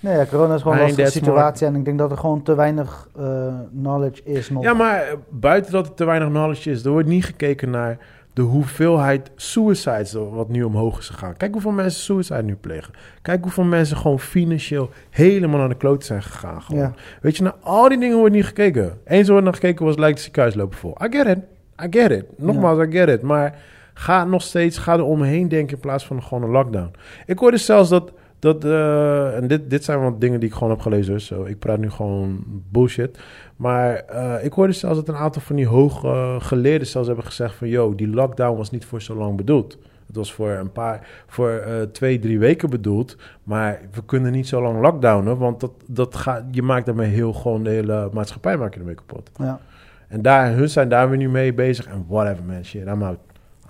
Nee, 0.00 0.16
ja, 0.16 0.26
corona 0.26 0.54
is 0.54 0.62
gewoon 0.62 0.76
een 0.76 0.82
lastige 0.82 1.10
situatie 1.10 1.66
en 1.66 1.74
ik 1.74 1.84
denk 1.84 1.98
dat 1.98 2.10
er 2.10 2.16
gewoon 2.16 2.42
te 2.42 2.54
weinig 2.54 3.08
eh, 3.16 3.54
knowledge 3.80 4.22
is 4.24 4.50
nog. 4.50 4.62
Ja, 4.62 4.74
maar 4.74 5.14
buiten 5.28 5.72
dat 5.72 5.86
er 5.86 5.94
te 5.94 6.04
weinig 6.04 6.28
knowledge 6.28 6.70
is, 6.70 6.84
er 6.84 6.90
wordt 6.90 7.08
niet 7.08 7.24
gekeken 7.24 7.70
naar 7.70 7.98
de 8.34 8.42
hoeveelheid 8.42 9.30
suicides 9.36 10.12
wat 10.12 10.48
nu 10.48 10.62
omhoog 10.62 10.98
is 10.98 11.08
gegaan. 11.08 11.36
Kijk 11.36 11.52
hoeveel 11.52 11.70
mensen 11.70 12.02
suicide 12.02 12.42
nu 12.42 12.54
plegen. 12.54 12.94
Kijk 13.22 13.42
hoeveel 13.42 13.64
mensen 13.64 13.96
gewoon 13.96 14.20
financieel 14.20 14.90
helemaal 15.10 15.58
naar 15.58 15.68
de 15.68 15.76
kloot 15.76 16.04
zijn 16.04 16.22
gegaan. 16.22 16.62
Ja. 16.68 16.94
Weet 17.20 17.36
je, 17.36 17.42
naar 17.42 17.56
al 17.60 17.88
die 17.88 17.98
dingen 17.98 18.18
wordt 18.18 18.34
niet 18.34 18.46
gekeken. 18.46 18.98
Eens 19.04 19.28
wordt 19.28 19.44
naar 19.44 19.54
gekeken 19.54 19.84
was, 19.84 19.96
lijkt 19.96 20.14
het 20.14 20.24
ziekenhuis 20.24 20.54
lopen 20.54 20.78
vol. 20.78 20.96
I 21.04 21.16
get 21.16 21.26
it. 21.26 21.38
I 21.84 21.98
get 21.98 22.10
it. 22.10 22.24
Nogmaals, 22.36 22.86
I 22.86 22.90
get 22.90 23.08
it. 23.08 23.22
Maar 23.22 23.58
ga 23.94 24.24
nog 24.24 24.42
steeds, 24.42 24.78
ga 24.78 24.92
er 24.92 25.04
omheen 25.04 25.48
denken 25.48 25.74
in 25.74 25.80
plaats 25.80 26.06
van 26.06 26.22
gewoon 26.22 26.42
een 26.42 26.50
lockdown. 26.50 26.90
Ik 27.26 27.38
hoorde 27.38 27.56
zelfs 27.56 27.88
dat, 27.88 28.12
dat 28.44 28.64
eh, 28.64 29.36
en 29.36 29.46
dit, 29.48 29.70
dit 29.70 29.84
zijn 29.84 30.00
wat 30.00 30.20
dingen 30.20 30.40
die 30.40 30.48
ik 30.48 30.54
gewoon 30.54 30.70
heb 30.70 30.80
gelezen. 30.80 31.12
Dus 31.12 31.26
zo, 31.26 31.44
ik 31.44 31.58
praat 31.58 31.78
nu 31.78 31.90
gewoon 31.90 32.44
bullshit. 32.70 33.18
Maar 33.56 33.94
eh, 33.94 34.44
ik 34.44 34.52
hoorde 34.52 34.72
zelfs 34.72 34.96
dat 34.96 35.08
een 35.08 35.16
aantal 35.16 35.42
van 35.42 35.56
die 35.56 35.66
hoge 35.66 36.36
geleerden 36.40 36.86
zelfs 36.86 37.06
hebben 37.06 37.24
gezegd 37.24 37.54
van... 37.54 37.68
...yo, 37.68 37.94
die 37.94 38.08
lockdown 38.08 38.56
was 38.56 38.70
niet 38.70 38.84
voor 38.84 39.02
zo 39.02 39.14
lang 39.14 39.36
bedoeld. 39.36 39.78
Het 40.06 40.16
was 40.16 40.32
voor 40.32 40.50
een 40.50 40.72
paar, 40.72 41.08
voor 41.26 41.50
eh, 41.50 41.82
twee, 41.82 42.18
drie 42.18 42.38
weken 42.38 42.70
bedoeld. 42.70 43.16
Maar 43.42 43.80
we 43.92 44.04
kunnen 44.04 44.32
niet 44.32 44.48
zo 44.48 44.62
lang 44.62 44.80
lockdownen, 44.80 45.38
want 45.38 45.60
dat, 45.60 45.72
dat 45.86 46.16
gaat, 46.16 46.44
je 46.50 46.62
maakt 46.62 46.86
daarmee 46.86 47.10
heel 47.10 47.32
gewoon 47.32 47.64
de 47.64 47.70
hele 47.70 48.08
maatschappij 48.12 48.56
maak 48.56 48.74
je 48.74 48.80
ermee 48.80 48.94
kapot. 48.94 49.30
Ja. 49.38 49.60
En 50.08 50.22
daar, 50.22 50.52
hun 50.52 50.68
zijn 50.68 50.88
daar 50.88 51.08
weer 51.08 51.18
nu 51.18 51.28
mee 51.28 51.54
bezig. 51.54 51.86
En 51.86 52.04
whatever 52.08 52.44
man, 52.44 52.64
shit, 52.64 52.86
I'm 52.86 53.02
out. 53.02 53.18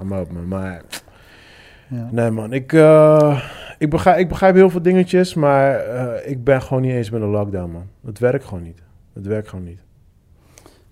I'm 0.00 0.12
out 0.12 0.32
man. 0.32 0.48
Maar 0.48 0.82
Ja. 1.89 2.09
nee 2.11 2.30
man, 2.30 2.53
ik, 2.53 2.72
eh, 2.72 3.45
ik, 3.78 3.91
begrijp, 3.91 4.18
ik 4.18 4.28
begrijp 4.28 4.55
heel 4.55 4.70
veel 4.70 4.82
dingetjes, 4.82 5.35
maar 5.35 5.74
eh, 5.74 6.30
ik 6.30 6.45
ben 6.45 6.62
gewoon 6.62 6.82
niet 6.82 6.93
eens 6.93 7.11
met 7.11 7.22
een 7.22 7.28
lockdown 7.28 7.70
man. 7.72 7.87
Het 8.07 8.18
werkt 8.18 8.45
gewoon 8.45 8.62
niet. 8.62 8.82
Het 9.12 9.26
werkt 9.26 9.49
gewoon 9.49 9.64
niet. 9.64 9.78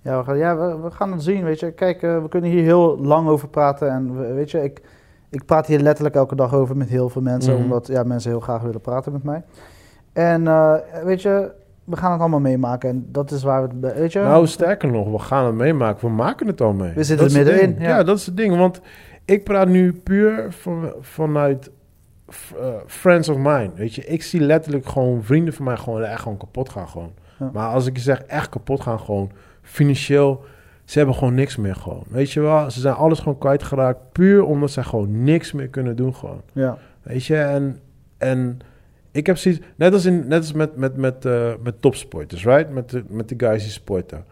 Ja, 0.02 0.18
we 0.18 0.24
gaan, 0.24 0.38
ja 0.38 0.56
we, 0.56 0.78
we 0.82 0.90
gaan 0.90 1.12
het 1.12 1.22
zien, 1.22 1.44
weet 1.44 1.60
je. 1.60 1.70
Kijk, 1.72 2.02
eh, 2.02 2.22
we 2.22 2.28
kunnen 2.28 2.50
hier 2.50 2.62
heel 2.62 2.98
lang 3.00 3.28
over 3.28 3.48
praten. 3.48 3.90
En 3.90 4.16
we- 4.20 4.32
weet 4.32 4.50
je, 4.50 4.62
ik, 4.62 4.80
ik 5.30 5.44
praat 5.44 5.66
hier 5.66 5.80
letterlijk 5.80 6.14
elke 6.16 6.34
dag 6.36 6.54
over 6.54 6.76
met 6.76 6.88
heel 6.88 7.08
veel 7.08 7.22
mensen. 7.22 7.52
Mhm. 7.54 7.62
Omdat 7.62 7.86
ja, 7.86 8.02
mensen 8.02 8.30
heel 8.30 8.40
graag 8.40 8.62
willen 8.62 8.80
praten 8.80 9.12
met 9.12 9.22
mij. 9.22 9.42
En 10.12 10.44
weet 11.04 11.22
je, 11.22 11.50
we 11.84 11.96
gaan 11.96 12.12
het 12.12 12.20
allemaal 12.20 12.40
meemaken. 12.40 12.88
En 12.90 13.06
dat 13.10 13.30
is 13.30 13.42
waar 13.42 13.62
we 13.68 13.86
het... 13.86 13.96
Weet 13.98 14.12
je? 14.12 14.18
Nou, 14.18 14.46
sterker 14.46 14.90
nog, 14.90 15.10
we 15.10 15.18
gaan 15.18 15.46
het 15.46 15.54
meemaken. 15.54 16.08
We 16.08 16.14
maken 16.14 16.46
het 16.46 16.60
al 16.60 16.72
mee. 16.72 16.92
We 16.94 17.04
zitten 17.04 17.26
Dat 17.28 17.36
er 17.36 17.44
middenin, 17.44 17.76
ja. 17.80 17.88
Ja. 17.88 18.02
dat 18.02 18.18
is 18.18 18.26
het 18.26 18.36
ding. 18.36 18.56
Want 18.56 18.80
ik 19.24 19.44
praat 19.44 19.68
nu 19.68 19.92
puur 19.92 20.52
van, 20.52 20.92
vanuit 21.00 21.70
eh, 22.60 22.74
friends 22.86 23.28
of 23.28 23.36
mine. 23.36 23.70
Weet 23.74 23.94
je, 23.94 24.04
ik 24.04 24.22
zie 24.22 24.40
letterlijk 24.40 24.86
gewoon 24.86 25.24
vrienden 25.24 25.54
van 25.54 25.64
mij 25.64 25.76
gewoon 25.76 26.02
echt 26.02 26.22
gewoon 26.22 26.38
kapot 26.38 26.68
gaan 26.68 26.88
gewoon. 26.88 27.12
Ja. 27.38 27.50
Maar 27.52 27.68
als 27.68 27.86
ik 27.86 27.96
je 27.96 28.02
zeg 28.02 28.22
echt 28.22 28.48
kapot 28.48 28.80
gaan 28.80 29.00
gewoon, 29.00 29.30
financieel, 29.62 30.44
ze 30.84 30.98
hebben 30.98 31.16
gewoon 31.16 31.34
niks 31.34 31.56
meer 31.56 31.76
gewoon. 31.76 32.04
Weet 32.08 32.32
je 32.32 32.40
wel, 32.40 32.70
ze 32.70 32.80
zijn 32.80 32.94
alles 32.94 33.18
gewoon 33.18 33.38
kwijtgeraakt. 33.38 34.12
Puur 34.12 34.44
omdat 34.44 34.70
ze 34.70 34.84
gewoon 34.84 35.24
niks 35.24 35.52
meer 35.52 35.68
kunnen 35.68 35.96
doen 35.96 36.14
gewoon. 36.14 36.42
ja. 36.52 36.78
Weet 37.02 37.24
je, 37.24 37.36
en, 37.36 37.80
en 38.18 38.60
ik 39.10 39.26
heb 39.26 39.36
zoiets, 39.36 39.60
net 39.76 39.92
als, 39.92 40.04
in, 40.04 40.28
net 40.28 40.38
als 40.38 40.52
met, 40.52 40.76
met, 40.76 40.96
met, 40.96 41.24
eh, 41.24 41.52
met 41.62 41.82
topsporters, 41.82 42.44
right? 42.44 42.70
Met 42.70 42.90
de, 42.90 43.04
met 43.08 43.28
de 43.28 43.34
guys 43.38 43.62
die 43.62 43.72
sporten. 43.72 44.24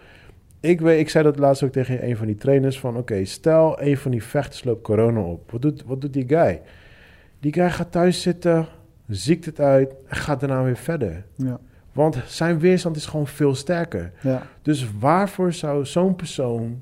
Ik, 0.61 0.81
weet, 0.81 1.01
ik 1.01 1.11
zei 1.11 1.25
dat 1.25 1.39
laatst 1.39 1.63
ook 1.63 1.73
tegen 1.73 2.09
een 2.09 2.17
van 2.17 2.27
die 2.27 2.37
trainers 2.37 2.81
van, 2.81 2.97
oké, 2.97 3.25
stel 3.25 3.83
een 3.83 3.97
van 3.97 4.11
die 4.11 4.25
vechters 4.25 4.65
loopt 4.65 4.83
corona 4.83 5.21
op. 5.21 5.51
Wat 5.51 5.63
doet, 5.63 5.85
wat 5.87 6.01
doet 6.01 6.13
die 6.13 6.29
guy? 6.29 6.61
Die 7.41 7.53
guy 7.53 7.71
gaat 7.71 7.93
thuis 7.93 8.23
zitten, 8.23 8.67
ziekt 9.07 9.45
het 9.45 9.61
uit 9.61 9.95
en 10.07 10.17
gaat 10.17 10.41
daarna 10.41 10.63
weer 10.63 10.77
verder. 10.77 11.25
Ja. 11.35 11.61
Want 11.93 12.19
zijn 12.27 12.59
weerstand 12.59 12.97
is 12.97 13.07
gewoon 13.07 13.27
veel 13.27 13.55
sterker. 13.55 14.13
Ja. 14.21 14.43
Dus 14.63 14.91
waarvoor 14.99 15.53
zou 15.53 15.87
zo'n 15.87 16.17
persoon 16.17 16.81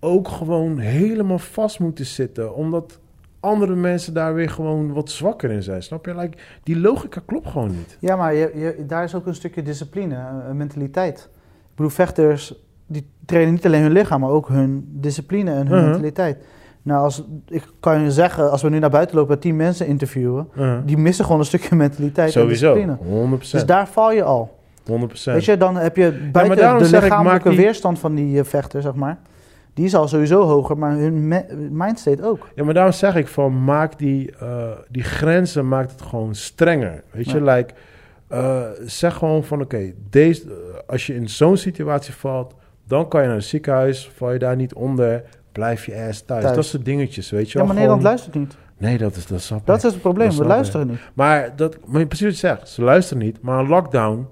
ook 0.00 0.28
gewoon 0.28 0.78
helemaal 0.78 1.38
vast 1.38 1.78
moeten 1.78 2.06
zitten? 2.06 2.54
Omdat 2.54 3.00
andere 3.40 3.74
mensen 3.74 4.14
daar 4.14 4.34
weer 4.34 4.50
gewoon 4.50 4.92
wat 4.92 5.10
zwakker 5.10 5.50
in 5.50 5.62
zijn. 5.62 5.82
Snap 5.82 6.06
je? 6.06 6.16
Like, 6.16 6.38
die 6.62 6.78
logica 6.78 7.22
klopt 7.26 7.48
gewoon 7.48 7.70
niet. 7.70 7.96
Ja, 8.00 8.16
maar 8.16 8.34
je, 8.34 8.52
je, 8.54 8.86
daar 8.86 9.04
is 9.04 9.14
ook 9.14 9.26
een 9.26 9.34
stukje 9.34 9.62
discipline, 9.62 10.14
een, 10.14 10.48
een 10.48 10.56
mentaliteit. 10.56 11.28
Ik 11.62 11.74
bedoel, 11.74 11.90
vechters 11.90 12.67
die 12.88 13.06
trainen 13.26 13.52
niet 13.54 13.66
alleen 13.66 13.82
hun 13.82 13.92
lichaam, 13.92 14.20
maar 14.20 14.30
ook 14.30 14.48
hun 14.48 14.88
discipline 14.90 15.50
en 15.50 15.66
hun 15.66 15.76
Mhm. 15.78 15.84
mentaliteit. 15.84 16.44
Nou, 16.82 17.02
als, 17.02 17.24
ik 17.48 17.68
kan 17.80 18.00
je 18.02 18.10
zeggen, 18.10 18.50
als 18.50 18.62
we 18.62 18.68
nu 18.68 18.78
naar 18.78 18.90
buiten 18.90 19.16
lopen 19.16 19.34
en 19.34 19.40
tien 19.40 19.56
mensen 19.56 19.86
interviewen, 19.86 20.48
die 20.84 20.96
missen 20.96 21.24
gewoon 21.24 21.40
een 21.40 21.46
stukje 21.46 21.76
mentaliteit 21.76 22.32
Sowieso. 22.32 22.74
en 22.74 22.86
discipline. 22.86 22.98
100%. 23.38 23.50
Dus 23.52 23.66
daar 23.66 23.88
val 23.88 24.12
je 24.12 24.22
al. 24.22 24.56
100%. 24.84 25.36
Weet 25.36 25.44
je, 25.44 25.56
dan 25.56 25.76
heb 25.76 25.96
je 25.96 26.28
buiten 26.32 26.56
daarom 26.56 26.82
de 26.82 26.96
ik, 26.96 27.02
lichamelijke 27.02 27.48
die- 27.48 27.58
weerstand 27.58 27.98
van 27.98 28.14
die 28.14 28.38
eh, 28.38 28.44
vechter, 28.44 28.82
zeg 28.82 28.94
maar. 28.94 29.18
Die 29.74 29.84
is 29.86 29.94
al 29.94 30.08
sowieso 30.08 30.42
hoger, 30.42 30.78
maar 30.78 30.92
hun 30.96 31.28
mindstate 31.70 32.24
ook. 32.24 32.48
Ja, 32.54 32.64
maar 32.64 32.74
daarom 32.74 32.92
zeg 32.92 33.16
ik 33.16 33.28
van 33.28 33.64
maak 33.64 33.98
die, 33.98 34.32
eh, 34.40 34.68
die 34.88 35.02
grenzen, 35.02 35.68
maak 35.68 35.90
het 35.90 36.02
gewoon 36.02 36.34
strenger. 36.34 37.02
Weet 37.10 37.30
je, 37.30 37.38
Ja. 37.44 37.54
like, 37.54 37.74
eh, 38.28 38.60
zeg 38.84 39.14
gewoon 39.14 39.44
van 39.44 39.60
oké, 39.60 39.92
deze, 40.10 40.42
als 40.86 41.06
je 41.06 41.14
in 41.14 41.28
zo'n 41.28 41.56
situatie 41.56 42.14
valt, 42.14 42.54
dan 42.88 43.08
kan 43.08 43.20
je 43.20 43.26
naar 43.26 43.36
het 43.36 43.44
ziekenhuis, 43.44 44.10
val 44.16 44.32
je 44.32 44.38
daar 44.38 44.56
niet 44.56 44.74
onder, 44.74 45.22
blijf 45.52 45.86
je 45.86 45.94
eerst 45.94 46.26
thuis. 46.26 46.42
Thuis. 46.42 46.56
Dat 46.56 46.64
soort 46.64 46.84
dingetjes, 46.84 47.30
weet 47.30 47.46
je 47.50 47.52
Ja, 47.52 47.54
wel. 47.58 47.64
maar 47.66 47.74
Nederland 47.74 48.02
luistert 48.02 48.34
niet. 48.34 48.56
Nee, 48.78 48.98
dat 48.98 49.16
is 49.16 49.26
dat 49.26 49.40
snap 49.40 49.66
Dat 49.66 49.78
ik. 49.78 49.84
is 49.84 49.92
het 49.92 50.00
probleem, 50.02 50.28
we 50.30 50.34
ik. 50.42 50.48
luisteren 50.48 50.86
niet. 50.86 50.98
Maar, 51.14 51.52
dat, 51.56 51.76
maar 51.86 52.06
precies 52.06 52.24
wat 52.26 52.34
je 52.40 52.46
zegt, 52.46 52.68
ze 52.68 52.82
luisteren 52.82 53.22
niet, 53.22 53.42
maar 53.42 53.58
een 53.58 53.68
lockdown 53.68 54.26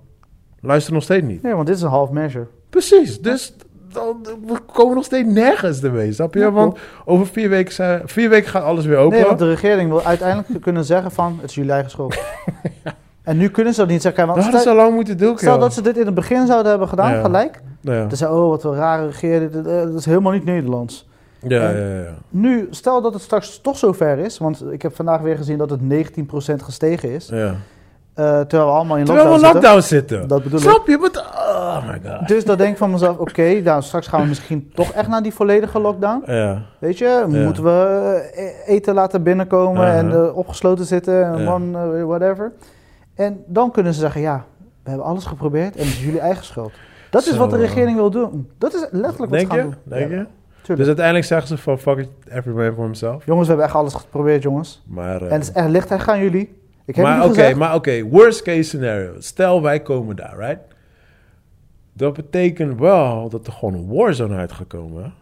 luisteren 0.61 0.95
nog 0.95 1.03
steeds 1.05 1.27
niet. 1.27 1.43
Nee, 1.43 1.55
want 1.55 1.67
dit 1.67 1.77
is 1.77 1.83
een 1.83 1.89
half 1.89 2.11
measure. 2.11 2.47
Precies, 2.71 3.21
dus 3.21 3.55
dan, 3.93 4.17
we 4.47 4.59
komen 4.73 4.95
nog 4.95 5.05
steeds 5.05 5.29
nergens 5.33 5.83
ermee, 5.83 6.13
snap 6.13 6.35
je? 6.35 6.41
Ja, 6.41 6.51
Want 6.51 6.79
over 7.05 7.27
vier 7.27 7.49
weken, 7.49 7.73
zijn, 7.75 8.01
vier 8.05 8.29
weken 8.29 8.51
gaat 8.51 8.63
alles 8.63 8.85
weer 8.85 8.97
open. 8.97 9.19
Nee, 9.19 9.27
want 9.27 9.39
de 9.39 9.49
regering 9.49 9.89
wil 9.91 10.03
uiteindelijk 10.05 10.61
kunnen 10.63 10.85
zeggen 10.85 11.11
van, 11.11 11.39
het 11.41 11.51
is 11.51 11.55
jullie 11.57 11.73
eigen 11.73 11.91
schuld. 11.91 12.17
En 13.27 13.37
nu 13.37 13.49
kunnen 13.49 13.75
ze 13.75 13.81
dat 13.81 13.89
niet 13.89 14.03
zeggen. 14.03 14.23
Want 14.27 14.35
dat 14.37 14.45
hadden 14.45 14.63
ze 14.63 14.71
al 14.71 14.77
lang 14.77 14.95
moeten 14.95 15.17
doen, 15.19 15.39
stel 15.39 15.59
dat 15.59 15.73
ze 15.75 15.83
dit 15.83 15.97
in 15.97 16.07
het 16.07 16.15
begin 16.15 16.47
zouden 16.47 16.71
hebben 16.71 16.89
gedaan, 16.89 17.13
Ja. 17.15 17.21
gelijk. 17.21 17.61
Ja. 17.81 18.07
Toen 18.07 18.17
zei 18.17 18.33
oh, 18.33 18.49
wat 18.49 18.65
een 18.65 18.75
rare 18.75 19.07
regering. 19.07 19.55
eh, 19.55 19.63
Dat 19.83 19.95
is 19.95 20.05
helemaal 20.07 20.33
niet 20.33 20.45
Nederlands. 20.45 21.09
Ja, 21.41 21.71
ja, 21.71 21.87
ja. 21.99 22.15
Nu, 22.29 22.67
stel 22.71 23.01
dat 23.03 23.13
het 23.13 23.23
straks 23.23 23.61
toch 23.61 23.79
zover 23.79 24.19
is. 24.19 24.39
Want 24.39 24.65
ik 24.73 24.83
heb 24.83 24.97
vandaag 24.97 25.21
weer 25.21 25.37
gezien 25.37 25.59
dat 25.59 25.71
het 25.71 25.81
19% 25.81 26.63
gestegen 26.63 27.11
is. 27.11 27.29
ja. 27.29 27.55
eh, 28.15 28.41
terwijl 28.41 28.71
we 28.71 28.75
allemaal 28.77 28.97
in 28.97 29.05
Terwijl 29.05 29.29
we 29.29 29.35
in 29.35 29.41
lockdown, 29.41 29.65
lockdown 29.65 29.81
zitten. 29.83 30.29
Dat 30.29 30.43
bedoel 30.43 30.59
ik. 30.59 30.65
Snap 30.65 30.87
je? 30.87 31.11
Oh 31.35 31.87
my 31.89 32.01
god. 32.11 32.29
Dus 32.29 32.45
dan 32.45 32.57
denk 32.57 32.71
ik 32.73 32.77
van 32.79 32.91
mezelf, 32.91 33.19
oké, 33.19 33.61
nou, 33.61 33.83
straks 33.83 34.07
gaan 34.07 34.21
we 34.21 34.27
misschien 34.27 34.71
toch 34.75 34.91
echt 34.93 35.09
naar 35.09 35.23
die 35.23 35.35
volledige 35.35 35.79
lockdown. 35.81 36.23
Ja. 36.33 36.63
Weet 36.79 36.99
je, 36.99 37.25
moeten 37.29 37.63
we 37.65 37.71
eh, 38.35 38.75
eten 38.75 38.95
laten 38.95 39.23
binnenkomen 39.23 39.87
en 39.87 40.33
opgesloten 40.35 40.85
zitten 40.85 41.47
en 41.47 42.07
whatever. 42.07 42.53
En 43.17 43.45
dan 43.47 43.71
kunnen 43.71 43.95
ze 43.95 44.01
zeggen, 44.01 44.21
ja, 44.21 44.45
we 44.83 44.89
hebben 44.89 45.07
alles 45.07 45.25
geprobeerd 45.25 45.75
en 45.77 45.85
het 45.85 45.93
is 45.93 46.05
jullie 46.05 46.21
eigen 46.21 46.45
schuld. 46.45 46.73
Dat 47.11 47.23
is 47.27 47.33
Zo, 47.33 47.39
wat 47.39 47.51
de 47.51 47.57
regering 47.57 47.97
wil 47.97 48.11
doen. 48.11 48.51
Dat 48.59 48.75
is 48.75 48.81
letterlijk 48.81 49.17
wat 49.19 49.31
Denk 49.31 49.51
ze 49.51 49.57
gaan 49.57 49.57
je? 49.57 49.63
doen. 49.63 49.75
Denk 49.85 50.11
Ja, 50.11 50.17
je? 50.17 50.27
tuurlijk. 50.57 50.77
Dus 50.79 50.87
uiteindelijk 50.87 51.27
zeggen 51.27 51.49
ze 51.49 51.59
van 51.59 51.79
fuck 51.79 51.99
it, 51.99 52.09
every 52.29 52.73
for 52.73 52.85
himself. 52.85 53.27
Jongens, 53.27 53.43
we 53.49 53.53
hebben 53.53 53.65
echt 53.67 53.75
alles 53.75 53.95
geprobeerd, 53.95 54.43
jongens. 54.43 54.83
Maar, 54.87 55.17
eh, 55.23 55.27
En 55.27 55.33
het 55.33 55.43
is 55.43 55.53
echt 55.53 55.69
licht, 55.69 55.93
gaan 56.03 56.21
jullie. 56.21 56.61
Ik 56.85 56.97
heb 56.97 57.05
maar 57.05 57.25
oké, 57.25 57.55
maar 57.55 57.75
oké, 57.75 58.03
worst 58.03 58.43
case 58.43 58.63
scenario. 58.63 59.13
Stel 59.19 59.63
wij 59.63 59.81
komen 59.81 60.17
daar, 60.17 60.37
right? 60.39 60.61
Dat 61.93 62.13
betekent 62.15 62.79
wel 62.79 63.29
dat 63.29 63.47
er 63.47 63.53
gewoon 63.53 63.75
een 63.75 63.89
warzone 63.89 64.37
uit 64.37 64.53
gaat 64.53 64.67
komen. 64.67 65.13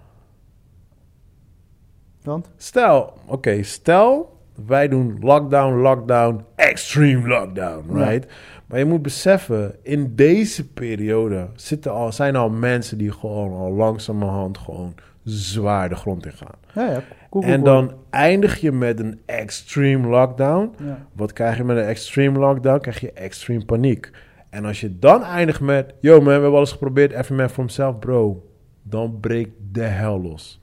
want 2.22 2.50
Stel, 2.56 3.12
oké, 3.26 3.62
stel 3.62 4.33
wij 4.66 4.88
doen 4.88 5.16
lockdown, 5.20 5.74
lockdown, 5.74 6.44
extreme 6.54 7.28
lockdown, 7.28 7.98
Ja. 7.98 8.08
right? 8.08 8.32
Maar 8.66 8.78
je 8.78 8.84
moet 8.84 9.02
beseffen, 9.02 9.74
in 9.82 10.14
deze 10.14 10.68
periode 10.72 11.48
zitten 11.54 11.92
al, 11.92 12.12
zijn 12.12 12.36
al 12.36 12.50
mensen 12.50 12.98
die 12.98 13.12
gewoon 13.12 13.52
al 13.52 13.72
langzamerhand 13.72 14.58
gewoon 14.58 14.94
zwaar 15.22 15.88
de 15.88 15.94
grond 15.94 16.26
in 16.26 16.32
gaan. 16.32 16.54
ja, 16.74 16.84
ja, 16.84 16.92
cool, 16.92 17.02
cool, 17.30 17.44
En 17.44 17.62
cool. 17.62 17.64
dan 17.74 17.92
eindig 18.10 18.60
je 18.60 18.72
met 18.72 19.00
een 19.00 19.20
extreme 19.26 20.08
lockdown. 20.08 20.70
Wat 21.12 21.32
krijg 21.32 21.56
je 21.56 21.64
met 21.64 21.76
een 21.76 21.84
extreme 21.84 22.38
lockdown? 22.38 22.80
Krijg 22.80 23.00
je 23.00 23.12
extreme 23.12 23.64
paniek. 23.64 24.10
En 24.50 24.64
als 24.64 24.80
je 24.80 24.98
dan 24.98 25.22
eindigt 25.22 25.60
met... 25.60 25.94
Yo 26.00 26.16
man, 26.16 26.24
we 26.24 26.30
hebben 26.32 26.50
alles 26.54 26.72
geprobeerd. 26.72 27.12
Every 27.12 27.36
man 27.36 27.48
for 27.48 27.58
himself, 27.58 27.98
bro. 27.98 28.48
Dan 28.82 29.20
breekt 29.20 29.50
de 29.72 29.82
hel 29.82 30.20
los. 30.20 30.60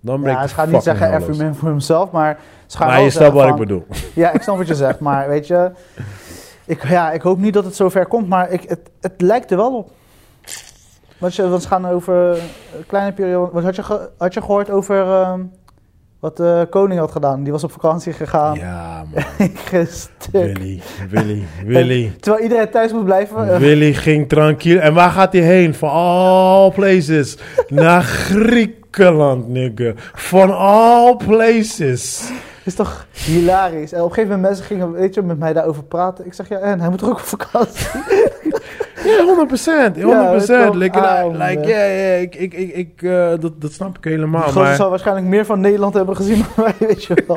Ja. 0.00 0.10
Dan 0.12 0.20
breekt 0.20 0.38
Ja, 0.38 0.46
ze 0.46 0.54
gaan 0.54 0.70
niet 0.70 0.82
zeggen 0.82 1.06
every 1.14 1.42
man 1.42 1.54
for 1.54 1.68
himself, 1.68 2.10
maar 2.10 2.38
ze 2.66 2.76
gaan 2.76 2.86
Maar 2.86 3.00
je 3.00 3.10
snapt 3.10 3.32
wat 3.32 3.48
ik 3.48 3.54
bedoel. 3.56 3.86
Ja, 4.14 4.32
ik 4.32 4.42
snap 4.42 4.56
wat 4.56 4.66
je 4.68 4.74
zegt, 4.74 5.00
maar 5.08 5.28
weet 5.28 5.46
je, 5.46 5.70
ik, 6.66 6.88
ja, 6.88 7.10
ik 7.12 7.22
hoop 7.22 7.38
niet 7.38 7.54
dat 7.54 7.64
het 7.64 7.76
zover 7.76 8.06
komt, 8.06 8.28
maar 8.28 8.50
ik, 8.50 8.62
het, 8.68 8.80
het 9.00 9.20
lijkt 9.20 9.50
er 9.50 9.56
wel 9.56 9.76
op. 9.76 9.90
Want, 11.18 11.34
je, 11.34 11.48
want 11.48 11.62
ze 11.62 11.68
gaan 11.68 11.86
over 11.88 12.14
een 12.30 12.86
kleine 12.86 13.12
periode. 13.12 13.52
Wat 13.52 13.62
had 13.62 13.76
je, 13.76 13.82
ge- 13.82 14.08
had 14.18 14.34
je 14.34 14.40
gehoord 14.40 14.70
over 14.70 15.00
ehm, 15.02 15.40
wat 16.20 16.36
de 16.36 16.66
koning 16.70 17.00
had 17.00 17.10
gedaan? 17.10 17.42
Die 17.42 17.52
was 17.52 17.64
op 17.64 17.72
vakantie 17.72 18.12
gegaan. 18.12 18.58
Ja 18.58 19.04
man. 19.14 19.24
Willy, 20.32 20.80
Willy, 21.10 21.42
Willy. 21.66 22.12
Terwijl 22.20 22.42
iedereen 22.42 22.70
thuis 22.70 22.92
moet 22.92 23.04
blijven. 23.04 23.52
eh, 23.54 23.58
Willy 23.58 23.92
ging 23.92 24.28
tranquil. 24.28 24.78
En 24.78 24.94
waar 24.94 25.10
gaat 25.10 25.32
hij 25.32 25.42
heen? 25.42 25.74
Van 25.74 25.90
all 25.90 26.70
places. 26.70 27.38
Naar 27.68 28.02
Griekenland, 28.02 28.78
nigga. 29.46 29.92
Van 30.12 30.56
all 30.56 31.16
places. 31.16 32.30
is 32.64 32.74
toch 32.74 33.06
hilarisch. 33.12 33.92
En 33.92 34.02
op 34.02 34.08
een 34.08 34.14
gegeven 34.14 34.36
moment 34.36 34.48
mensen 34.48 34.64
gingen 34.64 34.92
weet 34.92 35.14
je, 35.14 35.22
met 35.22 35.38
mij 35.38 35.52
daarover 35.52 35.84
praten. 35.84 36.26
Ik 36.26 36.34
zeg, 36.34 36.48
ja, 36.48 36.58
en 36.58 36.80
hij 36.80 36.90
moet 36.90 37.00
er 37.00 37.08
ook 37.08 37.18
op 37.18 37.20
vakantie. 37.20 37.86
Ja, 39.04 39.24
100%. 39.24 39.96
100%. 39.96 40.00
Ja, 40.00 40.70
like, 40.70 40.98
Ah, 41.00 41.32
like, 41.32 41.68
ja, 41.68 41.84
ja, 41.84 42.14
ik, 42.14 42.34
ik, 42.34 42.54
ik, 42.54 42.74
ik, 42.74 43.02
eh, 43.02 43.32
dat, 43.40 43.60
dat 43.60 43.72
snap 43.72 43.98
ik 43.98 44.04
helemaal. 44.04 44.44
Die 44.44 44.62
Maar, 44.62 44.74
zal 44.74 44.90
waarschijnlijk 44.90 45.26
meer 45.26 45.44
van 45.44 45.60
Nederland 45.60 45.94
hebben 45.94 46.16
gezien 46.16 46.36
dan 46.56 46.64
wij, 46.64 46.88
weet 46.88 47.04
je 47.04 47.24
wel. 47.26 47.36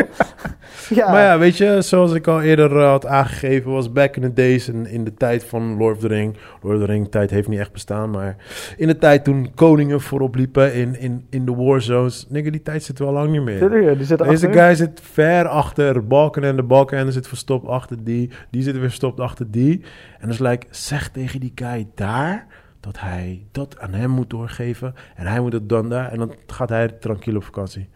ja. 0.97 1.11
maar 1.11 1.21
ja, 1.21 1.37
weet 1.37 1.57
je, 1.57 1.81
zoals 1.81 2.13
ik 2.13 2.27
al 2.27 2.41
eerder 2.41 2.77
eh, 2.77 2.89
had 2.89 3.05
aangegeven, 3.05 3.71
was 3.71 3.91
back 3.91 4.15
in 4.15 4.21
the 4.21 4.33
days, 4.33 4.69
in, 4.69 4.85
in 4.85 5.03
de 5.03 5.13
tijd 5.13 5.43
van 5.43 5.77
Lord 5.77 5.95
of 5.95 6.01
the 6.01 6.07
Ring. 6.07 6.37
Lord 6.61 6.75
of 6.75 6.85
the 6.85 6.91
Ring 6.91 7.11
tijd 7.11 7.29
heeft 7.29 7.47
niet 7.47 7.59
echt 7.59 7.71
bestaan, 7.71 8.09
maar 8.09 8.35
in 8.77 8.87
de 8.87 8.97
tijd 8.97 9.23
toen 9.23 9.51
koningen 9.55 10.01
voorop 10.01 10.35
liepen 10.35 10.73
in, 10.73 10.99
in, 10.99 11.25
in 11.29 11.45
de 11.45 11.55
warzones. 11.55 12.25
Nigga, 12.29 12.51
die 12.51 12.61
tijd 12.61 12.83
zit 12.83 12.99
wel 12.99 13.11
lang 13.11 13.31
niet 13.31 13.43
meer. 13.43 13.57
Serieus, 13.57 13.97
die 13.97 14.05
zit 14.05 14.17
Deze 14.17 14.51
guy 14.51 14.75
zit 14.75 15.01
ver 15.11 15.47
achter 15.47 16.07
Balken 16.07 16.43
en 16.43 16.55
de 16.55 16.63
Balken 16.63 16.97
en 16.97 17.11
zit 17.11 17.27
verstopt 17.27 17.67
achter 17.67 18.03
die. 18.03 18.29
Die 18.51 18.61
zit 18.61 18.73
weer 18.73 18.81
verstopt 18.81 19.19
achter 19.19 19.51
die. 19.51 19.83
En 20.23 20.29
dus 20.29 20.39
like, 20.39 20.67
zeg 20.69 21.09
tegen 21.09 21.39
die 21.39 21.51
guy 21.55 21.87
daar 21.95 22.47
dat 22.79 22.99
hij 22.99 23.45
dat 23.51 23.79
aan 23.79 23.93
hem 23.93 24.09
moet 24.09 24.29
doorgeven. 24.29 24.95
En 25.15 25.25
hij 25.25 25.39
moet 25.39 25.53
het 25.53 25.69
dan 25.69 25.89
daar. 25.89 26.11
En 26.11 26.17
dan 26.17 26.33
gaat 26.47 26.69
hij 26.69 26.87
tranquil 26.87 27.35
op 27.35 27.43
vakantie. 27.43 27.89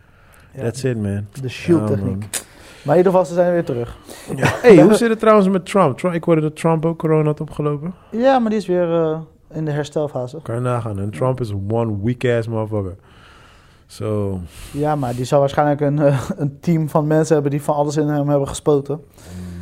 Ja, 0.54 0.62
That's 0.64 0.84
it, 0.84 1.02
man. 1.02 1.26
De 1.42 1.50
shield 1.50 1.80
Ja, 1.90 1.96
techniek. 1.96 2.20
maar 2.84 2.96
in 2.96 2.98
ieder 2.98 3.12
geval, 3.12 3.26
ze 3.26 3.34
zijn 3.34 3.52
weer 3.52 3.64
terug. 3.64 3.98
Hey, 4.62 4.82
hoe 4.82 4.94
zit 4.94 5.10
het 5.10 5.20
trouwens 5.20 5.48
met 5.50 5.66
Trump? 5.66 5.98
Trump? 5.98 6.14
Ik 6.16 6.24
hoorde 6.24 6.42
dat 6.42 6.56
Trump 6.56 6.86
ook 6.86 6.98
corona 6.98 7.24
had 7.26 7.42
opgelopen. 7.42 7.94
Ja, 8.12 8.40
maar 8.40 8.50
die 8.50 8.60
is 8.60 8.68
weer 8.68 8.94
eh, 8.94 9.20
in 9.52 9.66
de 9.66 9.72
herstelfase. 9.72 10.40
Kan 10.42 10.56
je 10.56 10.62
nagaan. 10.62 11.00
En 11.00 11.10
Trump 11.12 11.42
is 11.42 11.54
one 11.70 11.98
weak-ass 12.04 12.48
motherfucker. 12.48 12.96
So, 13.86 14.40
Ja, 14.72 14.96
maar 14.96 15.16
die 15.16 15.26
zal 15.26 15.40
waarschijnlijk 15.40 15.82
een, 15.82 16.00
eh, 16.00 16.30
een 16.38 16.60
team 16.60 16.90
van 16.90 17.08
mensen 17.08 17.34
hebben 17.34 17.52
die 17.52 17.62
van 17.62 17.76
alles 17.76 17.98
in 17.98 18.08
hem 18.08 18.30
hebben 18.30 18.48
gespoten. 18.48 18.96
mm, 18.96 19.57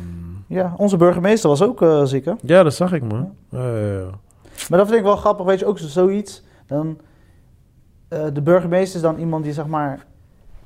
Ja, 0.46 0.74
onze 0.76 0.96
burgemeester 0.96 1.48
was 1.48 1.62
ook 1.62 1.82
eh 1.82 2.04
ziek, 2.04 2.24
hè? 2.24 2.32
ja, 2.40 2.62
dat 2.62 2.74
zag 2.74 2.92
ik, 2.92 3.02
man. 3.02 3.34
Ja, 3.50 3.68
ja, 3.76 3.86
ja. 3.98 4.10
Maar 4.68 4.78
dat 4.78 4.86
vind 4.86 4.98
ik 4.98 5.04
wel 5.04 5.16
grappig, 5.16 5.46
weet 5.46 5.58
je, 5.58 5.66
ook 5.66 5.78
zo- 5.78 5.86
zoiets. 5.86 6.42
Dan, 6.66 6.98
eh, 8.08 8.24
de 8.32 8.42
burgemeester 8.42 8.96
is 8.96 9.02
dan 9.02 9.18
iemand 9.18 9.44
die, 9.44 9.52
zeg 9.52 9.66
maar, 9.66 10.06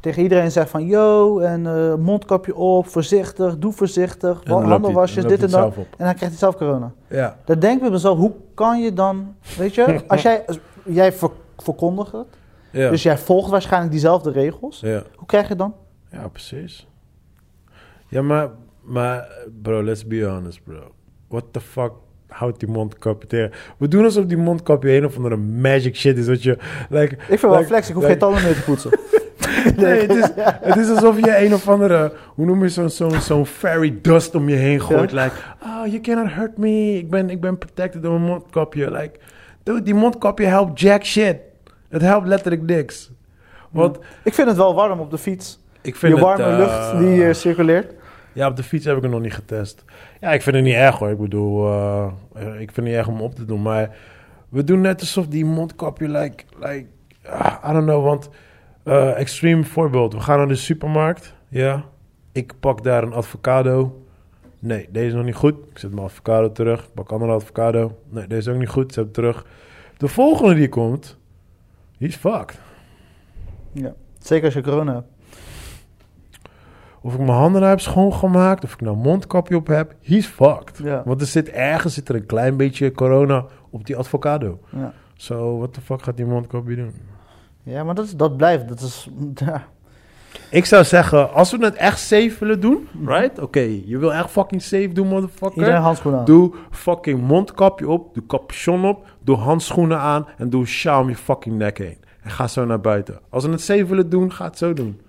tegen 0.01 0.23
iedereen 0.23 0.51
zegt 0.51 0.71
van... 0.71 0.87
Yo, 0.87 1.39
en 1.39 1.67
eh, 1.67 1.95
mondkapje 1.95 2.55
op, 2.55 2.87
voorzichtig, 2.87 3.59
doe 3.59 3.73
voorzichtig, 3.73 4.41
handenwasjes, 4.69 5.25
dit 5.29 5.43
en 5.43 5.51
dat. 5.51 5.75
En 5.77 6.05
dan 6.05 6.15
krijgt 6.15 6.21
hij 6.21 6.37
zelf 6.37 6.57
corona. 6.57 6.93
Ja. 7.09 7.37
Dan 7.45 7.59
denk 7.59 7.75
ik 7.77 7.81
bij 7.83 7.91
mezelf, 7.91 8.19
hoe 8.19 8.33
kan 8.55 8.81
je 8.83 8.93
dan, 8.93 9.35
weet 9.57 9.75
je, 9.75 10.01
als 10.09 10.23
jij, 10.23 10.47
als 10.47 10.59
jij 10.85 11.13
ver- 11.13 11.31
verkondigt 11.57 12.13
het, 12.13 12.27
dus 12.91 13.03
jij 13.03 13.19
volgt 13.19 13.51
waarschijnlijk 13.51 13.93
diezelfde 13.93 14.31
regels, 14.31 14.81
hoe 15.17 15.27
krijg 15.27 15.43
je 15.43 15.49
het 15.49 15.59
dan? 15.59 15.75
Ja, 16.11 16.29
precies. 16.29 16.87
Ja, 18.09 18.23
maar, 18.23 18.49
maar 18.91 19.29
bro, 19.63 19.83
let's 19.83 20.07
be 20.07 20.25
honest, 20.27 20.65
bro. 20.65 20.93
What 21.29 21.45
the 21.51 21.61
fuck 21.61 21.93
houdt 22.29 22.61
die 22.61 22.69
mondkapje 22.69 23.27
tegen? 23.29 23.51
We 23.79 23.89
doen 23.89 24.05
alsof 24.05 24.25
die 24.25 24.37
mondkapje 24.37 24.97
een 24.97 25.05
of 25.05 25.17
andere 25.17 25.37
magic 25.37 25.97
shit 25.97 26.17
is, 26.19 26.27
wat 26.27 26.43
je... 26.43 26.59
Like, 26.89 27.15
Ik 27.15 27.39
vind 27.39 27.53
wel 27.53 27.65
flex, 27.65 27.89
ik 27.89 27.95
hoef 27.95 28.03
like- 28.03 28.07
geen 28.19 28.19
tanden 28.19 28.43
meer 28.43 28.55
te 28.55 28.63
poetsen. 28.63 28.91
Nee, 29.77 30.01
het 30.01 30.15
is, 30.15 30.29
het 30.61 30.77
is 30.77 30.89
alsof 30.89 31.25
je 31.25 31.45
een 31.45 31.55
of 31.55 31.69
andere, 31.69 32.13
hoe 32.35 32.47
noem 32.47 32.63
je 32.63 32.69
zo'n 32.69 32.91
zo'n 32.91 33.21
zo'n 33.21 33.47
fairy 33.47 33.99
dust 34.03 34.35
om 34.35 34.49
je 34.49 34.57
heen 34.57 34.81
gooit. 34.81 35.13
Like, 35.13 35.33
oh, 35.63 35.87
you 35.87 36.01
cannot 36.01 36.33
hurt 36.33 36.59
me. 36.59 36.97
Ik 36.97 37.11
ben, 37.11 37.31
ik 37.31 37.41
ben 37.41 37.59
protected 37.59 38.03
door 38.03 38.13
mijn 38.13 38.31
mondkapje. 38.33 38.91
Like, 38.91 39.19
dude, 39.63 39.83
die 39.83 39.95
mondkapje 39.95 40.47
helpt 40.47 40.81
jack 40.81 41.05
shit. 41.05 41.37
Het 41.89 42.03
helpt 42.03 42.27
letterlijk 42.27 42.63
niks. 42.63 43.11
Want 43.71 43.99
Ik 44.25 44.35
vind 44.35 44.49
het 44.49 44.57
wel 44.57 44.75
warm 44.75 45.01
op 45.01 45.11
de 45.11 45.19
fiets. 45.19 45.59
ik 45.81 45.97
vind 45.97 46.15
Die 46.15 46.25
warme 46.25 46.43
het, 46.45 46.53
eh, 46.53 46.59
lucht 46.59 46.99
die 46.99 47.27
eh, 47.27 47.35
circuleert. 47.35 47.93
Ja, 48.33 48.49
op 48.49 48.57
de 48.57 48.63
fiets 48.63 48.85
heb 48.85 48.97
ik 48.97 49.03
het 49.03 49.11
nog 49.11 49.21
niet 49.21 49.35
getest. 49.35 49.85
Ja, 50.21 50.33
ik 50.33 50.43
vind 50.43 50.57
het 50.57 50.65
niet 50.65 50.75
erg 50.75 50.99
hoor. 50.99 51.11
Ik 51.11 51.19
bedoel, 51.19 51.67
eh, 51.67 52.13
eh, 52.35 52.53
ik 52.53 52.73
vind 52.73 52.77
het 52.77 52.85
niet 52.85 52.95
erg 52.95 53.09
om 53.09 53.21
op 53.21 53.35
te 53.35 53.45
doen. 53.45 53.63
Maar 53.63 53.97
we 54.49 54.65
doen 54.65 54.81
net 54.81 55.01
alsof 55.01 55.27
die 55.27 55.45
mondkapje, 55.45 56.09
like, 56.09 56.45
like 56.59 56.87
ah, 57.27 57.71
I 57.71 57.73
don't 57.73 57.87
know. 57.87 58.05
Want, 58.05 58.31
eh 58.83 59.19
extreem 59.19 59.65
voorbeeld. 59.65 60.13
We 60.13 60.21
gaan 60.21 60.39
naar 60.39 60.49
de 60.49 60.55
supermarkt. 60.55 61.35
Ja. 61.49 61.85
Ik 62.33 62.53
pak 62.61 62.85
daar 62.85 63.03
een 63.03 63.15
avocado. 63.15 64.05
Nee, 64.59 64.89
deze 64.91 65.07
is 65.07 65.15
nog 65.15 65.25
niet 65.25 65.35
goed. 65.35 65.55
Ik 65.71 65.79
zet 65.79 65.95
mijn 65.95 66.07
avocado 66.07 66.53
terug. 66.53 66.85
Ik 66.85 66.95
pak 66.95 67.13
andere 67.13 67.33
avocado. 67.33 67.99
Nee, 68.09 68.27
deze 68.27 68.49
is 68.49 68.55
ook 68.55 68.61
niet 68.61 68.69
goed. 68.69 68.93
Zet 68.93 69.05
hem 69.05 69.13
terug. 69.13 69.47
De 69.97 70.09
volgende 70.09 70.55
die 70.55 70.69
komt, 70.69 71.19
die 71.99 72.09
is 72.09 72.17
fucked. 72.17 72.61
Ja. 73.73 73.95
Zeker 74.19 74.45
als 74.45 74.55
je 74.55 74.63
corona 74.63 74.93
hebt. 74.93 75.07
Of 77.03 77.13
ik 77.13 77.19
mijn 77.19 77.31
handen 77.31 77.63
heb 77.63 77.81
schoongemaakt, 77.81 78.65
of 78.65 78.73
ik 78.73 78.81
nou 78.81 78.97
een 78.97 79.03
mondkapje 79.03 79.57
op 79.57 79.67
heb, 79.67 79.95
he's 80.03 80.27
fucked. 80.27 80.81
Ja. 80.83 81.03
Want 81.05 81.21
er 81.21 81.27
zit 81.27 81.49
ergens 81.49 81.95
zit 81.95 82.09
er 82.09 82.15
een 82.15 82.27
klein 82.27 82.57
beetje 82.57 82.93
corona 82.93 83.45
op 83.71 83.87
die 83.87 83.99
avocado. 83.99 84.59
Ja. 84.69 84.93
So, 85.17 85.59
what 85.59 85.73
the 85.73 85.81
fuck 85.81 86.03
gaat 86.03 86.17
die 86.17 86.27
mondkapje 86.27 86.77
doen? 86.77 86.95
Ja, 87.63 87.85
maar 87.85 87.95
dat, 87.95 88.05
is, 88.05 88.17
dat 88.17 88.37
blijft. 88.37 88.69
Dat 88.69 88.81
is, 88.81 89.09
ja. 89.35 89.67
Ik 90.51 90.65
zou 90.65 90.85
zeggen, 90.85 91.33
als 91.33 91.51
we 91.51 91.65
het 91.65 91.75
echt 91.75 91.99
safe 91.99 92.37
willen 92.39 92.61
doen, 92.61 92.89
right? 93.07 93.39
Oké, 93.39 93.61
je 93.85 93.99
wil 93.99 94.13
echt 94.13 94.31
fucking 94.31 94.63
safe 94.63 94.93
doen, 94.93 95.09
motherfucker. 95.09 95.59
Iedereen 95.59 95.81
handschoenen 95.81 96.21
aan. 96.21 96.27
Doe 96.27 96.55
fucking 96.71 97.21
mondkapje 97.21 97.89
op, 97.89 98.15
doe 98.15 98.27
capuchon 98.27 98.85
op, 98.85 99.07
doe 99.25 99.37
handschoenen 99.37 99.99
aan 99.99 100.27
en 100.39 100.51
doe 100.51 100.67
sjaal 100.67 101.01
om 101.01 101.09
je 101.09 101.17
fucking 101.17 101.57
nek 101.57 101.79
heen. 101.79 101.99
En 102.23 102.31
ga 102.31 102.47
zo 102.47 102.65
naar 102.65 102.81
buiten. 102.81 103.21
Als 103.29 103.45
we 103.45 103.51
het 103.51 103.61
safe 103.61 103.87
willen 103.87 104.11
doen, 104.11 104.33
ga 104.33 104.45
het 104.45 104.59
zo 104.59 104.73
doen. 104.73 105.01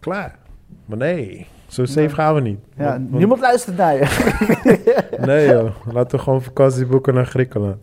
Klaar. 0.00 0.38
Maar 0.86 0.98
nee, 0.98 1.46
zo 1.66 1.84
safe 1.84 1.98
Nee. 2.00 2.08
gaan 2.08 2.34
we 2.34 2.40
niet. 2.40 2.58
Ja, 2.76 2.84
Want- 2.84 2.96
want- 2.98 3.10
niemand 3.12 3.40
luistert 3.40 3.76
naar 3.76 3.94
je. 3.94 4.04
Nee 5.26 5.46
joh, 5.48 5.70
laten 5.92 6.16
we 6.18 6.24
gewoon 6.24 6.42
vakantie 6.42 6.86
boeken 6.86 7.14
naar 7.14 7.26
Griekenland. 7.26 7.76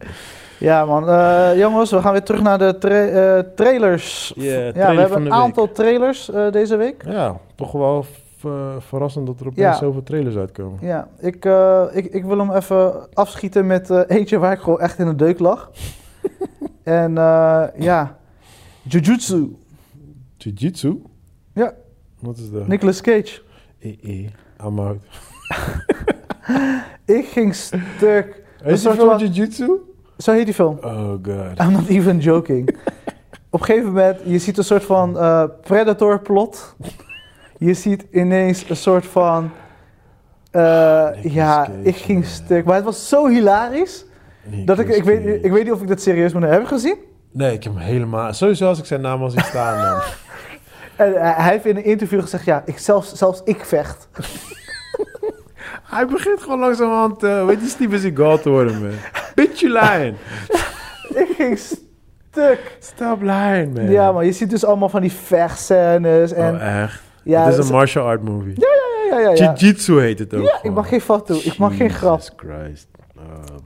Ja, 0.60 0.86
man. 0.86 1.10
Eh, 1.10 1.58
jongens, 1.58 1.92
we 1.92 2.02
gaan 2.02 2.12
weer 2.12 2.24
terug 2.24 2.42
naar 2.42 2.58
de 2.58 2.78
tra- 2.78 3.06
eh, 3.08 3.40
trailers. 3.56 4.34
Ja, 4.36 4.60
ja, 4.60 4.72
we 4.72 4.80
hebben 4.80 5.18
een 5.18 5.24
week. 5.24 5.32
aantal 5.32 5.72
trailers 5.72 6.32
eh, 6.32 6.52
deze 6.52 6.76
week. 6.76 7.04
Ja, 7.08 7.38
toch 7.56 7.72
wel 7.72 8.06
verrassend 8.80 9.26
dat 9.28 9.40
er 9.40 9.46
opeens 9.48 9.60
Ja. 9.66 9.74
zoveel 9.74 10.04
trailers 10.04 10.36
uitkomen. 10.36 10.80
Ja, 10.82 11.08
ik, 11.20 11.46
ik, 11.92 12.06
ik 12.06 12.24
wil 12.26 12.38
hem 12.38 12.52
even 12.52 12.94
afschieten 13.14 13.68
met 13.68 13.90
eentje 14.08 14.38
waar 14.40 14.52
ik 14.52 14.60
gewoon 14.60 14.80
echt 14.80 15.00
in 15.00 15.06
de 15.06 15.16
deuk 15.16 15.40
lag. 15.40 15.72
en 16.84 17.14
ja, 17.78 18.18
Jujutsu. 18.82 19.56
Jiu-Jitsu? 20.38 21.02
Ja. 21.54 21.74
Wat 22.24 22.38
is 22.38 22.52
dat? 22.52 22.68
Nicolas 22.68 23.02
Cage. 23.02 23.42
Eh, 23.80 23.92
eh, 24.04 24.30
I'm 24.66 24.80
out. 24.80 24.98
Ik 27.06 27.26
ging 27.26 27.56
stuk. 27.56 28.44
Is 28.66 28.82
soort 28.82 28.98
van 28.98 29.20
Jiu-Jitsu? 29.20 29.72
Zo 30.18 30.32
heet 30.32 30.46
die 30.46 30.54
film. 30.54 30.78
Oh 30.82 31.10
god. 31.10 31.60
I'm 31.60 31.72
not 31.72 31.88
even 31.88 32.20
joking. 32.20 32.70
Op 33.50 33.60
een 33.60 33.66
gegeven 33.66 33.88
moment, 33.88 34.20
je 34.26 34.40
ziet 34.40 34.58
een 34.58 34.64
soort 34.64 34.84
van 34.84 35.18
eh, 35.18 35.44
Predator 35.62 36.22
plot. 36.22 36.76
Je 37.58 37.74
ziet 37.74 38.06
ineens 38.12 38.70
een 38.70 38.76
soort 38.76 39.06
van... 39.06 39.52
Nicolas 40.52 41.22
ja, 41.22 41.66
Cage, 41.66 41.80
ik 41.84 41.96
ging 41.96 42.26
stuk. 42.26 42.66
Maar 42.66 42.76
het 42.76 42.84
was 42.84 43.10
zo 43.10 43.28
hilarisch. 43.28 44.06
Dat 44.66 44.80
ik, 44.80 44.88
ik, 44.88 45.04
weet, 45.04 45.44
ik 45.44 45.52
weet 45.52 45.64
niet 45.64 45.74
of 45.74 45.82
ik 45.82 45.88
dat 45.88 46.02
serieus 46.02 46.34
moet 46.34 46.42
nemen. 46.42 46.58
Heb 46.58 46.68
je 46.68 46.74
gezien? 46.74 46.98
Nee, 47.32 47.54
ik 47.54 47.64
heb 47.64 47.74
hem 47.74 47.82
helemaal... 47.82 48.34
Sowieso 48.34 48.68
als 48.68 48.80
ik 48.80 48.86
zijn 48.86 49.02
naam 49.02 49.22
al 49.22 49.30
zie 49.30 49.44
staan 49.44 49.82
dan. 49.82 50.02
En 51.06 51.34
hij 51.36 51.52
heeft 51.52 51.66
in 51.66 51.76
een 51.78 51.84
interview 51.84 52.22
gezegd, 52.22 52.46
ja, 52.46 52.62
ik, 52.66 52.78
zelfs, 52.78 53.14
zelfs 53.14 53.42
ik 53.44 53.66
vecht. 53.66 54.08
Hij 55.84 56.06
begint 56.06 56.42
gewoon 56.42 56.60
langzamerhand, 56.60 57.24
eh 57.24 57.46
weet 57.46 57.62
je, 57.62 57.68
Steven 57.68 58.00
Seagal 58.00 58.40
te 58.40 58.50
worden, 58.50 58.82
man. 58.82 58.92
Bitch, 59.36 59.60
you 59.60 59.74
lying. 59.82 60.16
ik 61.24 61.28
ging 61.36 61.58
stuk. 61.60 62.78
Stop 62.80 63.22
lying, 63.22 63.74
man. 63.74 63.90
Ja, 63.92 64.12
maar 64.12 64.26
je 64.26 64.32
ziet 64.32 64.50
dus 64.50 64.66
allemaal 64.66 64.90
van 64.90 65.02
die 65.02 65.12
vechtscènes. 65.12 66.32
En, 66.34 66.56
Oh, 66.56 66.82
echt? 66.82 67.02
ja, 67.24 67.40
het 67.44 67.50
is 67.52 67.56
dus- 67.56 67.68
een 67.70 67.76
martial 67.76 68.06
art 68.06 68.24
movie. 68.24 68.54
ja, 68.56 68.68
ja, 69.10 69.20
ja, 69.20 69.30
ja. 69.30 69.36
Jiu-Jitsu 69.36 70.00
heet 70.00 70.20
het 70.20 70.34
ook 70.34 70.44
Ja, 70.46 70.60
ik 70.62 70.72
mag 70.72 70.88
geen 70.88 71.02
fout 71.02 71.26
toe. 71.26 71.38
Ik 71.44 71.58
mag 71.58 71.78
geen 71.78 71.90
grap. 71.90 72.18
Jesus 72.18 72.34
Christ. 72.38 72.88
Oh, 73.18 73.24
man. 73.24 73.63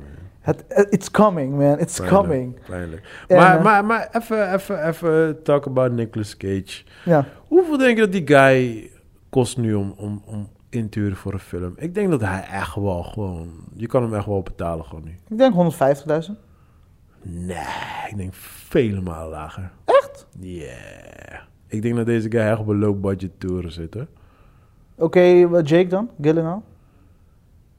Het, 0.48 0.88
it's 0.90 1.12
coming, 1.12 1.58
man. 1.58 1.80
It's 1.80 2.00
Pijnlijk, 2.00 2.22
coming. 2.24 2.60
Pijnlijk. 2.66 3.24
En, 3.28 3.38
maar, 3.38 3.58
eh, 3.58 3.64
maar, 3.64 3.86
maar 3.86 4.10
even, 4.12 4.54
even, 4.54 4.88
even 4.88 5.44
talk 5.44 5.66
about 5.66 5.92
Nicolas 5.92 6.38
Cage. 6.38 6.84
Ja. 7.06 7.26
Hoeveel 7.48 7.78
denk 7.78 7.98
je 7.98 8.04
dat 8.04 8.12
die 8.12 8.28
guy 8.28 8.90
kost 9.30 9.58
nu 9.58 9.74
om, 9.74 9.94
om, 9.98 10.22
om 10.26 10.50
in 10.70 10.90
te 10.90 11.00
huren 11.00 11.18
voor 11.18 11.34
een 11.34 11.40
film? 11.40 11.74
Ik 11.76 11.96
denk 11.96 12.10
dat 12.10 12.22
hij 12.22 12.46
echt 12.52 12.76
wel 12.76 13.04
gewoon... 13.04 13.50
Je 13.74 13.88
kan 13.88 14.04
hem 14.04 14.14
echt 14.14 14.26
wel 14.26 14.42
betalen 14.42 14.86
gewoon 14.86 15.04
nu. 15.04 15.18
Ik 15.28 15.38
denk 15.38 15.74
150.000. 16.28 16.32
Nee, 17.22 17.58
ik 18.10 18.18
denk 18.18 18.34
vele 18.34 19.02
malen 19.02 19.30
lager. 19.30 19.72
Echt? 19.86 20.28
Yeah. 20.40 21.42
Ik 21.68 21.82
denk 21.82 21.96
dat 21.96 22.06
deze 22.06 22.32
guy 22.32 22.42
echt 22.42 22.60
op 22.60 22.68
een 22.68 22.80
low 22.80 23.02
budget 23.02 23.40
tour 23.40 23.72
zit, 23.72 23.94
hè? 23.94 24.04
Oké, 24.96 25.48
wat 25.48 25.70
Jake 25.70 25.88
dan? 25.88 26.10
Gyllenhaal? 26.22 26.64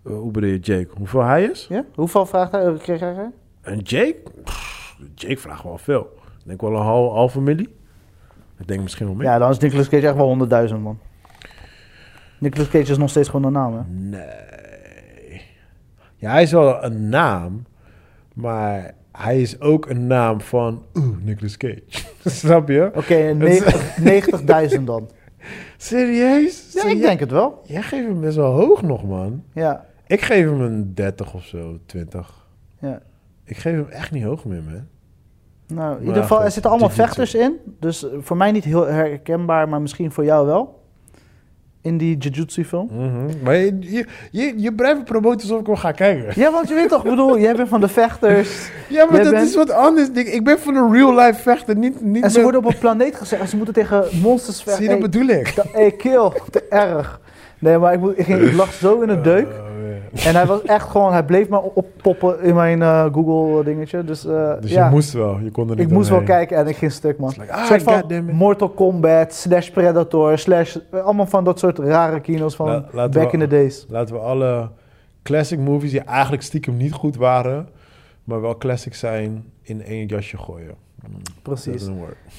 Eh, 0.04 0.12
hoe 0.12 0.30
bedoel 0.30 0.50
je 0.50 0.58
Jake? 0.58 0.88
Hoeveel 0.96 1.22
hij 1.24 1.44
is? 1.44 1.66
Ja? 1.68 1.84
Hoeveel 1.94 2.26
vraagt 2.26 2.52
hij? 2.52 2.64
eh, 2.66 2.78
Kreeg 2.78 3.00
hij? 3.00 3.30
En 3.60 3.78
Jake? 3.78 4.16
Pff, 4.44 4.96
Jake 5.14 5.36
vraagt 5.36 5.62
wel 5.62 5.78
veel. 5.78 6.12
Ik 6.38 6.44
denk 6.46 6.60
wel 6.60 6.70
een 6.70 6.82
hal, 6.82 7.14
halve 7.14 7.40
milli. 7.40 7.68
Ik 8.58 8.66
denk 8.68 8.80
misschien 8.82 9.06
wel 9.06 9.14
meer. 9.14 9.26
Ja, 9.26 9.38
dan 9.38 9.50
is 9.50 9.58
Nicolas 9.58 9.88
Cage 9.88 10.06
echt 10.06 10.16
wel 10.16 10.28
100.000, 10.68 10.74
man. 10.82 10.98
Nicolas 12.38 12.68
Cage 12.68 12.90
is 12.90 12.98
nog 12.98 13.10
steeds 13.10 13.28
gewoon 13.28 13.44
een 13.46 13.52
naam, 13.52 13.74
hè? 13.74 13.80
Nee. 13.88 15.40
Ja, 16.16 16.30
hij 16.30 16.42
is 16.42 16.52
wel 16.52 16.84
een 16.84 17.08
naam, 17.08 17.64
maar 18.34 18.94
hij 19.12 19.40
is 19.40 19.60
ook 19.60 19.88
een 19.88 20.06
naam 20.06 20.40
van 20.40 20.82
oeh, 20.94 21.16
Nicolas 21.22 21.56
Cage. 21.56 21.82
Snap 22.24 22.68
je? 22.68 22.90
Oké, 22.94 23.14
Het 23.14 24.72
90.000 24.78 24.82
dan. 24.84 25.10
Serieus? 25.76 26.72
Ja, 26.72 26.84
ik 26.84 27.00
denk 27.00 27.20
het 27.20 27.30
wel. 27.30 27.60
Jij 27.64 27.82
geeft 27.82 28.06
hem 28.06 28.20
best 28.20 28.36
wel 28.36 28.52
hoog 28.52 28.82
nog, 28.82 29.04
man. 29.04 29.42
Ja, 29.52 29.86
Ik 30.08 30.20
geef 30.20 30.44
hem 30.44 30.60
een 30.60 30.94
30 30.94 31.34
of 31.34 31.44
zo, 31.44 31.78
20. 31.86 32.46
ja. 32.80 33.00
Ik 33.44 33.56
geef 33.56 33.72
hem 33.74 33.88
echt 33.88 34.10
niet 34.10 34.24
hoog 34.24 34.44
meer, 34.44 34.62
man. 34.62 34.86
Nou, 35.78 35.98
in 36.00 36.06
ieder 36.06 36.22
geval, 36.22 36.44
er 36.44 36.50
zitten 36.50 36.70
allemaal 36.70 36.90
vechters 36.90 37.34
in. 37.34 37.56
Dus 37.80 38.04
eh, 38.10 38.18
voor 38.20 38.36
mij 38.36 38.52
niet 38.52 38.64
heel 38.64 38.86
herkenbaar, 38.86 39.68
maar 39.68 39.80
misschien 39.80 40.12
voor 40.12 40.24
jou 40.24 40.46
wel. 40.46 40.76
In 41.80 41.98
die 41.98 42.16
Jujutsu 42.16 42.64
film. 42.64 42.88
Mhm. 42.92 43.42
Maar 43.42 43.54
je, 43.56 43.76
je, 43.80 44.06
je, 44.30 44.52
je 44.56 44.72
blijft 44.74 45.04
promoten 45.04 45.40
alsof 45.40 45.60
ik 45.60 45.66
hem 45.66 45.76
ga 45.76 45.92
kijken. 45.92 46.40
Ja, 46.40 46.52
want 46.52 46.68
je 46.68 46.74
weet 46.74 46.88
toch, 46.88 47.04
ik 47.04 47.10
bedoel, 47.10 47.38
jij 47.38 47.54
bent 47.54 47.68
van 47.68 47.80
de 47.80 47.88
vechters. 47.88 48.70
Ja, 48.88 49.04
maar 49.04 49.14
Jij 49.14 49.22
dat 49.24 49.32
bent- 49.32 49.48
is 49.48 49.54
wat 49.54 49.70
anders. 49.70 50.08
Ik, 50.10 50.26
ik 50.28 50.44
ben 50.44 50.58
van 50.58 50.74
een 50.76 50.92
real 50.92 51.14
life 51.14 51.42
vechter, 51.42 51.76
niet... 51.76 52.00
niet 52.04 52.22
En 52.22 52.30
ze 52.30 52.34
met- 52.36 52.44
worden 52.44 52.64
op 52.66 52.72
een 52.72 52.78
planeet 52.78 53.16
gezet 53.16 53.40
en 53.40 53.48
ze 53.48 53.56
moeten 53.56 53.74
tegen 53.74 54.04
monsters 54.22 54.62
vechten. 54.62 54.74
Zie 54.84 54.94
je, 54.94 55.00
dat 55.00 55.10
Hey, 55.10 55.10
bedoel 55.10 55.36
ik. 55.38 55.54
Da- 55.56 55.64
Hey, 55.72 55.90
kill, 55.92 56.30
te 56.50 56.64
erg. 56.68 57.20
Nee, 57.58 57.78
maar 57.78 57.92
ik, 57.92 58.00
moet, 58.00 58.18
ik, 58.18 58.26
ik 58.26 58.52
lag 58.52 58.72
zo 58.72 59.00
in 59.00 59.08
de 59.08 59.20
deuk. 59.20 59.48
En 60.28 60.34
hij 60.34 60.46
was 60.46 60.62
echt 60.62 60.88
gewoon, 60.88 61.12
hij 61.12 61.24
bleef 61.24 61.48
maar 61.48 61.60
oppoppen 61.62 62.42
in 62.42 62.54
mijn 62.54 62.82
eh, 62.82 63.04
Google 63.12 63.64
dingetje. 63.64 64.04
Dus, 64.04 64.26
eh, 64.26 64.52
Dus 64.60 64.70
ja, 64.70 64.84
je 64.84 64.90
moest 64.90 65.12
wel, 65.12 65.38
je 65.38 65.50
kon 65.50 65.70
er 65.70 65.76
niet 65.76 65.84
ik 65.86 65.90
moest 65.92 66.08
wel 66.08 66.22
kijken 66.22 66.56
en 66.56 66.66
ik 66.66 66.76
ging 66.76 66.92
stuk, 66.92 67.18
man. 67.18 67.32
Like, 67.38 67.52
ah, 67.52 67.64
soort 67.64 67.82
van. 67.82 68.24
Mortal 68.24 68.68
Kombat, 68.68 69.34
slash 69.34 69.68
Predator, 69.70 70.38
slash... 70.38 70.76
eh, 70.90 71.00
Allemaal 71.00 71.26
van 71.26 71.44
dat 71.44 71.58
soort 71.58 71.78
rare 71.78 72.20
kino's 72.20 72.56
van 72.56 72.84
La- 72.92 73.08
back 73.08 73.12
we- 73.30 73.32
in 73.32 73.38
the 73.38 73.46
days. 73.46 73.86
Laten 73.88 74.14
we 74.14 74.20
alle 74.20 74.68
classic 75.22 75.58
movies 75.58 75.90
die 75.90 76.00
eigenlijk 76.00 76.42
stiekem 76.42 76.76
niet 76.76 76.92
goed 76.92 77.16
waren, 77.16 77.68
maar 78.24 78.40
wel 78.40 78.56
classic 78.56 78.94
zijn, 78.94 79.44
in 79.62 79.82
één 79.82 80.06
jasje 80.06 80.36
gooien. 80.38 80.74
Mm, 81.08 81.14
Precies. 81.42 81.88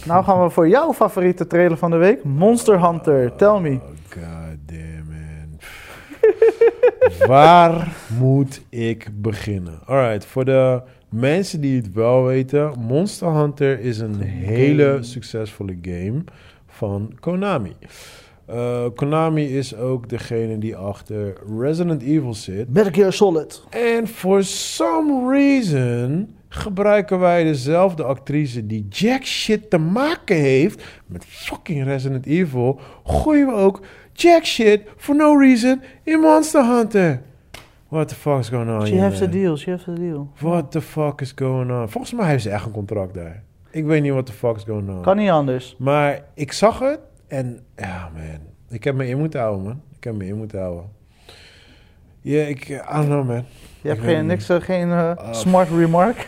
Nou 0.06 0.24
gaan 0.24 0.44
we 0.44 0.50
voor 0.50 0.68
jouw 0.68 0.94
favoriete 0.94 1.48
trailer 1.48 1.78
van 1.78 1.92
de 1.92 1.98
week. 1.98 2.24
Monster 2.24 2.88
Hunter, 2.88 3.36
tell 3.36 3.60
me. 3.60 3.70
Oh, 3.70 3.80
god. 4.10 4.49
Waar 7.28 7.96
moet 8.20 8.62
ik 8.70 9.08
beginnen? 9.14 9.80
Alright, 9.86 10.26
voor 10.26 10.46
de 10.46 10.82
mensen 11.10 11.62
die 11.62 11.76
het 11.76 11.94
wel 11.94 12.24
weten, 12.24 12.74
Monster 12.80 13.34
Hunter 13.34 13.80
is 13.80 14.00
een 14.00 14.22
hele 14.22 14.98
succesvolle 15.02 15.78
game 15.82 16.24
van 16.68 17.14
Konami. 17.20 17.76
Eh, 18.46 18.86
Konami 18.96 19.58
is 19.58 19.76
ook 19.76 20.10
degene 20.10 20.58
die 20.58 20.76
achter 20.76 21.34
Resident 21.60 22.02
Evil 22.02 22.34
zit. 22.34 22.74
Metal 22.74 22.92
Gear 22.92 23.14
Solid. 23.14 23.64
En 23.70 24.08
for 24.08 24.44
some 24.44 25.32
reason 25.32 26.30
gebruiken 26.48 27.20
wij 27.20 27.44
dezelfde 27.44 28.04
actrice 28.04 28.66
die 28.66 28.88
jack 28.90 29.26
shit 29.26 29.70
te 29.70 29.78
maken 29.78 30.36
heeft 30.36 30.84
met 31.06 31.26
fucking 31.26 31.84
Resident 31.84 32.26
Evil. 32.26 32.80
Gooien 33.04 33.48
we 33.48 33.54
ook 33.54 33.82
jack 34.22 34.46
shit 34.46 34.82
for 34.98 35.16
no 35.16 35.36
reason 35.36 35.82
in 36.04 36.20
Monster 36.20 36.64
Hunter. 36.64 37.22
What 37.88 38.08
the 38.08 38.16
fuck 38.16 38.40
is 38.40 38.50
going 38.50 38.70
on 38.70 38.86
She 38.88 39.00
has 39.00 39.22
a 39.22 39.28
deal, 39.28 39.58
she 39.58 39.72
has 39.72 39.88
a 39.88 39.94
deal. 39.94 40.28
What 40.40 40.72
the 40.72 40.82
fuck 40.82 41.22
is 41.22 41.32
going 41.36 41.72
on? 41.72 41.90
Volgens 41.90 42.14
mij 42.14 42.28
heeft 42.28 42.44
ze 42.44 42.50
echt 42.50 42.66
een 42.66 42.72
contract 42.72 43.14
daar. 43.14 43.44
Ik 43.72 43.86
weet 43.86 44.02
niet 44.02 44.12
what 44.12 44.26
the 44.26 44.32
fuck 44.34 44.56
is 44.56 44.64
going 44.64 44.90
on. 44.90 45.02
Kan 45.02 45.18
niet 45.18 45.30
anders. 45.30 45.76
Maar 45.80 46.20
ik 46.34 46.52
zag 46.52 46.80
het 46.80 47.00
en 47.28 47.60
ja 47.76 48.10
man, 48.14 48.40
ik 48.70 48.84
heb 48.84 48.96
me 48.96 49.08
in 49.08 49.18
moeten 49.18 49.40
houden 49.40 49.64
man. 49.64 49.82
Ik 49.98 50.04
heb 50.04 50.16
me 50.16 50.26
in 50.26 50.36
moeten 50.38 50.60
houden. 50.60 50.84
Ja, 52.22 52.44
ik, 52.44 52.68
I 52.70 52.80
don't 52.92 53.06
know 53.06 53.28
man. 53.28 53.44
Je 53.82 53.88
hebt 53.88 54.00
Ik 54.02 54.08
geen, 54.08 54.26
niks, 54.26 54.50
eh, 54.50 54.62
geen 54.62 54.92
eh, 54.92 55.16
Ah, 55.16 55.34
smart 55.34 55.70
remark. 55.70 56.28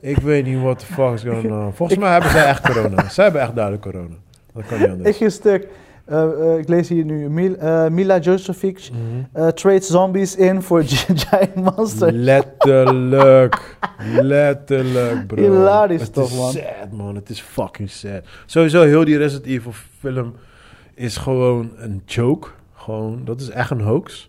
Ik 0.00 0.16
weet 0.18 0.44
niet 0.44 0.60
what 0.60 0.78
the 0.78 0.86
fuck 0.86 1.12
is 1.12 1.22
going 1.22 1.52
on. 1.52 1.72
Volgens 1.74 1.98
mij 1.98 2.12
hebben 2.12 2.30
zij 2.30 2.44
echt 2.46 2.60
corona. 2.72 3.08
Zij 3.08 3.24
hebben 3.24 3.42
echt 3.42 3.54
duidelijk 3.54 3.84
corona. 3.84 4.14
Dat 4.54 4.66
kan 4.66 4.78
niet 4.78 4.86
Ik 4.88 4.92
anders. 4.92 5.16
ging 5.16 5.30
stuk. 5.32 5.66
Eh, 6.08 6.22
eh, 6.52 6.58
ik 6.58 6.68
lees 6.68 6.88
hier 6.88 7.04
nu. 7.04 7.28
Mil- 7.30 7.56
eh, 7.56 7.88
Mila 7.88 8.18
Josevic 8.18 8.88
Mhm. 8.92 9.00
eh 9.44 9.48
trades 9.48 9.86
zombies 9.86 10.36
in 10.36 10.62
voor 10.62 10.82
Giant 10.86 11.54
Monster. 11.76 12.12
Letterlijk. 12.12 13.76
Letterlijk, 14.20 15.26
bro. 15.26 15.42
Hilarisch 15.42 16.00
het 16.00 16.12
toch, 16.12 16.30
is 16.30 16.36
man? 16.36 16.52
sad, 16.52 16.92
man. 16.92 17.14
Het 17.14 17.30
is 17.30 17.40
fucking 17.40 17.90
sad. 17.90 18.22
Sowieso, 18.46 18.82
heel 18.82 19.04
die 19.04 19.16
Resident 19.18 19.46
Evil 19.46 19.72
film 20.00 20.34
is 20.94 21.16
gewoon 21.16 21.70
een 21.76 22.02
joke. 22.06 22.48
Gewoon, 22.74 23.20
dat 23.24 23.40
is 23.40 23.48
echt 23.50 23.70
een 23.70 23.80
hoax. 23.80 24.28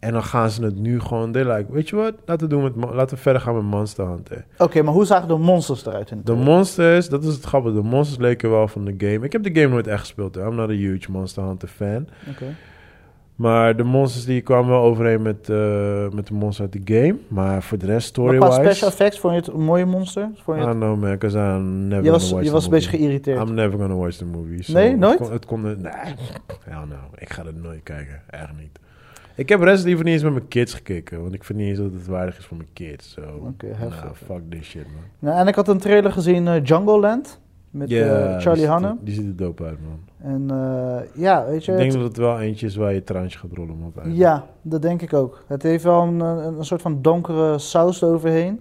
En 0.00 0.12
dan 0.12 0.22
gaan 0.22 0.50
ze 0.50 0.64
het 0.64 0.76
nu 0.78 1.00
gewoon... 1.00 1.32
They're 1.32 1.54
like, 1.54 1.72
weet 1.72 1.88
je 1.88 1.96
wat? 1.96 2.14
Laten 2.26 2.48
we, 2.48 2.54
doen 2.54 2.62
met, 2.62 2.94
laten 2.94 3.16
we 3.16 3.22
verder 3.22 3.42
gaan 3.42 3.54
met 3.54 3.62
Monster 3.62 4.06
Hunter. 4.08 4.44
Oké, 4.58 4.82
maar 4.82 4.94
hoe 4.94 5.04
zagen 5.04 5.28
de 5.28 5.36
monsters 5.36 5.86
eruit 5.86 6.10
in 6.10 6.20
de 6.24 6.34
monsters, 6.34 7.08
dat 7.08 7.24
is 7.24 7.34
het 7.34 7.44
grappige. 7.44 7.74
De 7.74 7.82
monsters 7.82 8.18
leken 8.20 8.50
wel 8.50 8.68
van 8.68 8.84
de 8.84 8.94
game. 8.98 9.24
Ik 9.26 9.32
heb 9.32 9.42
de 9.42 9.54
game 9.60 9.72
nooit 9.72 9.86
echt 9.86 10.00
gespeeld. 10.00 10.34
Hè. 10.34 10.46
I'm 10.46 10.54
not 10.54 10.68
a 10.68 10.72
huge 10.72 11.10
Monster 11.10 11.42
Hunter 11.44 11.68
fan. 11.68 12.06
Oké. 12.30 12.44
Maar 13.34 13.76
de 13.76 13.82
monsters 13.82 14.24
die 14.24 14.40
kwamen 14.40 14.70
wel 14.70 14.82
overeen 14.82 15.22
met, 15.22 15.48
eh, 15.48 16.08
met 16.10 16.26
de 16.26 16.34
monsters 16.34 16.70
uit 16.72 16.86
de 16.86 16.94
game. 16.94 17.16
Maar 17.28 17.62
voor 17.62 17.78
de 17.78 17.86
rest, 17.86 18.16
Maar 18.16 18.26
qua 18.26 18.36
story-wise... 18.36 18.64
special 18.68 18.90
effects, 18.90 19.18
vond 19.18 19.34
je 19.34 19.40
het 19.40 19.48
een 19.58 19.64
mooie 19.64 19.84
monster? 19.84 20.28
Vond 20.42 20.58
je 20.58 20.64
I 20.64 20.66
het- 20.66 20.76
know 20.76 21.00
man, 21.00 21.10
because 21.10 21.38
I'm 21.38 21.88
never 21.88 22.04
je 22.04 22.10
was, 22.10 22.30
je 22.40 22.50
was 22.50 22.64
een 22.64 22.70
beetje 22.70 22.90
geïrriteerd. 22.90 23.48
I'm 23.48 23.54
never 23.54 23.78
gonna 23.78 23.94
watch 23.94 24.16
the 24.16 24.24
movie. 24.24 24.62
so 24.62 24.72
Nee, 24.72 24.90
het 24.90 24.98
nooit? 24.98 25.16
kon- 25.18 25.32
Het 25.32 25.46
kon, 25.46 25.60
nee, 25.62 25.74
hell 26.64 26.84
no. 26.88 26.96
Ik 27.18 27.32
ga 27.32 27.44
het 27.44 27.62
nooit 27.62 27.82
kijken. 27.82 28.22
Echt 28.30 28.48
niet. 28.58 28.78
Ik 29.34 29.48
heb 29.48 29.60
Resident 29.60 29.86
Evil 29.92 30.04
niet 30.04 30.12
eens 30.14 30.22
met 30.22 30.32
mijn 30.32 30.48
kids 30.48 30.74
gekeken. 30.74 31.22
Want 31.22 31.34
ik 31.34 31.44
vind 31.44 31.58
niet 31.58 31.68
eens 31.68 31.78
dat 31.78 31.92
het 31.92 32.06
waardig 32.06 32.38
is 32.38 32.44
voor 32.44 32.56
mijn 32.56 32.68
kids. 32.72 33.10
Zo. 33.12 33.20
Oké, 33.20 33.66
nou, 33.66 33.78
heftig. 33.78 34.18
fuck 34.26 34.40
this 34.50 34.66
shit, 34.66 34.84
man. 34.84 35.02
Nou, 35.18 35.38
en 35.40 35.46
ik 35.48 35.54
had 35.54 35.68
een 35.68 35.78
trailer 35.78 36.12
gezien, 36.12 36.48
eh, 36.48 36.64
Jungle 36.64 36.98
Land. 37.00 37.40
Met 37.70 37.92
eh, 37.92 38.28
die 38.32 38.40
Charlie 38.40 38.70
Hunnam. 38.70 38.98
Die 39.02 39.14
ziet 39.14 39.26
er 39.26 39.36
dope 39.36 39.64
uit, 39.64 39.78
man. 39.88 40.32
En 40.32 40.50
eh, 40.50 41.22
ja, 41.22 41.46
weet 41.46 41.64
je... 41.64 41.72
Ik 41.72 41.78
denk 41.78 41.90
het- 41.92 42.00
dat 42.00 42.08
het 42.08 42.16
wel 42.18 42.40
eentje 42.40 42.66
is 42.66 42.76
waar 42.76 42.92
je 42.94 43.04
traantje 43.04 43.38
gaat 43.38 43.52
rollen, 43.52 43.76
man. 43.78 44.14
Ja, 44.14 44.46
dat 44.62 44.82
denk 44.82 45.02
ik 45.02 45.12
ook. 45.12 45.44
Het 45.46 45.62
heeft 45.62 45.84
wel 45.84 46.02
een, 46.02 46.20
een, 46.20 46.58
een 46.58 46.64
soort 46.64 46.82
van 46.82 47.02
donkere 47.02 47.58
saus 47.58 48.02
eroverheen. 48.02 48.60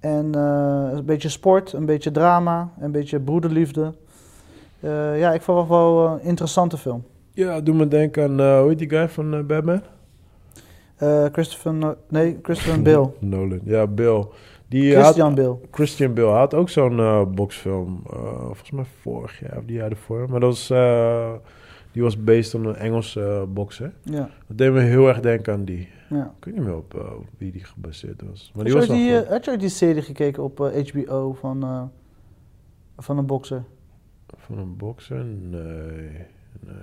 En 0.00 0.34
eh, 0.34 0.88
een 0.92 1.04
beetje 1.04 1.28
sport, 1.28 1.72
een 1.72 1.86
beetje 1.86 2.10
drama, 2.10 2.70
een 2.80 2.92
beetje 2.92 3.20
broederliefde. 3.20 3.94
Eh, 4.80 5.18
ja, 5.18 5.32
ik 5.32 5.42
vond 5.42 5.58
het 5.58 5.68
wel 5.68 6.06
een 6.06 6.22
interessante 6.22 6.76
film. 6.78 7.04
Ja, 7.36 7.60
doe 7.60 7.74
me 7.74 7.88
denken 7.88 8.22
aan, 8.22 8.40
eh, 8.40 8.58
hoe 8.60 8.68
heet 8.68 8.78
die 8.78 8.88
guy 8.88 9.08
van 9.08 9.34
eh, 9.34 9.40
Batman? 9.44 9.80
Eh, 10.96 11.24
Christopher, 11.32 11.74
No- 11.74 11.96
nee, 12.08 12.38
Christopher 12.42 12.82
Bill. 12.82 13.08
Nolan. 13.30 13.60
Ja, 13.64 13.86
Bill. 13.86 14.24
Die 14.68 14.92
Christian 14.92 15.26
had, 15.26 15.34
Bill. 15.34 15.56
Christian 15.70 16.14
Bill 16.14 16.26
had 16.28 16.54
ook 16.54 16.68
zo'n 16.68 17.34
boxfilm. 17.34 18.00
volgens 18.44 18.70
mij 18.70 18.84
vorig 19.00 19.40
jaar 19.40 19.56
of 19.58 19.64
die 19.64 19.76
jaar 19.76 19.90
ervoor. 19.90 20.30
Maar 20.30 20.40
dat 20.40 20.48
was, 20.50 20.66
die 21.92 22.02
was 22.02 22.24
based 22.24 22.54
op 22.54 22.64
een 22.64 22.74
Engelse 22.76 23.44
bokser. 23.48 23.92
Ja, 24.02 24.30
Dat 24.46 24.58
deed 24.58 24.72
me 24.72 24.80
heel 24.80 25.08
erg 25.08 25.20
denken 25.20 25.52
aan 25.52 25.64
die. 25.64 25.88
ja. 26.10 26.32
Ik 26.38 26.44
weet 26.44 26.54
niet 26.54 26.64
meer 26.64 26.76
op, 26.76 27.20
wie 27.38 27.52
die 27.52 27.64
gebaseerd 27.64 28.22
was. 28.28 28.52
Maar 28.54 28.64
Had 28.64 28.72
die 28.72 28.74
was 28.74 28.98
die, 28.98 29.14
had 29.32 29.44
je 29.44 29.56
die 29.56 29.68
serie 29.68 30.02
gekeken 30.02 30.42
op 30.42 30.58
HBO 30.58 31.32
van, 31.32 31.90
van 32.98 33.18
een 33.18 33.26
bokser? 33.26 33.62
Van 34.36 34.58
een 34.58 34.76
bokser? 34.76 35.24
Nee. 35.24 36.10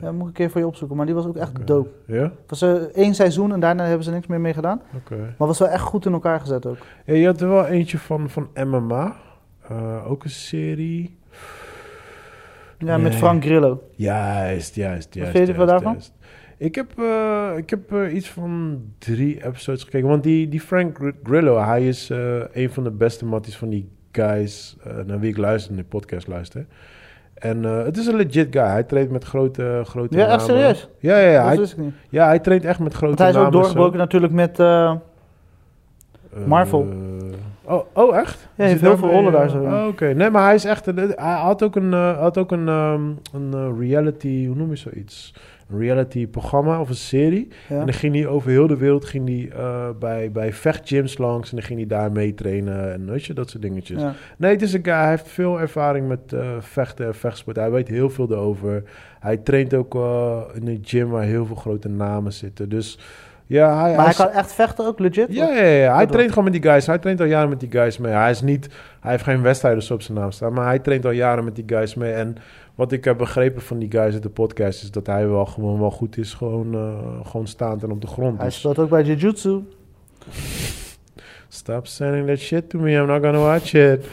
Ja, 0.01 0.11
moet 0.11 0.21
ik 0.21 0.27
een 0.27 0.33
keer 0.33 0.49
voor 0.49 0.61
je 0.61 0.67
opzoeken, 0.67 0.97
maar 0.97 1.05
die 1.05 1.15
was 1.15 1.25
ook 1.25 1.35
echt 1.37 1.49
Oké. 1.49 1.63
dope. 1.63 1.89
Ja? 2.07 2.21
Het 2.21 2.31
was 2.47 2.61
eh, 2.61 2.73
één 2.73 3.13
seizoen 3.15 3.53
en 3.53 3.59
daarna 3.59 3.83
hebben 3.85 4.03
ze 4.03 4.11
niks 4.11 4.27
meer 4.27 4.41
mee 4.41 4.53
gedaan. 4.53 4.81
Oké. 4.95 5.15
Maar 5.37 5.47
was 5.47 5.59
wel 5.59 5.67
echt 5.67 5.81
goed 5.81 6.05
in 6.05 6.13
elkaar 6.13 6.39
gezet 6.39 6.65
ook. 6.65 6.77
Ja, 7.05 7.13
je 7.13 7.25
had 7.25 7.41
er 7.41 7.49
wel 7.49 7.65
eentje 7.65 7.97
van, 7.97 8.29
van 8.29 8.49
MMA. 8.53 9.15
Eh, 9.67 10.11
ook 10.11 10.23
een 10.23 10.29
serie. 10.29 11.17
Ja, 12.77 12.97
met. 12.97 13.15
Frank 13.15 13.43
Grillo. 13.43 13.83
Juist, 13.95 14.75
juist, 14.75 15.13
juist. 15.13 15.31
vind 15.31 15.47
je 15.47 15.53
juist, 15.53 15.69
daarvan? 15.69 15.91
juist. 15.91 16.13
Ik 16.57 16.75
heb, 16.75 16.99
eh, 16.99 17.51
ik 17.57 17.69
heb 17.69 17.93
iets 18.11 18.29
van 18.29 18.81
drie 18.97 19.45
episodes 19.45 19.83
gekeken. 19.83 20.07
Want 20.07 20.23
die, 20.23 20.49
die 20.49 20.61
Frank 20.61 20.97
Gr- 20.97 21.09
Grillo, 21.23 21.59
hij 21.59 21.87
is 21.87 22.09
een 22.51 22.69
van 22.69 22.83
de 22.83 22.91
beste 22.91 23.25
matties 23.25 23.57
van 23.57 23.69
die 23.69 23.89
guys 24.11 24.77
naar 25.05 25.19
wie 25.19 25.29
ik 25.29 25.37
luister, 25.37 25.71
in 25.71 25.77
de 25.77 25.83
podcast 25.83 26.27
luister. 26.27 26.65
En 27.43 27.65
eh, 27.65 27.83
het 27.83 27.97
is 27.97 28.05
een 28.07 28.15
legit 28.15 28.47
guy. 28.51 28.61
Hij 28.65 28.83
traint 28.83 29.09
met 29.11 29.23
grote, 29.23 29.81
grote 29.85 30.17
Ja, 30.17 30.21
echt 30.21 30.29
namen. 30.29 30.45
serieus? 30.45 30.89
Ja, 30.99 31.17
ja, 31.17 31.29
ja. 31.29 31.37
dat 31.37 31.47
Hij, 31.47 31.57
wist 31.57 31.71
ik 31.71 31.77
niet. 31.77 31.93
ja, 32.09 32.25
hij 32.25 32.39
traint 32.39 32.65
echt 32.65 32.79
met 32.79 32.93
grote 32.93 33.05
Want 33.07 33.19
hij 33.19 33.29
is 33.29 33.35
ook 33.35 33.41
namen. 33.43 33.59
doorgebroken 33.59 33.97
natuurlijk 33.97 34.33
met... 34.33 34.59
eh, 34.59 34.89
Eh, 36.35 36.45
Marvel. 36.45 36.87
oh, 37.63 37.81
oh, 37.93 38.17
echt? 38.17 38.39
Ja, 38.41 38.47
hij 38.55 38.67
heeft 38.67 38.81
heel 38.81 38.97
veel 38.97 39.09
rollen 39.09 39.31
daar 39.31 39.49
zo, 39.49 39.57
oh, 39.63 39.87
Oké, 39.87 40.05
nee, 40.13 40.29
maar 40.29 40.43
hij 40.43 40.55
is 40.55 40.65
echt... 40.65 40.85
Hij 40.85 41.15
had 41.17 41.63
ook 41.63 41.75
een, 41.75 41.91
had 41.93 42.37
ook 42.37 42.51
een, 42.51 42.67
ehm, 42.67 43.01
een 43.33 43.79
reality... 43.79 44.45
Hoe 44.45 44.55
noem 44.55 44.69
je 44.69 44.75
zoiets? 44.75 45.33
Een 45.69 45.79
reality 45.79 46.27
programma 46.27 46.79
of 46.79 46.89
een 46.89 46.95
serie. 46.95 47.47
ja. 47.69 47.79
En 47.79 47.85
dan 47.85 47.93
ging 47.93 48.15
hij 48.15 48.27
over 48.27 48.49
heel 48.49 48.67
de 48.67 48.77
wereld 48.77 49.05
ging 49.05 49.27
hij, 49.27 49.59
eh, 49.59 49.89
bij, 49.99 50.31
bij 50.31 50.53
vechtgyms 50.53 51.17
langs. 51.17 51.49
En 51.49 51.55
dan 51.55 51.65
ging 51.65 51.79
hij 51.79 51.87
daar 51.87 52.11
mee 52.11 52.33
trainen. 52.33 52.93
En 52.93 53.11
weet 53.11 53.25
je, 53.25 53.33
dat 53.33 53.49
soort 53.49 53.61
dingetjes. 53.63 54.01
Ja. 54.01 54.13
Nee, 54.37 54.51
het 54.51 54.61
is 54.61 54.73
een 54.73 54.83
guy. 54.83 54.93
Hij 54.93 55.09
heeft 55.09 55.27
veel 55.27 55.59
ervaring 55.59 56.07
met 56.07 56.33
eh, 56.33 56.47
vechten 56.59 57.05
en 57.05 57.15
vechtsport. 57.15 57.55
Hij 57.55 57.71
weet 57.71 57.87
heel 57.87 58.09
veel 58.09 58.31
erover. 58.31 58.83
Hij 59.19 59.37
traint 59.37 59.73
ook 59.73 59.95
eh, 59.95 60.41
in 60.53 60.67
een 60.67 60.79
gym 60.81 61.09
waar 61.09 61.23
heel 61.23 61.45
veel 61.45 61.55
grote 61.55 61.89
namen 61.89 62.33
zitten. 62.33 62.69
Dus 62.69 62.99
ja, 63.45 63.81
hij, 63.81 63.95
Maar 63.95 64.05
hij 64.05 64.13
kan 64.13 64.29
echt 64.29 64.53
vechten 64.53 64.85
ook, 64.85 64.99
legit? 64.99 65.33
ja, 65.33 65.49
ja, 65.49 65.63
ja. 65.63 65.95
Hij 65.95 66.05
traint 66.05 66.29
gewoon 66.29 66.43
met 66.43 66.53
die 66.53 66.61
guys. 66.71 66.85
Hij 66.85 66.97
traint 66.97 67.19
al 67.19 67.25
jaren 67.25 67.49
met 67.49 67.59
die 67.59 67.71
guys 67.71 67.97
mee. 67.97 68.13
Hij, 68.13 68.29
is 68.29 68.41
niet, 68.41 68.69
hij 68.99 69.11
heeft 69.11 69.23
geen 69.23 69.41
wedstrijden 69.41 69.91
op 69.91 70.01
zijn 70.01 70.17
naam 70.17 70.31
staan, 70.31 70.53
maar 70.53 70.65
hij 70.65 70.79
traint 70.79 71.05
al 71.05 71.11
jaren 71.11 71.43
met 71.43 71.55
die 71.55 71.63
guys 71.67 71.95
mee. 71.95 72.11
En 72.11 72.35
wat 72.75 72.91
ik 72.91 73.03
heb 73.05 73.17
begrepen 73.17 73.61
van 73.61 73.79
die 73.79 73.91
guys 73.91 74.13
uit 74.13 74.23
de 74.23 74.29
podcast 74.29 74.83
is 74.83 74.91
dat 74.91 75.05
hij 75.05 75.27
wel 75.27 75.45
gewoon 75.45 75.79
wel 75.79 75.91
goed 75.91 76.17
is, 76.17 76.33
gewoon, 76.33 76.73
eh, 76.73 77.27
gewoon 77.29 77.47
staand 77.47 77.83
en 77.83 77.91
op 77.91 78.01
de 78.01 78.07
grond. 78.07 78.37
Hij 78.37 78.45
Dus 78.45 78.57
speelt 78.57 78.79
ook 78.79 78.89
bij 78.89 79.03
Jiu-Jitsu. 79.03 79.63
stop 81.49 81.87
sending 81.87 82.27
that 82.27 82.37
shit 82.37 82.69
to 82.69 82.79
me, 82.79 82.91
I'm 82.91 83.07
not 83.07 83.23
gonna 83.23 83.39
watch 83.39 83.73
it. 83.73 84.05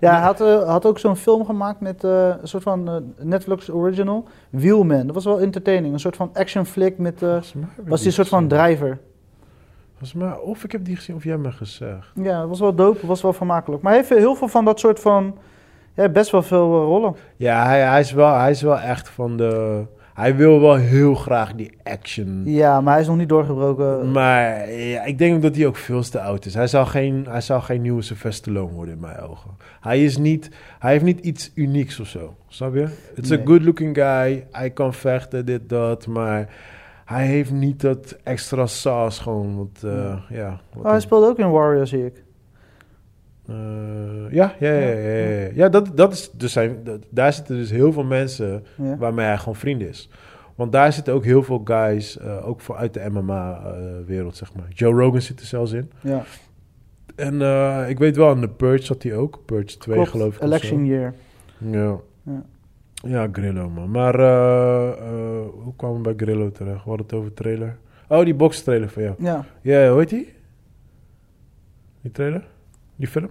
Ja, 0.00 0.12
hij 0.12 0.20
had, 0.20 0.40
eh, 0.40 0.68
had 0.68 0.86
ook 0.86 0.98
zo'n 0.98 1.16
film 1.16 1.44
gemaakt 1.44 1.80
met 1.80 2.04
eh, 2.04 2.34
een 2.40 2.48
soort 2.48 2.62
van 2.62 3.12
Netflix 3.18 3.70
original. 3.70 4.28
Wheelman. 4.50 5.06
Dat 5.06 5.14
was 5.14 5.24
wel 5.24 5.40
entertaining. 5.40 5.92
Een 5.92 6.00
soort 6.00 6.16
van 6.16 6.30
action 6.32 6.66
flick 6.66 6.98
met... 6.98 7.20
was 7.20 7.52
die 7.98 8.06
een 8.06 8.12
soort 8.12 8.28
van 8.28 8.48
driver. 8.48 8.98
Volgens 9.98 10.12
mij, 10.12 10.38
of 10.38 10.64
ik 10.64 10.72
heb 10.72 10.84
die 10.84 10.96
gezien 10.96 11.16
of 11.16 11.24
jij 11.24 11.36
me 11.36 11.52
gezegd. 11.52 12.10
Ja, 12.14 12.40
dat 12.40 12.48
was 12.48 12.60
wel 12.60 12.74
dope. 12.74 13.06
was 13.06 13.22
wel 13.22 13.32
vermakelijk. 13.32 13.82
Maar 13.82 13.92
hij 13.92 14.00
heeft 14.00 14.20
heel 14.20 14.34
veel 14.34 14.48
van 14.48 14.64
dat 14.64 14.80
soort 14.80 15.00
van... 15.00 15.36
Ja, 15.96 16.08
best 16.08 16.30
wel 16.30 16.42
veel 16.42 16.74
eh, 16.74 16.84
rollen. 16.84 17.16
Ja, 17.36 17.66
hij, 17.66 17.80
hij, 17.80 18.00
is 18.00 18.12
wel, 18.12 18.34
hij 18.38 18.50
is 18.50 18.62
wel 18.62 18.78
echt 18.78 19.08
van 19.08 19.36
de... 19.36 19.84
Hij 20.14 20.36
wil 20.36 20.60
wel 20.60 20.74
heel 20.74 21.14
graag 21.14 21.54
die 21.54 21.72
action. 21.82 22.42
Ja, 22.44 22.80
maar 22.80 22.92
hij 22.92 23.02
is 23.02 23.08
nog 23.08 23.16
niet 23.16 23.28
doorgebroken. 23.28 24.10
Maar 24.10 24.70
ja, 24.72 25.04
ik 25.04 25.18
denk 25.18 25.42
dat 25.42 25.56
hij 25.56 25.66
ook 25.66 25.76
veel 25.76 26.02
te 26.02 26.20
oud 26.20 26.44
is. 26.44 26.54
Hij 26.54 26.66
zal 26.66 26.86
geen, 26.86 27.26
hij 27.28 27.40
zal 27.40 27.60
geen 27.60 27.82
nieuwe 27.82 28.02
Sylvester 28.02 28.52
Stallone 28.52 28.72
worden 28.72 28.94
in 28.94 29.00
mijn 29.00 29.20
ogen. 29.20 29.50
Hij, 29.80 30.04
is 30.04 30.18
niet, 30.18 30.50
hij 30.78 30.92
heeft 30.92 31.04
niet 31.04 31.20
iets 31.20 31.52
unieks 31.54 32.00
of 32.00 32.06
zo. 32.06 32.34
Snap 32.48 32.74
je? 32.74 32.88
Nee. 33.14 33.38
een 33.38 33.46
good 33.46 33.62
looking 33.62 33.96
guy. 33.96 34.46
Hij 34.50 34.70
kan 34.70 34.94
vechten, 34.94 35.46
dit, 35.46 35.68
dat. 35.68 36.06
Maar 36.06 36.48
hij 37.04 37.26
heeft 37.26 37.52
niet 37.52 37.80
dat 37.80 38.16
extra 38.22 38.66
saus 38.66 39.18
gewoon. 39.18 39.56
Want, 39.56 39.84
eh, 39.84 40.16
ja. 40.28 40.60
Oh, 40.76 40.84
hij 40.84 41.00
speelde 41.00 41.26
ook 41.26 41.38
in 41.38 41.50
Warrior, 41.50 41.86
zie 41.86 42.06
ik. 42.06 42.24
Eh, 43.48 43.54
ja, 44.32 44.54
ja, 44.58 44.72
ja, 44.72 45.48
ja, 45.54 45.68
dat, 45.68 45.96
dat 45.96 46.12
is 46.12 46.30
dus 46.32 46.52
zijn, 46.52 46.78
daar 47.10 47.32
zitten 47.32 47.56
dus 47.56 47.70
heel 47.70 47.92
veel 47.92 48.04
mensen 48.04 48.64
waarmee 48.98 49.26
hij 49.26 49.38
gewoon 49.38 49.56
vriend 49.56 49.82
is. 49.82 50.08
Want 50.54 50.72
daar 50.72 50.92
zitten 50.92 51.14
ook 51.14 51.24
heel 51.24 51.42
veel 51.42 51.60
guys, 51.64 52.18
eh, 52.18 52.48
ook 52.48 52.60
voor 52.60 52.76
uit 52.76 52.94
de 52.94 53.08
MMA-wereld, 53.10 54.36
zeg 54.36 54.54
maar. 54.54 54.66
Joe 54.68 54.92
Rogan 55.00 55.20
zit 55.22 55.40
er 55.40 55.46
zelfs 55.46 55.72
in. 55.72 55.90
ja. 56.00 56.22
En 57.16 57.42
eh, 57.42 57.84
ik 57.88 57.98
weet 57.98 58.16
wel, 58.16 58.32
in 58.32 58.40
de 58.40 58.48
Purge 58.48 58.84
zat 58.84 59.02
hij 59.02 59.14
ook. 59.16 59.40
Purge 59.44 59.76
2 59.78 59.94
Klopt. 59.94 60.10
geloof 60.10 60.34
ik. 60.36 60.42
Election 60.42 60.86
year. 60.86 61.14
Ja. 61.58 61.96
Ja. 62.22 62.42
Ja, 62.94 63.28
Grillo, 63.32 63.70
man. 63.70 63.90
Maar 63.90 64.20
eh, 64.20 64.88
eh, 64.88 65.46
hoe 65.62 65.76
kwamen 65.76 65.96
we 65.96 66.02
bij 66.02 66.14
Grillo 66.26 66.50
terecht? 66.50 66.82
We 66.84 66.88
hadden 66.88 67.06
het 67.06 67.14
over 67.14 67.32
trailer. 67.34 67.76
Oh, 68.08 68.24
die 68.24 68.34
box 68.34 68.62
trailer 68.62 68.88
van 68.88 69.02
jou. 69.02 69.14
Ja. 69.18 69.44
Ja, 69.62 69.88
hoe 69.90 69.98
heet 69.98 70.08
die? 70.08 70.32
Die 72.02 72.10
trailer? 72.12 72.44
Die 72.96 73.08
film? 73.08 73.30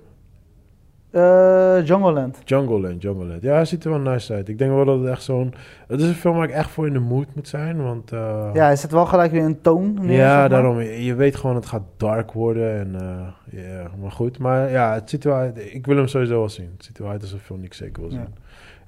Eh 1.11 1.77
Jungle 1.85 2.11
Land. 2.11 2.37
Jungle 2.45 2.79
Land, 2.79 3.01
Jungle 3.01 3.25
Land. 3.25 3.41
Ja, 3.41 3.53
hij 3.53 3.65
ziet 3.65 3.83
er 3.83 3.89
wel 3.89 3.99
nice 3.99 4.33
uit. 4.33 4.49
Ik 4.49 4.57
denk 4.57 4.71
wel 4.71 4.85
dat 4.85 4.99
het 4.99 5.07
echt 5.09 5.23
zo'n... 5.23 5.53
Het 5.87 6.01
is 6.01 6.07
een 6.07 6.13
film 6.13 6.35
waar 6.35 6.47
ik 6.47 6.53
echt 6.53 6.69
voor 6.69 6.87
in 6.87 6.93
de 6.93 6.99
mood 6.99 7.27
moet 7.35 7.47
zijn, 7.47 7.83
want... 7.83 8.11
eh, 8.11 8.49
Ja, 8.53 8.65
hij 8.65 8.75
zet 8.75 8.91
wel 8.91 9.05
gelijk 9.05 9.31
weer 9.31 9.43
een 9.43 9.61
toon 9.61 9.93
neer. 9.93 10.17
ja, 10.17 10.29
zeg 10.29 10.37
maar. 10.39 10.49
daarom. 10.49 10.79
Je, 10.81 11.03
je 11.03 11.15
weet 11.15 11.35
gewoon, 11.35 11.55
het 11.55 11.65
gaat 11.65 11.81
dark 11.97 12.31
worden. 12.31 12.79
En, 12.79 12.95
ja, 13.51 13.91
maar 14.01 14.11
goed. 14.11 14.37
Maar 14.39 14.71
ja, 14.71 14.93
het 14.93 15.09
ziet 15.09 15.23
er 15.23 15.29
wel 15.29 15.39
uit. 15.39 15.73
Ik 15.73 15.85
wil 15.85 15.95
hem 15.97 16.07
sowieso 16.07 16.37
wel 16.39 16.49
zien. 16.49 16.69
Het 16.75 16.85
ziet 16.85 16.97
er 16.97 17.03
wel 17.03 17.11
uit 17.11 17.21
als 17.21 17.31
een 17.31 17.39
film 17.39 17.59
die 17.59 17.67
ik 17.67 17.73
zeker 17.73 18.01
wil 18.01 18.11
zien. 18.11 18.19
Ja. 18.19 18.27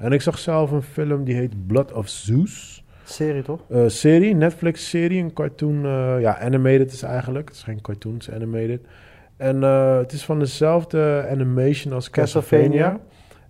En 0.05 0.11
ik 0.11 0.21
zag 0.21 0.37
zelf 0.37 0.71
een 0.71 0.81
film 0.81 1.23
die 1.23 1.35
heet 1.35 1.67
Blood 1.67 1.93
of 1.93 2.07
Zeus. 2.07 2.83
Serie 3.03 3.41
toch? 3.41 3.59
Serie, 3.87 4.35
Netflix-serie, 4.35 5.23
een 5.23 5.33
cartoon. 5.33 5.81
ja, 6.19 6.39
animated 6.39 6.91
is 6.91 7.01
eigenlijk. 7.03 7.47
Het 7.47 7.57
is 7.57 7.63
geen 7.63 7.81
cartoon, 7.81 8.13
het 8.13 8.21
is 8.21 8.31
animated. 8.31 8.81
En 9.37 9.63
eh, 9.63 9.97
het 9.97 10.11
is 10.11 10.25
van 10.25 10.39
dezelfde 10.39 11.27
animation 11.31 11.93
als 11.93 12.09
Castlevania. 12.09 12.99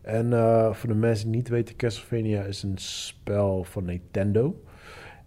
En 0.01 0.33
eh, 0.33 0.73
voor 0.73 0.89
de 0.89 0.95
mensen 0.95 1.27
die 1.27 1.35
niet 1.35 1.49
weten, 1.49 1.75
Castlevania 1.75 2.43
is 2.43 2.63
een 2.63 2.77
spel 2.77 3.63
van 3.63 3.85
Nintendo. 3.85 4.61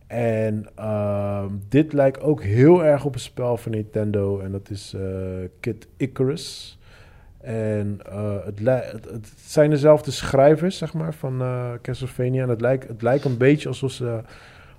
En 0.07 0.67
ehm, 0.75 1.49
dit 1.69 1.93
lijkt 1.93 2.21
ook 2.21 2.43
heel 2.43 2.85
erg 2.85 3.05
op 3.05 3.15
een 3.15 3.21
spel 3.21 3.57
van 3.57 3.73
Nintendo. 3.73 4.41
En 4.41 4.53
dat 4.53 4.71
is 4.71 4.95
eh, 4.95 5.03
Kid 5.61 5.89
Icarus. 5.97 6.79
En 7.41 7.99
het, 8.45 8.59
het, 8.93 9.05
het 9.11 9.33
zijn 9.37 9.71
dezelfde 9.71 10.11
schrijvers, 10.11 10.79
zeg 10.79 10.95
maar, 10.95 11.15
van 11.15 11.43
Castlevania. 11.83 12.43
En 12.43 12.49
het 12.49 12.61
lijkt, 12.61 12.89
het 12.89 13.03
lijkt 13.03 13.25
een 13.25 13.37
beetje 13.37 13.69
alsof 13.69 13.91
ze, 13.93 14.21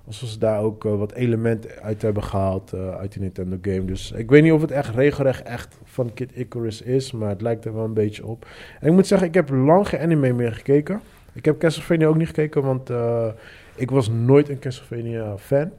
alsof 0.06 0.28
ze 0.28 0.38
daar 0.38 0.60
ook 0.60 0.84
eh, 0.84 0.98
wat 0.98 1.12
elementen 1.12 1.70
uit 1.82 2.02
hebben 2.02 2.22
gehaald 2.22 2.72
eh, 2.72 2.96
uit 2.96 3.12
die 3.12 3.22
Nintendo 3.22 3.58
game. 3.62 3.84
Dus 3.84 4.12
ik 4.12 4.30
weet 4.30 4.42
niet 4.42 4.52
of 4.52 4.60
het 4.60 4.70
echt 4.70 4.94
regelrecht 4.94 5.42
echt 5.42 5.78
van 5.84 6.14
Kid 6.14 6.30
Icarus 6.34 6.82
is, 6.82 7.12
maar 7.12 7.28
het 7.28 7.40
lijkt 7.40 7.64
er 7.64 7.74
wel 7.74 7.84
een 7.84 7.94
beetje 7.94 8.26
op. 8.26 8.46
En 8.80 8.88
ik 8.88 8.92
moet 8.92 9.06
zeggen, 9.06 9.28
ik 9.28 9.34
heb 9.34 9.50
lang 9.50 9.88
geen 9.88 10.00
anime 10.00 10.32
meer 10.32 10.52
gekeken. 10.52 11.00
Ik 11.32 11.44
heb 11.44 11.58
Castlevania 11.58 12.06
ook 12.06 12.16
niet 12.16 12.26
gekeken, 12.26 12.62
want 12.62 12.90
eh, 12.90 13.26
ik 13.74 13.90
was 13.90 14.08
nooit 14.08 14.48
een 14.48 14.58
Castlevania 14.58 15.36
fan. 15.38 15.70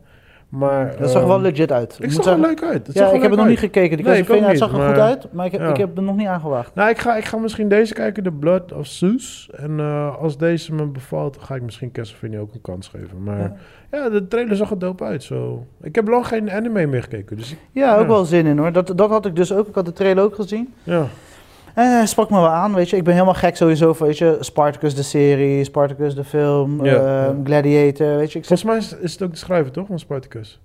Maar, 0.57 0.95
Dat 0.99 1.09
zag 1.09 1.21
er 1.21 1.27
ehm, 1.27 1.27
wel 1.27 1.41
legit 1.41 1.71
uit. 1.71 1.97
Ik 2.01 2.11
zag 2.11 2.25
er 2.25 2.39
leuk 2.39 2.63
uit. 2.63 2.89
Ja, 2.93 3.07
ik 3.11 3.21
heb 3.21 3.31
het 3.31 3.39
nog 3.39 3.49
niet 3.49 3.59
gekeken. 3.59 3.97
Die 3.97 4.05
Castlevania 4.05 4.55
zag 4.55 4.73
er 4.73 4.87
goed 4.87 4.97
uit, 4.97 5.27
maar 5.31 5.45
ik 5.45 5.53
ik 5.53 5.77
heb 5.77 5.97
er 5.97 6.03
nog 6.03 6.15
niet 6.15 6.27
aangewaagd. 6.27 6.75
Nou, 6.75 6.89
ik 6.89 6.97
ga, 6.97 7.15
ik 7.15 7.25
ga 7.25 7.37
misschien 7.37 7.69
deze 7.69 7.93
kijken, 7.93 8.23
The 8.23 8.31
Blood 8.31 8.73
of 8.73 8.87
Zeus. 8.87 9.49
En 9.55 9.79
eh, 9.79 10.17
als 10.21 10.37
deze 10.37 10.73
me 10.73 10.85
bevalt, 10.85 11.37
ga 11.41 11.55
ik 11.55 11.61
misschien 11.61 11.91
Castlevania 11.91 12.39
ook 12.39 12.53
een 12.53 12.61
kans 12.61 12.87
geven. 12.87 13.23
Maar 13.23 13.53
Ja. 13.91 14.09
de 14.09 14.27
trailer 14.27 14.55
zag 14.55 14.69
er 14.71 14.79
dope 14.79 15.03
uit. 15.03 15.23
Zo. 15.23 15.65
Ik 15.81 15.95
heb 15.95 16.07
lang 16.07 16.27
geen 16.27 16.51
anime 16.51 16.85
meer 16.85 17.03
gekeken. 17.03 17.37
Dus 17.37 17.55
Ja, 17.71 17.97
ook 17.97 18.07
wel 18.07 18.25
zin 18.25 18.45
in 18.45 18.57
hoor. 18.57 18.71
Dat, 18.71 18.93
dat 18.95 19.09
had 19.09 19.25
ik 19.25 19.35
dus 19.35 19.53
ook. 19.53 19.67
Ik 19.67 19.75
had 19.75 19.85
de 19.85 19.93
trailer 19.93 20.23
ook 20.23 20.35
gezien. 20.35 20.73
ja. 20.83 21.07
En 21.73 21.91
hij 21.91 22.05
sprak 22.05 22.29
me 22.29 22.35
wel 22.35 22.49
aan, 22.49 22.73
weet 22.73 22.89
je. 22.89 22.97
Ik 22.97 23.03
ben 23.03 23.13
helemaal 23.13 23.33
gek 23.33 23.55
sowieso 23.55 23.93
van, 23.93 24.07
weet 24.07 24.17
je, 24.17 24.37
Spartacus 24.39 24.95
de 24.95 25.03
serie, 25.03 25.63
Spartacus 25.63 26.15
de 26.15 26.23
film, 26.23 26.85
Ja, 26.85 26.93
ja. 26.93 27.35
Gladiator, 27.43 28.17
weet 28.17 28.31
je. 28.31 28.39
Ik, 28.39 28.45
Volgens 28.45 28.69
mij 28.69 28.77
is, 28.77 28.97
is 28.97 29.11
het 29.13 29.21
ook 29.21 29.31
de 29.31 29.37
schrijver, 29.37 29.71
toch? 29.71 29.87
Van 29.87 29.99
Spartacus. 29.99 30.59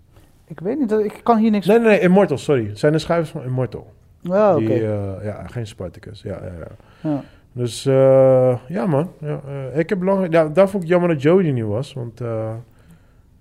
ik 0.46 0.60
weet 0.60 0.78
niet, 0.78 0.92
ik 0.92 1.20
kan 1.22 1.38
hier 1.38 1.50
niks... 1.50 1.66
Nee, 1.66 1.78
nee, 1.78 1.88
nee, 1.88 2.00
Immortal, 2.00 2.38
sorry. 2.38 2.66
Het 2.68 2.78
zijn 2.78 2.92
de 2.92 2.98
schrijvers 2.98 3.30
van 3.30 3.42
Immortal. 3.42 3.92
Oh, 4.28 4.50
oké. 4.56 4.64
Die, 4.66 4.86
eh, 4.86 5.24
ja, 5.24 5.46
geen 5.46 5.66
Spartacus. 5.66 6.22
Ja, 6.22 6.38
ja, 6.42 6.52
ja. 6.58 7.10
Ja. 7.10 7.22
Dus 7.52 7.86
eh, 7.86 8.58
ja, 8.68 8.86
man. 8.86 9.10
Ja, 9.20 9.40
eh, 9.46 9.78
ik 9.78 9.88
heb 9.88 10.02
lang. 10.02 10.32
Ja, 10.32 10.48
daar 10.48 10.68
vond 10.68 10.82
ik 10.82 10.88
jammer 10.88 11.08
dat 11.08 11.22
Joey 11.22 11.46
er 11.46 11.52
niet 11.52 11.64
was. 11.64 11.92
Want 11.92 12.20
eh, 12.20 12.52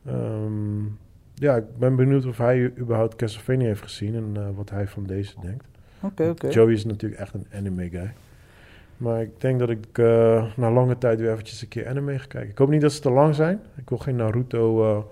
ehm, 0.06 0.84
ja, 1.34 1.56
ik 1.56 1.78
ben 1.78 1.96
benieuwd 1.96 2.26
of 2.26 2.38
hij 2.38 2.72
überhaupt 2.78 3.16
Castlevania 3.16 3.66
heeft 3.68 3.82
gezien 3.82 4.16
en 4.16 4.32
eh, 4.34 4.44
wat 4.56 4.70
hij 4.70 4.88
van 4.88 5.04
deze 5.04 5.34
denkt. 5.42 5.66
Joey 6.50 6.74
is 6.74 6.86
natuurlijk 6.86 7.22
echt 7.22 7.34
een 7.34 7.46
anime 7.54 7.90
guy. 7.90 8.14
Maar 8.98 9.22
ik 9.22 9.30
denk 9.42 9.60
dat 9.60 9.70
ik 9.70 9.86
eh, 9.92 10.46
na 10.56 10.72
lange 10.72 10.98
tijd 10.98 11.20
weer 11.20 11.32
eventjes 11.32 11.62
een 11.62 11.68
keer 11.68 11.88
anime 11.88 12.20
ga 12.20 12.26
kijken. 12.28 12.50
Ik 12.50 12.58
hoop 12.58 12.70
niet 12.70 12.82
dat 12.82 12.92
ze 12.94 13.02
te 13.02 13.12
lang 13.12 13.36
zijn. 13.36 13.60
Ik 13.76 13.90
wil 13.90 13.98
geen 13.98 14.16
Naruto 14.16 14.84
eh 14.98 15.04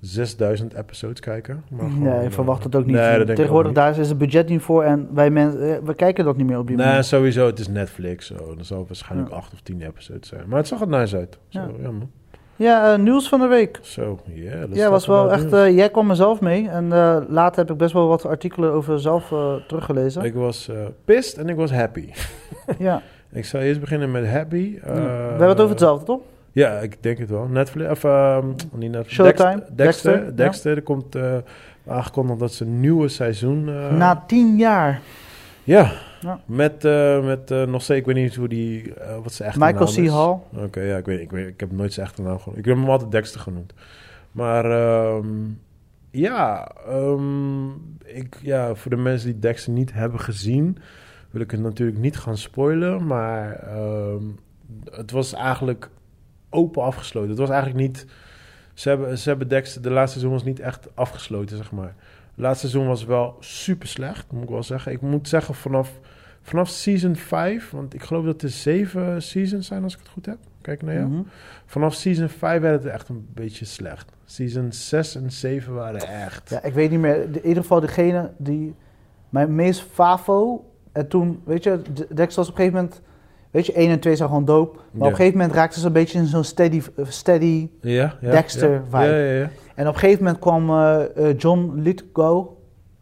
6000 0.00 0.74
episodes 0.74 1.20
kijken. 1.20 1.64
Maar 1.70 1.80
gewoon, 1.90 2.02
Nee, 2.02 2.18
ik 2.20 2.26
eh, 2.28 2.30
verwacht 2.34 2.64
het 2.64 2.74
ook 2.76 2.86
niet. 2.86 2.94
Nee, 2.94 3.24
Tegenwoordig 3.24 3.68
ook 3.70 3.76
daar 3.76 3.98
is 3.98 4.08
het 4.08 4.18
budget 4.18 4.48
niet 4.48 4.60
voor 4.62 4.82
en 4.84 5.08
wij 5.14 5.30
mensen, 5.30 5.84
we 5.84 5.94
kijken 5.94 6.24
dat 6.24 6.36
niet 6.36 6.46
meer 6.46 6.58
op 6.58 6.66
die 6.66 6.76
Nee, 6.76 6.86
manier. 6.86 7.02
sowieso. 7.04 7.46
Het 7.46 7.58
is 7.58 7.68
Netflix. 7.68 8.26
Zo. 8.26 8.54
Dan 8.54 8.64
zal 8.64 8.78
het 8.78 8.86
waarschijnlijk 8.86 9.30
Ja. 9.30 9.36
acht 9.36 9.52
of 9.52 9.60
tien 9.60 9.82
episodes 9.82 10.28
zijn. 10.28 10.48
Maar 10.48 10.58
het 10.58 10.66
zag 10.66 10.80
er 10.80 10.88
nice 10.88 11.16
uit. 11.16 11.38
Zo, 11.48 11.60
Ja. 11.60 11.68
ja. 11.82 11.90
man. 11.90 12.10
Ja, 12.56 12.92
eh, 12.92 12.98
nieuws 12.98 13.28
van 13.28 13.40
de 13.40 13.46
week. 13.46 13.78
Zo, 13.82 14.18
yeah, 14.34 14.74
Ja, 14.74 14.90
was 14.90 15.06
wel 15.06 15.32
echt. 15.32 15.52
eh, 15.52 15.76
jij 15.76 15.90
kwam 15.90 16.10
er 16.10 16.16
zelf 16.16 16.40
mee 16.40 16.68
en 16.68 16.92
eh, 16.92 17.16
later 17.28 17.60
heb 17.60 17.70
ik 17.70 17.76
best 17.76 17.92
wel 17.92 18.08
wat 18.08 18.26
artikelen 18.26 18.72
over 18.72 19.00
zelf 19.00 19.34
teruggelezen. 19.66 20.22
Ik 20.24 20.34
was 20.34 20.70
pissed 21.04 21.38
en 21.38 21.48
ik 21.48 21.56
was 21.56 21.70
happy. 21.72 22.08
ja. 22.78 23.02
Ik 23.32 23.44
zal 23.44 23.60
eerst 23.60 23.80
beginnen 23.80 24.10
met 24.10 24.28
happy. 24.28 24.78
Ja. 24.84 24.88
Eh, 24.88 24.94
we 24.94 25.00
hebben 25.28 25.48
het 25.48 25.58
over 25.58 25.70
hetzelfde, 25.70 26.04
toch? 26.04 26.20
Ja, 26.52 26.78
ik 26.78 27.02
denk 27.02 27.18
het 27.18 27.30
wel. 27.30 27.46
Netflix, 27.46 27.90
of 27.90 28.04
ehm, 28.04 28.46
niet 28.72 28.90
Netflix. 28.90 29.14
Showtime, 29.14 29.54
Dexter. 29.54 29.76
Dexter. 29.76 30.12
Dexter, 30.12 30.36
Dexter. 30.36 30.76
Er 30.76 30.82
komt 30.82 31.16
aangekondigd 31.86 32.38
dat 32.38 32.52
ze 32.52 32.64
een 32.64 32.80
nieuwe 32.80 33.08
seizoen... 33.08 33.64
Na 33.96 34.24
tien 34.26 34.56
jaar. 34.56 35.00
Ja. 35.64 35.90
Ja. 36.22 36.40
Met, 36.46 36.84
eh, 36.84 37.24
met 37.24 37.50
eh, 37.50 37.64
nog 37.64 37.82
steeds, 37.82 38.00
ik 38.00 38.06
weet 38.06 38.14
niet 38.14 38.34
hoe 38.34 38.48
die, 38.48 38.94
eh, 38.94 39.22
wat 39.22 39.32
zijn 39.32 39.48
echte 39.48 39.64
Michael 39.64 39.92
naam 39.92 40.04
C. 40.04 40.08
Hall. 40.08 40.64
Oké, 40.64 40.80
ja, 40.80 40.96
ik 40.96 41.04
weet, 41.04 41.20
ik 41.20 41.30
weet, 41.30 41.46
ik 41.46 41.60
heb 41.60 41.72
nooit 41.72 41.92
zijn 41.92 42.06
echte 42.06 42.22
naam 42.22 42.38
genoemd. 42.38 42.58
Ik 42.58 42.64
heb 42.64 42.76
hem 42.76 42.88
altijd 42.90 43.10
Dexter 43.10 43.40
genoemd. 43.40 43.72
Maar 44.32 44.64
ehm, 44.64 45.26
ja, 46.10 46.72
ehm, 46.86 47.68
ik, 48.04 48.36
ja, 48.42 48.74
voor 48.74 48.90
de 48.90 48.96
mensen 48.96 49.30
die 49.30 49.38
Dexter 49.38 49.72
niet 49.72 49.92
hebben 49.92 50.20
gezien, 50.20 50.78
wil 51.30 51.40
ik 51.40 51.50
het 51.50 51.60
natuurlijk 51.60 51.98
niet 51.98 52.16
gaan 52.18 52.36
spoilen. 52.36 53.06
Maar 53.06 53.52
ehm, 53.52 54.24
het 54.90 55.10
was 55.10 55.32
eigenlijk 55.32 55.90
open 56.50 56.82
afgesloten. 56.82 57.30
Het 57.30 57.38
was 57.38 57.50
eigenlijk 57.50 57.80
niet. 57.80 58.06
Ze 58.74 58.88
hebben, 58.88 59.18
ze 59.18 59.28
hebben 59.28 59.48
Dexter, 59.48 59.82
de 59.82 59.90
laatste 59.90 60.18
seizoen 60.18 60.38
was 60.38 60.46
niet 60.48 60.60
echt 60.60 60.88
afgesloten, 60.94 61.56
zeg 61.56 61.72
maar. 61.72 61.94
Het 62.34 62.40
laatste 62.44 62.68
seizoen 62.68 62.90
was 62.90 63.04
wel 63.04 63.36
super 63.40 63.88
slecht, 63.88 64.32
moet 64.32 64.42
ik 64.42 64.48
wel 64.48 64.62
zeggen. 64.62 64.92
Ik 64.92 65.00
moet 65.00 65.28
zeggen, 65.28 65.54
vanaf, 65.54 66.00
vanaf 66.42 66.68
season 66.68 67.16
5, 67.16 67.70
want 67.70 67.94
ik 67.94 68.02
geloof 68.02 68.24
dat 68.24 68.42
er 68.42 68.48
zeven 68.48 69.22
seasons 69.22 69.66
zijn 69.66 69.82
als 69.82 69.92
ik 69.92 69.98
het 69.98 70.08
goed 70.08 70.26
heb. 70.26 70.38
Kijk 70.60 70.82
naar 70.82 70.94
jou. 70.94 71.06
Mhm. 71.08 71.22
Vanaf 71.66 71.94
season 71.94 72.28
5 72.28 72.60
werd 72.60 72.82
het 72.82 72.92
echt 72.92 73.08
een 73.08 73.26
beetje 73.34 73.64
slecht. 73.64 74.12
Season 74.24 74.72
6 74.72 75.14
en 75.16 75.30
7 75.32 75.74
waren 75.74 76.00
echt. 76.08 76.50
Ja, 76.50 76.62
ik 76.62 76.72
weet 76.74 76.90
niet 76.90 77.00
meer. 77.00 77.22
In 77.22 77.46
ieder 77.46 77.62
geval 77.62 77.80
degene 77.80 78.30
die 78.38 78.74
mijn 79.28 79.54
meest 79.54 79.80
favo. 79.92 80.64
En 80.92 81.08
toen, 81.08 81.40
weet 81.44 81.64
je, 81.64 81.82
de- 81.94 82.06
Dexter 82.14 82.36
was 82.42 82.48
op 82.48 82.58
een 82.58 82.60
gegeven 82.64 82.74
moment. 82.82 83.00
Weet 83.50 83.66
je, 83.66 83.72
1 83.78 83.90
en 83.90 83.98
2 84.00 84.16
zijn 84.16 84.28
gewoon 84.28 84.44
dope. 84.44 84.76
Maar 84.76 85.02
op 85.06 85.10
een 85.10 85.16
gegeven 85.16 85.38
moment 85.38 85.56
raakte 85.56 85.80
ze 85.80 85.86
een 85.86 85.92
beetje 85.92 86.18
in 86.18 86.26
zo'n 86.26 86.44
steady, 86.44 86.82
eh, 86.96 87.04
steady. 87.08 87.68
Ja, 87.80 88.16
ja, 88.20 88.30
Dexter 88.30 88.82
vibe. 88.84 88.96
Ja, 89.04 89.16
ja, 89.16 89.32
ja. 89.40 89.50
En 89.74 89.88
op 89.88 89.94
een 89.94 90.00
gegeven 90.00 90.24
moment 90.24 90.40
kwam 90.42 90.70
eh, 90.70 91.38
John 91.38 91.72
Lithgow. 91.80 92.48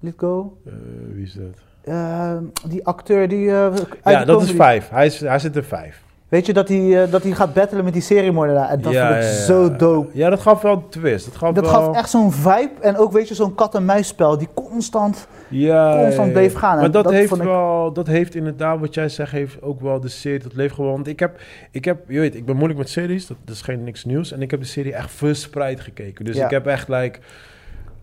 Lithgow? 0.00 0.52
Eh, 0.66 0.72
wie 1.12 1.22
is 1.24 1.32
dat? 1.32 1.58
Eh, 1.90 2.32
die 2.68 2.86
acteur 2.86 3.28
die. 3.28 3.50
eh, 3.50 3.66
Ja, 4.04 4.24
dat 4.24 4.42
is 4.42 4.50
5. 4.50 4.88
Hij, 4.88 5.06
is, 5.06 5.20
hij 5.20 5.38
zit 5.38 5.56
er 5.56 5.64
5. 5.64 6.02
Weet 6.28 6.46
je 6.46 6.52
dat 6.52 6.68
hij, 6.68 7.02
eh, 7.02 7.10
dat 7.10 7.22
hij 7.22 7.32
gaat 7.32 7.54
battelen 7.54 7.84
met 7.84 7.92
die 7.92 8.02
seriemoordenaar? 8.02 8.68
En 8.68 8.80
dat 8.80 8.92
ja, 8.92 9.06
vond 9.12 9.16
ik 9.24 9.30
ja, 9.30 9.36
zo 9.44 9.76
dope. 9.76 10.10
Ja, 10.12 10.30
dat 10.30 10.40
gaf 10.40 10.62
wel 10.62 10.72
een 10.72 10.88
twist. 10.88 11.24
Dat 11.24 11.36
gaf, 11.36 11.52
Dat 11.54 11.64
wel... 11.64 11.72
gaf 11.72 11.96
echt 11.96 12.10
zo'n 12.10 12.32
vibe. 12.32 12.70
En 12.80 12.96
ook, 12.96 13.12
weet 13.12 13.28
je, 13.28 13.34
zo'n 13.34 13.54
kat-en-muisspel 13.54 14.38
die 14.38 14.48
constant. 14.54 15.26
ja, 15.48 16.00
constant 16.02 16.32
bleef 16.32 16.54
gaan. 16.54 16.76
Maar 16.78 16.90
dat, 16.90 17.04
dat 17.04 17.12
heeft 17.12 17.34
ik- 17.36 17.42
wel, 17.42 17.92
dat 17.92 18.06
heeft 18.06 18.34
inderdaad, 18.34 18.80
wat 18.80 18.94
jij 18.94 19.08
zegt, 19.08 19.32
heeft 19.32 19.62
ook 19.62 19.80
wel 19.80 20.00
de 20.00 20.08
serie, 20.08 20.38
dat 20.38 20.54
leeft 20.54 20.74
gewoon. 20.74 20.90
Want 20.92 21.06
ik 21.06 21.20
heb, 21.20 21.40
ik 21.70 21.84
heb, 21.84 21.98
je 22.08 22.18
weet, 22.20 22.34
ik 22.34 22.44
ben 22.44 22.54
moeilijk 22.56 22.78
met 22.78 22.88
series, 22.88 23.26
dat, 23.26 23.36
dat 23.44 23.54
is 23.54 23.62
geen 23.62 23.84
niks 23.84 24.04
nieuws. 24.04 24.32
En 24.32 24.42
ik 24.42 24.50
heb 24.50 24.60
de 24.60 24.66
serie 24.66 24.94
echt 24.94 25.10
verspreid 25.10 25.80
gekeken. 25.80 26.24
Dus 26.24 26.36
ik 26.36 26.50
heb 26.50 26.66
echt, 26.66 26.88
like, 26.88 27.18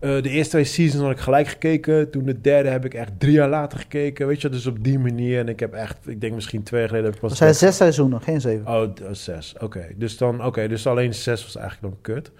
eh, 0.00 0.22
de 0.22 0.28
eerste 0.28 0.50
twee 0.50 0.64
seasons 0.64 1.02
had 1.02 1.10
ik 1.12 1.18
gelijk 1.18 1.48
gekeken. 1.48 2.10
Toen 2.10 2.24
de 2.24 2.40
derde 2.40 2.68
heb 2.68 2.84
ik 2.84 2.94
echt 2.94 3.12
drie 3.20 3.32
jaar 3.32 3.48
later 3.48 3.78
gekeken. 3.78 4.26
Weet 4.26 4.40
je, 4.40 4.48
dus 4.48 4.66
op 4.66 4.84
die 4.84 4.98
manier. 4.98 5.38
En 5.38 5.48
ik 5.48 5.60
heb 5.60 5.72
echt, 5.72 6.08
ik 6.08 6.20
denk 6.20 6.34
misschien 6.34 6.62
twee 6.62 6.80
jaar 6.80 6.88
geleden 6.88 7.10
heb 7.10 7.16
ik 7.16 7.22
pas... 7.28 7.30
Er 7.30 7.36
zijn 7.36 7.54
zes 7.54 7.76
seizoenen, 7.76 8.20
geen 8.20 8.40
zeven. 8.40 8.66
Oh, 8.66 8.82
oh, 8.82 9.12
zes. 9.12 9.54
Oké. 9.60 9.86
Dus 9.96 10.16
dan, 10.16 10.44
oké, 10.44 10.68
dus 10.68 10.86
alleen 10.86 11.14
zes 11.14 11.42
was 11.42 11.56
eigenlijk 11.56 11.92
dan 11.92 12.14
kut. 12.14 12.30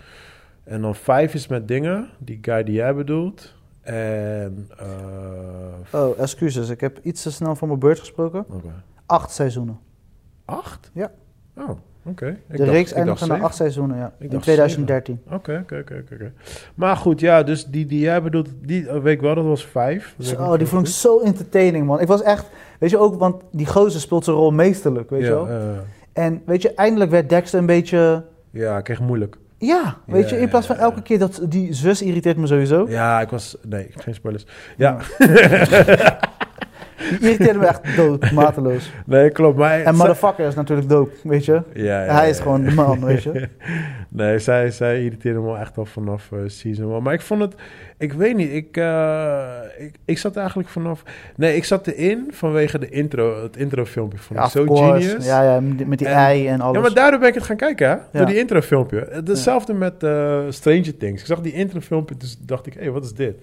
En 0.65 0.81
dan 0.83 0.95
vijf 0.95 1.35
is 1.35 1.47
met 1.47 1.69
dingen, 1.69 2.09
die 2.19 2.39
guy 2.43 2.63
die 2.65 2.75
jij 2.75 2.95
bedoelt. 2.95 3.55
En, 3.81 4.69
eh 4.79 4.87
Oh, 6.01 6.19
excuses. 6.21 6.69
Ik 6.69 6.81
heb 6.81 6.99
iets 7.03 7.23
te 7.23 7.31
snel 7.33 7.57
van 7.57 7.69
mijn 7.69 7.81
beurt 7.81 7.99
gesproken. 7.99 8.45
oké. 8.49 8.83
Acht 9.07 9.31
seizoenen. 9.31 9.79
Acht? 10.45 10.91
Ja. 10.95 11.11
Oh, 11.57 11.71
Ik 12.11 12.17
de 12.49 12.57
dacht- 12.57 12.71
reeks 12.71 12.93
eindigde 12.93 13.27
na 13.27 13.39
acht 13.39 13.55
seizoenen, 13.55 13.97
ja. 13.97 14.13
Ik 14.19 14.25
In 14.25 14.29
dacht 14.31 14.43
2013. 14.43 15.21
Oké, 15.33 15.61
oké, 15.63 15.85
oké. 16.13 16.33
Maar 16.75 16.97
goed, 16.97 17.21
ja, 17.21 17.43
dus 17.43 17.65
die 17.67 17.87
die 17.87 18.01
jij 18.01 18.23
bedoelt, 18.23 18.49
die 18.63 18.95
oh, 18.95 19.03
weet 19.03 19.15
ik 19.15 19.21
wel, 19.21 19.35
dat 19.35 19.45
was 19.45 19.67
vijf. 19.67 20.15
Dat 20.17 20.27
Zo, 20.27 20.39
nog 20.39 20.57
die 20.57 20.67
vond 20.67 20.87
ik 20.89 20.95
zo 20.95 21.21
entertaining, 21.21 21.87
man. 21.87 22.01
Ik 22.01 22.07
was 22.07 22.23
echt, 22.23 22.47
weet 22.79 22.91
je 22.91 22.99
ook, 22.99 23.19
want 23.19 23.43
die 23.53 23.67
gozer 23.67 24.01
speelt 24.01 24.25
zijn 24.25 24.37
rol 24.37 24.51
meesterlijk, 24.51 25.11
weet 25.11 25.23
je 25.23 25.29
wel. 25.31 25.49
En 26.13 26.43
weet 26.47 26.63
je, 26.63 26.75
eindelijk 26.75 27.11
werd 27.11 27.29
Dexter 27.29 27.59
een 27.59 27.67
beetje, 27.67 28.25
ja, 28.51 28.79
ik 28.79 28.85
kreeg 28.85 29.01
moeilijk. 29.01 29.37
ja, 29.59 29.97
weet 30.07 30.31
je, 30.31 30.41
in 30.41 30.49
plaats 30.49 30.67
van 30.67 30.77
elke 30.77 31.03
keer 31.03 31.19
dat, 31.19 31.41
die 31.49 31.73
zus 31.75 32.03
irriteert 32.03 32.37
me 32.37 32.47
sowieso. 32.47 32.87
Ja, 32.89 33.21
ik 33.21 33.29
was, 33.29 33.57
nee, 33.69 33.87
geen 33.97 34.15
spoilers. 34.15 34.47
Ja, 34.77 34.97
irriteerde 37.21 37.59
me 37.59 37.67
echt 37.67 37.97
dood, 37.97 38.31
mateloos. 38.31 38.93
nee, 39.07 39.31
klopt. 39.31 39.57
Maar 39.59 39.81
En 39.81 39.95
motherfucker 39.95 40.47
is 40.47 40.55
natuurlijk 40.55 40.89
dope, 40.89 41.11
weet 41.23 41.45
je. 41.45 41.63
Ja, 41.75 42.05
ja, 42.05 42.15
Hij 42.15 42.31
is 42.31 42.37
ja, 42.37 42.43
gewoon 42.43 42.63
de 42.63 42.71
man, 42.75 43.05
weet 43.05 43.23
je. 43.23 43.49
nee, 44.09 44.39
zij, 44.39 44.71
zij 44.71 45.03
irriteerde 45.05 45.41
me 45.41 45.57
echt 45.57 45.79
al 45.79 45.85
vanaf 45.85 46.33
eh, 46.33 46.39
season 46.47 46.93
one. 46.93 47.01
Maar 47.01 47.13
ik 47.13 47.21
vond 47.21 47.41
het, 47.41 47.55
ik 47.99 48.13
weet 48.13 48.37
niet, 48.37 48.53
ik, 48.53 48.77
eh, 48.77 49.59
ik, 49.79 49.95
ik 50.05 50.19
zat 50.19 50.37
eigenlijk 50.37 50.69
vanaf, 50.69 51.03
nee, 51.37 51.57
ik 51.57 51.65
zat 51.65 51.87
erin 51.87 52.27
vanwege 52.31 52.79
de 52.79 52.89
intro, 52.89 53.43
het 53.43 53.57
introfilmpje. 53.57 54.19
Vond 54.19 54.41
ik 54.41 54.47
zo 54.47 54.65
course. 54.65 55.09
genius. 55.09 55.27
Ja, 55.27 55.43
ja, 55.43 55.61
met 55.61 55.99
die- 55.99 56.07
En- 56.07 56.15
ei 56.15 56.47
en 56.49 56.61
alles. 56.61 56.77
Ja, 56.77 56.81
maar 56.83 56.95
daardoor 56.95 57.19
ben 57.21 57.29
ik 57.29 57.35
het 57.35 57.45
gaan 57.45 57.57
kijken, 57.57 57.89
hè? 57.89 57.95
Door 58.13 58.21
Ja. 58.21 58.25
die 58.27 58.39
introfilmpje. 58.39 59.09
Hetzelfde 59.25 59.73
met 59.75 60.03
eh, 60.03 60.41
Stranger 60.49 60.97
Things. 60.97 61.21
Ik 61.21 61.27
zag 61.27 61.41
die 61.41 61.53
introfilmpje, 61.53 62.17
dus 62.17 62.39
dacht 62.41 62.67
ik, 62.67 62.75
hé, 62.75 62.81
hey, 62.81 62.91
wat 62.91 63.05
is 63.05 63.13
dit? 63.15 63.37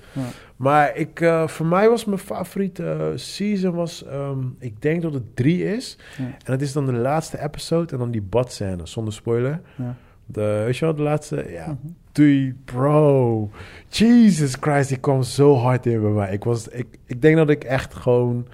Maar 0.55 0.97
ik, 0.97 1.21
eh, 1.21 1.47
voor 1.47 1.65
mij 1.65 1.89
was 1.89 2.05
mijn 2.05 2.19
favoriete 2.19 3.11
season, 3.15 3.73
was, 3.75 4.05
ehm, 4.05 4.39
ik 4.59 4.81
denk 4.81 5.01
dat 5.01 5.13
het 5.13 5.35
drie 5.35 5.63
is. 5.75 5.97
En 6.17 6.35
dat 6.45 6.61
is 6.61 6.73
dan 6.73 6.85
de 6.85 6.91
laatste 6.93 7.41
episode 7.43 7.93
en 7.93 7.99
dan 7.99 8.11
die 8.11 8.21
badscène, 8.21 8.79
zonder 8.83 9.13
spoiler. 9.13 9.59
Ja. 9.75 9.95
De, 10.25 10.61
weet 10.65 10.77
je 10.77 10.85
wel, 10.85 10.95
de 10.95 11.01
laatste? 11.01 11.45
Ja, 11.49 11.65
Mhm. 11.65 11.75
Doei, 12.15 12.55
bro. 12.65 13.49
Jesus 13.89 14.55
Christ, 14.59 14.89
die 14.89 14.97
kwam 14.97 15.23
zo 15.23 15.55
hard 15.55 15.85
in 15.85 16.01
bij 16.01 16.09
mij. 16.11 16.31
Ik, 16.33 16.43
was, 16.43 16.67
ik, 16.67 16.87
ik 17.05 17.21
denk 17.21 17.37
dat 17.37 17.49
ik 17.49 17.63
echt 17.63 17.93
gewoon 17.93 18.47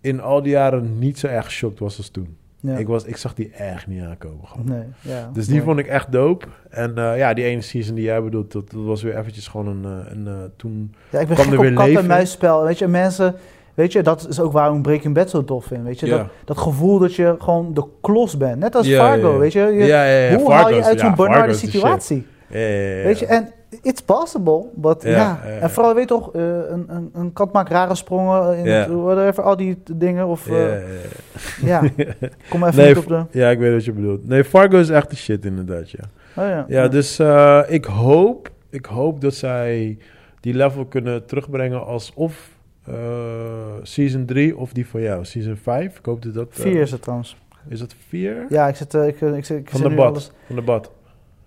in 0.00 0.20
al 0.20 0.42
die 0.42 0.52
jaren 0.52 0.98
niet 0.98 1.18
zo 1.18 1.26
erg 1.26 1.44
geschokt 1.44 1.78
was 1.78 1.96
als 1.96 2.08
toen. 2.08 2.36
Ja. 2.60 2.76
Ik, 2.76 2.86
was, 2.86 3.04
ik 3.04 3.16
zag 3.16 3.34
die 3.34 3.50
echt 3.50 3.86
niet 3.86 4.02
aankomen. 4.02 4.46
Gewoon. 4.46 4.66
Nee, 4.68 4.84
ja. 5.00 5.30
Dus 5.32 5.44
die 5.44 5.54
mooi. 5.54 5.66
vond 5.66 5.78
ik 5.78 5.86
echt 5.86 6.12
dope. 6.12 6.46
En 6.70 6.98
eh, 6.98 7.18
ja, 7.18 7.34
die 7.34 7.44
ene 7.44 7.60
season 7.60 7.94
die 7.94 8.04
jij 8.04 8.22
bedoelt, 8.22 8.52
dat, 8.52 8.70
dat 8.70 8.84
was 8.84 9.02
weer 9.02 9.18
eventjes 9.18 9.48
gewoon 9.48 9.66
een... 9.66 9.84
eh, 9.84 10.12
een 10.12 10.26
eh, 10.26 10.32
toen... 10.56 10.94
Ja, 11.10 11.20
ik 11.20 11.26
ben 11.26 11.36
kwam 11.36 11.52
er 11.52 11.60
weer 11.60 11.72
kat- 11.72 11.84
en 11.84 11.90
leven. 11.90 12.06
muisspel. 12.06 12.62
Weet 12.64 12.78
je, 12.78 12.86
mensen... 12.86 13.34
Weet 13.74 13.92
je, 13.92 14.02
dat 14.02 14.28
is 14.28 14.40
ook 14.40 14.52
waarom 14.52 14.82
Breaking 14.82 15.14
Bad 15.14 15.30
zo 15.30 15.44
tof 15.44 15.64
vind. 15.64 15.82
Weet 15.84 16.00
je, 16.00 16.06
dat, 16.06 16.26
dat 16.44 16.58
gevoel 16.58 16.98
dat 16.98 17.14
je 17.14 17.34
gewoon 17.38 17.74
de 17.74 17.84
klos 18.00 18.36
bent. 18.36 18.58
Net 18.58 18.74
als 18.74 18.86
Ja, 18.86 18.98
Fargo, 19.06 19.26
ja, 19.26 19.32
ja. 19.32 19.38
weet 19.38 19.52
je. 19.52 19.60
je 19.60 19.84
ja, 19.84 20.04
ja, 20.04 20.30
ja, 20.30 20.36
hoe 20.36 20.52
haal 20.52 20.68
je 20.68 20.74
Fargo's, 20.74 20.88
uit 20.88 21.00
zo'n 21.00 21.14
Fargo's 21.16 21.58
shit. 21.58 21.70
situatie? 21.70 22.26
Weet 22.48 23.18
je, 23.18 23.26
en 23.26 23.48
it's 23.82 24.00
possible, 24.02 24.64
but 24.74 25.02
Ja. 25.02 25.42
En 25.60 25.70
vooral, 25.70 25.94
weet 25.94 26.02
je 26.02 26.08
toch, 26.08 26.34
eh, 26.34 26.42
een, 26.42 26.84
een, 26.88 27.10
een 27.14 27.32
kat 27.32 27.52
maakt 27.52 27.70
rare 27.70 27.94
sprongen 27.94 28.56
in 28.58 28.66
het, 28.66 28.88
whatever, 28.88 29.42
al 29.42 29.56
die 29.56 29.78
dingen. 29.96 30.26
Of, 30.26 30.48
Ja, 30.48 30.54
eh, 30.54 30.82
ja, 31.62 31.82
ja. 31.96 32.04
ja, 32.20 32.28
kom 32.50 32.64
even 32.64 32.76
Nee, 32.76 32.98
op 32.98 33.06
de... 33.08 33.24
Ja, 33.30 33.50
ik 33.50 33.58
weet 33.58 33.72
wat 33.72 33.84
je 33.84 33.92
bedoelt. 33.92 34.28
Nee, 34.28 34.44
Fargo 34.44 34.78
is 34.78 34.88
echt 34.90 35.10
de 35.10 35.16
shit 35.16 35.44
inderdaad, 35.44 35.90
ja. 35.90 36.04
Oh, 36.36 36.48
ja. 36.48 36.64
Ja, 36.68 36.88
dus 36.88 37.18
eh, 37.18 37.62
ik, 37.68 37.84
hoop, 37.84 38.50
ik 38.70 38.86
hoop 38.86 39.20
dat 39.20 39.34
zij 39.34 39.98
die 40.40 40.54
level 40.54 40.84
kunnen 40.84 41.26
terugbrengen 41.26 41.86
als 41.86 42.12
of 42.14 42.54
season 43.82 44.24
3 44.26 44.56
of 44.56 44.72
die 44.72 44.86
van 44.88 45.00
jou, 45.00 45.24
season 45.24 45.56
5. 45.56 45.98
Ik 45.98 46.04
hoop 46.04 46.22
dat 46.22 46.34
dat... 46.34 46.48
eh, 46.56 46.60
Vier 46.60 46.80
is 46.80 46.90
het 46.90 47.02
trouwens. 47.02 47.36
Is 47.68 47.78
dat 47.78 47.94
4? 48.08 48.46
Ja, 48.48 48.68
ik 48.68 48.76
zit, 48.76 48.94
ik, 48.94 49.20
ik, 49.20 49.44
zit- 49.44 49.58
ik 49.58 49.70
Van 49.70 49.78
zit 49.80 49.88
de 49.88 49.94
nu 49.94 49.96
bad. 50.00 50.06
alles- 50.10 50.30
Van 50.46 50.56
de 50.56 50.62
bad. 50.62 50.90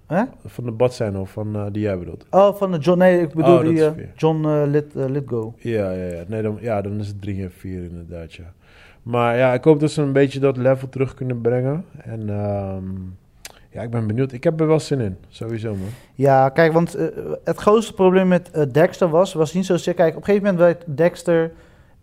Hè? 0.10 0.24
Van 0.46 0.64
de 0.64 0.72
bad 0.72 0.94
zijn 0.94 1.18
of 1.18 1.32
van 1.32 1.56
eh, 1.56 1.66
die 1.72 1.82
jij 1.82 1.98
bedoelt. 2.00 2.26
Oh, 2.30 2.56
van 2.56 2.72
de 2.72 2.78
John, 2.78 3.00
nee, 3.00 3.22
ik 3.22 3.34
bedoel 3.34 3.58
Oh, 3.58 3.62
die 3.62 3.86
eh. 3.86 3.92
John 4.16 4.46
eh, 4.46 4.62
Lit, 4.66 4.86
Litgo. 4.94 5.54
Ja, 5.58 5.92
ja, 5.92 6.06
ja. 6.06 6.24
Nee, 6.28 6.42
dan, 6.42 6.58
ja, 6.62 6.82
dan 6.82 7.00
is 7.00 7.08
het 7.08 7.22
3 7.22 7.44
en 7.44 7.52
4 7.52 7.84
inderdaad, 7.84 8.34
ja. 8.34 8.54
Maar 9.04 9.38
ja, 9.38 9.54
ik 9.54 9.64
hoop 9.64 9.80
dat 9.80 9.92
ze 9.92 10.02
een 10.02 10.14
beetje 10.14 10.40
dat 10.40 10.58
level 10.58 10.90
terug 10.90 11.14
kunnen 11.14 11.42
brengen. 11.42 11.86
En 11.98 12.30
ehm, 12.30 12.86
ja, 13.70 13.82
ik 13.82 13.90
ben 13.90 14.08
benieuwd. 14.08 14.32
Ik 14.32 14.44
heb 14.44 14.60
er 14.60 14.68
wel 14.68 14.80
zin 14.80 15.00
in, 15.00 15.18
sowieso, 15.28 15.70
man. 15.70 15.90
Ja, 16.16 16.50
kijk, 16.50 16.74
want 16.74 16.98
het 17.44 17.58
grootste 17.58 17.94
probleem 17.94 18.28
met 18.28 18.68
Dexter 18.72 19.10
was, 19.10 19.34
was 19.34 19.54
niet 19.54 19.66
zozeer... 19.66 19.94
Kijk, 19.94 20.10
op 20.16 20.20
een 20.20 20.24
gegeven 20.26 20.46
moment 20.48 20.64
werd 20.64 20.98
Dexter 20.98 21.52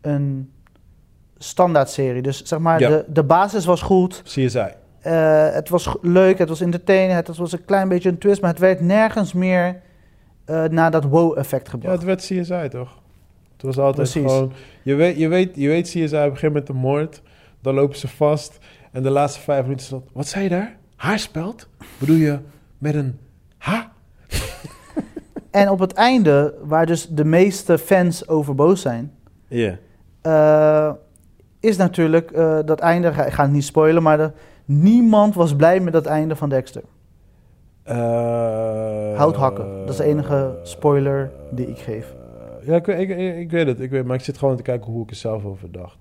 een 0.00 0.50
standaardserie. 1.38 2.22
Dus 2.22 2.42
zeg 2.42 2.58
maar, 2.58 2.80
Ja. 2.80 2.88
de, 2.88 3.04
de 3.08 3.22
basis 3.24 3.64
was 3.64 3.82
goed. 3.82 4.22
CSI. 4.24 4.66
Eh, 5.06 5.52
het 5.52 5.68
was 5.68 5.96
leuk, 6.02 6.38
het 6.38 6.48
was 6.48 6.60
entertaining, 6.60 7.12
het 7.26 7.36
was 7.36 7.52
een 7.52 7.64
klein 7.64 7.88
beetje 7.88 8.08
een 8.08 8.18
twist, 8.18 8.40
maar 8.40 8.50
het 8.50 8.58
werd 8.58 8.80
nergens 8.80 9.32
meer 9.32 9.80
eh, 10.44 10.64
naar 10.64 10.90
dat 10.90 11.04
wow-effect 11.04 11.64
Ja, 11.64 11.70
gebracht. 11.70 11.94
het 11.96 12.04
werd 12.04 12.20
CSI, 12.20 12.68
toch? 12.68 12.98
Het 13.52 13.62
was 13.62 13.78
altijd 13.78 14.10
Precies. 14.10 14.30
gewoon... 14.32 14.52
Je 14.82 14.94
weet, 14.94 15.16
je, 15.18 15.28
weet, 15.28 15.50
je 15.54 15.68
weet 15.68 15.88
CSI 15.88 16.30
begint 16.30 16.52
met 16.52 16.66
de 16.66 16.72
moord. 16.72 17.22
Dan 17.60 17.74
lopen 17.74 17.96
ze 17.96 18.08
vast. 18.08 18.58
En 18.92 19.02
de 19.02 19.10
laatste 19.10 19.40
vijf 19.40 19.62
minuten 19.62 19.90
dat... 19.90 20.02
Wat 20.12 20.26
zei 20.28 20.44
je 20.44 20.50
daar? 20.50 20.76
Haarspeld? 20.96 21.68
Bedoel 21.98 22.16
je 22.16 22.38
met 22.78 22.94
een 22.94 23.18
H? 23.58 23.70
En 25.50 25.68
op 25.70 25.78
het 25.78 25.92
einde, 25.92 26.54
waar 26.62 26.86
dus 26.86 27.08
de 27.08 27.24
meeste 27.24 27.78
fans 27.78 28.28
over 28.28 28.54
boos 28.54 28.80
zijn, 28.80 29.12
Ja. 29.48 29.76
eh, 30.22 30.92
is 31.60 31.76
natuurlijk 31.76 32.34
dat 32.66 32.80
einde, 32.80 33.12
ga- 33.12 33.24
ik 33.24 33.32
ga 33.32 33.42
het 33.42 33.52
niet 33.52 33.64
spoilen, 33.64 34.02
maar 34.02 34.16
de, 34.16 34.30
niemand 34.66 35.34
was 35.34 35.56
blij 35.56 35.80
met 35.80 35.92
dat 35.92 36.06
einde 36.06 36.36
van 36.36 36.48
Dexter. 36.48 36.82
Uh, 37.88 39.16
Hout 39.16 39.36
hakken, 39.36 39.78
dat 39.80 39.88
is 39.88 39.96
de 39.96 40.04
enige 40.04 40.58
spoiler 40.62 41.30
die 41.50 41.68
ik 41.68 41.78
geef. 41.78 42.14
ja, 42.62 42.74
ik, 42.74 42.86
weet- 42.86 43.00
ik, 43.00 43.18
ik, 43.18 43.36
ik 43.36 43.50
weet 43.50 43.66
het. 43.66 43.80
Ik 43.80 43.90
weet, 43.90 44.04
maar 44.04 44.16
ik 44.16 44.24
zit 44.24 44.38
gewoon 44.38 44.56
te 44.56 44.62
kijken 44.62 44.92
hoe 44.92 45.02
ik 45.02 45.10
er 45.10 45.16
zelf 45.16 45.44
over 45.44 45.72
dacht. 45.72 45.96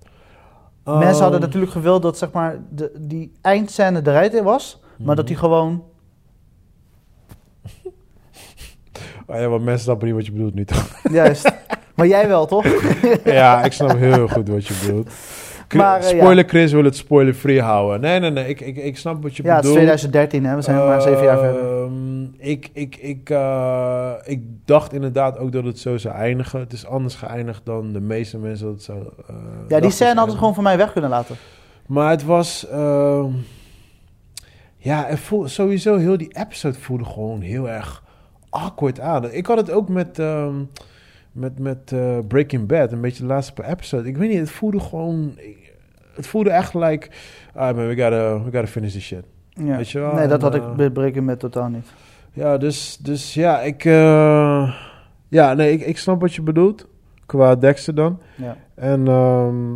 Mensen 0.84 1.22
hadden 1.22 1.32
Ehm, 1.32 1.40
natuurlijk 1.40 1.72
gewild 1.72 2.02
dat 2.02 2.18
zeg 2.18 2.32
maar, 2.32 2.58
de, 2.70 2.92
die 2.98 3.32
eindscène 3.40 4.00
eruit 4.04 4.42
was, 4.42 4.80
maar 4.98 5.16
dat 5.16 5.24
mhm. 5.24 5.26
die 5.26 5.36
gewoon... 5.36 5.84
Oh 9.28 9.36
ja, 9.36 9.48
want 9.48 9.64
mensen 9.64 9.82
snappen 9.84 10.06
niet 10.06 10.16
wat 10.16 10.26
je 10.26 10.32
bedoelt 10.32 10.54
nu, 10.54 10.64
toch? 10.64 11.00
Juist. 11.10 11.52
maar 11.94 12.06
jij 12.06 12.28
wel, 12.28 12.46
toch? 12.46 12.66
ja, 13.24 13.64
ik 13.64 13.72
snap 13.72 13.96
heel 13.96 14.28
goed 14.28 14.48
wat 14.48 14.66
je 14.66 14.74
bedoelt. 14.86 15.10
Maar, 15.74 16.00
eh, 16.00 16.10
ja. 16.10 16.16
spoiler 16.18 16.44
Chris 16.48 16.72
wil 16.72 16.84
het 16.84 16.96
spoiler-free 16.96 17.60
houden. 17.60 18.00
Nee, 18.00 18.20
nee, 18.20 18.30
nee. 18.30 18.48
Ik, 18.48 18.60
ik, 18.60 18.76
ik 18.76 18.96
snap 18.98 19.22
wat 19.22 19.36
je 19.36 19.42
Ja, 19.42 19.48
het 19.56 19.64
is 19.64 19.70
bedoelt. 19.72 19.86
2013, 19.86 20.44
hè? 20.44 20.54
we 20.56 20.62
zijn 20.62 20.76
maar 20.76 21.02
zeven 21.02 21.24
jaar 21.24 21.38
verder. 21.38 21.62
Ehm, 21.82 22.24
Ik, 22.38 22.70
ik, 22.72 22.96
ik, 22.96 23.30
eh, 23.30 24.12
ik 24.24 24.40
dacht 24.64 24.92
inderdaad 24.92 25.38
ook 25.38 25.52
dat 25.52 25.64
het 25.64 25.78
zo 25.78 25.96
zou 25.96 26.14
eindigen. 26.14 26.60
Het 26.60 26.72
is 26.72 26.86
anders 26.86 27.14
geëindigd 27.14 27.60
dan 27.64 27.92
de 27.92 28.00
meeste 28.00 28.38
mensen 28.38 28.66
dat 28.66 28.74
het 28.74 28.84
zou... 28.84 28.98
eh, 29.28 29.34
Ja, 29.68 29.80
die 29.80 29.90
scène 29.90 30.14
hadden 30.14 30.30
ze 30.32 30.38
gewoon 30.38 30.54
van 30.54 30.62
mij 30.62 30.76
weg 30.76 30.92
kunnen 30.92 31.10
laten. 31.10 31.36
Maar 31.86 32.10
het 32.10 32.24
was... 32.24 32.66
ehm, 32.68 33.30
ja, 34.76 35.04
het 35.06 35.18
voel, 35.20 35.48
sowieso 35.48 35.96
heel 35.96 36.16
die 36.16 36.30
episode 36.38 36.78
voelde 36.78 37.04
gewoon 37.04 37.40
heel 37.40 37.68
erg 37.68 38.02
awkward 38.50 39.00
aan. 39.00 39.32
Ik 39.32 39.46
had 39.46 39.56
het 39.56 39.70
ook 39.70 39.88
met, 39.88 40.18
ehm, 40.18 40.54
met, 41.36 41.58
met 41.58 41.92
eh, 41.92 42.18
Breaking 42.28 42.66
Bad, 42.66 42.92
een 42.92 43.00
beetje 43.00 43.22
de 43.22 43.28
laatste 43.28 43.52
paar 43.52 43.68
episode. 43.70 44.08
Ik 44.08 44.16
weet 44.16 44.28
niet, 44.30 44.38
het 44.38 44.50
voelde 44.50 44.80
gewoon... 44.80 45.38
Het 46.14 46.26
voelde 46.26 46.50
echt 46.50 46.74
like... 46.74 47.08
Ah 47.54 47.76
man, 47.76 47.86
we 47.88 47.96
gotta, 47.96 48.34
we 48.38 48.50
gotta 48.50 48.66
finish 48.66 48.92
this 48.92 49.04
shit. 49.04 49.24
Ja. 49.50 49.76
Weet 49.76 49.90
je 49.90 49.98
wel, 49.98 50.14
Nee, 50.14 50.26
dat 50.26 50.42
had 50.42 50.54
eh, 50.54 50.62
ik 50.62 50.76
bij 50.76 50.90
Breaking 50.90 51.24
met 51.26 51.38
totaal 51.38 51.68
niet. 51.68 51.86
Ja, 52.32 52.56
dus, 52.58 52.96
dus 52.96 53.34
ja, 53.34 53.60
ik... 53.60 53.84
eh, 53.84 54.74
ja, 55.28 55.54
nee, 55.54 55.72
ik, 55.72 55.80
ik 55.80 55.98
snap 55.98 56.20
wat 56.20 56.34
je 56.34 56.42
bedoelt. 56.42 56.86
Qua 57.26 57.54
Dexter 57.56 57.94
dan. 57.94 58.20
Ja. 58.34 58.56
En 58.74 59.08
ehm, 59.08 59.72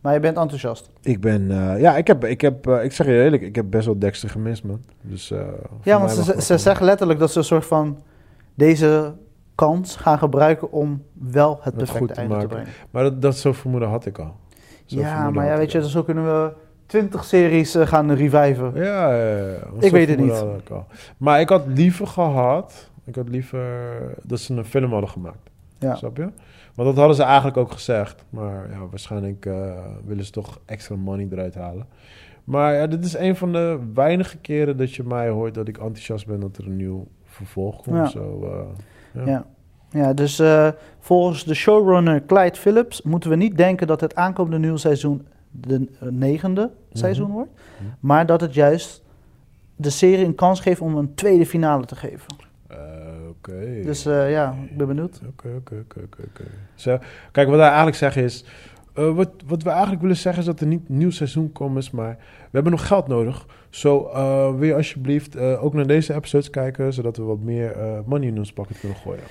Maar 0.00 0.14
je 0.14 0.20
bent 0.20 0.36
enthousiast. 0.38 0.90
ik 1.02 1.20
ben... 1.20 1.50
eh, 1.50 1.80
ja, 1.80 1.96
ik 1.96 2.06
heb... 2.06 2.24
Ik, 2.24 2.40
heb 2.40 2.66
eh, 2.66 2.84
ik 2.84 2.92
zeg 2.92 3.06
je 3.06 3.22
eerlijk, 3.22 3.42
ik 3.42 3.54
heb 3.56 3.70
best 3.70 3.86
wel 3.86 3.98
Dexter 3.98 4.30
gemist, 4.30 4.64
man. 4.64 4.80
Dus, 5.00 5.30
eh, 5.30 5.40
Ja, 5.82 5.98
want 5.98 6.10
ze, 6.10 6.42
ze 6.42 6.58
zeggen 6.58 6.86
letterlijk 6.86 7.18
dat 7.18 7.32
ze 7.32 7.38
een 7.38 7.44
soort 7.44 7.66
van 7.66 8.02
deze 8.54 9.14
kans 9.54 9.96
gaan 9.96 10.18
gebruiken 10.18 10.72
om 10.72 11.02
wel 11.12 11.58
het 11.60 11.64
Het 11.64 11.74
goed 11.74 11.84
perfecte 11.84 12.14
te 12.14 12.20
einde 12.20 12.38
te 12.38 12.46
brengen. 12.46 12.68
Maar 12.90 13.02
dat, 13.02 13.22
dat 13.22 13.36
zo'n 13.36 13.54
vermoeden 13.54 13.88
had 13.88 14.06
ik 14.06 14.18
al. 14.18 14.36
Ja, 14.84 15.30
maar 15.30 15.46
ja, 15.46 15.56
weet 15.56 15.72
je, 15.72 15.88
zo 15.88 16.02
kunnen 16.02 16.24
we 16.24 16.52
twintig 16.86 17.24
series 17.24 17.74
eh, 17.74 17.86
gaan 17.86 18.12
reviven. 18.12 18.72
Ja, 18.74 19.14
ja, 19.14 19.36
ja. 19.36 19.56
Ik 19.78 19.90
weet 19.90 20.08
het 20.08 20.18
niet. 20.18 20.44
ik. 20.68 20.76
Maar 21.16 21.40
ik 21.40 21.48
had 21.48 21.62
liever 21.66 22.06
gehad... 22.06 22.92
Ik 23.06 23.14
had 23.14 23.28
liever 23.28 23.60
dat 24.22 24.40
ze 24.40 24.54
een 24.54 24.64
film 24.64 24.90
hadden 24.90 25.10
gemaakt. 25.10 25.50
Ja. 25.78 25.94
Snap 25.94 26.16
je? 26.16 26.28
Want 26.74 26.88
dat 26.88 26.96
hadden 26.96 27.16
ze 27.16 27.22
eigenlijk 27.22 27.56
ook 27.56 27.72
gezegd. 27.72 28.24
Maar 28.30 28.70
ja, 28.70 28.86
waarschijnlijk 28.90 29.46
eh, 29.46 29.72
willen 30.04 30.24
ze 30.24 30.30
toch 30.30 30.60
extra 30.64 30.96
money 30.96 31.28
eruit 31.30 31.54
halen. 31.54 31.86
Maar 32.44 32.74
ja, 32.74 32.86
dit 32.86 33.04
is 33.04 33.16
een 33.16 33.36
van 33.36 33.52
de 33.52 33.78
weinige 33.94 34.36
keren 34.36 34.76
dat 34.76 34.94
je 34.94 35.02
mij 35.02 35.28
hoort 35.28 35.54
dat 35.54 35.68
ik 35.68 35.78
enthousiast 35.78 36.26
ben 36.26 36.40
dat 36.40 36.56
er 36.56 36.66
een 36.66 36.76
nieuw 36.76 37.06
vervolg 37.24 37.82
komt. 37.82 37.96
Ja. 37.96 38.06
Zo, 38.06 38.40
eh, 38.42 38.82
ja. 39.26 39.46
Ja. 39.94 40.12
Dus 40.12 40.38
eh, 40.38 40.68
volgens 40.98 41.44
de 41.44 41.54
showrunner 41.54 42.24
Clyde 42.24 42.58
Phillips 42.58 43.02
moeten 43.02 43.30
we 43.30 43.36
niet 43.36 43.56
denken 43.56 43.86
dat 43.86 44.00
het 44.00 44.14
aankomende 44.14 44.58
nieuwe 44.58 44.78
seizoen 44.78 45.26
de 45.50 45.88
eh, 46.00 46.08
negende 46.08 46.70
seizoen 46.92 47.30
wordt. 47.30 47.50
Mhm. 47.50 47.88
Maar 48.00 48.26
dat 48.26 48.40
het 48.40 48.54
juist 48.54 49.02
de 49.76 49.90
serie 49.90 50.24
een 50.24 50.34
kans 50.34 50.60
geeft 50.60 50.80
om 50.80 50.96
een 50.96 51.14
tweede 51.14 51.46
finale 51.46 51.84
te 51.84 51.96
geven. 51.96 52.36
Eh, 52.68 52.76
Oké. 53.28 53.80
Dus 53.82 54.02
ja, 54.02 54.56
ik 54.70 54.76
ben 54.76 54.86
benieuwd. 54.86 55.20
Oké, 55.28 55.48
oké, 55.56 55.84
oké, 55.84 56.00
oké. 56.02 56.44
Zo, 56.74 56.98
Kijk, 57.32 57.48
wat 57.48 57.56
wij 57.56 57.66
eigenlijk 57.66 57.96
zeggen 57.96 58.22
is... 58.22 58.44
wat, 58.94 59.30
wat 59.46 59.62
we 59.62 59.70
eigenlijk 59.70 60.00
willen 60.00 60.16
zeggen 60.16 60.40
is 60.40 60.46
dat 60.46 60.60
er 60.60 60.66
niet 60.66 60.88
nieuw 60.88 61.10
seizoen 61.10 61.52
komt, 61.52 61.92
maar 61.92 62.16
we 62.18 62.50
hebben 62.50 62.72
nog 62.72 62.86
geld 62.86 63.08
nodig. 63.08 63.46
Zo 63.74 64.10
eh, 64.14 64.54
wil 64.54 64.68
je 64.68 64.74
alsjeblieft 64.74 65.36
eh, 65.36 65.64
ook 65.64 65.74
naar 65.74 65.86
deze 65.86 66.14
episodes 66.14 66.50
kijken, 66.50 66.92
zodat 66.92 67.16
we 67.16 67.22
wat 67.22 67.40
meer 67.40 67.72
eh, 67.72 67.98
money 68.06 68.28
in 68.28 68.38
ons 68.38 68.52
pakket 68.52 68.78
kunnen 68.78 68.98
gooien. 68.98 69.22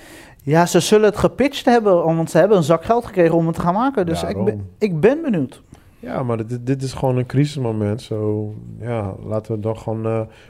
Ja, 0.41 0.65
ze 0.65 0.79
zullen 0.79 1.05
het 1.05 1.17
gepitcht 1.17 1.65
hebben, 1.65 1.93
want 1.93 2.31
ze 2.31 2.37
hebben 2.37 2.57
een 2.57 2.63
zak 2.63 2.83
geld 2.83 3.05
gekregen 3.05 3.35
om 3.35 3.45
het 3.45 3.55
te 3.55 3.61
gaan 3.61 3.73
maken. 3.73 4.05
Dus 4.05 4.23
ik 4.23 4.43
ben, 4.43 4.69
ik 4.77 4.99
ben 4.99 5.21
benieuwd. 5.21 5.61
Ja, 5.99 6.23
maar 6.23 6.47
dit, 6.47 6.65
dit 6.65 6.81
is 6.81 6.93
gewoon 6.93 7.17
een 7.17 7.25
crisismoment. 7.25 8.01
Zo, 8.01 8.53
ja, 8.79 9.15
laten 9.25 9.55
we 9.55 9.59
dan 9.59 9.77
gewoon... 9.77 10.01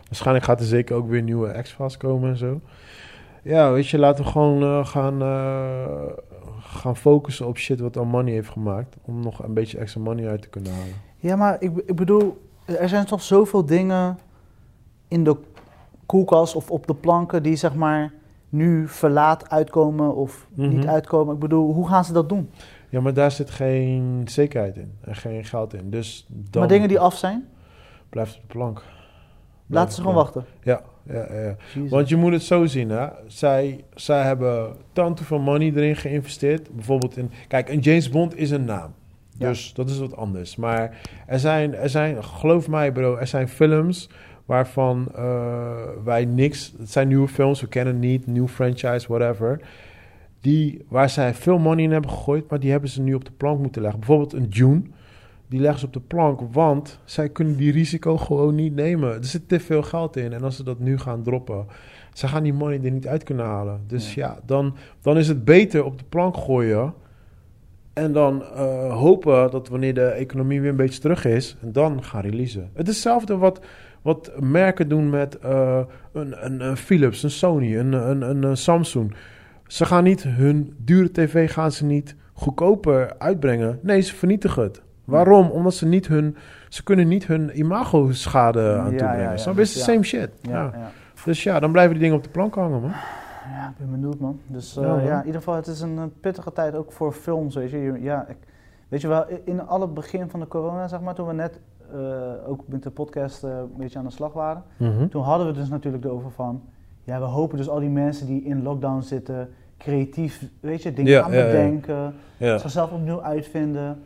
waarschijnlijk 0.07 0.45
gaat 0.45 0.59
er 0.59 0.65
zeker 0.65 0.95
ook 0.95 1.09
weer 1.09 1.21
nieuwe 1.21 1.61
X-Files 1.61 1.97
komen 1.97 2.29
en 2.29 2.37
zo. 2.37 2.61
Ja, 3.43 3.71
weet 3.71 3.87
je, 3.87 3.97
laten 3.97 4.23
we 4.23 4.31
gewoon 4.31 4.87
gaan, 4.87 5.19
gaan 6.59 6.97
focussen 6.97 7.47
op 7.47 7.57
shit 7.57 7.79
wat 7.79 7.97
al 7.97 8.05
money 8.05 8.33
heeft 8.33 8.49
gemaakt. 8.49 8.95
Om 9.01 9.19
nog 9.19 9.43
een 9.43 9.53
beetje 9.53 9.77
extra 9.77 10.01
money 10.01 10.27
uit 10.27 10.41
te 10.41 10.49
kunnen 10.49 10.71
halen. 10.71 10.95
Ja, 11.17 11.35
maar 11.35 11.55
ik, 11.59 11.71
ik 11.85 11.95
bedoel, 11.95 12.37
er 12.65 12.89
zijn 12.89 13.05
toch 13.05 13.21
zoveel 13.21 13.65
dingen 13.65 14.17
in 15.07 15.23
de 15.23 15.37
koelkast 16.05 16.55
of 16.55 16.71
op 16.71 16.87
de 16.87 16.95
planken 16.95 17.43
die 17.43 17.55
zeg 17.55 17.75
maar 17.75 18.13
nu 18.49 18.87
verlaat 18.87 19.49
uitkomen 19.49 20.15
of 20.15 20.47
niet 20.53 20.73
Mhm. 20.73 20.89
uitkomen. 20.89 21.33
Ik 21.33 21.39
bedoel, 21.39 21.73
hoe 21.73 21.87
gaan 21.87 22.05
ze 22.05 22.13
dat 22.13 22.29
doen? 22.29 22.49
Ja, 22.89 23.01
maar 23.01 23.13
daar 23.13 23.31
zit 23.31 23.49
geen 23.49 24.21
zekerheid 24.25 24.77
in 24.77 24.91
en 25.01 25.15
geen 25.15 25.43
geld 25.45 25.73
in. 25.73 25.89
Dus 25.89 26.25
dan 26.29 26.61
maar 26.61 26.67
dingen 26.71 26.87
die 26.87 26.99
af 26.99 27.15
zijn, 27.17 27.47
blijft 28.09 28.35
op 28.35 28.41
de 28.41 28.47
plank. 28.47 28.83
laten 29.67 29.93
ze 29.93 29.99
gewoon 30.01 30.15
wachten. 30.15 30.45
Ja, 30.63 30.81
ja, 31.03 31.33
ja. 31.33 31.55
Jezus. 31.73 31.89
Want 31.91 32.09
je 32.09 32.15
moet 32.15 32.31
het 32.31 32.43
zo 32.43 32.65
zien, 32.65 32.89
hè. 32.89 33.07
Zij, 33.27 33.83
zij 33.93 34.23
hebben 34.23 34.75
tant 34.93 35.21
veel 35.21 35.39
money 35.39 35.71
erin 35.75 35.95
geïnvesteerd. 35.95 36.75
Bijvoorbeeld 36.75 37.17
in... 37.17 37.31
Kijk, 37.47 37.69
een 37.69 37.79
James 37.79 38.09
Bond 38.09 38.35
is 38.37 38.51
een 38.51 38.65
naam. 38.65 38.93
Ja. 39.37 39.47
Dus 39.47 39.73
dat 39.73 39.89
is 39.89 39.99
wat 39.99 40.15
anders. 40.15 40.55
Maar 40.55 41.01
er 41.27 41.39
zijn, 41.39 41.75
er 41.75 41.89
zijn, 41.89 42.23
geloof 42.23 42.67
mij 42.67 42.91
bro, 42.91 43.15
er 43.15 43.27
zijn 43.27 43.47
films 43.47 44.09
waarvan 44.45 45.07
eh, 45.15 45.75
wij 46.03 46.25
niks... 46.25 46.73
Het 46.77 46.91
zijn 46.91 47.07
nieuwe 47.07 47.27
films, 47.27 47.61
we 47.61 47.67
kennen 47.67 47.99
niet, 47.99 48.27
nieuw 48.27 48.47
franchise, 48.47 49.07
whatever. 49.07 49.59
Die, 50.41 50.85
waar 50.87 51.09
zij 51.09 51.33
veel 51.33 51.57
money 51.57 51.83
in 51.83 51.91
hebben 51.91 52.09
gegooid, 52.09 52.49
maar 52.49 52.59
die 52.59 52.71
hebben 52.71 52.89
ze 52.89 53.01
nu 53.01 53.13
op 53.13 53.25
de 53.25 53.31
plank 53.31 53.59
moeten 53.59 53.81
leggen. 53.81 53.99
Bijvoorbeeld 53.99 54.33
een 54.33 54.49
Dune. 54.49 54.81
die 55.47 55.59
leggen 55.59 55.79
ze 55.79 55.85
op 55.85 55.93
de 55.93 55.99
plank, 55.99 56.39
want 56.51 56.99
zij 57.05 57.29
kunnen 57.29 57.57
die 57.57 57.71
risico 57.71 58.17
gewoon 58.17 58.55
niet 58.55 58.75
nemen. 58.75 59.13
Er 59.13 59.25
zit 59.25 59.49
te 59.49 59.59
veel 59.59 59.83
geld 59.83 60.15
in 60.15 60.33
en 60.33 60.43
als 60.43 60.55
ze 60.55 60.63
dat 60.63 60.79
nu 60.79 60.97
gaan 60.97 61.23
droppen, 61.23 61.65
ze 62.13 62.27
gaan 62.27 62.43
die 62.43 62.53
money 62.53 62.79
er 62.83 62.91
niet 62.91 63.07
uit 63.07 63.23
kunnen 63.23 63.45
halen. 63.45 63.81
Dus 63.87 64.13
ja, 64.13 64.39
dan, 64.45 64.75
dan 65.01 65.17
is 65.17 65.27
het 65.27 65.45
beter 65.45 65.83
op 65.83 65.97
de 65.97 66.05
plank 66.09 66.37
gooien 66.37 66.93
en 67.93 68.11
dan 68.11 68.43
eh, 68.43 68.93
hopen 68.93 69.51
dat 69.51 69.67
wanneer 69.67 69.93
de 69.93 70.05
economie 70.05 70.61
weer 70.61 70.69
een 70.69 70.75
beetje 70.75 70.99
terug 70.99 71.25
is, 71.25 71.57
en 71.61 71.71
dan 71.71 72.03
gaan 72.03 72.21
releasen. 72.21 72.69
Het 72.73 72.87
is 72.87 72.93
hetzelfde 72.93 73.37
wat, 73.37 73.59
wat 74.01 74.31
merken 74.39 74.89
doen 74.89 75.09
met 75.09 75.39
eh, 75.39 75.79
een, 76.13 76.45
een, 76.45 76.61
een 76.61 76.77
Philips, 76.77 77.23
een 77.23 77.31
Sony, 77.31 77.77
een, 77.77 77.93
een, 77.93 78.43
een, 78.43 78.57
Samsung. 78.57 79.15
Ze 79.67 79.85
gaan 79.85 80.03
niet 80.03 80.23
hun 80.23 80.73
dure 80.77 81.11
tv 81.11 81.51
gaan 81.51 81.71
ze 81.71 81.85
niet 81.85 82.15
goedkoper 82.33 83.15
uitbrengen. 83.17 83.79
Nee, 83.81 84.01
ze 84.01 84.15
vernietigen 84.15 84.63
het. 84.63 84.81
Waarom? 85.05 85.49
Omdat 85.49 85.73
ze 85.73 85.85
niet 85.85 86.07
hun, 86.07 86.35
ze 86.69 86.83
kunnen 86.83 87.07
niet 87.07 87.27
hun 87.27 87.59
imago 87.59 88.11
schade 88.11 88.61
aan 88.61 88.91
Ja, 88.91 88.97
toebrengen. 88.97 89.37
ja? 89.37 89.49
Het 89.49 89.57
is 89.57 89.73
the 89.73 89.79
ja. 89.79 89.85
same 89.85 90.03
shit. 90.03 90.29
Dus 91.25 91.43
ja, 91.43 91.59
dan 91.59 91.71
blijven 91.71 91.93
die 91.93 92.01
dingen 92.01 92.17
op 92.17 92.23
de 92.23 92.29
plank 92.29 92.55
hangen, 92.55 92.81
man. 92.81 92.91
Ja, 93.55 93.69
ik 93.69 93.77
ben 93.77 93.91
benieuwd 93.91 94.19
man. 94.19 94.39
Dus 94.47 94.77
eh, 94.77 94.83
Ja, 94.83 94.99
ja, 94.99 95.19
in 95.19 95.25
ieder 95.25 95.39
geval, 95.41 95.55
het 95.55 95.67
is 95.67 95.81
een, 95.81 95.97
eh, 95.97 96.03
pittige 96.19 96.51
tijd 96.53 96.75
ook 96.75 96.91
voor 96.91 97.11
films, 97.13 97.55
weet 97.55 97.69
je. 97.71 97.77
Je- 97.77 98.01
Ja, 98.01 98.27
ik, 98.27 98.37
weet 98.87 99.01
je 99.01 99.07
wel, 99.07 99.25
in 99.43 99.67
alle 99.67 99.87
begin 99.87 100.29
van 100.29 100.39
de 100.39 100.47
corona, 100.47 100.87
zeg 100.87 101.01
maar, 101.01 101.13
toen 101.15 101.27
we 101.27 101.33
net 101.33 101.59
eh, 101.93 102.49
ook 102.49 102.61
met 102.67 102.83
de 102.83 102.89
podcast 102.89 103.43
eh, 103.43 103.57
een 103.57 103.71
beetje 103.77 103.99
aan 103.99 104.05
de 104.05 104.11
slag 104.11 104.33
waren, 104.33 104.63
Mhm. 104.77 105.07
toen 105.07 105.23
hadden 105.23 105.47
we 105.47 105.53
dus 105.53 105.69
natuurlijk 105.69 106.03
erover 106.03 106.31
van, 106.31 106.61
ja, 107.03 107.19
we 107.19 107.25
hopen 107.25 107.57
dus 107.57 107.69
al 107.69 107.79
die 107.79 107.89
mensen 107.89 108.27
die 108.27 108.43
in 108.43 108.63
lockdown 108.63 109.01
zitten, 109.01 109.49
creatief, 109.77 110.49
weet 110.59 110.83
je, 110.83 110.93
dingen 110.93 111.11
Ja, 111.11 111.19
ja. 111.31 111.45
bedenken, 111.45 112.13
zichzelf 112.37 112.91
opnieuw 112.91 113.21
uitvinden. 113.21 114.01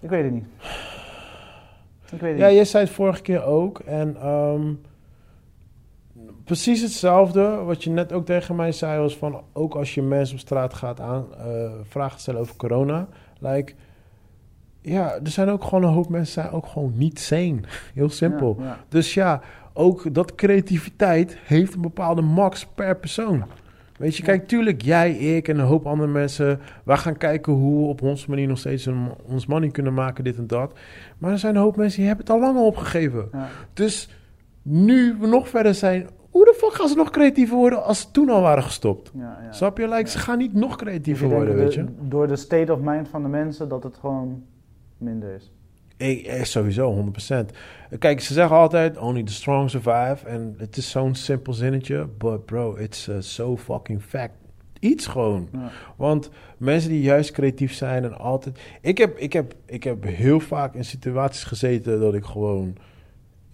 Ik 0.00 0.08
weet 0.10 0.24
het 0.24 0.32
niet. 0.32 0.46
Ik 2.12 2.20
weet 2.20 2.30
het 2.30 2.38
Ja, 2.40 2.46
niet. 2.46 2.54
jij 2.54 2.64
zei 2.64 2.84
het 2.84 2.92
vorige 2.92 3.22
keer 3.22 3.44
ook. 3.44 3.78
En 3.78 4.16
ehm, 4.16 4.72
precies 6.46 6.82
hetzelfde 6.82 7.42
wat 7.64 7.84
je 7.84 7.90
net 7.90 8.12
ook 8.12 8.26
tegen 8.26 8.56
mij 8.56 8.72
zei, 8.72 9.00
was 9.00 9.16
van 9.16 9.42
ook 9.52 9.74
als 9.74 9.94
je 9.94 10.02
mensen 10.02 10.34
op 10.34 10.40
straat 10.40 10.74
gaat 10.74 11.00
aan 11.00 11.26
eh, 11.34 11.70
vragen 11.88 12.20
stellen 12.20 12.40
over 12.40 12.56
corona. 12.56 13.08
Like, 13.38 13.72
ja, 14.80 15.14
er 15.14 15.30
zijn 15.30 15.48
ook 15.48 15.64
gewoon 15.64 15.84
een 15.84 15.92
hoop 15.92 16.08
mensen 16.08 16.42
zijn 16.42 16.50
ook 16.50 16.66
gewoon 16.66 16.92
niet 16.94 17.20
sane. 17.20 17.60
Heel 17.94 18.10
simpel. 18.10 18.56
Ja, 18.58 18.64
ja. 18.64 18.78
Dus 18.88 19.14
ja, 19.14 19.40
ook 19.72 20.14
dat 20.14 20.34
creativiteit 20.34 21.38
heeft 21.44 21.74
een 21.74 21.80
bepaalde 21.80 22.22
max 22.22 22.66
per 22.66 22.96
persoon. 22.96 23.44
Weet 23.98 24.16
je, 24.16 24.22
kijk, 24.22 24.48
tuurlijk, 24.48 24.82
jij, 24.82 25.12
ik 25.12 25.48
en 25.48 25.58
een 25.58 25.66
hoop 25.66 25.86
andere 25.86 26.10
mensen, 26.10 26.60
wij 26.84 26.96
gaan 26.96 27.16
kijken 27.16 27.52
hoe 27.52 27.82
we 27.82 27.88
op 27.88 28.02
onze 28.02 28.30
manier 28.30 28.46
nog 28.48 28.58
steeds 28.58 28.86
een, 28.86 29.08
ons 29.24 29.46
money 29.46 29.70
kunnen 29.70 29.94
maken, 29.94 30.24
dit 30.24 30.36
en 30.36 30.46
dat. 30.46 30.78
Maar 31.18 31.30
er 31.32 31.38
zijn 31.38 31.54
een 31.54 31.60
hoop 31.60 31.76
mensen 31.76 31.98
die 31.98 32.08
hebben 32.08 32.26
het 32.26 32.34
al 32.34 32.40
lang 32.40 32.58
opgegeven. 32.58 33.28
Ja. 33.32 33.48
Dus 33.72 34.08
nu 34.62 35.16
we 35.20 35.26
nog 35.26 35.48
verder 35.48 35.74
zijn, 35.74 36.08
hoe 36.36 36.44
de 36.44 36.54
fuck 36.56 36.72
gaan 36.72 36.88
ze 36.88 36.94
nog 36.94 37.10
creatiever 37.10 37.56
worden 37.56 37.84
als 37.84 38.00
ze 38.00 38.10
toen 38.10 38.28
al 38.28 38.40
waren 38.40 38.62
gestopt? 38.62 39.10
Ja, 39.14 39.38
ja. 39.42 39.52
Snap 39.52 39.78
je? 39.78 39.88
Like, 39.88 40.10
ze 40.10 40.18
gaan 40.18 40.38
niet 40.38 40.52
nog 40.52 40.76
creatiever 40.76 41.28
worden, 41.28 41.54
weet 41.54 41.74
je? 41.74 41.84
Door 42.00 42.26
de 42.26 42.36
state 42.36 42.72
of 42.72 42.78
mind 42.80 43.08
van 43.08 43.22
de 43.22 43.28
mensen 43.28 43.68
dat 43.68 43.82
het 43.82 43.96
gewoon 43.96 44.42
minder 44.98 45.34
is. 45.34 45.52
Ik, 45.96 46.26
eh, 46.26 46.42
sowieso, 46.42 46.92
100%. 46.92 47.52
Kijk, 47.98 48.20
ze 48.20 48.32
zeggen 48.32 48.56
altijd, 48.56 48.98
only 48.98 49.22
the 49.22 49.32
strong 49.32 49.70
survive. 49.70 50.16
En 50.26 50.54
het 50.58 50.76
is 50.76 50.90
zo'n 50.90 51.14
simpel 51.14 51.52
zinnetje. 51.52 52.08
But 52.18 52.44
bro, 52.44 52.74
it's 52.74 53.08
uh, 53.08 53.16
so 53.18 53.56
fucking 53.56 54.02
fact. 54.02 54.34
Iets 54.80 55.06
gewoon. 55.06 55.48
Ja. 55.52 55.70
Want 55.96 56.30
mensen 56.56 56.90
die 56.90 57.02
juist 57.02 57.30
creatief 57.30 57.74
zijn 57.74 58.04
en 58.04 58.18
altijd... 58.18 58.60
Ik 58.80 58.98
heb, 58.98 59.18
ik, 59.18 59.32
heb, 59.32 59.54
ik 59.66 59.84
heb 59.84 60.04
heel 60.04 60.40
vaak 60.40 60.74
in 60.74 60.84
situaties 60.84 61.44
gezeten 61.44 62.00
dat 62.00 62.14
ik 62.14 62.24
gewoon 62.24 62.76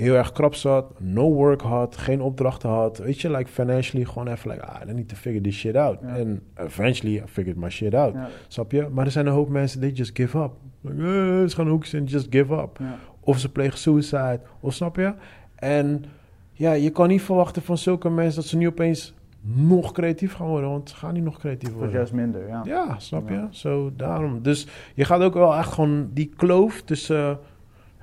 heel 0.03 0.15
erg 0.15 0.33
krap 0.33 0.55
zat. 0.55 1.01
No 1.01 1.33
work 1.33 1.61
had, 1.61 1.97
geen 1.97 2.21
opdrachten 2.21 2.71
had. 2.71 2.99
Weet 2.99 3.21
je, 3.21 3.31
like 3.31 3.51
financially 3.51 4.05
gewoon 4.05 4.29
even 4.29 4.51
like... 4.51 4.63
Ah, 4.63 4.89
I 4.89 4.93
need 4.93 5.09
to 5.09 5.17
figure 5.17 5.41
this 5.41 5.57
shit 5.57 5.77
out. 5.77 6.01
En 6.03 6.43
eventually 6.57 7.17
I 7.17 7.23
figured 7.27 7.57
my 7.57 7.71
shit 7.71 7.95
out. 7.95 8.15
Snap 8.49 8.73
je? 8.73 8.89
Maar 8.93 9.05
er 9.05 9.11
zijn 9.11 9.27
een 9.27 9.33
hoop 9.33 9.49
mensen 9.49 9.81
die 9.81 9.93
just 9.93 10.11
give 10.15 10.39
up. 10.39 10.53
Like, 10.81 10.97
eh, 10.97 11.49
ze 11.49 11.55
gaan 11.55 11.69
hoekjes 11.69 11.93
en 11.93 12.05
just 12.05 12.27
give 12.31 12.55
up. 12.55 12.81
Of 13.21 13.39
ze 13.39 13.53
plegen 13.53 13.79
suicide. 13.79 14.41
Of 14.61 14.75
snap 14.75 14.97
je? 14.97 15.15
En 15.55 16.05
ja, 16.53 16.73
je 16.73 16.91
kan 16.91 17.09
niet 17.09 17.23
verwachten 17.23 17.63
van 17.63 17.79
zulke 17.79 18.11
mensen 18.11 18.41
dat 18.41 18.51
ze 18.51 18.57
nu 18.57 18.67
opeens 18.67 19.15
nog 19.43 19.93
creatief 19.93 20.33
gaan 20.33 20.47
worden. 20.47 20.71
Want 20.71 20.89
ze 20.89 20.97
gaan 20.97 21.15
niet 21.15 21.25
nog 21.25 21.39
creatief 21.39 21.73
worden. 21.73 21.93
juist 21.93 22.13
minder, 22.13 22.49
ja. 22.49 22.63
Ja, 22.65 22.99
snap 22.99 23.29
je? 23.29 23.47
Zo, 23.51 23.93
daarom. 23.97 24.43
Dus 24.43 24.67
je 24.95 25.05
gaat 25.05 25.21
ook 25.21 25.35
wel 25.35 25.55
echt 25.55 25.73
gewoon 25.73 26.11
die 26.13 26.33
kloof 26.37 26.83
tussen... 26.83 27.39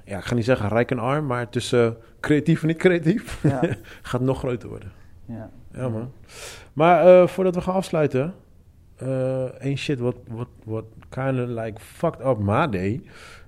Ja, 0.10 0.18
ik 0.18 0.24
ga 0.24 0.36
niet 0.36 0.46
zeggen 0.46 0.70
rijk 0.70 0.92
en 0.92 1.00
arm, 1.00 1.26
maar 1.26 1.50
tussen 1.50 1.98
creatief 2.20 2.62
en 2.62 2.68
niet 2.68 2.78
creatief... 2.78 3.44
Ja. 3.44 3.62
gaat 4.02 4.22
nog 4.22 4.38
groter 4.40 4.70
worden. 4.70 4.92
ja. 5.26 5.50
Ja, 5.74 5.90
man. 5.90 6.12
Maar 6.74 7.08
eh, 7.08 7.28
voordat 7.28 7.56
we 7.56 7.62
gaan 7.62 7.74
afsluiten... 7.74 8.34
eh 8.96 9.44
één 9.44 9.78
shit 9.78 10.00
wat, 10.00 10.16
wat, 10.28 10.48
wat 10.64 10.86
kind 11.10 11.40
of 11.40 11.48
like 11.48 11.82
fucked 11.82 12.26
up 12.26 12.38
my 12.38 12.70
day. 12.70 13.02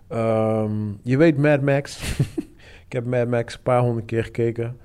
Ehm, 0.08 0.92
je 1.02 1.18
weet 1.18 1.38
Mad 1.38 1.62
Max. 1.62 2.20
ik 2.86 2.94
heb 2.94 3.06
Mad 3.06 3.28
Max 3.28 3.54
een 3.54 3.62
paar 3.62 3.82
honderd 3.82 4.06
keer 4.06 4.24
gekeken. 4.24 4.78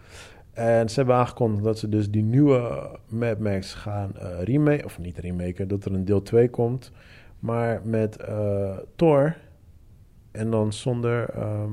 En 0.52 0.88
ze 0.88 0.94
hebben 0.94 1.14
aangekondigd 1.16 1.64
dat 1.64 1.78
ze 1.78 1.88
dus 1.88 2.10
die 2.10 2.22
nieuwe 2.22 2.90
Mad 3.08 3.38
Max 3.38 3.74
gaan 3.74 4.16
eh 4.16 4.42
remake... 4.42 4.84
Of 4.84 4.98
niet 4.98 5.18
remaken, 5.18 5.68
dat 5.68 5.84
er 5.84 5.94
een 5.94 6.04
deel 6.04 6.22
2 6.22 6.48
komt. 6.48 6.92
Maar 7.38 7.80
met 7.84 8.16
eh, 8.16 8.76
Thor. 8.96 9.36
En 10.36 10.50
dan 10.50 10.72
zonder... 10.72 11.28
ehm 11.34 11.70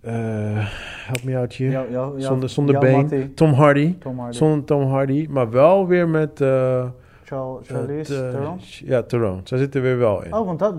eh, 0.00 0.66
help 1.06 1.24
me 1.24 1.36
out 1.36 1.52
hier. 1.52 1.70
Jou- 1.70 1.90
jou- 1.90 2.10
jou- 2.10 2.20
zonder 2.20 2.48
zonder 2.48 2.78
Bane. 2.78 3.34
Tom 3.34 3.52
Hardy. 3.52 3.98
Tom 3.98 4.18
Hardy. 4.18 4.36
Zonder 4.36 4.64
Tom 4.64 4.88
Hardy, 4.88 5.26
maar 5.30 5.50
wel 5.50 5.86
weer 5.86 6.08
met... 6.08 6.40
eh 6.40 6.86
Charles, 7.24 7.68
Charlize 7.68 8.24
eh, 8.24 8.30
Theron. 8.30 8.58
Ja, 8.84 9.02
Theron. 9.02 9.40
Zij 9.44 9.58
zit 9.58 9.74
er 9.74 9.82
weer 9.82 9.98
wel 9.98 10.24
in. 10.24 10.34
Oh, 10.34 10.46
want 10.46 10.58
dat... 10.58 10.74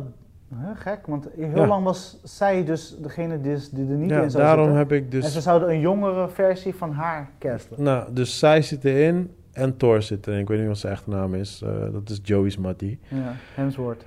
Hè, 0.56 0.76
gek, 0.76 1.00
want 1.08 1.28
heel 1.36 1.56
Ja. 1.56 1.68
lang 1.68 1.84
was 1.84 2.20
zij 2.24 2.66
dus 2.66 2.96
degene 3.02 3.42
die, 3.42 3.58
die 3.72 3.90
er 3.90 3.96
niet 3.98 4.10
ja, 4.10 4.22
in 4.22 4.32
zou 4.32 4.44
daarom 4.44 4.64
zitten. 4.66 4.78
heb 4.78 4.92
ik 4.92 5.14
En 5.14 5.24
ze 5.28 5.34
dus... 5.34 5.44
zouden 5.44 5.70
een 5.70 5.80
jongere 5.80 6.28
versie 6.30 6.76
van 6.76 6.92
haar 6.92 7.30
casten. 7.40 7.84
Nou, 7.84 8.14
dus 8.14 8.40
zij 8.40 8.62
zit 8.62 8.86
erin 8.86 9.32
en 9.52 9.78
Thor 9.78 10.02
zit 10.02 10.28
erin. 10.28 10.40
Ik 10.40 10.48
weet 10.48 10.60
niet 10.60 10.68
wat 10.68 10.78
zijn 10.78 10.94
echte 10.94 11.10
naam 11.10 11.34
is. 11.36 11.64
Dat 11.92 12.10
is 12.10 12.20
Joey's 12.24 12.58
Mattie. 12.58 13.00
Ja, 13.08 13.34
Hemsworth. 13.56 14.04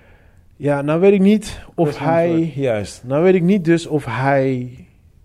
Ja, 0.62 0.82
nou 0.82 1.00
weet 1.00 1.12
ik 1.12 1.20
niet 1.20 1.60
of 1.74 1.98
hij... 1.98 2.52
Juist. 2.54 3.04
Nou 3.04 3.22
weet 3.22 3.34
ik 3.34 3.42
niet 3.42 3.64
dus 3.64 3.86
of 3.86 4.04
hij 4.04 4.78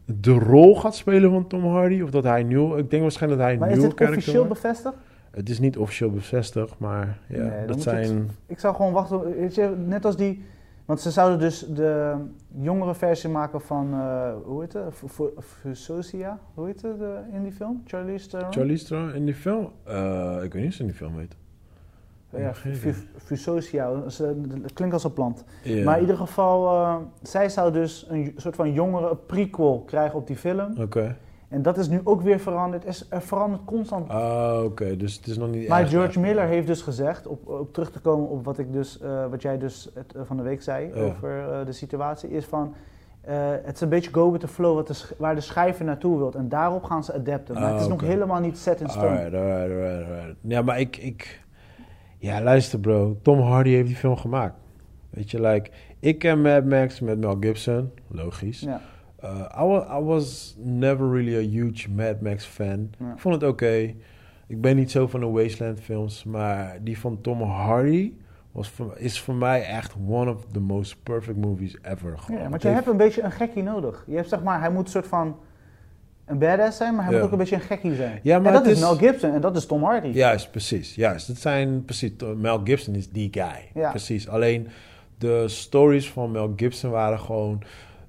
de 0.06 0.32
rol 0.32 0.76
gaat 0.76 0.96
spelen 0.96 1.32
van 1.32 1.48
Tom 1.48 1.66
Hardy. 1.66 2.02
Of 2.02 2.10
dat 2.10 2.24
hij 2.24 2.44
nieuw... 2.44 2.78
Ik 2.78 2.90
denk 2.90 3.02
waarschijnlijk 3.02 3.42
dat 3.42 3.50
hij 3.50 3.58
Maar 3.60 3.68
een 3.68 3.74
is 3.74 3.80
nieuwe 3.80 3.96
karakter 3.96 4.20
officieel 4.20 4.46
wordt. 4.46 4.62
bevestigd? 4.62 4.96
Het 5.32 5.50
is 5.50 5.60
niet 5.60 5.78
officieel 5.78 6.12
bevestigd, 6.12 6.76
maar 6.80 7.20
ja, 7.28 7.44
Nee, 7.44 7.66
dat 7.66 7.82
zijn... 7.82 8.30
Ik 8.46 8.60
zou 8.60 8.76
gewoon 8.76 8.94
wachten, 8.94 9.88
net 9.88 10.06
als 10.06 10.18
die... 10.18 10.44
Want 10.86 11.00
ze 11.02 11.12
zouden 11.12 11.40
dus 11.40 11.60
de 11.74 12.14
jongere 12.60 12.96
versie 12.96 13.30
maken 13.30 13.62
van, 13.62 13.94
eh, 13.94 14.32
hoe 14.44 14.62
heet 14.62 14.74
het? 14.74 14.84
Fu- 14.94 15.08
Fu- 15.08 15.42
Fusosia? 15.62 16.40
Hoe 16.54 16.66
heet 16.66 16.82
het 16.82 17.02
eh, 17.02 17.08
in 17.36 17.44
die 17.44 17.52
film? 17.52 17.82
Charlize 17.86 18.28
Theron? 18.28 18.54
Charlize 18.54 18.86
Theron 18.86 19.14
in 19.14 19.26
die 19.26 19.36
film? 19.36 19.72
Eh, 19.84 20.38
ik 20.44 20.54
weet 20.54 20.62
niet 20.62 20.72
of 20.72 20.74
ze 20.74 20.82
in 20.82 20.88
die 20.88 20.96
film 20.98 21.18
heet. 21.20 21.36
Ja. 22.30 22.54
Fusosia, 23.18 23.90
dat 23.94 24.20
eh, 24.20 24.28
dat 24.62 24.74
klinkt 24.74 24.94
als 24.94 25.04
een 25.04 25.14
plant. 25.14 25.44
Maar 25.84 25.96
in 25.96 26.02
ieder 26.02 26.18
geval, 26.18 26.68
eh, 26.72 26.96
zij 27.22 27.50
zou 27.50 27.72
dus 27.72 28.06
een 28.10 28.34
soort 28.38 28.56
van 28.56 28.72
jongere 28.74 29.16
prequel 29.16 29.84
krijgen 29.86 30.20
op 30.20 30.28
die 30.28 30.36
film. 30.36 30.74
Oké. 30.82 31.18
En 31.50 31.62
dat 31.62 31.78
is 31.78 31.88
nu 31.90 32.02
ook 32.04 32.22
weer 32.22 32.40
veranderd. 32.40 32.84
Er, 32.84 32.90
is- 32.90 33.06
er 33.10 33.22
verandert 33.22 33.62
constant. 33.66 34.10
Ah, 34.10 34.62
oké. 34.64 34.98
Dus 34.98 35.16
het 35.16 35.28
is 35.28 35.38
nog 35.38 35.50
niet 35.50 35.68
maar 35.68 35.82
echt- 35.82 35.90
George 35.90 36.08
echt- 36.08 36.18
Miller 36.20 36.46
heeft 36.48 36.68
dus 36.68 36.82
gezegd, 36.82 37.28
op, 37.28 37.48
op 37.48 37.74
terug 37.74 37.92
te 37.92 38.00
komen 38.00 38.30
op 38.30 38.46
wat, 38.46 38.58
ik 38.58 38.74
dus, 38.74 39.00
eh, 39.00 39.26
wat 39.30 39.42
jij 39.42 39.58
dus 39.58 39.90
het, 39.94 40.14
eh, 40.16 40.22
van 40.26 40.38
de 40.38 40.44
week 40.44 40.62
zei 40.62 40.94
over 40.94 41.50
eh, 41.52 41.66
de 41.66 41.72
situatie, 41.72 42.30
is 42.30 42.46
van... 42.46 42.74
eh, 43.22 43.36
het 43.64 43.76
is 43.76 43.82
een 43.82 43.90
beetje 43.90 44.14
go 44.14 44.32
with 44.32 44.42
the 44.42 44.48
flow 44.48 44.76
wat 44.76 44.88
de 44.88 45.04
waar 45.18 45.36
de 45.36 45.42
schrijver 45.42 45.86
naartoe 45.86 46.18
wilt. 46.18 46.36
En 46.36 46.50
daarop 46.50 46.84
gaan 46.84 47.04
ze 47.04 47.14
adapten. 47.14 47.54
Maar 47.56 47.64
Ah, 47.64 47.72
het 47.72 47.82
is 47.82 47.88
nog 47.88 48.02
helemaal 48.02 48.40
niet 48.40 48.58
set 48.58 48.82
in 48.82 48.90
stone. 48.90 49.08
Alright, 49.08 49.34
alright, 49.34 49.72
alright, 49.72 50.10
alright. 50.10 50.36
Ja, 50.42 50.62
maar 50.62 50.80
ik, 50.80 50.98
ik... 50.98 51.46
Ja, 52.18 52.42
luister 52.42 52.80
bro. 52.80 53.20
Tom 53.22 53.40
Hardy 53.40 53.70
heeft 53.70 53.88
die 53.88 53.96
film 53.96 54.16
gemaakt. 54.18 54.56
Weet 55.10 55.32
je, 55.32 55.42
like... 55.42 55.70
Ik 56.00 56.20
ken 56.20 56.42
Mad 56.42 56.66
Max 56.66 57.00
met 57.00 57.20
Mel 57.20 57.38
Gibson. 57.40 57.92
Logisch. 58.08 58.60
Ja. 58.60 58.82
Uh, 59.24 59.46
I, 59.60 59.64
wa- 59.64 59.98
I 60.00 60.04
was 60.04 60.56
never 60.60 61.12
really 61.12 61.36
a 61.36 61.50
huge 61.50 61.92
Mad 61.92 62.22
Max 62.22 62.46
fan. 62.46 62.90
Ja. 63.00 63.12
Ik 63.14 63.20
vond 63.20 63.34
het 63.36 63.44
oké. 63.44 63.94
Ik 64.48 64.62
ben 64.62 64.76
niet 64.76 64.92
zo 64.92 65.08
van 65.08 65.20
de 65.20 65.26
Wasteland 65.26 65.82
films. 65.82 66.24
Maar 66.24 66.78
die 66.82 67.00
van 67.00 67.22
Tom 67.22 67.42
Hardy... 67.42 68.14
Was 68.52 68.70
voor, 68.70 68.94
is 68.98 69.22
voor 69.22 69.36
mij 69.36 69.64
echt 69.64 69.96
one 70.08 70.32
of 70.32 70.46
the 70.52 70.60
most 70.60 71.04
perfect 71.04 71.38
movies 71.38 71.78
ever. 71.82 72.18
Gewoon. 72.18 72.42
Ja, 72.42 72.50
want 72.50 72.62
je 72.62 72.68
hebt 72.68 72.88
een 72.88 72.98
beetje 72.98 73.22
een 73.22 73.32
gekkie 73.32 73.64
nodig. 73.64 74.04
Je 74.08 74.16
hebt 74.16 74.30
zeg 74.30 74.44
maar, 74.44 74.60
hij 74.60 74.72
moet 74.72 74.84
een 74.86 74.92
soort 74.92 75.08
van 75.08 75.36
een 76.28 76.38
badass 76.40 76.78
zijn, 76.78 76.96
maar 76.96 77.04
hij 77.04 77.14
Ja. 77.14 77.18
moet 77.18 77.26
ook 77.28 77.32
een 77.34 77.38
beetje 77.40 77.56
een 77.56 77.62
gekkie 77.62 77.96
zijn. 77.96 78.20
Ja, 78.24 78.38
maar 78.40 78.48
en 78.48 78.54
dat 78.54 78.66
het 78.66 78.76
is 78.76 78.80
Mel 78.80 78.96
Gibson 78.96 79.34
en 79.34 79.42
dat 79.42 79.56
is 79.56 79.66
Tom 79.66 79.84
Hardy. 79.84 80.08
Juist, 80.08 80.52
precies. 80.52 80.96
Juist. 80.96 81.28
Dat 81.28 81.38
zijn 81.38 81.86
precies. 81.86 82.12
Mel 82.36 82.62
Gibson 82.64 82.96
is 82.96 83.10
die 83.10 83.28
guy. 83.32 83.70
Ja. 83.82 83.90
Precies. 83.90 84.30
Alleen 84.30 84.68
de 85.18 85.48
stories 85.48 86.12
van 86.12 86.32
Mel 86.32 86.54
Gibson 86.56 86.90
waren 86.92 87.20
gewoon... 87.20 87.62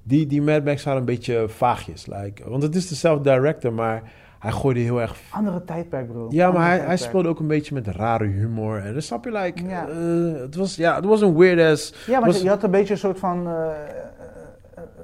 Die, 0.03 0.27
die 0.27 0.41
Mad 0.41 0.63
Max 0.63 0.83
waren 0.83 0.99
een 0.99 1.05
beetje 1.05 1.45
vaagjes. 1.49 2.05
Like, 2.07 2.49
want 2.49 2.63
het 2.63 2.75
is 2.75 2.87
dezelfde 2.87 3.31
director, 3.33 3.73
maar 3.73 4.01
hij 4.39 4.51
gooide 4.51 4.79
heel 4.79 5.01
erg... 5.01 5.15
Andere 5.31 5.63
tijdperk, 5.63 6.07
bro. 6.11 6.27
Ja, 6.29 6.51
maar 6.51 6.67
hij, 6.67 6.79
hij 6.79 6.97
speelde 6.97 7.27
ook 7.29 7.39
een 7.39 7.47
beetje 7.47 7.73
met 7.73 7.87
rare 7.87 8.25
humor. 8.25 8.77
En 8.83 8.93
dan 8.93 9.01
snap 9.01 9.25
je, 9.25 9.31
like... 9.31 9.63
Ja. 9.65 9.87
eh, 9.87 10.41
het 10.41 10.55
was, 10.55 10.75
ja, 10.75 10.95
het 10.95 11.05
was 11.05 11.21
een 11.21 11.37
weird 11.37 11.71
ass... 11.71 11.93
Ja, 12.07 12.19
maar 12.19 12.29
was- 12.29 12.41
je 12.41 12.49
had 12.49 12.63
een 12.63 12.71
beetje 12.71 12.93
een 12.93 12.99
soort 12.99 13.19
van... 13.19 13.47
eh, 13.47 13.67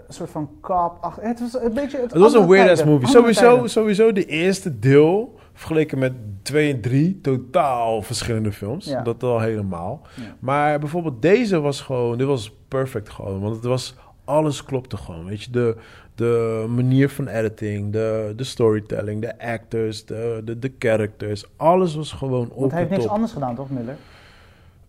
soort 0.07 0.29
van 0.29 0.49
cop. 0.61 0.97
Ach, 1.01 1.17
het 1.21 1.39
was 1.39 1.63
een 1.63 1.73
beetje. 1.73 1.97
Het 1.97 2.13
was 2.13 2.33
een 2.33 2.47
weird 2.47 2.69
ass 2.69 2.83
movie. 2.83 3.07
Sowieso, 3.07 3.51
tijden. 3.51 3.69
sowieso 3.69 4.11
de 4.11 4.25
eerste 4.25 4.79
deel, 4.79 5.39
vergeleken 5.53 5.99
met 5.99 6.13
2 6.41 6.73
en 6.73 6.81
3, 6.81 7.19
totaal 7.21 8.01
verschillende 8.01 8.51
films. 8.51 8.85
Ja. 8.85 9.01
Dat 9.01 9.23
al 9.23 9.39
helemaal. 9.39 10.01
Ja. 10.15 10.35
Maar 10.39 10.79
bijvoorbeeld 10.79 11.21
deze 11.21 11.59
was 11.59 11.81
gewoon, 11.81 12.17
dit 12.17 12.27
was 12.27 12.55
perfect 12.67 13.09
gewoon. 13.09 13.39
Want 13.39 13.55
het 13.55 13.65
was, 13.65 13.95
alles 14.25 14.63
klopte 14.63 14.97
gewoon. 14.97 15.25
Weet 15.25 15.43
je, 15.43 15.51
de, 15.51 15.75
de 16.15 16.65
manier 16.69 17.09
van 17.09 17.27
editing, 17.27 17.91
de, 17.91 18.33
de 18.35 18.43
storytelling, 18.43 19.21
de 19.21 19.39
actors, 19.39 20.05
de, 20.05 20.41
de, 20.45 20.59
de 20.59 20.71
characters. 20.79 21.45
Alles 21.55 21.95
was 21.95 22.11
gewoon 22.11 22.49
op 22.49 22.59
Want 22.59 22.71
hij 22.71 22.79
heeft 22.79 22.91
niks 22.91 23.07
anders 23.07 23.31
gedaan, 23.31 23.55
toch, 23.55 23.69
Miller? 23.69 23.95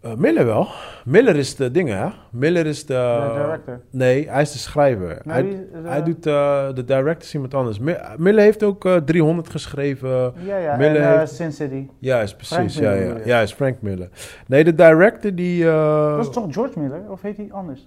Eh, 0.07 0.15
Miller 0.17 0.45
wel. 0.45 0.67
Miller 1.05 1.37
is 1.37 1.57
de 1.57 1.71
dingen, 1.71 1.99
hè? 1.99 2.09
Miller 2.31 2.67
is 2.67 2.87
de... 2.87 2.95
de 2.95 3.41
director. 3.43 3.81
Nee, 3.91 4.29
hij 4.31 4.43
is 4.43 4.53
de 4.53 4.59
schrijver. 4.59 5.21
Nou, 5.25 5.41
hij, 5.43 5.51
is, 5.53 5.59
eh, 5.85 5.91
hij 5.91 6.03
doet 6.03 6.27
eh, 6.27 6.67
de 6.75 6.85
director 6.85 7.23
is 7.23 7.35
iemand 7.35 7.55
anders. 7.55 7.79
Mi- 7.79 7.97
Miller 8.17 8.43
heeft 8.43 8.63
ook 8.63 8.85
eh, 8.85 8.97
300 8.97 9.51
geschreven. 9.51 10.33
Ja, 10.45 10.57
ja. 10.57 10.77
Miller 10.77 11.03
en 11.03 11.19
heeft- 11.19 11.35
Sin 11.35 11.53
City. 11.53 11.87
Ja, 11.99 12.21
is 12.21 12.35
precies. 12.37 12.77
Ja, 12.79 12.93
ja. 12.93 13.15
ja, 13.25 13.41
is 13.41 13.53
Frank 13.53 13.77
Miller. 13.81 14.09
Nee, 14.47 14.65
de 14.65 14.75
director 14.75 15.35
die. 15.35 15.65
Dat 15.65 16.27
is 16.27 16.31
toch 16.33 16.47
George 16.55 16.79
Miller? 16.81 17.01
Of 17.11 17.23
heet 17.23 17.37
hij 17.37 17.49
anders? 17.51 17.87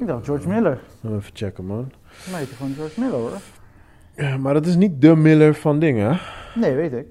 Ik 0.00 0.06
dacht 0.06 0.24
George 0.24 0.48
Miller. 0.48 0.78
Even 1.04 1.22
checken, 1.32 1.64
man. 1.66 1.92
Mij 2.30 2.38
heet 2.38 2.48
hij 2.48 2.56
gewoon 2.56 2.72
George 2.74 3.00
Miller, 3.00 3.18
hoor. 3.18 3.30
Ja, 4.16 4.36
maar 4.36 4.54
dat 4.54 4.66
is 4.66 4.76
niet 4.76 5.00
de 5.02 5.16
Miller 5.16 5.54
van 5.54 5.78
dingen. 5.78 6.10
hè? 6.10 6.16
Nee, 6.60 6.74
weet 6.74 6.92
ik. 6.92 7.06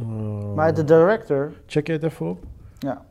Eh, 0.00 0.54
Maar 0.54 0.74
de 0.74 0.84
director... 0.84 1.52
Check 1.66 1.86
je 1.86 1.92
het 1.92 2.02
even 2.02 2.28
op? 2.28 2.44
Ja. 2.78 3.02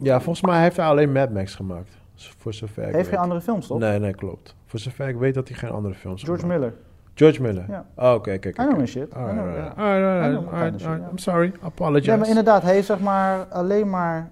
Ja, 0.00 0.20
volgens 0.20 0.46
mij 0.46 0.62
heeft 0.62 0.76
hij 0.76 0.86
alleen 0.86 1.12
Mad 1.12 1.30
Max 1.30 1.54
gemaakt. 1.54 1.96
Voor 2.16 2.54
zover 2.54 2.82
ik 2.82 2.84
Heeft 2.94 2.96
weet. 2.96 3.06
geen 3.14 3.18
andere 3.18 3.40
films, 3.40 3.66
toch? 3.66 3.78
Nee, 3.78 3.98
nee, 3.98 4.14
klopt. 4.14 4.56
Voor 4.66 4.78
zover 4.78 5.08
ik 5.08 5.16
weet 5.16 5.34
dat 5.34 5.48
hij 5.48 5.56
geen 5.56 5.70
andere 5.70 5.94
films 5.94 6.22
George 6.22 6.40
gemaakt. 6.42 6.60
Miller. 6.60 6.76
George 7.14 7.42
Miller? 7.42 7.64
Ja. 7.68 7.86
Oh, 7.96 8.14
oké, 8.14 8.32
oké. 8.32 8.50
know 8.52 8.76
my 8.78 8.86
shit. 8.86 9.02
I 9.08 9.08
know, 9.12 9.38
alright, 9.38 9.76
alright, 9.76 10.46
alright, 10.46 10.80
shit. 10.80 10.90
I'm 11.10 11.18
sorry, 11.18 11.52
apologize. 11.62 12.10
Ja, 12.10 12.16
maar 12.16 12.28
inderdaad, 12.28 12.62
hij 12.62 12.74
heeft 12.74 12.86
zeg 12.86 13.00
maar 13.00 13.44
alleen 13.46 13.90
maar 13.90 14.30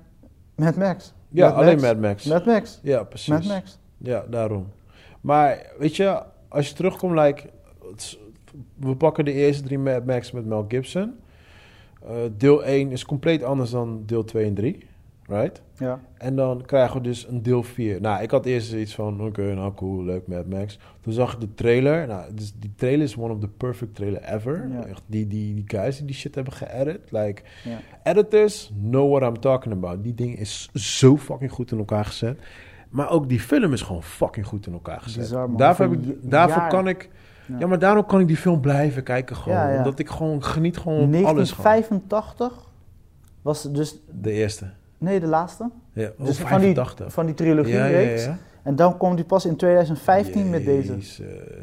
Mad 0.55 0.77
Max. 0.77 1.15
Ja, 1.29 1.49
Mad 1.49 1.57
alleen 1.57 1.81
Max. 1.81 1.87
Mad 1.93 2.01
Max. 2.01 2.25
Mad 2.27 2.45
Max. 2.47 2.81
Ja, 2.83 3.03
precies. 3.05 3.29
Mad 3.29 3.45
Max. 3.45 3.79
Ja, 3.99 4.25
daarom. 4.31 4.67
Maar 5.21 5.67
weet 5.79 5.97
je, 5.97 6.23
als 6.49 6.69
je 6.69 6.75
terugkomt, 6.75 7.19
like, 7.19 7.51
we 8.77 8.97
pakken 8.97 9.25
de 9.25 9.33
eerste 9.33 9.63
drie 9.63 9.79
Mad 9.79 10.05
Max 10.05 10.31
met 10.33 10.47
Mel 10.47 10.65
Gibson. 10.69 11.15
Eh, 12.09 12.15
deel 12.37 12.65
1 12.65 12.91
is 12.91 13.05
compleet 13.05 13.43
anders 13.43 13.71
dan 13.71 14.03
deel 14.07 14.25
2 14.25 14.45
en 14.47 14.55
3, 14.55 14.79
right? 15.27 15.63
Ja. 15.79 16.01
En 16.19 16.37
dan 16.37 16.63
krijgen 16.67 16.97
we 16.97 17.03
dus 17.03 17.29
een 17.29 17.43
deel 17.43 17.63
4. 17.63 18.01
Nou, 18.01 18.23
ik 18.23 18.31
had 18.31 18.47
eerst 18.47 18.73
iets 18.73 18.95
van, 18.95 19.21
oké, 19.27 19.55
nou 19.55 19.75
cool, 19.75 20.05
leuk, 20.05 20.27
Mad 20.27 20.47
Max. 20.47 20.79
Toen 21.01 21.13
zag 21.13 21.33
ik 21.35 21.41
de 21.41 21.55
trailer. 21.55 22.07
Nou, 22.07 22.35
dus 22.35 22.53
die 22.59 22.73
trailer 22.77 23.03
is 23.05 23.17
one 23.17 23.33
of 23.33 23.39
the 23.41 23.49
perfect 23.49 23.95
trailer 23.95 24.23
ever. 24.23 24.69
Ja. 24.73 24.85
Echt, 24.87 25.03
die, 25.07 25.27
die, 25.27 25.55
die 25.55 25.65
guys 25.67 25.97
die 25.97 26.07
die 26.07 26.15
shit 26.15 26.35
hebben 26.35 26.53
geëdit. 26.53 27.01
Like, 27.11 27.43
Ja. 27.65 27.79
editors 28.13 28.73
know 28.83 29.11
what 29.17 29.29
I'm 29.35 29.41
talking 29.41 29.75
about. 29.75 30.03
Die 30.03 30.15
ding 30.15 30.39
is 30.39 30.69
zo 30.75 31.17
fucking 31.17 31.51
goed 31.53 31.73
in 31.73 31.79
elkaar 31.79 32.05
gezet. 32.05 32.39
Maar 32.91 33.11
ook 33.11 33.29
die 33.29 33.41
film 33.41 33.73
is 33.73 33.83
gewoon 33.83 34.03
fucking 34.03 34.47
goed 34.47 34.67
in 34.67 34.73
elkaar 34.73 35.01
gezet. 35.01 35.21
Bizar. 35.23 35.57
Daarvoor, 35.57 35.87
Voor 35.87 35.95
heb 35.97 36.05
ik, 36.05 36.31
daarvoor 36.31 36.67
kan 36.67 36.89
ik... 36.89 37.11
Ja. 37.47 37.59
Ja. 37.59 37.67
maar 37.67 37.79
daarom 37.79 38.07
kan 38.07 38.21
ik 38.21 38.27
die 38.27 38.37
film 38.37 38.61
blijven 38.61 39.03
kijken 39.03 39.37
gewoon. 39.37 39.59
Ja, 39.59 39.71
ja. 39.71 39.77
Omdat 39.77 39.99
ik 39.99 40.09
gewoon 40.09 40.45
geniet 40.45 40.77
gewoon 40.77 40.99
op 40.99 41.25
alles 41.25 41.51
gewoon. 41.53 41.65
1985 41.65 42.71
was 43.43 43.73
dus... 43.73 43.99
De 44.11 44.31
eerste. 44.31 44.71
Nee, 44.99 45.21
de 45.21 45.27
laatste. 45.27 45.71
Ja, 45.93 46.11
oh, 46.19 46.27
Dus 46.27 46.39
van 46.39 46.61
die, 46.61 46.75
85. 46.75 47.13
van 47.13 47.27
die 47.27 47.35
trilogie 47.35 47.75
ja, 47.75 47.85
ja, 47.85 47.97
reeks. 47.97 48.25
ja. 48.25 48.39
En 48.63 48.77
dan 48.77 48.97
kwam 48.99 49.17
die 49.17 49.25
pas 49.25 49.47
in 49.47 49.57
2015 49.57 50.51
met 50.51 50.65
deze. 50.65 50.95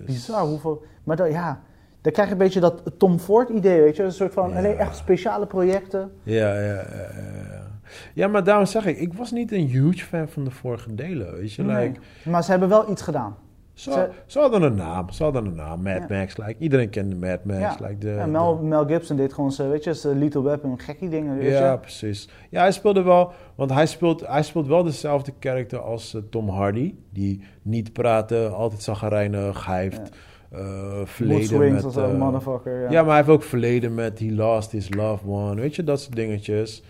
Bizar 0.05 0.45
hoeveel... 0.45 0.83
Maar 1.03 1.15
dan, 1.15 1.31
ja, 1.31 1.61
dan 2.01 2.11
krijg 2.11 2.27
je 2.27 2.33
een 2.33 2.39
beetje 2.39 2.59
dat 2.59 2.81
Tom 2.97 3.19
Ford 3.19 3.49
idee, 3.49 3.81
weet 3.81 3.95
je. 3.95 4.03
Een 4.03 4.11
soort 4.11 4.33
van 4.33 4.55
alleen 4.55 4.77
echt 4.77 4.95
speciale 4.95 5.45
projecten. 5.45 6.11
Ja, 6.23 6.53
ja, 6.53 6.61
ja, 6.61 6.73
ja, 6.73 7.09
ja. 7.51 7.67
Ja, 8.13 8.27
maar 8.27 8.43
daarom 8.43 8.65
zeg 8.65 8.85
ik, 8.85 8.97
ik 8.99 9.13
was 9.13 9.31
niet 9.31 9.51
een 9.51 9.67
huge 9.67 10.05
fan 10.05 10.27
van 10.27 10.43
de 10.43 10.51
vorige 10.51 10.95
delen, 10.95 11.33
weet 11.33 11.53
je. 11.53 11.63
Nee. 11.63 11.87
Like, 11.87 11.99
Maar 12.23 12.43
ze 12.43 12.51
hebben 12.51 12.69
wel 12.69 12.91
iets 12.91 13.01
gedaan. 13.01 13.35
Ze, 13.79 13.91
Ze- 13.91 14.09
ze 14.25 14.39
hadden 14.39 14.61
een 14.61 14.75
naam, 14.75 15.09
ze 15.09 15.23
hadden 15.23 15.45
een 15.45 15.55
naam, 15.55 15.81
Mad 15.81 16.03
Ja. 16.09 16.17
Max. 16.17 16.37
Like, 16.37 16.55
iedereen 16.59 16.89
kende 16.89 17.15
Mad 17.15 17.43
Max. 17.45 17.59
Ja. 17.59 17.77
Like 17.87 17.97
de, 17.97 18.11
en 18.13 18.31
Mel, 18.31 18.57
Mel 18.57 18.85
Gibson 18.85 19.17
deed 19.17 19.33
gewoon 19.33 19.51
zijn, 19.51 19.69
weet 19.69 19.83
je, 19.83 19.93
zijn 19.93 20.17
Little 20.17 20.43
Weapon, 20.43 20.79
gekkie 20.79 21.09
dingen, 21.09 21.37
weet 21.37 21.51
ja, 21.51 21.71
je. 21.71 21.77
precies. 21.77 22.29
Ja, 22.49 22.61
hij 22.61 22.71
speelde 22.71 23.01
wel, 23.01 23.31
want 23.55 23.71
hij 23.73 23.85
speelt, 23.85 24.27
hij 24.27 24.43
speelt 24.43 24.67
wel 24.67 24.83
dezelfde 24.83 25.31
karakter 25.39 25.79
als 25.79 26.13
eh, 26.13 26.21
Tom 26.29 26.49
Hardy. 26.49 26.93
Die 27.09 27.43
niet 27.61 27.93
praten, 27.93 28.53
altijd 28.55 28.81
zagrijnig, 28.83 29.65
hij 29.65 29.81
heeft 29.81 30.09
eh, 30.51 30.59
Mood 30.97 31.09
verleden 31.09 31.45
swings 31.45 31.83
met... 31.83 31.97
eh, 31.97 32.13
motherfucker, 32.17 32.81
ja. 32.81 32.89
Ja, 32.91 32.99
maar 33.01 33.07
hij 33.09 33.17
heeft 33.17 33.29
ook 33.29 33.43
verleden 33.43 33.93
met 33.93 34.19
He 34.19 34.31
Lost 34.31 34.71
His 34.71 34.93
Loved 34.93 35.27
One. 35.29 35.61
Weet 35.61 35.75
je, 35.75 35.83
dat 35.83 36.01
soort 36.01 36.15
dingetjes. 36.15 36.83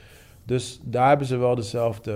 Dus 0.46 0.82
daar 0.84 1.08
hebben 1.10 1.28
ze 1.28 1.38
wel 1.38 1.56
dezelfde... 1.56 2.14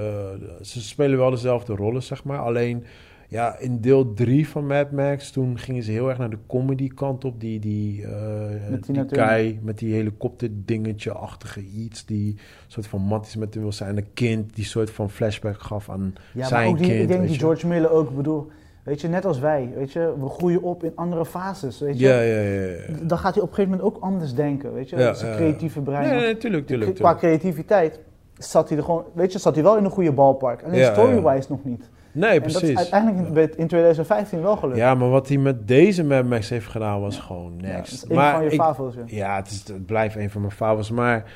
Ze 0.62 0.82
spelen 0.82 1.18
wel 1.18 1.30
dezelfde 1.30 1.76
rollen, 1.76 2.04
zeg 2.04 2.24
maar. 2.24 2.40
Alleen, 2.40 2.86
ja, 3.34 3.58
in 3.60 3.82
deel 3.82 4.14
3 4.14 4.48
van 4.48 4.68
Mad 4.68 4.92
Max... 4.92 5.32
toen 5.32 5.58
gingen 5.58 5.84
ze 5.84 5.92
heel 5.92 6.10
erg 6.10 6.18
naar 6.18 6.30
de 6.30 6.38
comedy 6.48 6.88
kant 6.88 7.26
op. 7.26 7.40
Die, 7.40 7.60
die, 7.60 8.04
eh 8.06 8.70
Met 8.70 8.86
die 8.86 9.06
kei 9.06 9.60
met 9.62 9.78
die 9.78 9.94
helikopter 9.94 10.50
dingetje-achtige 10.52 11.62
iets. 11.62 12.06
Die 12.06 12.38
soort 12.68 12.88
van 12.88 13.02
matties 13.02 13.36
met 13.36 13.54
hem 13.54 13.64
wil 13.64 13.72
zijn. 13.72 13.98
Een 13.98 14.14
kind 14.14 14.56
die 14.56 14.66
soort 14.66 14.90
van 14.90 15.10
flashback 15.10 15.62
gaf 15.62 15.90
aan 15.90 16.14
Ja, 16.16 16.40
maar 16.40 16.48
zijn 16.48 16.70
ook 16.70 16.78
die, 16.78 16.88
kind. 16.88 17.02
ik 17.02 17.08
denk 17.08 17.28
die. 17.28 17.40
George 17.40 17.68
Miller 17.68 17.92
ook, 17.92 18.16
bedoel, 18.16 18.48
weet 18.84 19.02
je, 19.02 19.08
net 19.08 19.26
als 19.26 19.40
wij, 19.40 19.70
weet 19.76 19.92
je, 19.92 20.14
we 20.20 20.30
groeien 20.30 20.62
op 20.62 20.84
in 20.84 20.92
andere 20.96 21.26
fases, 21.26 21.80
weet 21.80 22.00
je. 22.00 22.06
Ja, 22.06 22.22
ja, 22.22 22.42
ja. 22.42 22.52
ja, 22.52 22.68
ja. 22.68 22.98
Dan 23.04 23.18
gaat 23.18 23.34
hij 23.34 23.44
op 23.44 23.50
een 23.50 23.56
gegeven 23.56 23.78
moment 23.78 23.96
ook 23.96 24.04
anders 24.04 24.34
denken, 24.34 24.74
weet 24.74 24.90
je. 24.90 24.98
Ja, 24.98 25.14
Zijn 25.14 25.32
ja, 25.32 25.38
creatieve 25.38 25.82
brein. 25.82 26.02
Nee, 26.02 26.12
Want 26.12 26.24
nee, 26.24 26.38
tuurlijk, 26.38 26.68
tuurlijk. 26.68 26.96
Qua 26.96 27.16
creativiteit 27.16 28.00
zat 28.38 28.70
hij 28.70 28.78
er 28.78 28.84
gewoon, 28.84 29.04
weet 29.14 29.32
je, 29.32 29.40
zat 29.40 29.56
hij 29.56 29.64
wel 29.64 29.78
in 29.78 29.84
een 29.84 29.92
goede 29.92 30.12
balpark. 30.12 30.64
Alleen 30.64 30.80
Ja, 30.80 30.94
story-wise 30.94 31.48
nog 31.50 31.64
niet. 31.64 31.90
Nee, 32.14 32.30
En 32.30 32.40
dat 32.42 32.48
is 32.52 32.58
precies. 32.58 32.78
uiteindelijk 32.78 33.52
in, 33.52 33.58
in 33.58 33.68
2015 33.68 34.42
wel 34.42 34.56
gelukt. 34.58 34.78
Ja, 34.78 34.96
maar 34.96 35.10
wat 35.10 35.28
hij 35.28 35.38
met 35.38 35.68
deze 35.68 36.04
Mad 36.04 36.26
Max 36.26 36.50
heeft 36.50 36.68
gedaan 36.68 37.02
was 37.02 37.16
Ja. 37.16 37.22
gewoon 37.22 37.54
Ja, 37.58 37.68
next. 37.68 38.06
een 38.10 38.16
maar 38.16 38.34
van 38.34 38.44
je 38.44 38.50
ik, 38.50 38.60
favels, 38.62 38.96
ja. 38.96 39.02
ja, 39.06 39.36
het, 39.36 39.50
is, 39.50 39.64
het 39.68 39.86
blijft 39.86 40.16
een 40.16 40.30
van 40.30 40.42
mijn 40.42 40.54
favorieten. 40.54 40.96
Maar 40.96 41.32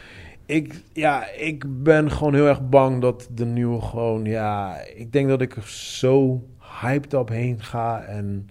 ik, 0.46 0.82
ja, 0.94 1.24
ik 1.38 1.84
ben 1.84 2.12
gewoon 2.12 2.34
heel 2.34 2.48
erg 2.48 2.70
bang 2.70 3.02
dat 3.02 3.28
de 3.32 3.46
nieuwe 3.46 3.82
gewoon... 3.82 4.26
Ja, 4.26 4.76
ik 4.96 5.12
denk 5.12 5.28
dat 5.30 5.42
ik 5.42 5.56
er 5.56 5.68
zo 5.68 6.44
hyped 6.82 7.14
op 7.14 7.30
heen 7.30 7.62
ga. 7.62 8.02
En 8.04 8.48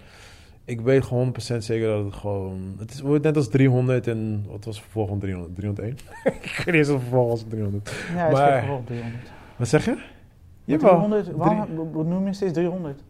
ik 0.65 0.81
weet 0.81 1.05
gewoon 1.05 1.35
100% 1.53 1.57
zeker 1.59 1.89
dat 1.89 2.05
het 2.05 2.15
gewoon... 2.15 2.75
Het 2.79 2.91
is, 2.93 3.01
wordt 3.01 3.25
net 3.25 3.37
als 3.37 3.49
300 3.49 4.07
en... 4.07 4.45
Wat 4.49 4.65
was 4.65 4.81
vervolgens 4.81 5.11
van 5.19 5.21
300? 5.21 5.55
301? 5.55 5.99
ik 6.43 6.53
weet 6.57 6.67
niet 6.67 6.75
eens 6.75 6.89
of 6.89 7.01
vervolgens 7.01 7.41
van 7.41 7.51
300. 7.51 7.91
Ja, 8.15 8.17
hij 8.19 8.27
is 8.33 8.39
Maar- 8.39 8.61
gevolg 8.61 8.81
300. 8.85 9.23
Wat 9.57 9.69
zeg 9.69 9.85
je? 9.85 9.97
Ja, 10.67 10.77
Jawel. 10.77 10.89
300, 10.91 11.31
waarom 11.37 12.09
noem 12.09 12.27
je 12.27 12.33
steeds 12.33 12.53
300? 12.53 13.03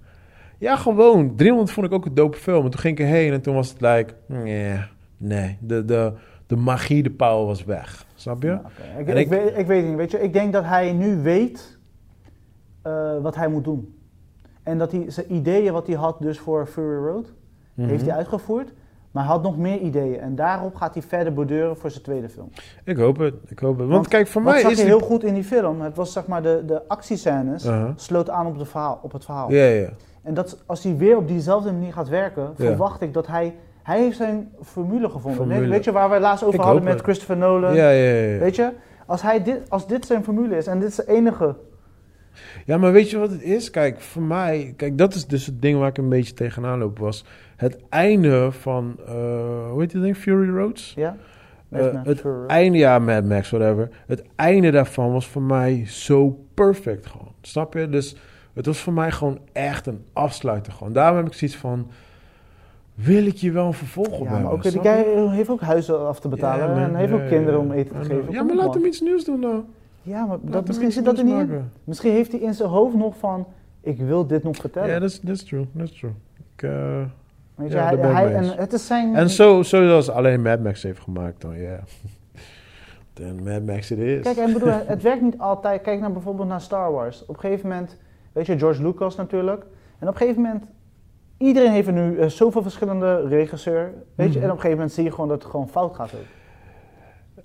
Ja, 0.58 0.76
gewoon. 0.76 1.36
300 1.36 1.70
vond 1.70 1.86
ik 1.86 1.92
ook 1.92 2.04
een 2.06 2.14
dope 2.14 2.36
film. 2.36 2.64
En 2.64 2.70
toen 2.70 2.80
ging 2.80 2.98
ik 2.98 3.04
erheen 3.04 3.32
en 3.32 3.40
toen 3.40 3.54
was 3.54 3.68
het 3.68 3.80
like... 3.80 4.14
Nee, 4.26 4.78
nee. 5.16 5.56
De, 5.60 5.84
de, 5.84 6.12
de 6.46 6.56
magie, 6.56 7.02
de 7.02 7.10
power 7.10 7.46
was 7.46 7.64
weg. 7.64 8.06
Snap 8.14 8.42
je? 8.42 8.48
Ja, 8.48 8.62
ik, 8.98 9.06
En 9.08 9.16
ik, 9.16 9.22
ik- 9.24 9.28
weet, 9.28 9.56
ik 9.58 9.66
weet 9.66 9.80
het 9.80 9.88
niet, 9.88 9.96
weet 9.96 10.10
je. 10.10 10.22
Ik 10.22 10.32
denk 10.32 10.52
dat 10.52 10.64
hij 10.64 10.92
nu 10.92 11.16
weet 11.22 11.78
eh, 12.82 13.18
wat 13.22 13.34
hij 13.34 13.48
moet 13.48 13.64
doen. 13.64 13.94
En 14.62 14.78
dat 14.78 14.92
hij 14.92 15.04
zijn 15.10 15.34
ideeën 15.34 15.72
wat 15.72 15.86
hij 15.86 15.96
had 15.96 16.20
dus 16.20 16.38
voor 16.38 16.66
Fury 16.66 17.04
Road, 17.06 17.32
Mhm. 17.74 17.88
heeft 17.88 18.04
hij 18.06 18.14
uitgevoerd. 18.14 18.72
Maar 19.16 19.24
hij 19.24 19.34
had 19.34 19.42
nog 19.42 19.56
meer 19.56 19.78
ideeën. 19.78 20.20
En 20.20 20.34
daarop 20.34 20.74
gaat 20.74 20.94
hij 20.94 21.02
verder 21.02 21.32
borduren 21.34 21.76
voor 21.76 21.90
zijn 21.90 22.02
tweede 22.02 22.28
film. 22.28 22.48
Ik 22.84 22.96
hoop 22.96 23.18
het. 23.18 23.34
Ik 23.46 23.58
hoop 23.58 23.70
het. 23.70 23.78
Want, 23.80 23.90
Want 23.92 24.08
kijk, 24.08 24.26
voor 24.26 24.42
mij 24.42 24.60
zag 24.60 24.70
is 24.70 24.76
je 24.78 24.84
die- 24.84 24.92
heel 24.92 25.00
goed 25.06 25.24
in 25.24 25.34
die 25.34 25.44
film? 25.44 25.80
Het 25.80 25.96
was 25.96 26.12
zeg 26.12 26.26
maar 26.26 26.42
de, 26.42 26.62
de 26.66 26.82
actiescènes 26.88 27.64
Uh-huh. 27.64 27.88
sloot 27.96 28.30
aan 28.30 28.46
op, 28.46 28.58
de 28.58 28.64
verhaal, 28.64 28.98
op 29.02 29.12
het 29.12 29.24
verhaal. 29.24 29.50
Ja, 29.52 29.64
ja. 29.64 29.88
En 30.22 30.34
dat, 30.34 30.62
als 30.66 30.82
hij 30.82 30.96
weer 30.96 31.16
op 31.16 31.28
diezelfde 31.28 31.72
manier 31.72 31.92
gaat 31.92 32.08
werken, 32.08 32.42
Ja. 32.56 32.64
verwacht 32.66 33.00
ik 33.00 33.14
dat 33.14 33.26
hij... 33.26 33.54
Hij 33.82 34.00
heeft 34.00 34.16
zijn 34.16 34.50
formule 34.62 35.06
gevonden. 35.10 35.34
Formule. 35.40 35.60
Nee, 35.60 35.68
weet 35.68 35.84
je 35.84 35.92
waar 35.92 36.08
we 36.08 36.14
het 36.14 36.22
laatst 36.22 36.44
over 36.44 36.58
Ik 36.58 36.64
hadden 36.64 36.82
met 36.84 36.92
het. 36.92 37.02
Christopher 37.02 37.36
Nolan? 37.36 37.74
Ja, 37.74 37.90
ja, 37.90 38.12
ja. 38.12 38.38
Weet 38.38 38.56
je, 38.56 38.70
als, 39.06 39.22
hij 39.22 39.42
dit, 39.42 39.70
als 39.70 39.86
dit 39.86 40.06
zijn 40.06 40.24
formule 40.24 40.56
is 40.56 40.66
en 40.66 40.78
dit 40.80 40.88
is 40.88 40.94
de 40.94 41.08
enige... 41.08 41.54
Ja, 42.64 42.76
maar 42.78 42.92
weet 42.92 43.10
je 43.10 43.18
wat 43.18 43.30
het 43.30 43.42
is? 43.42 43.70
Kijk, 43.70 44.00
voor 44.00 44.22
mij... 44.22 44.74
Kijk, 44.76 44.98
dat 44.98 45.14
is 45.14 45.26
dus 45.26 45.46
het 45.46 45.62
ding 45.62 45.78
waar 45.78 45.88
ik 45.88 45.98
een 45.98 46.08
beetje 46.08 46.34
tegenaan 46.34 46.78
loop. 46.78 46.98
Was 46.98 47.24
het 47.56 47.78
einde 47.88 48.52
van... 48.52 48.96
eh, 49.06 49.14
hoe 49.70 49.80
heet 49.80 49.90
die 49.90 50.00
ding? 50.00 50.16
Fury 50.16 50.48
Roads? 50.56 50.92
Ja? 50.96 51.16
Eh, 51.68 51.86
het 52.04 52.24
einde, 52.46 52.78
ja, 52.78 52.98
Mad 52.98 53.24
Max, 53.24 53.50
whatever. 53.50 53.88
Het 54.06 54.22
einde 54.34 54.70
daarvan 54.70 55.12
was 55.12 55.26
voor 55.26 55.42
mij 55.42 55.82
zo 55.86 56.38
perfect 56.54 57.06
gewoon. 57.06 57.32
Snap 57.40 57.74
je? 57.74 57.88
Dus 57.88 58.16
het 58.54 58.66
was 58.66 58.78
voor 58.78 58.92
mij 58.92 59.10
gewoon 59.10 59.38
echt 59.52 59.86
een 59.86 60.04
afsluiter 60.12 60.72
gewoon. 60.72 60.92
Daarom 60.92 61.16
heb 61.16 61.26
ik 61.26 61.32
zoiets 61.32 61.56
van... 61.56 61.90
Wil 62.94 63.26
ik 63.26 63.34
je 63.36 63.50
wel 63.52 63.66
een 63.66 63.72
vervolg 63.72 64.06
op 64.06 64.12
Ja, 64.12 64.24
hebben? 64.24 64.42
maar 64.42 64.52
ook, 64.52 64.62
die 64.62 64.80
guy 64.80 65.28
heeft 65.30 65.48
ook 65.48 65.60
huizen 65.60 66.06
af 66.06 66.20
te 66.20 66.28
betalen 66.28 66.76
Ja, 66.76 66.88
en 66.88 66.94
heeft 66.94 67.12
ook 67.12 67.28
kinderen 67.28 67.60
om 67.60 67.72
eten 67.72 68.00
te 68.00 68.04
geven. 68.06 68.32
Ja, 68.32 68.42
maar 68.42 68.56
laat 68.56 68.74
hem 68.74 68.84
iets 68.84 69.00
nieuws 69.00 69.24
doen 69.24 69.40
dan. 69.40 69.64
Ja, 70.06 70.24
maar 70.26 70.38
dat, 70.42 70.66
misschien 70.66 70.92
zit 70.92 71.04
dat 71.04 71.18
er 71.18 71.24
niet 71.24 71.34
in. 71.38 71.70
Misschien 71.84 72.12
heeft 72.12 72.32
hij 72.32 72.40
in 72.40 72.54
zijn 72.54 72.68
hoofd 72.68 72.94
nog 72.96 73.16
van, 73.16 73.46
ik 73.80 73.98
wil 73.98 74.26
dit 74.26 74.42
nog 74.42 74.56
vertellen. 74.56 74.88
Ja, 74.90 74.98
dat 74.98 75.20
is- 75.24 75.44
true. 75.44 75.66
Dat 75.72 75.88
is 75.88 75.98
true. 75.98 76.10
Ik, 76.56 76.62
eh, 76.62 77.02
Weet 77.54 77.68
je, 77.70 77.76
ja, 77.76 77.84
hij, 77.96 78.12
hij, 78.12 78.34
en 78.34 78.44
het 78.56 78.72
is 78.72 78.86
zijn... 78.86 79.14
En 79.16 79.30
zo, 79.30 79.62
zoals 79.62 80.10
alleen 80.10 80.42
Mad 80.42 80.60
Max 80.60 80.82
heeft 80.82 81.00
gemaakt 81.00 81.40
dan, 81.40 81.58
ja. 81.60 81.78
Dan 83.14 83.42
Mad 83.44 83.62
Max 83.66 83.88
het 83.88 83.98
is. 83.98 84.22
Kijk, 84.22 84.36
en 84.36 84.52
bedoel, 84.52 84.72
het 84.94 85.02
werkt 85.02 85.22
niet 85.22 85.38
altijd. 85.38 85.82
Kijk 85.82 86.00
naar 86.00 86.12
bijvoorbeeld 86.12 86.48
naar 86.48 86.60
Star 86.60 86.92
Wars. 86.92 87.22
Op 87.26 87.34
een 87.34 87.40
gegeven 87.40 87.68
moment, 87.68 87.96
weet 88.32 88.46
je, 88.46 88.58
George 88.58 88.82
Lucas 88.82 89.16
natuurlijk. 89.16 89.64
En 89.98 90.08
op 90.08 90.14
een 90.14 90.20
gegeven 90.20 90.42
moment, 90.42 90.64
iedereen 91.36 91.72
heeft 91.72 91.86
er 91.86 91.92
nu 91.92 92.18
eh, 92.18 92.28
zoveel 92.28 92.62
verschillende 92.62 93.26
regisseur. 93.28 93.92
Weet 94.14 94.32
je, 94.32 94.38
Mhm. 94.38 94.44
en 94.44 94.50
op 94.50 94.56
een 94.56 94.60
gegeven 94.62 94.70
moment 94.70 94.92
zie 94.92 95.04
je 95.04 95.10
gewoon 95.10 95.28
dat 95.28 95.42
het 95.42 95.50
gewoon 95.50 95.68
fout 95.68 95.94
gaat 95.94 96.14
ook. 96.14 96.20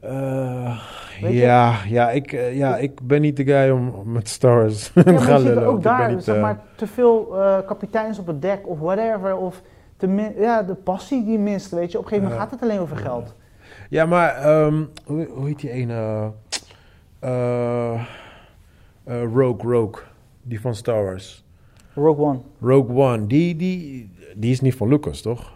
Eh, 0.01 0.79
je? 1.19 1.33
ja, 1.33 1.75
ja, 1.87 2.09
ik, 2.09 2.33
eh, 2.33 2.57
ja, 2.57 2.77
ik 2.77 3.01
ben 3.03 3.21
niet 3.21 3.37
de 3.37 3.43
guy 3.43 3.69
om 3.69 4.11
met 4.11 4.29
Star 4.29 4.55
Wars 4.55 4.87
te 4.93 5.01
Ja, 5.05 5.11
maar 5.11 5.21
gaan 5.21 5.41
lullen. 5.41 5.65
ook 5.65 5.83
daar, 5.83 6.13
niet, 6.13 6.23
zeg 6.23 6.35
eh, 6.35 6.41
maar, 6.41 6.59
te 6.75 6.87
veel 6.87 7.35
kapiteins 7.65 8.19
op 8.19 8.27
het 8.27 8.41
dek 8.41 8.67
of 8.67 8.79
whatever. 8.79 9.35
Of 9.37 9.61
te 9.97 10.33
ja, 10.37 10.63
de 10.63 10.73
passie 10.75 11.25
die 11.25 11.39
mist, 11.39 11.71
weet 11.71 11.91
je. 11.91 11.97
Op 11.97 12.03
een 12.03 12.09
gegeven 12.09 12.29
moment 12.29 12.49
gaat 12.49 12.59
het 12.59 12.69
alleen 12.69 12.79
over 12.79 12.97
geld. 12.97 13.35
Ja, 13.89 14.05
maar 14.05 14.35
ehm, 14.35 14.83
hoe, 15.05 15.27
hoe 15.33 15.47
heet 15.47 15.59
die 15.59 15.71
ene? 15.71 16.31
Rogue, 19.33 19.71
Rogue. 19.71 20.03
Die 20.41 20.61
van 20.61 20.75
Star 20.75 21.03
Wars. 21.03 21.43
Rogue 21.95 22.25
One. 22.25 22.39
Rogue 22.61 22.95
One. 22.95 23.27
Die, 23.27 23.55
die, 23.55 24.11
die 24.35 24.51
is 24.51 24.61
niet 24.61 24.75
van 24.75 24.87
Lucas, 24.87 25.21
toch? 25.21 25.51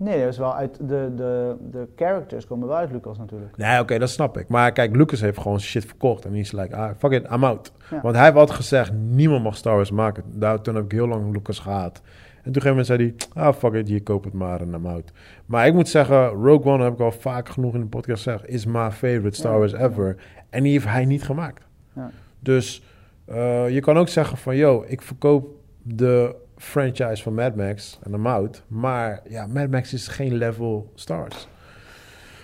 Nee, 0.00 0.18
dat 0.18 0.28
is 0.28 0.38
wel 0.38 0.54
uit 0.54 0.76
de, 0.88 1.12
de, 1.16 1.56
de 1.70 1.88
characters 1.96 2.46
komen 2.46 2.68
wel 2.68 2.76
uit 2.76 2.90
Lucas 2.92 3.18
natuurlijk. 3.18 3.56
Nee, 3.56 3.80
oké, 3.80 3.98
dat 3.98 4.10
snap 4.10 4.38
ik. 4.38 4.48
Maar 4.48 4.72
kijk, 4.72 4.96
Lucas 4.96 5.20
heeft 5.20 5.38
gewoon 5.38 5.60
shit 5.60 5.84
verkocht. 5.84 6.24
En 6.24 6.32
die 6.32 6.40
is 6.40 6.52
like, 6.52 6.76
ah, 6.76 6.90
fuck 6.98 7.10
it, 7.10 7.30
I'm 7.32 7.44
out. 7.44 7.72
Ja. 7.90 8.00
Want 8.00 8.14
hij 8.14 8.24
heeft 8.24 8.36
altijd 8.36 8.56
gezegd, 8.56 8.92
niemand 8.92 9.42
mag 9.42 9.56
Star 9.56 9.74
Wars 9.74 9.90
maken. 9.90 10.24
Daar, 10.26 10.60
toen 10.60 10.74
heb 10.74 10.84
ik 10.84 10.92
heel 10.92 11.06
lang 11.06 11.32
Lucas 11.32 11.58
gehaat. 11.58 12.02
En 12.42 12.52
toen 12.52 12.62
gegeven 12.62 12.68
moment 12.68 12.86
zei 12.86 13.14
hij, 13.34 13.44
ah, 13.44 13.54
fuck 13.54 13.72
it, 13.72 13.88
je 13.88 14.02
koopt 14.02 14.24
het 14.24 14.34
maar 14.34 14.60
en 14.60 14.72
I'm 14.72 14.86
out. 14.86 15.12
Maar 15.46 15.66
ik 15.66 15.74
moet 15.74 15.88
zeggen, 15.88 16.28
Rogue 16.28 16.72
One, 16.72 16.84
heb 16.84 16.92
ik 16.92 17.00
al 17.00 17.12
vaak 17.12 17.48
genoeg 17.48 17.74
in 17.74 17.80
de 17.80 17.86
podcast 17.86 18.22
gezegd, 18.22 18.48
is 18.48 18.66
my 18.66 18.90
favorite 18.90 19.36
Star 19.36 19.58
Wars 19.58 19.72
ja. 19.72 19.78
ever. 19.78 20.16
En 20.50 20.62
die 20.62 20.72
heeft 20.72 20.86
hij 20.86 21.04
niet 21.04 21.22
gemaakt. 21.22 21.66
Ja. 21.94 22.10
Dus 22.38 22.82
eh, 23.24 23.70
je 23.70 23.80
kan 23.80 23.98
ook 23.98 24.08
zeggen 24.08 24.38
van, 24.38 24.56
yo, 24.56 24.84
ik 24.86 25.02
verkoop 25.02 25.48
de 25.82 26.34
franchise 26.60 27.22
van 27.22 27.34
Mad 27.34 27.56
Max 27.56 27.98
en 28.02 28.12
I'm 28.12 28.26
out. 28.26 28.62
Maar 28.66 29.20
ja, 29.28 29.46
Mad 29.46 29.70
Max 29.70 29.92
is 29.92 30.08
geen 30.08 30.34
level 30.34 30.90
Star 30.94 31.18
Wars. 31.18 31.48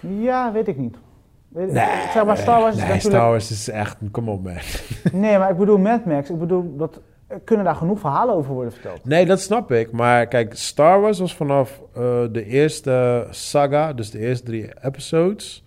Ja, 0.00 0.52
weet 0.52 0.68
ik 0.68 0.76
niet. 0.76 0.96
Weet, 1.48 1.70
zeg 2.12 2.24
maar, 2.24 2.36
Star 2.36 2.60
Wars 2.60 2.74
is 2.74 2.80
nee, 2.80 2.88
natuurlijk... 2.88 3.14
Star 3.16 3.30
Wars 3.30 3.50
is 3.50 3.68
echt, 3.68 3.96
kom 4.10 4.28
op 4.28 4.42
man. 4.42 4.54
Nee, 5.12 5.38
maar 5.38 5.50
ik 5.50 5.56
bedoel 5.56 5.78
Mad 5.78 6.04
Max. 6.04 6.30
Ik 6.30 6.38
bedoel, 6.38 6.76
dat, 6.76 7.00
kunnen 7.44 7.64
daar 7.64 7.74
genoeg 7.74 8.00
verhalen 8.00 8.34
over 8.34 8.54
worden 8.54 8.72
verteld. 8.72 9.04
Nee, 9.04 9.26
dat 9.26 9.40
snap 9.40 9.72
ik. 9.72 9.92
Maar 9.92 10.26
kijk, 10.26 10.54
Star 10.54 11.00
Wars 11.00 11.18
was 11.18 11.34
vanaf 11.34 11.82
eh, 11.94 12.02
de 12.30 12.44
eerste 12.44 13.26
saga, 13.30 13.92
dus 13.92 14.10
de 14.10 14.18
eerste 14.18 14.44
drie 14.44 14.70
episodes. 14.82 15.64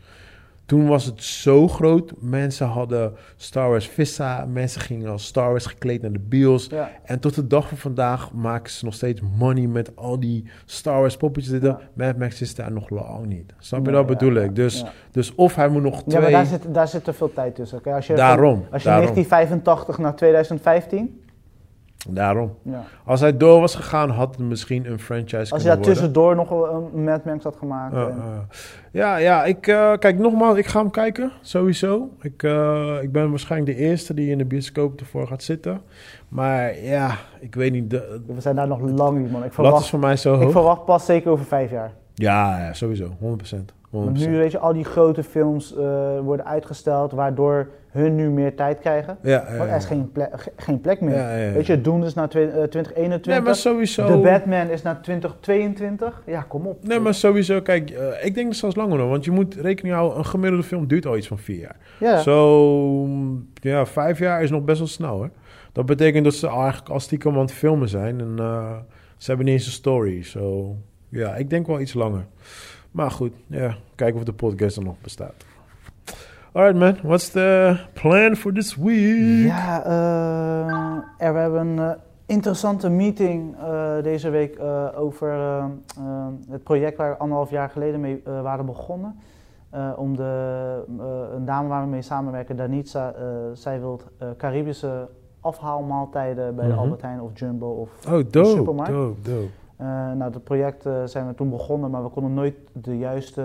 Toen 0.69 0.87
was 0.87 1.05
het 1.05 1.23
zo 1.23 1.67
groot. 1.67 2.13
Mensen 2.19 2.67
hadden 2.67 3.13
Star 3.35 3.69
Wars 3.69 3.87
vissa. 3.87 4.45
Mensen 4.45 4.81
gingen 4.81 5.11
als 5.11 5.25
Star 5.25 5.49
Wars 5.49 5.65
gekleed 5.65 6.01
naar 6.01 6.11
de 6.11 6.19
bios. 6.19 6.67
Ja. 6.67 6.89
En 7.03 7.19
tot 7.19 7.35
de 7.35 7.47
dag 7.47 7.67
van 7.67 7.77
vandaag 7.77 8.31
maken 8.31 8.71
ze 8.71 8.85
nog 8.85 8.93
steeds 8.93 9.21
money 9.37 9.67
met 9.67 9.95
al 9.95 10.19
die 10.19 10.45
Star 10.65 10.99
Wars 10.99 11.17
poppetjes. 11.17 11.61
Ja. 11.61 11.79
Mad 11.93 12.17
Max 12.17 12.41
is 12.41 12.55
daar 12.55 12.71
nog 12.71 12.89
lang 12.89 13.25
niet. 13.25 13.53
Snap 13.59 13.79
je 13.79 13.91
Nee, 13.91 14.01
dat 14.01 14.09
ja, 14.09 14.17
bedoel 14.17 14.35
ja, 14.35 14.41
ik? 14.41 14.55
Dus, 14.55 14.79
ja. 14.79 14.91
dus 15.11 15.35
of 15.35 15.55
hij 15.55 15.69
moet 15.69 15.81
nog 15.81 15.95
Ja, 15.95 16.01
twee... 16.01 16.21
maar 16.21 16.31
daar 16.31 16.45
zit, 16.45 16.73
daar 16.73 16.87
zit 16.87 17.03
te 17.03 17.13
veel 17.13 17.33
tijd 17.33 17.55
tussen. 17.55 17.81
Kijk, 17.81 17.95
als 17.95 18.07
je 18.07 18.15
Daarom, 18.15 18.61
Van, 18.63 18.71
als 18.71 18.83
je 18.83 18.89
daarom. 18.89 19.13
1985 19.13 19.97
naar 19.97 20.15
2015... 20.15 21.21
Daarom. 22.09 22.55
Ja. 22.63 22.83
Als 23.05 23.19
hij 23.19 23.37
door 23.37 23.59
was 23.59 23.75
gegaan, 23.75 24.09
had 24.09 24.29
het 24.35 24.39
misschien 24.39 24.85
een 24.91 24.99
franchise 24.99 25.53
Als 25.53 25.63
worden. 25.63 25.81
tussendoor 25.81 26.35
nog 26.35 26.49
wel 26.49 26.89
een 26.93 27.03
Mad 27.03 27.25
Max 27.25 27.43
had 27.43 27.55
gemaakt. 27.55 27.93
Uh, 27.93 28.01
en- 28.01 28.15
uh. 28.17 28.23
Ja, 28.91 29.15
ja, 29.17 29.45
ik 29.45 29.67
uh, 29.67 29.93
kijk 29.97 30.19
nogmaals, 30.19 30.57
ik 30.57 30.65
ga 30.65 30.79
hem 30.79 30.91
kijken, 30.91 31.31
sowieso. 31.41 32.09
Ik, 32.21 32.43
uh, 32.43 32.97
ik 33.01 33.11
ben 33.11 33.29
waarschijnlijk 33.29 33.77
de 33.77 33.83
eerste 33.83 34.13
die 34.13 34.31
in 34.31 34.37
de 34.37 34.45
bioscoop 34.45 34.99
ervoor 34.99 35.27
gaat 35.27 35.43
zitten. 35.43 35.81
Maar 36.29 36.79
ja, 36.81 37.11
ik 37.39 37.55
weet 37.55 37.71
niet. 37.71 37.89
De, 37.89 38.21
We 38.27 38.41
zijn 38.41 38.55
daar 38.55 38.67
nog 38.67 38.79
lang 38.81 39.17
niet, 39.19 39.31
man. 39.31 39.43
Ik 39.43 39.53
verwacht, 39.53 39.83
is 39.83 39.89
voor 39.89 39.99
mij 39.99 40.15
zo 40.15 40.33
ik 40.33 40.41
hoog. 40.41 40.51
verwacht 40.51 40.85
pas 40.85 41.05
zeker 41.05 41.31
over 41.31 41.45
vijf 41.45 41.71
jaar. 41.71 41.91
Ja, 42.13 42.59
ja, 42.59 42.73
sowieso, 42.73 43.07
100%. 43.07 43.11
100%. 43.19 43.73
Want 43.89 44.17
nu, 44.27 44.37
weet 44.37 44.51
je, 44.51 44.59
al 44.59 44.73
die 44.73 44.83
grote 44.85 45.23
films 45.23 45.73
worden 46.23 46.45
uitgesteld, 46.45 47.11
waardoor 47.11 47.67
hun 47.89 48.15
nu 48.15 48.29
meer 48.29 48.55
tijd 48.55 48.79
krijgen. 48.79 49.17
Ja, 49.21 49.45
ja, 49.51 49.57
Want 49.57 49.69
er 49.69 49.75
is 49.75 49.85
geen, 49.85 50.11
ple 50.11 50.29
ge- 50.33 50.51
geen 50.55 50.81
plek 50.81 51.01
meer. 51.01 51.15
Ja. 51.15 51.53
Weet 51.53 51.65
je, 51.65 51.81
Doen 51.81 52.05
is 52.05 52.13
naar 52.13 52.29
twe- 52.29 52.39
eh, 52.45 52.63
2021. 52.63 53.33
Nee, 53.33 53.41
maar 53.41 53.55
sowieso. 53.55 54.07
The 54.07 54.17
Batman 54.17 54.69
is 54.69 54.81
naar 54.81 55.01
2022. 55.01 56.21
Ja, 56.25 56.41
kom 56.41 56.65
op. 56.67 56.87
Nee, 56.87 56.99
maar 56.99 57.13
sowieso, 57.13 57.61
kijk, 57.61 57.91
uh, 57.91 58.25
ik 58.25 58.33
denk 58.35 58.47
dat 58.47 58.55
zelfs 58.55 58.75
langer 58.75 58.97
nog. 58.97 59.09
Want 59.09 59.25
je 59.25 59.31
moet 59.31 59.55
rekening 59.55 59.95
houden, 59.95 60.17
een 60.17 60.25
gemiddelde 60.25 60.63
film 60.65 60.87
duurt 60.87 61.05
al 61.05 61.17
iets 61.17 61.27
van 61.27 61.37
vier 61.37 61.59
jaar. 61.59 61.75
Ja. 61.99 62.17
Zo, 62.21 63.07
ja, 63.53 63.85
vijf 63.85 64.19
jaar 64.19 64.43
is 64.43 64.49
nog 64.49 64.63
best 64.63 64.79
wel 64.79 64.87
snel, 64.87 65.21
hè. 65.21 65.27
Dat 65.71 65.85
betekent 65.85 66.23
dat 66.23 66.33
ze 66.33 66.47
eigenlijk 66.47 66.89
al 66.89 66.99
stiekem 66.99 67.33
aan 67.33 67.39
het 67.39 67.51
filmen 67.51 67.89
zijn. 67.89 68.19
En 68.19 68.35
uh, 68.39 68.71
ze 69.17 69.27
hebben 69.27 69.45
niet 69.45 69.55
eens 69.55 69.65
een 69.65 69.71
story. 69.71 70.23
Zo, 70.23 70.75
ja, 71.09 71.35
ik 71.35 71.49
denk 71.49 71.67
wel 71.67 71.79
iets 71.79 71.93
langer. 71.93 72.25
Maar 72.91 73.11
goed, 73.11 73.31
ja, 73.47 73.75
kijken 73.95 74.17
of 74.19 74.23
de 74.23 74.33
podcast 74.33 74.77
er 74.77 74.83
nog 74.83 74.95
bestaat. 75.01 75.33
Alright 76.53 76.75
man, 76.75 76.97
what's 77.03 77.29
the 77.29 77.77
plan 77.93 78.35
for 78.35 78.51
this 78.53 78.75
week? 78.75 79.45
Ja, 79.45 79.85
uh, 79.85 81.03
er, 81.17 81.33
we 81.33 81.39
hebben 81.39 81.67
een 81.67 81.77
uh, 81.77 81.91
interessante 82.25 82.89
meeting 82.89 83.55
uh, 83.57 83.91
deze 84.03 84.29
week 84.29 84.59
over 84.95 85.33
het 86.49 86.63
project 86.63 86.97
waar 86.97 87.09
we 87.09 87.17
anderhalf 87.17 87.49
jaar 87.49 87.69
geleden 87.69 87.99
mee 87.99 88.21
waren 88.41 88.65
begonnen. 88.65 89.15
om 89.95 90.15
de, 90.15 90.83
een 91.35 91.45
dame 91.45 91.67
waar 91.67 91.81
we 91.83 91.89
mee 91.89 92.01
samenwerken, 92.01 92.55
Danitza, 92.55 93.13
zij 93.53 93.79
wil 93.79 94.01
Caribische 94.37 95.07
afhaalmaaltijden 95.39 96.55
bij 96.55 96.65
Mhm. 96.65 96.75
de 96.75 96.81
Albert 96.81 97.01
Heijn 97.01 97.21
of 97.21 97.31
Jumbo 97.39 97.67
of 97.67 97.89
Oh, 98.11 98.23
dope, 98.31 98.45
supermarkt. 98.49 98.91
dope, 98.91 99.21
dope. 99.21 99.47
Nou, 100.15 100.31
dat 100.31 100.43
project 100.43 100.85
zijn 101.05 101.27
we 101.27 101.35
toen 101.35 101.49
begonnen, 101.49 101.89
maar 101.91 102.03
we 102.03 102.09
konden 102.09 102.33
nooit 102.33 102.55
de 102.73 102.97
juiste 102.97 103.43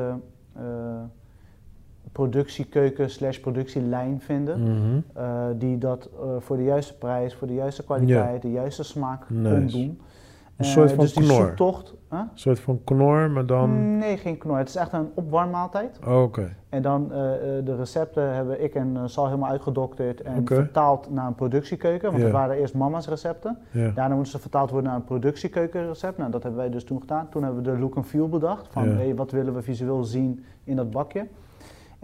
productiekeuken 2.14 3.10
slash 3.10 3.38
productielijn 3.38 4.20
vinden. 4.20 4.60
Mm 4.60 5.04
uh, 5.18 5.46
die 5.58 5.78
dat 5.78 6.10
voor 6.38 6.56
de 6.56 6.64
juiste 6.64 6.94
prijs, 6.94 7.34
voor 7.34 7.46
de 7.46 7.54
juiste 7.54 7.84
kwaliteit, 7.84 8.42
de 8.42 8.50
juiste 8.50 8.82
smaak 8.82 9.30
Nice. 9.30 9.54
kon 9.54 9.66
doen. 9.66 10.00
Een 10.56 10.64
soort 10.64 10.92
van 10.92 11.04
dus 11.04 11.14
die 11.14 11.24
zoektocht... 11.24 11.94
Huh? 12.10 12.18
Een 12.18 12.28
soort 12.34 12.60
van 12.60 12.80
knor, 12.84 13.30
maar 13.30 13.46
dan... 13.46 13.98
Nee, 13.98 14.16
geen 14.16 14.38
knor. 14.38 14.58
Het 14.58 14.68
is 14.68 14.76
echt 14.76 14.92
een 14.92 15.08
opwarmmaaltijd. 15.14 15.98
Oh, 16.06 16.22
Oké. 16.22 16.56
En 16.68 16.82
dan 16.82 17.08
de 17.64 17.76
recepten 17.76 18.34
hebben 18.34 18.62
ik 18.62 18.74
en 18.74 18.98
Sal 19.04 19.26
helemaal 19.26 19.50
uitgedokterd 19.50 20.20
en 20.20 20.46
vertaald 20.46 21.10
naar 21.10 21.26
een 21.26 21.34
productiekeuken. 21.34 22.10
Want 22.10 22.22
het 22.22 22.32
waren 22.32 22.56
eerst 22.56 22.74
mama's 22.74 23.08
recepten. 23.08 23.58
Daarna 23.72 24.14
moeten 24.14 24.32
ze 24.32 24.38
vertaald 24.38 24.70
worden 24.70 24.88
naar 24.88 24.98
een 24.98 25.04
productiekeukenrecept. 25.04 26.18
Nou, 26.18 26.30
dat 26.30 26.42
hebben 26.42 26.60
wij 26.60 26.70
dus 26.70 26.84
toen 26.84 27.00
gedaan. 27.00 27.28
Toen 27.28 27.42
hebben 27.42 27.62
we 27.62 27.70
de 27.70 27.78
look 27.78 27.96
and 27.96 28.06
feel 28.06 28.28
bedacht. 28.28 28.68
Van, 28.70 28.88
hey, 28.88 29.14
wat 29.14 29.30
willen 29.30 29.54
we 29.54 29.62
visueel 29.62 30.04
zien 30.04 30.44
in 30.64 30.76
dat 30.76 30.90
bakje? 30.90 31.26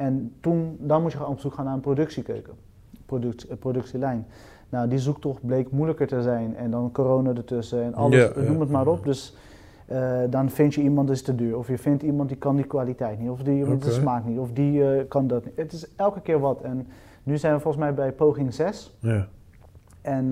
En 0.00 0.32
toen, 0.40 0.76
dan 0.78 1.02
moet 1.02 1.12
je 1.12 1.26
op 1.26 1.40
zoek 1.40 1.54
gaan 1.54 1.64
naar 1.64 1.74
een 1.74 1.80
productiekeuken. 1.80 2.54
Product, 3.06 3.46
eh, 3.46 3.56
productielijn. 3.56 4.26
Nou, 4.68 4.88
die 4.88 4.98
zoektocht 4.98 5.46
bleek 5.46 5.70
moeilijker 5.70 6.06
te 6.06 6.22
zijn. 6.22 6.56
En 6.56 6.70
dan 6.70 6.92
corona 6.92 7.34
ertussen 7.34 7.82
en 7.82 7.94
alles, 7.94 8.16
Ja, 8.16 8.32
noem 8.36 8.52
ja, 8.52 8.60
het 8.60 8.70
maar 8.70 8.86
op. 8.86 9.04
Dus 9.04 9.36
eh, 9.86 10.18
dan 10.30 10.50
vind 10.50 10.74
je 10.74 10.82
iemand 10.82 11.10
is 11.10 11.22
te 11.22 11.34
duur. 11.34 11.58
Of 11.58 11.68
je 11.68 11.78
vindt 11.78 12.02
iemand 12.02 12.28
die 12.28 12.38
kan 12.38 12.56
die 12.56 12.64
kwaliteit 12.64 13.18
niet. 13.18 13.30
Of 13.30 13.42
die 13.42 13.58
iemand 13.58 13.82
de 13.84 13.90
smaak 13.90 14.24
niet. 14.24 14.38
Of 14.38 14.52
die 14.52 14.84
eh, 14.84 15.08
kan 15.08 15.26
dat 15.26 15.44
niet. 15.44 15.56
Het 15.56 15.72
is 15.72 15.94
elke 15.96 16.20
keer 16.20 16.40
wat. 16.40 16.60
En 16.60 16.86
nu 17.22 17.38
zijn 17.38 17.54
we 17.54 17.60
volgens 17.60 17.82
mij 17.82 17.94
bij 17.94 18.12
poging 18.12 18.54
6. 18.54 18.96
Ja. 18.98 19.28
En 20.02 20.30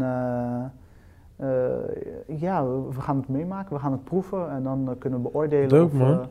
ja, 2.26 2.66
we, 2.66 2.82
we 2.94 3.00
gaan 3.00 3.16
het 3.16 3.28
meemaken. 3.28 3.74
We 3.74 3.80
gaan 3.80 3.92
het 3.92 4.04
proeven. 4.04 4.50
En 4.50 4.62
dan 4.62 4.96
kunnen 4.98 5.22
we 5.22 5.30
beoordelen 5.30 5.68
Dope, 5.68 5.84
of, 5.84 5.92
man. 5.92 6.26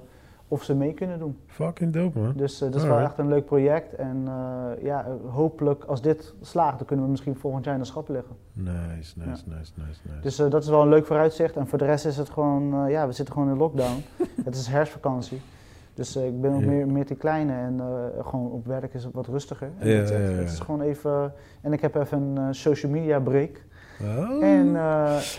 Of 0.48 0.64
ze 0.64 0.76
mee 0.76 0.94
kunnen 0.94 1.20
doen. 1.20 1.38
Fucking 1.48 1.94
dope, 1.94 2.20
man. 2.20 2.34
Dus 2.36 2.62
eh, 2.62 2.72
dat 2.72 2.82
is 2.82 2.88
wel 2.88 3.00
echt 3.00 3.18
een 3.18 3.28
leuk 3.28 3.46
project. 3.46 3.96
En 3.96 4.24
eh, 4.28 4.84
ja, 4.84 5.06
hopelijk 5.30 5.84
als 5.84 6.02
dit 6.02 6.34
slaagt, 6.42 6.78
dan 6.78 6.88
kunnen 6.88 7.06
we 7.06 7.12
misschien 7.12 7.36
volgend 7.36 7.66
jaar 7.66 7.74
in 7.74 7.80
de 7.80 7.86
schappen 7.86 8.14
liggen. 8.14 8.36
Nice, 8.54 8.74
nice, 9.16 9.44
nice, 9.46 9.46
nice, 9.46 9.74
nice. 10.04 10.22
Dus 10.22 10.40
eh, 10.40 10.50
dat 10.50 10.64
is 10.64 10.70
wel 10.70 10.82
een 10.82 10.90
leuk 10.90 11.06
vooruitzicht. 11.06 11.56
En 11.56 11.68
voor 11.68 11.78
de 11.78 11.86
rest 11.86 12.06
is 12.06 12.18
het 12.18 12.30
gewoon, 12.30 12.90
ja, 12.90 13.08
we 13.08 13.14
zitten 13.14 13.34
gewoon 13.34 13.50
in 13.50 13.58
lockdown. 13.58 14.04
het 14.46 14.56
is 14.56 14.68
herfstvakantie. 14.68 15.42
Dus 15.94 16.16
ik 16.16 16.42
ben 16.42 16.54
ook 16.54 16.62
meer, 16.62 16.88
meer 16.88 17.06
te 17.06 17.16
kleine 17.16 17.54
en 17.54 17.82
gewoon 18.24 18.52
op 18.52 18.66
werk 18.66 18.94
is 18.94 19.04
het 19.04 19.14
wat 19.14 19.28
rustiger. 19.28 19.70
En 19.78 19.90
Ja, 19.90 19.96
het, 19.96 20.50
is 20.52 20.60
gewoon 20.60 20.82
even... 20.82 21.34
En 21.62 21.74
ik 21.74 21.82
heb 21.82 21.96
even 21.96 22.22
een 22.22 22.56
social 22.56 22.92
media 22.92 23.20
break. 23.20 23.66
Oh. 24.02 24.44
En 24.44 24.72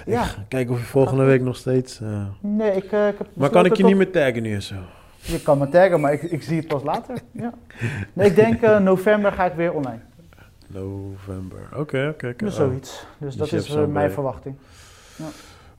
ja, 0.07 0.27
Kijk 0.49 0.71
of 0.71 0.79
je 0.79 0.85
volgende 0.85 1.25
week 1.25 1.43
nog 1.43 1.57
steeds... 1.57 2.01
nee, 2.41 2.71
ik, 2.71 2.85
ik 2.85 2.91
heb 2.91 3.27
Maar 3.33 3.51
kan 3.51 3.65
ik 3.65 3.75
je 3.75 3.85
niet 3.85 3.97
meer 3.97 4.11
taggen 4.11 4.43
nu 4.43 4.55
en 4.55 4.63
zo? 4.63 4.77
Je 5.29 5.43
kan 5.43 5.59
me 5.59 5.69
taggen, 5.69 6.01
maar 6.01 6.13
ik, 6.13 6.23
ik 6.23 6.43
zie 6.43 6.57
het 6.57 6.69
pas 6.69 6.83
later. 6.83 7.19
Ja. 7.33 7.53
Nee, 8.13 8.29
ik 8.29 8.35
denk 8.37 8.63
eh, 8.63 8.79
november 8.79 9.33
ga 9.33 9.45
ik 9.45 9.53
weer 9.55 9.73
online. 9.73 10.01
November. 10.67 11.59
Oké, 11.77 12.09
oké, 12.09 12.29
oké. 12.29 12.45
Dus 12.45 12.59
Oh. 12.59 12.67
zoiets. 12.67 13.07
Dus 13.19 13.37
dat 13.37 13.53
is 13.53 13.75
eh, 13.75 13.87
mijn 13.87 14.11
verwachting. 14.11 14.57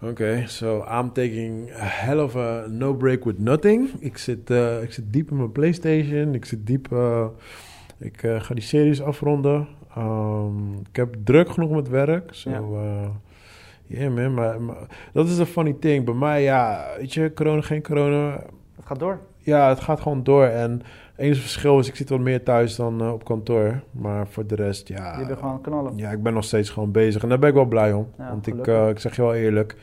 Oké, 0.01 0.43
so 0.47 0.85
I'm 0.91 1.11
taking 1.13 1.71
a 1.71 1.76
hell 1.85 2.19
of 2.19 2.35
a 2.35 2.65
no 2.67 2.93
break 2.93 3.23
with 3.23 3.39
nothing. 3.39 3.89
Ik 3.99 4.17
zit, 4.17 4.49
eh, 4.49 4.81
ik 4.81 4.93
zit 4.93 5.13
diep 5.13 5.30
in 5.31 5.38
mijn 5.38 5.51
PlayStation. 5.51 6.34
Ik 6.34 6.45
zit 6.45 6.67
diep. 6.67 6.88
ik 7.97 8.17
ga 8.39 8.53
die 8.53 8.63
series 8.63 9.01
afronden. 9.01 9.67
Um, 9.97 10.73
ik 10.89 10.95
heb 10.95 11.15
druk 11.23 11.49
genoeg 11.49 11.69
met 11.71 11.88
werk. 11.89 12.30
So, 12.34 12.49
Ja. 12.49 12.57
ja. 12.57 13.11
yeah, 13.88 14.13
man. 14.15 14.34
Maar, 14.34 14.61
maar 14.61 14.76
dat 15.13 15.27
is 15.27 15.38
een 15.38 15.45
funny 15.45 15.76
thing. 15.80 16.05
Bij 16.05 16.13
mij, 16.13 16.43
ja, 16.43 16.85
weet 16.97 17.13
je, 17.13 17.34
corona, 17.34 17.61
geen 17.61 17.81
corona. 17.84 18.31
Het 18.76 18.85
gaat 18.85 18.99
door. 18.99 19.19
Ja, 19.49 19.69
het 19.69 19.80
gaat 19.80 19.99
gewoon 19.99 20.23
door. 20.23 20.43
En 20.45 20.71
het 20.71 20.81
enige 21.17 21.41
verschil 21.41 21.80
is, 21.80 21.88
ik 21.88 21.95
zit 21.95 22.09
wat 22.09 22.19
meer 22.19 22.43
thuis 22.43 22.76
dan 22.76 23.01
eh, 23.01 23.13
op 23.13 23.23
kantoor. 23.26 23.81
Maar 23.91 24.27
voor 24.27 24.47
de 24.47 24.55
rest, 24.55 24.88
ja. 24.88 25.19
Je 25.19 25.26
bent 25.26 25.39
gewoon 25.39 25.61
knallen. 25.61 25.97
Ja, 25.97 26.11
ik 26.11 26.23
ben 26.23 26.34
nog 26.34 26.43
steeds 26.43 26.69
gewoon 26.69 26.91
bezig. 26.91 27.23
En 27.23 27.30
daar 27.30 27.39
ben 27.39 27.49
ik 27.49 27.55
wel 27.55 27.65
blij 27.65 27.93
om. 27.93 28.07
Ja, 28.17 28.30
Want 28.30 28.47
ik, 28.47 28.67
eh, 28.67 28.89
ik 28.89 28.99
zeg 28.99 29.15
je 29.15 29.21
wel 29.21 29.34
eerlijk. 29.35 29.76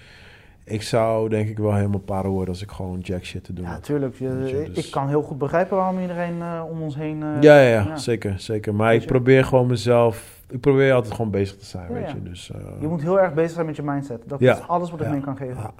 Ik 0.65 0.83
zou 0.83 1.29
denk 1.29 1.49
ik 1.49 1.59
wel 1.59 1.75
helemaal 1.75 2.01
paro 2.01 2.31
worden 2.31 2.49
als 2.49 2.63
ik 2.63 2.71
gewoon 2.71 2.99
jack 2.99 3.25
shit 3.25 3.45
te 3.45 3.53
doen 3.53 3.65
Ja, 3.65 3.71
had. 3.71 3.83
tuurlijk. 3.85 4.15
Je- 4.19 4.25
je, 4.47 4.71
dus- 4.75 4.85
Ik 4.87 4.91
kan 4.91 5.09
heel 5.09 5.23
goed 5.23 5.39
begrijpen 5.39 5.77
waarom 5.77 6.01
iedereen 6.01 6.41
eh, 6.41 6.63
om 6.71 6.83
ons 6.83 6.97
heen... 6.97 7.19
ja, 7.41 7.61
ja, 7.61 7.69
ja, 7.69 7.97
zeker, 7.97 8.35
zeker. 8.41 8.75
Maar 8.75 8.95
ik 8.95 9.07
probeer 9.07 9.45
gewoon 9.45 9.67
mezelf... 9.67 10.36
Ik 10.49 10.61
probeer 10.61 10.93
altijd 10.93 11.15
gewoon 11.15 11.31
bezig 11.31 11.57
te 11.57 11.65
zijn, 11.65 11.87
Ja, 11.89 11.95
weet 11.95 12.11
je. 12.11 12.23
Dus, 12.23 12.51
eh, 12.51 12.61
Je 12.81 12.87
moet 12.87 13.03
heel 13.03 13.21
erg 13.21 13.35
bezig 13.35 13.51
zijn 13.51 13.67
met 13.67 13.77
je 13.77 13.83
mindset. 13.83 14.23
Dat 14.27 14.41
Ja. 14.41 14.55
is 14.57 14.69
alles 14.69 14.91
wat 14.91 15.01
ik 15.01 15.07
Ja. 15.07 15.13
mee 15.13 15.21
kan 15.21 15.37
geven. 15.37 15.57
ja. 15.57 15.73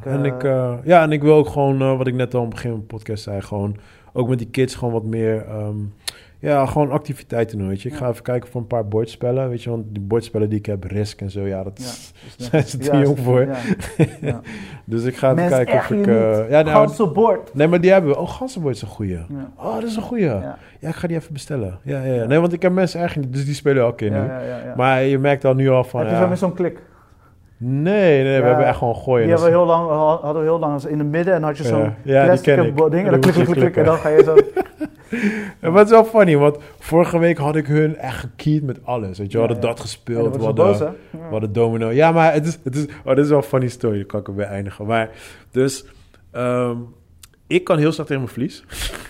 Ik, 0.00 0.06
en, 0.06 0.18
eh, 0.24 0.24
ik, 0.34 0.44
eh, 0.44 0.74
ja, 0.84 1.02
en 1.02 1.12
ik 1.12 1.22
wil 1.22 1.34
ook 1.34 1.48
gewoon, 1.48 1.80
eh, 1.82 1.96
wat 1.96 2.06
ik 2.06 2.14
net 2.14 2.34
al 2.34 2.40
aan 2.40 2.46
het 2.46 2.54
begin 2.54 2.70
van 2.70 2.80
de 2.80 2.86
podcast 2.86 3.22
zei... 3.22 3.40
gewoon 3.40 3.76
ook 4.12 4.28
met 4.28 4.38
die 4.38 4.48
kids 4.50 4.74
gewoon 4.74 4.92
wat 4.92 5.04
meer... 5.04 5.46
ehm, 5.46 5.76
ja, 6.42 6.66
gewoon 6.66 6.90
activiteiten 6.90 7.58
doen, 7.58 7.68
weet 7.68 7.82
je. 7.82 7.88
Ik 7.88 7.94
Ja. 7.94 8.00
ga 8.00 8.08
even 8.10 8.22
kijken 8.22 8.50
voor 8.50 8.60
een 8.60 8.66
paar 8.66 8.88
bordspellen, 8.88 9.48
weet 9.48 9.62
je. 9.62 9.70
Want 9.70 9.84
die 9.88 10.02
bordspellen 10.02 10.48
die 10.48 10.58
ik 10.58 10.66
heb, 10.66 10.84
Risk 10.84 11.20
en 11.20 11.30
zo, 11.30 11.40
ja, 11.46 11.62
dat 11.62 11.78
Ja, 11.78 11.84
is- 11.84 12.12
zijn 12.36 12.62
ze 12.72 12.78
te 12.78 12.96
jong 12.98 13.18
voor. 13.18 13.40
Ja. 13.46 13.56
Ja. 14.20 14.40
Dus 14.84 15.04
ik 15.04 15.16
ga 15.16 15.32
even 15.34 15.48
kijken 15.48 15.74
of 15.78 15.90
ik... 15.90 16.06
eh, 16.06 16.38
niet. 16.38 16.48
ja, 16.50 16.62
nou, 16.62 16.66
Ganzenbord. 16.68 17.54
Nee, 17.54 17.66
maar 17.68 17.80
die 17.80 17.90
hebben 17.92 18.10
we. 18.10 18.18
Oh, 18.18 18.28
ganzenbord 18.28 18.74
is 18.74 18.82
een 18.82 18.88
goeie. 18.88 19.12
Ja. 19.12 19.26
Oh, 19.56 19.74
dat 19.74 19.82
is 19.84 19.96
een 19.96 20.02
goeie. 20.02 20.24
Ja. 20.24 20.58
Ja. 20.80 20.88
ik 20.88 20.94
ga 20.94 21.06
die 21.06 21.16
even 21.16 21.32
bestellen. 21.32 21.78
Ja, 21.82 22.02
ja. 22.02 22.24
Nee, 22.24 22.38
want 22.38 22.52
ik 22.52 22.62
heb 22.62 22.72
mensen 22.72 22.98
eigenlijk 22.98 23.28
niet, 23.28 23.36
dus 23.38 23.46
die 23.46 23.54
spelen 23.54 23.82
elke 23.82 23.96
keer 23.96 24.10
nu. 24.10 24.16
Ja, 24.16 24.24
ja, 24.24 24.40
ja, 24.40 24.56
ja. 24.64 24.74
Maar 24.76 25.02
je 25.02 25.18
merkt 25.18 25.44
al 25.44 25.54
nu 25.54 25.68
al 25.70 25.84
van, 25.84 26.00
Heb 26.00 26.08
je 26.08 26.14
ja, 26.14 26.22
zo 26.22 26.28
met 26.28 26.38
zo'n 26.38 26.54
klik? 26.54 26.78
Nee, 27.64 28.22
nee, 28.22 28.40
we 28.40 28.46
hebben 28.46 28.66
echt 28.66 28.76
gewoon 28.78 28.96
gooien. 28.96 29.26
Die 29.26 29.34
hebben 29.34 29.50
we 29.50 29.56
heel 29.56 29.66
lang, 29.66 29.88
hadden 30.20 30.42
we 30.42 30.48
heel 30.48 30.58
lang 30.58 30.82
in 30.82 30.98
het 30.98 31.08
midden 31.08 31.34
en 31.34 31.42
had 31.42 31.56
je 31.56 31.64
zo'n 31.64 31.94
Ja, 32.02 32.24
plastic 32.24 32.54
ding 32.54 32.68
en 32.68 32.74
dan 32.76 33.10
dan 33.10 33.20
klik, 33.20 33.34
klik, 33.34 33.46
klik 33.46 33.76
en 33.76 33.84
dan 33.84 33.96
ga 33.96 34.08
je 34.08 34.22
zo... 34.22 34.36
Ja, 35.60 35.70
maar 35.70 35.78
het 35.78 35.86
is 35.86 35.92
wel 35.92 36.04
funny, 36.04 36.36
want 36.36 36.56
vorige 36.78 37.18
week 37.18 37.38
had 37.38 37.56
ik 37.56 37.66
hun 37.66 37.96
echt 37.96 38.18
gekeyed 38.18 38.62
met 38.62 38.78
alles. 38.84 39.18
Weet 39.18 39.32
je, 39.32 39.38
we 39.38 39.44
hadden 39.44 39.60
dat 39.62 39.80
gespeeld, 39.80 40.36
we 40.36 40.42
hadden, 40.42 40.64
boos, 40.64 40.78
we 40.78 41.18
hadden 41.30 41.52
domino. 41.52 41.90
Ja, 41.90 42.12
maar 42.12 42.32
het 42.32 42.46
is, 42.46 42.58
het 42.64 42.74
is, 42.76 42.86
oh, 43.04 43.14
dit 43.14 43.24
is 43.24 43.28
wel 43.28 43.38
een 43.38 43.44
funny 43.44 43.68
story, 43.68 43.96
daar 43.96 44.06
kan 44.06 44.20
ik 44.20 44.26
erbij 44.26 44.46
eindigen. 44.46 44.86
Maar, 44.86 45.10
dus, 45.50 45.84
ehm, 46.30 46.76
ik 47.52 47.64
kan 47.64 47.78
heel 47.78 47.92
slecht 47.92 48.08
tegen 48.08 48.22
mijn 48.22 48.34
verlies. 48.34 48.64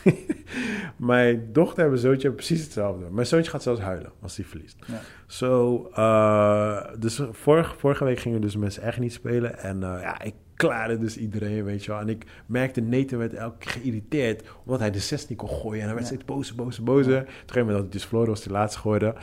mijn 0.96 1.48
dochter 1.52 1.82
en 1.82 1.88
mijn 1.88 2.00
zoontje 2.00 2.26
hebben 2.28 2.44
precies 2.46 2.64
hetzelfde. 2.64 3.04
Mijn 3.10 3.26
zoontje 3.26 3.50
gaat 3.50 3.62
zelfs 3.62 3.80
huilen 3.80 4.12
als 4.22 4.36
hij 4.36 4.44
verliest. 4.46 4.76
Ja. 4.86 5.00
Zo, 5.26 5.84
eh, 5.94 6.84
dus 6.98 7.20
vorige, 7.30 7.74
vorige 7.78 8.04
week 8.04 8.18
gingen 8.18 8.40
dus 8.40 8.56
mensen 8.56 8.82
echt 8.82 8.98
niet 8.98 9.12
spelen. 9.12 9.58
En 9.58 9.82
eh, 9.82 10.00
ja, 10.00 10.22
ik 10.22 10.34
klaarde 10.56 10.98
dus 10.98 11.16
iedereen, 11.16 11.64
weet 11.64 11.84
je 11.84 11.90
wel. 11.90 12.00
En 12.00 12.08
ik 12.08 12.24
merkte, 12.46 12.80
Nathan 12.80 13.18
werd 13.18 13.34
elke 13.34 13.58
keer 13.58 13.70
geïrriteerd, 13.70 14.48
omdat 14.64 14.80
hij 14.80 14.90
de 14.90 14.98
16 14.98 15.36
kon 15.36 15.48
gooien. 15.48 15.80
En 15.80 15.86
hij 15.86 15.94
werd 15.94 16.08
Ja. 16.08 16.12
steeds 16.14 16.24
boze, 16.24 16.54
boze, 16.54 16.82
boze. 16.82 17.10
Op 17.10 17.16
een 17.16 17.26
gegeven 17.26 17.56
moment 17.58 17.72
had 17.74 17.80
hij 17.82 17.90
dus 17.90 18.04
verloren, 18.04 18.30
was 18.30 18.44
hij 18.44 18.52
laatste 18.52 18.80
geworden. 18.80 19.14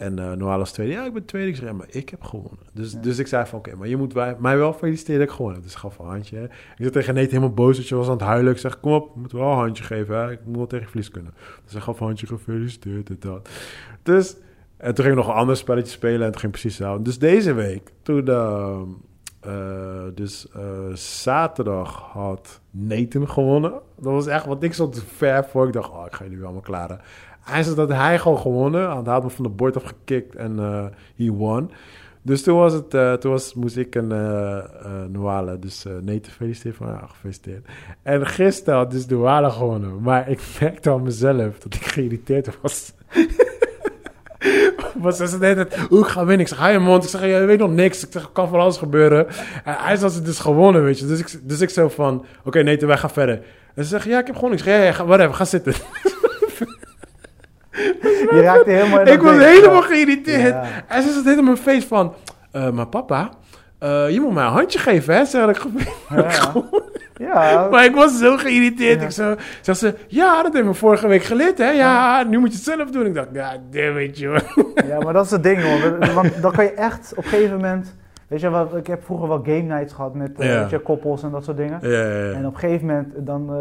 En 0.00 0.18
eh 0.18 0.32
Noah 0.32 0.58
als 0.58 0.72
tweede. 0.72 0.92
Ja, 0.92 1.04
ik 1.04 1.12
ben 1.12 1.24
tweede. 1.24 1.48
Ik 1.48 1.56
zei, 1.56 1.66
ja, 1.68 1.72
maar 1.72 1.86
ik 1.90 2.08
heb 2.08 2.22
gewonnen. 2.22 2.58
Dus, 2.72 2.92
Ja. 2.92 3.00
dus 3.00 3.18
ik 3.18 3.26
zei 3.26 3.46
van, 3.46 3.58
oké, 3.58 3.76
maar 3.76 3.88
je 3.88 3.96
moet 3.96 4.14
mij 4.38 4.56
wel 4.56 4.72
feliciteren 4.72 5.20
dat 5.20 5.28
ik 5.28 5.34
gewonnen 5.34 5.54
heb. 5.60 5.64
Dus 5.64 5.74
ik 5.74 5.80
gaf 5.80 5.98
een 5.98 6.06
handje. 6.06 6.36
hè. 6.36 6.44
Ik 6.44 6.50
zei 6.76 6.90
tegen 6.90 7.14
Nathan 7.14 7.30
helemaal 7.30 7.54
boos, 7.54 7.76
dat 7.76 7.88
je 7.88 7.94
was 7.94 8.06
aan 8.06 8.12
het 8.12 8.20
huilen. 8.22 8.52
Ik 8.52 8.58
zeg, 8.58 8.80
kom 8.80 8.92
op, 8.92 9.16
moet 9.16 9.32
wel 9.32 9.50
een 9.50 9.56
handje 9.56 9.84
geven. 9.84 10.16
Hè? 10.16 10.30
Ik 10.30 10.40
moet 10.44 10.56
wel 10.56 10.66
tegen 10.66 10.86
verlies 10.88 11.10
kunnen. 11.10 11.34
Dus 11.64 11.72
hij 11.72 11.80
gaf 11.80 12.00
een 12.00 12.06
handje, 12.06 12.26
gefeliciteerd 12.26 13.08
en 13.08 13.16
dat. 13.20 13.48
Dus, 14.02 14.36
en 14.76 14.94
toen 14.94 15.04
ging 15.04 15.18
ik 15.18 15.24
nog 15.24 15.34
een 15.34 15.40
ander 15.40 15.56
spelletje 15.56 15.92
spelen 15.92 16.26
en 16.26 16.30
toen 16.30 16.40
ging 16.40 16.52
precies 16.52 16.76
zo. 16.76 17.02
Dus 17.02 17.18
deze 17.18 17.52
week, 17.52 17.90
toen, 18.02 18.26
eh, 18.28 18.80
eh, 19.40 20.04
dus 20.14 20.48
eh, 20.54 20.62
zaterdag 20.94 22.00
had 22.12 22.60
Nathan 22.70 23.28
gewonnen. 23.28 23.70
Dat 23.96 24.12
was 24.12 24.26
echt, 24.26 24.46
want 24.46 24.62
ik 24.62 24.72
stond 24.74 25.04
ver 25.16 25.44
voor. 25.44 25.66
Ik 25.66 25.72
dacht, 25.72 25.90
oh, 25.90 26.04
ik 26.06 26.12
ga 26.14 26.22
jullie 26.22 26.36
wel 26.38 26.46
allemaal 26.46 26.64
klaren. 26.64 27.00
Hij 27.50 27.62
zei 27.62 27.76
dat 27.76 27.88
hij 27.88 28.18
gewoon 28.18 28.38
gewonnen. 28.38 28.90
Hij 28.90 29.12
had 29.12 29.22
me 29.22 29.30
van 29.30 29.44
de 29.44 29.50
bord 29.50 29.76
afgekikt 29.76 30.34
en 30.34 30.58
eh 30.58 30.84
he 31.16 31.30
won. 31.30 31.70
Dus 32.22 32.42
toen 32.42 32.56
was 32.56 32.72
het, 32.72 32.94
eh, 32.94 33.12
toen 33.12 33.30
was, 33.30 33.54
moest 33.54 33.76
ik 33.76 33.94
een 33.94 34.12
eh 34.12 34.62
Noale, 35.08 35.58
dus 35.58 35.84
eh 35.84 35.92
Nathan 35.92 36.32
feliciteren 36.32 36.76
van, 36.76 36.86
ja, 36.86 37.06
gefeliciteerd. 37.06 37.66
En 38.02 38.26
gisteren 38.26 38.78
had 38.78 38.90
dus 38.90 39.06
Noale 39.06 39.50
gewonnen. 39.50 40.02
Maar 40.02 40.28
ik 40.28 40.40
merkte 40.60 40.90
aan 40.90 41.02
mezelf 41.02 41.58
dat 41.58 41.74
ik 41.74 41.84
geïrriteerd 41.84 42.60
was. 42.60 42.92
Maar 45.02 45.12
ze 45.12 45.26
zei 45.26 45.54
net, 45.54 45.76
hoe 45.76 46.00
ik 46.00 46.06
ga 46.06 46.24
winnen. 46.24 46.46
Ik 46.46 46.48
zeg, 46.48 46.72
je 46.72 46.78
mond. 46.78 47.04
Ik 47.04 47.10
zeg, 47.10 47.20
je 47.20 47.44
weet 47.44 47.58
nog 47.58 47.70
niks. 47.70 48.04
Ik 48.04 48.12
zeg, 48.12 48.32
kan 48.32 48.48
van 48.48 48.60
alles 48.60 48.76
gebeuren. 48.76 49.28
En 49.64 49.74
hij 49.78 49.96
had 49.96 50.14
het 50.14 50.24
dus 50.24 50.38
gewonnen, 50.38 50.84
weet 50.84 50.98
je. 50.98 51.06
Dus 51.06 51.18
ik, 51.18 51.48
dus 51.48 51.60
ik 51.60 51.70
zo 51.70 51.88
van, 51.88 52.24
oké, 52.44 52.62
nee, 52.62 52.78
wij 52.78 52.96
gaan 52.96 53.10
verder. 53.10 53.42
En 53.74 53.82
ze 53.82 53.88
zeggen, 53.88 54.10
ja, 54.10 54.18
ik 54.18 54.26
heb 54.26 54.34
gewonnen. 54.34 54.58
Ik 54.58 54.64
zeg, 54.64 54.78
ja, 54.78 54.84
ja, 54.84 54.92
ga, 54.92 55.04
whatever, 55.04 55.34
ga 55.34 55.44
zitten. 55.44 55.74
Je 58.30 58.40
raakte 58.42 58.70
helemaal 58.80 59.00
in 59.00 59.12
ik 59.12 59.20
was 59.20 59.38
helemaal 59.38 59.82
geïrriteerd. 59.82 60.54
Ja. 60.54 60.64
En 60.88 61.02
ze 61.02 61.12
zat 61.12 61.24
helemaal 61.24 61.44
mijn 61.44 61.56
face 61.56 61.86
van, 61.86 62.14
eh, 62.52 62.70
maar 62.70 62.86
papa, 62.86 63.30
eh, 63.78 64.10
je 64.10 64.20
moet 64.20 64.34
mij 64.34 64.44
een 64.44 64.50
handje 64.52 64.78
geven, 64.78 65.14
hè? 65.14 65.24
Zeg 65.24 65.48
ik, 65.48 65.62
Ja. 66.08 66.52
Ja, 67.20 67.68
maar 67.70 67.84
ik 67.84 67.94
was 67.94 68.18
zo 68.18 68.36
geïrriteerd. 68.36 69.00
Ja. 69.00 69.06
Ik 69.06 69.12
zo, 69.12 69.36
zeg 69.60 69.76
ze, 69.76 69.94
ja, 70.06 70.42
dat 70.42 70.52
heb 70.52 70.64
me 70.64 70.74
vorige 70.74 71.08
week 71.08 71.22
geleerd, 71.22 71.58
hè? 71.58 71.70
Ja, 71.70 72.22
nu 72.22 72.38
moet 72.38 72.48
je 72.48 72.54
het 72.54 72.64
zelf 72.64 72.90
doen. 72.90 73.06
Ik 73.06 73.14
dacht, 73.14 73.28
ja, 73.32 73.56
damn 73.70 73.98
it, 73.98 74.18
joh. 74.18 74.36
ja, 74.88 74.98
maar 74.98 75.12
dat 75.12 75.24
is 75.24 75.30
het 75.30 75.42
ding, 75.42 75.62
hoor. 75.62 76.14
Want 76.14 76.42
dan 76.42 76.52
kan 76.52 76.64
je 76.64 76.72
echt 76.72 77.12
op 77.16 77.24
een 77.24 77.30
gegeven 77.30 77.56
moment... 77.56 77.94
Weet 78.30 78.40
je, 78.40 78.50
wat, 78.50 78.76
ik 78.76 78.86
heb 78.86 79.04
vroeger 79.04 79.28
wel 79.28 79.40
game 79.44 79.62
nights 79.62 79.92
gehad 79.92 80.14
met 80.14 80.38
eh, 80.38 80.48
Ja. 80.52 80.60
weet 80.60 80.70
je, 80.70 80.78
koppels 80.78 81.22
en 81.22 81.30
dat 81.30 81.44
soort 81.44 81.56
dingen. 81.56 81.78
Ja, 81.82 81.88
ja, 81.88 82.24
ja. 82.24 82.32
En 82.32 82.46
op 82.46 82.52
een 82.54 82.58
gegeven 82.60 82.86
moment, 82.86 83.12
dan, 83.16 83.48
eh, 83.54 83.56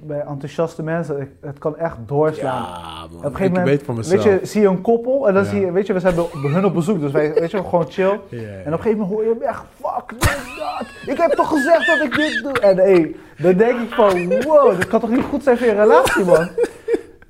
bij 0.00 0.20
enthousiaste 0.20 0.82
mensen, 0.82 1.28
het- 1.40 1.58
kan 1.58 1.76
echt 1.76 1.96
doorslaan. 2.06 2.62
Ja, 2.62 3.06
man. 3.10 3.18
Op 3.18 3.24
een 3.24 3.30
gegeven 3.30 3.44
ik 3.44 3.50
moment, 3.50 3.68
weet 3.68 3.82
van 3.82 3.94
mezelf. 3.96 4.24
weet 4.24 4.40
je, 4.40 4.46
zie 4.46 4.60
je 4.60 4.68
een 4.68 4.80
koppel 4.80 5.28
en 5.28 5.34
dan 5.34 5.44
zie 5.44 5.60
je, 5.60 5.72
weet 5.72 5.86
je, 5.86 5.92
we 5.92 6.00
zijn 6.00 6.14
bij 6.14 6.50
hun 6.50 6.64
op 6.64 6.74
bezoek, 6.74 7.00
dus 7.00 7.12
wij, 7.12 7.32
weet 7.34 7.50
je, 7.50 7.56
gewoon 7.58 7.86
chill. 7.88 8.10
En 8.10 8.18
op 8.18 8.20
een 8.32 8.72
gegeven 8.72 8.98
moment 8.98 9.08
hoor 9.10 9.24
je 9.24 9.44
echt, 9.44 9.62
fuck 9.80 10.08
dit, 10.08 10.38
dat. 10.58 10.86
Ik 11.14 11.20
heb 11.20 11.30
toch 11.30 11.48
gezegd 11.48 11.86
dat 11.86 12.00
ik 12.06 12.14
dit 12.14 12.42
doe. 12.42 12.52
En 12.60 12.76
hé, 12.76 13.14
dan 13.38 13.54
denk 13.56 13.80
ik 13.80 13.90
van, 13.94 14.28
wow, 14.42 14.76
dit 14.76 14.86
kan 14.86 15.00
toch 15.00 15.10
niet 15.10 15.24
goed 15.24 15.42
zijn 15.42 15.58
voor 15.58 15.66
je 15.66 15.72
relatie, 15.74 16.24
man. 16.24 16.48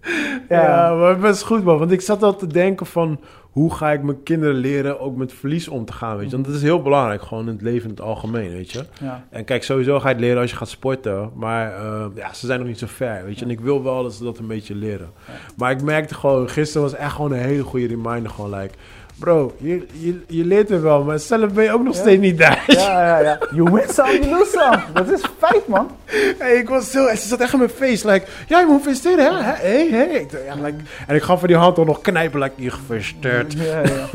Ja, 0.48 0.62
Ja, 0.88 0.94
maar 0.94 1.18
best 1.18 1.42
goed, 1.42 1.64
man. 1.64 1.78
Want 1.78 1.90
ik 1.90 2.00
zat 2.00 2.22
al 2.22 2.36
te 2.36 2.46
denken 2.46 2.86
van... 2.86 3.20
hoe 3.50 3.74
ga 3.74 3.92
ik 3.92 4.02
mijn 4.02 4.22
kinderen 4.22 4.54
leren 4.54 5.00
ook 5.00 5.16
met 5.16 5.32
verlies 5.32 5.68
om 5.68 5.84
te 5.84 5.92
gaan, 5.92 6.16
weet 6.16 6.26
je. 6.26 6.32
Want 6.32 6.44
dat 6.46 6.54
is 6.54 6.62
heel 6.62 6.82
belangrijk, 6.82 7.22
gewoon 7.22 7.46
in 7.46 7.52
het 7.52 7.62
leven 7.62 7.84
in 7.84 7.90
het 7.90 8.00
algemeen, 8.00 8.50
weet 8.50 8.70
je. 8.70 8.84
ja. 9.00 9.24
En 9.30 9.44
kijk, 9.44 9.62
sowieso 9.62 10.00
ga 10.00 10.08
je 10.08 10.14
het 10.14 10.22
leren 10.22 10.40
als 10.40 10.50
je 10.50 10.56
gaat 10.56 10.68
sporten. 10.68 11.30
Maar 11.34 11.72
eh, 11.72 12.04
ja, 12.14 12.32
ze 12.32 12.46
zijn 12.46 12.58
nog 12.58 12.68
niet 12.68 12.78
zo 12.78 12.86
ver, 12.88 13.24
weet 13.24 13.38
je. 13.38 13.44
En 13.44 13.50
ik 13.50 13.60
wil 13.60 13.82
wel 13.82 14.02
dat 14.02 14.14
ze 14.14 14.24
dat 14.24 14.38
een 14.38 14.46
beetje 14.46 14.74
leren. 14.74 15.10
Maar 15.56 15.70
ik 15.70 15.82
merkte 15.82 16.14
gewoon, 16.14 16.48
gisteren 16.48 16.82
was 16.82 16.94
echt 16.94 17.12
gewoon 17.12 17.32
een 17.32 17.38
hele 17.38 17.62
goede 17.62 17.86
reminder. 17.86 18.30
Gewoon 18.30 18.54
like, 18.54 18.74
bro, 19.18 19.54
je, 19.58 19.86
je, 19.92 20.20
je 20.26 20.44
leert 20.44 20.70
er 20.70 20.82
wel, 20.82 21.04
maar 21.04 21.18
zelf 21.18 21.52
ben 21.52 21.64
je 21.64 21.72
ook 21.72 21.82
nog 21.84 21.94
Ja. 21.94 22.00
steeds 22.00 22.20
niet 22.20 22.38
daar. 22.38 22.64
Ja, 22.66 23.06
ja, 23.06 23.18
ja. 23.18 23.38
You 23.54 23.70
win 23.72 23.88
some, 23.88 24.12
you 24.12 24.30
lose 24.30 24.50
some. 24.50 24.78
Dat 24.92 25.10
is 25.12 25.20
feit, 25.38 25.66
man. 25.68 25.90
Hey, 26.38 26.54
ik 26.54 26.68
was 26.68 26.90
zo, 26.90 27.08
ze 27.08 27.26
zat 27.28 27.40
echt 27.40 27.52
in 27.52 27.58
mijn 27.58 27.70
face, 27.70 28.10
like, 28.10 28.26
ja, 28.48 28.60
je 28.60 28.66
moet 28.66 28.82
feliciteren, 28.82 29.44
hè? 29.44 29.52
Hé, 29.52 29.88
hey, 29.90 30.06
hey. 30.08 30.20
Ik 30.20 30.30
dacht, 30.30 30.44
ja, 30.44 30.54
like, 30.54 30.76
en 31.06 31.14
ik 31.14 31.22
gaf 31.22 31.38
voor 31.38 31.48
die 31.48 31.56
hand 31.56 31.78
ook 31.78 31.86
nog 31.86 32.00
knijpen, 32.00 32.40
like, 32.40 32.54
je 32.62 32.70
gefeliciteerd. 32.70 33.52
Ja, 33.52 33.80
ja. 33.82 34.06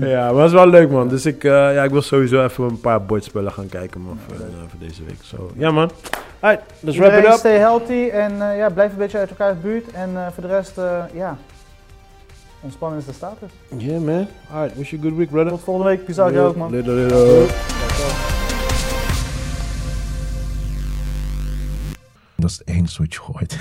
Ja, 0.06 0.24
maar 0.24 0.34
dat 0.34 0.46
is 0.46 0.52
wel 0.52 0.68
leuk, 0.68 0.90
man. 0.90 1.08
Dus 1.08 1.26
ik, 1.26 1.44
eh, 1.44 1.50
ja, 1.50 1.82
ik 1.82 1.90
wil 1.90 2.02
sowieso 2.02 2.44
even 2.44 2.64
een 2.64 2.80
paar 2.80 3.02
bordspellen 3.02 3.52
gaan 3.52 3.68
kijken, 3.68 4.00
man, 4.00 4.18
voor, 4.26 4.34
eh, 4.36 4.40
voor 4.68 4.78
deze 4.78 5.02
week. 5.06 5.18
So, 5.22 5.50
ja, 5.56 5.70
man. 5.70 5.90
Alright, 6.40 6.64
let's 6.80 6.96
wrap 6.98 7.12
it 7.18 7.24
up. 7.26 7.32
stay 7.32 7.56
healthy 7.56 8.08
en 8.12 8.50
eh, 8.50 8.56
ja, 8.56 8.68
blijf 8.70 8.90
een 8.92 8.98
beetje 8.98 9.18
uit 9.18 9.30
elkaars 9.30 9.60
buurt. 9.62 9.90
En 9.92 10.10
voor 10.34 10.42
de 10.42 10.48
rest, 10.48 10.72
ja, 11.12 11.36
ontspannen 12.66 12.98
is 12.98 13.04
de 13.04 13.12
status. 13.12 13.50
Yeah, 13.76 14.00
man. 14.00 14.28
Alright, 14.52 14.76
wish 14.76 14.90
you 14.90 15.00
a 15.00 15.04
good 15.04 15.16
week, 15.16 15.30
brother. 15.30 15.50
Tot 15.50 15.60
volgende 15.60 15.90
week. 15.90 16.04
Peace 16.04 16.22
out, 16.22 16.32
jou 16.32 16.48
ook, 16.48 16.56
man. 16.56 16.70
Later, 16.70 16.92
later. 16.92 17.74
als 22.46 22.64
één 22.64 22.86
switch 22.86 23.16
gooit. 23.16 23.58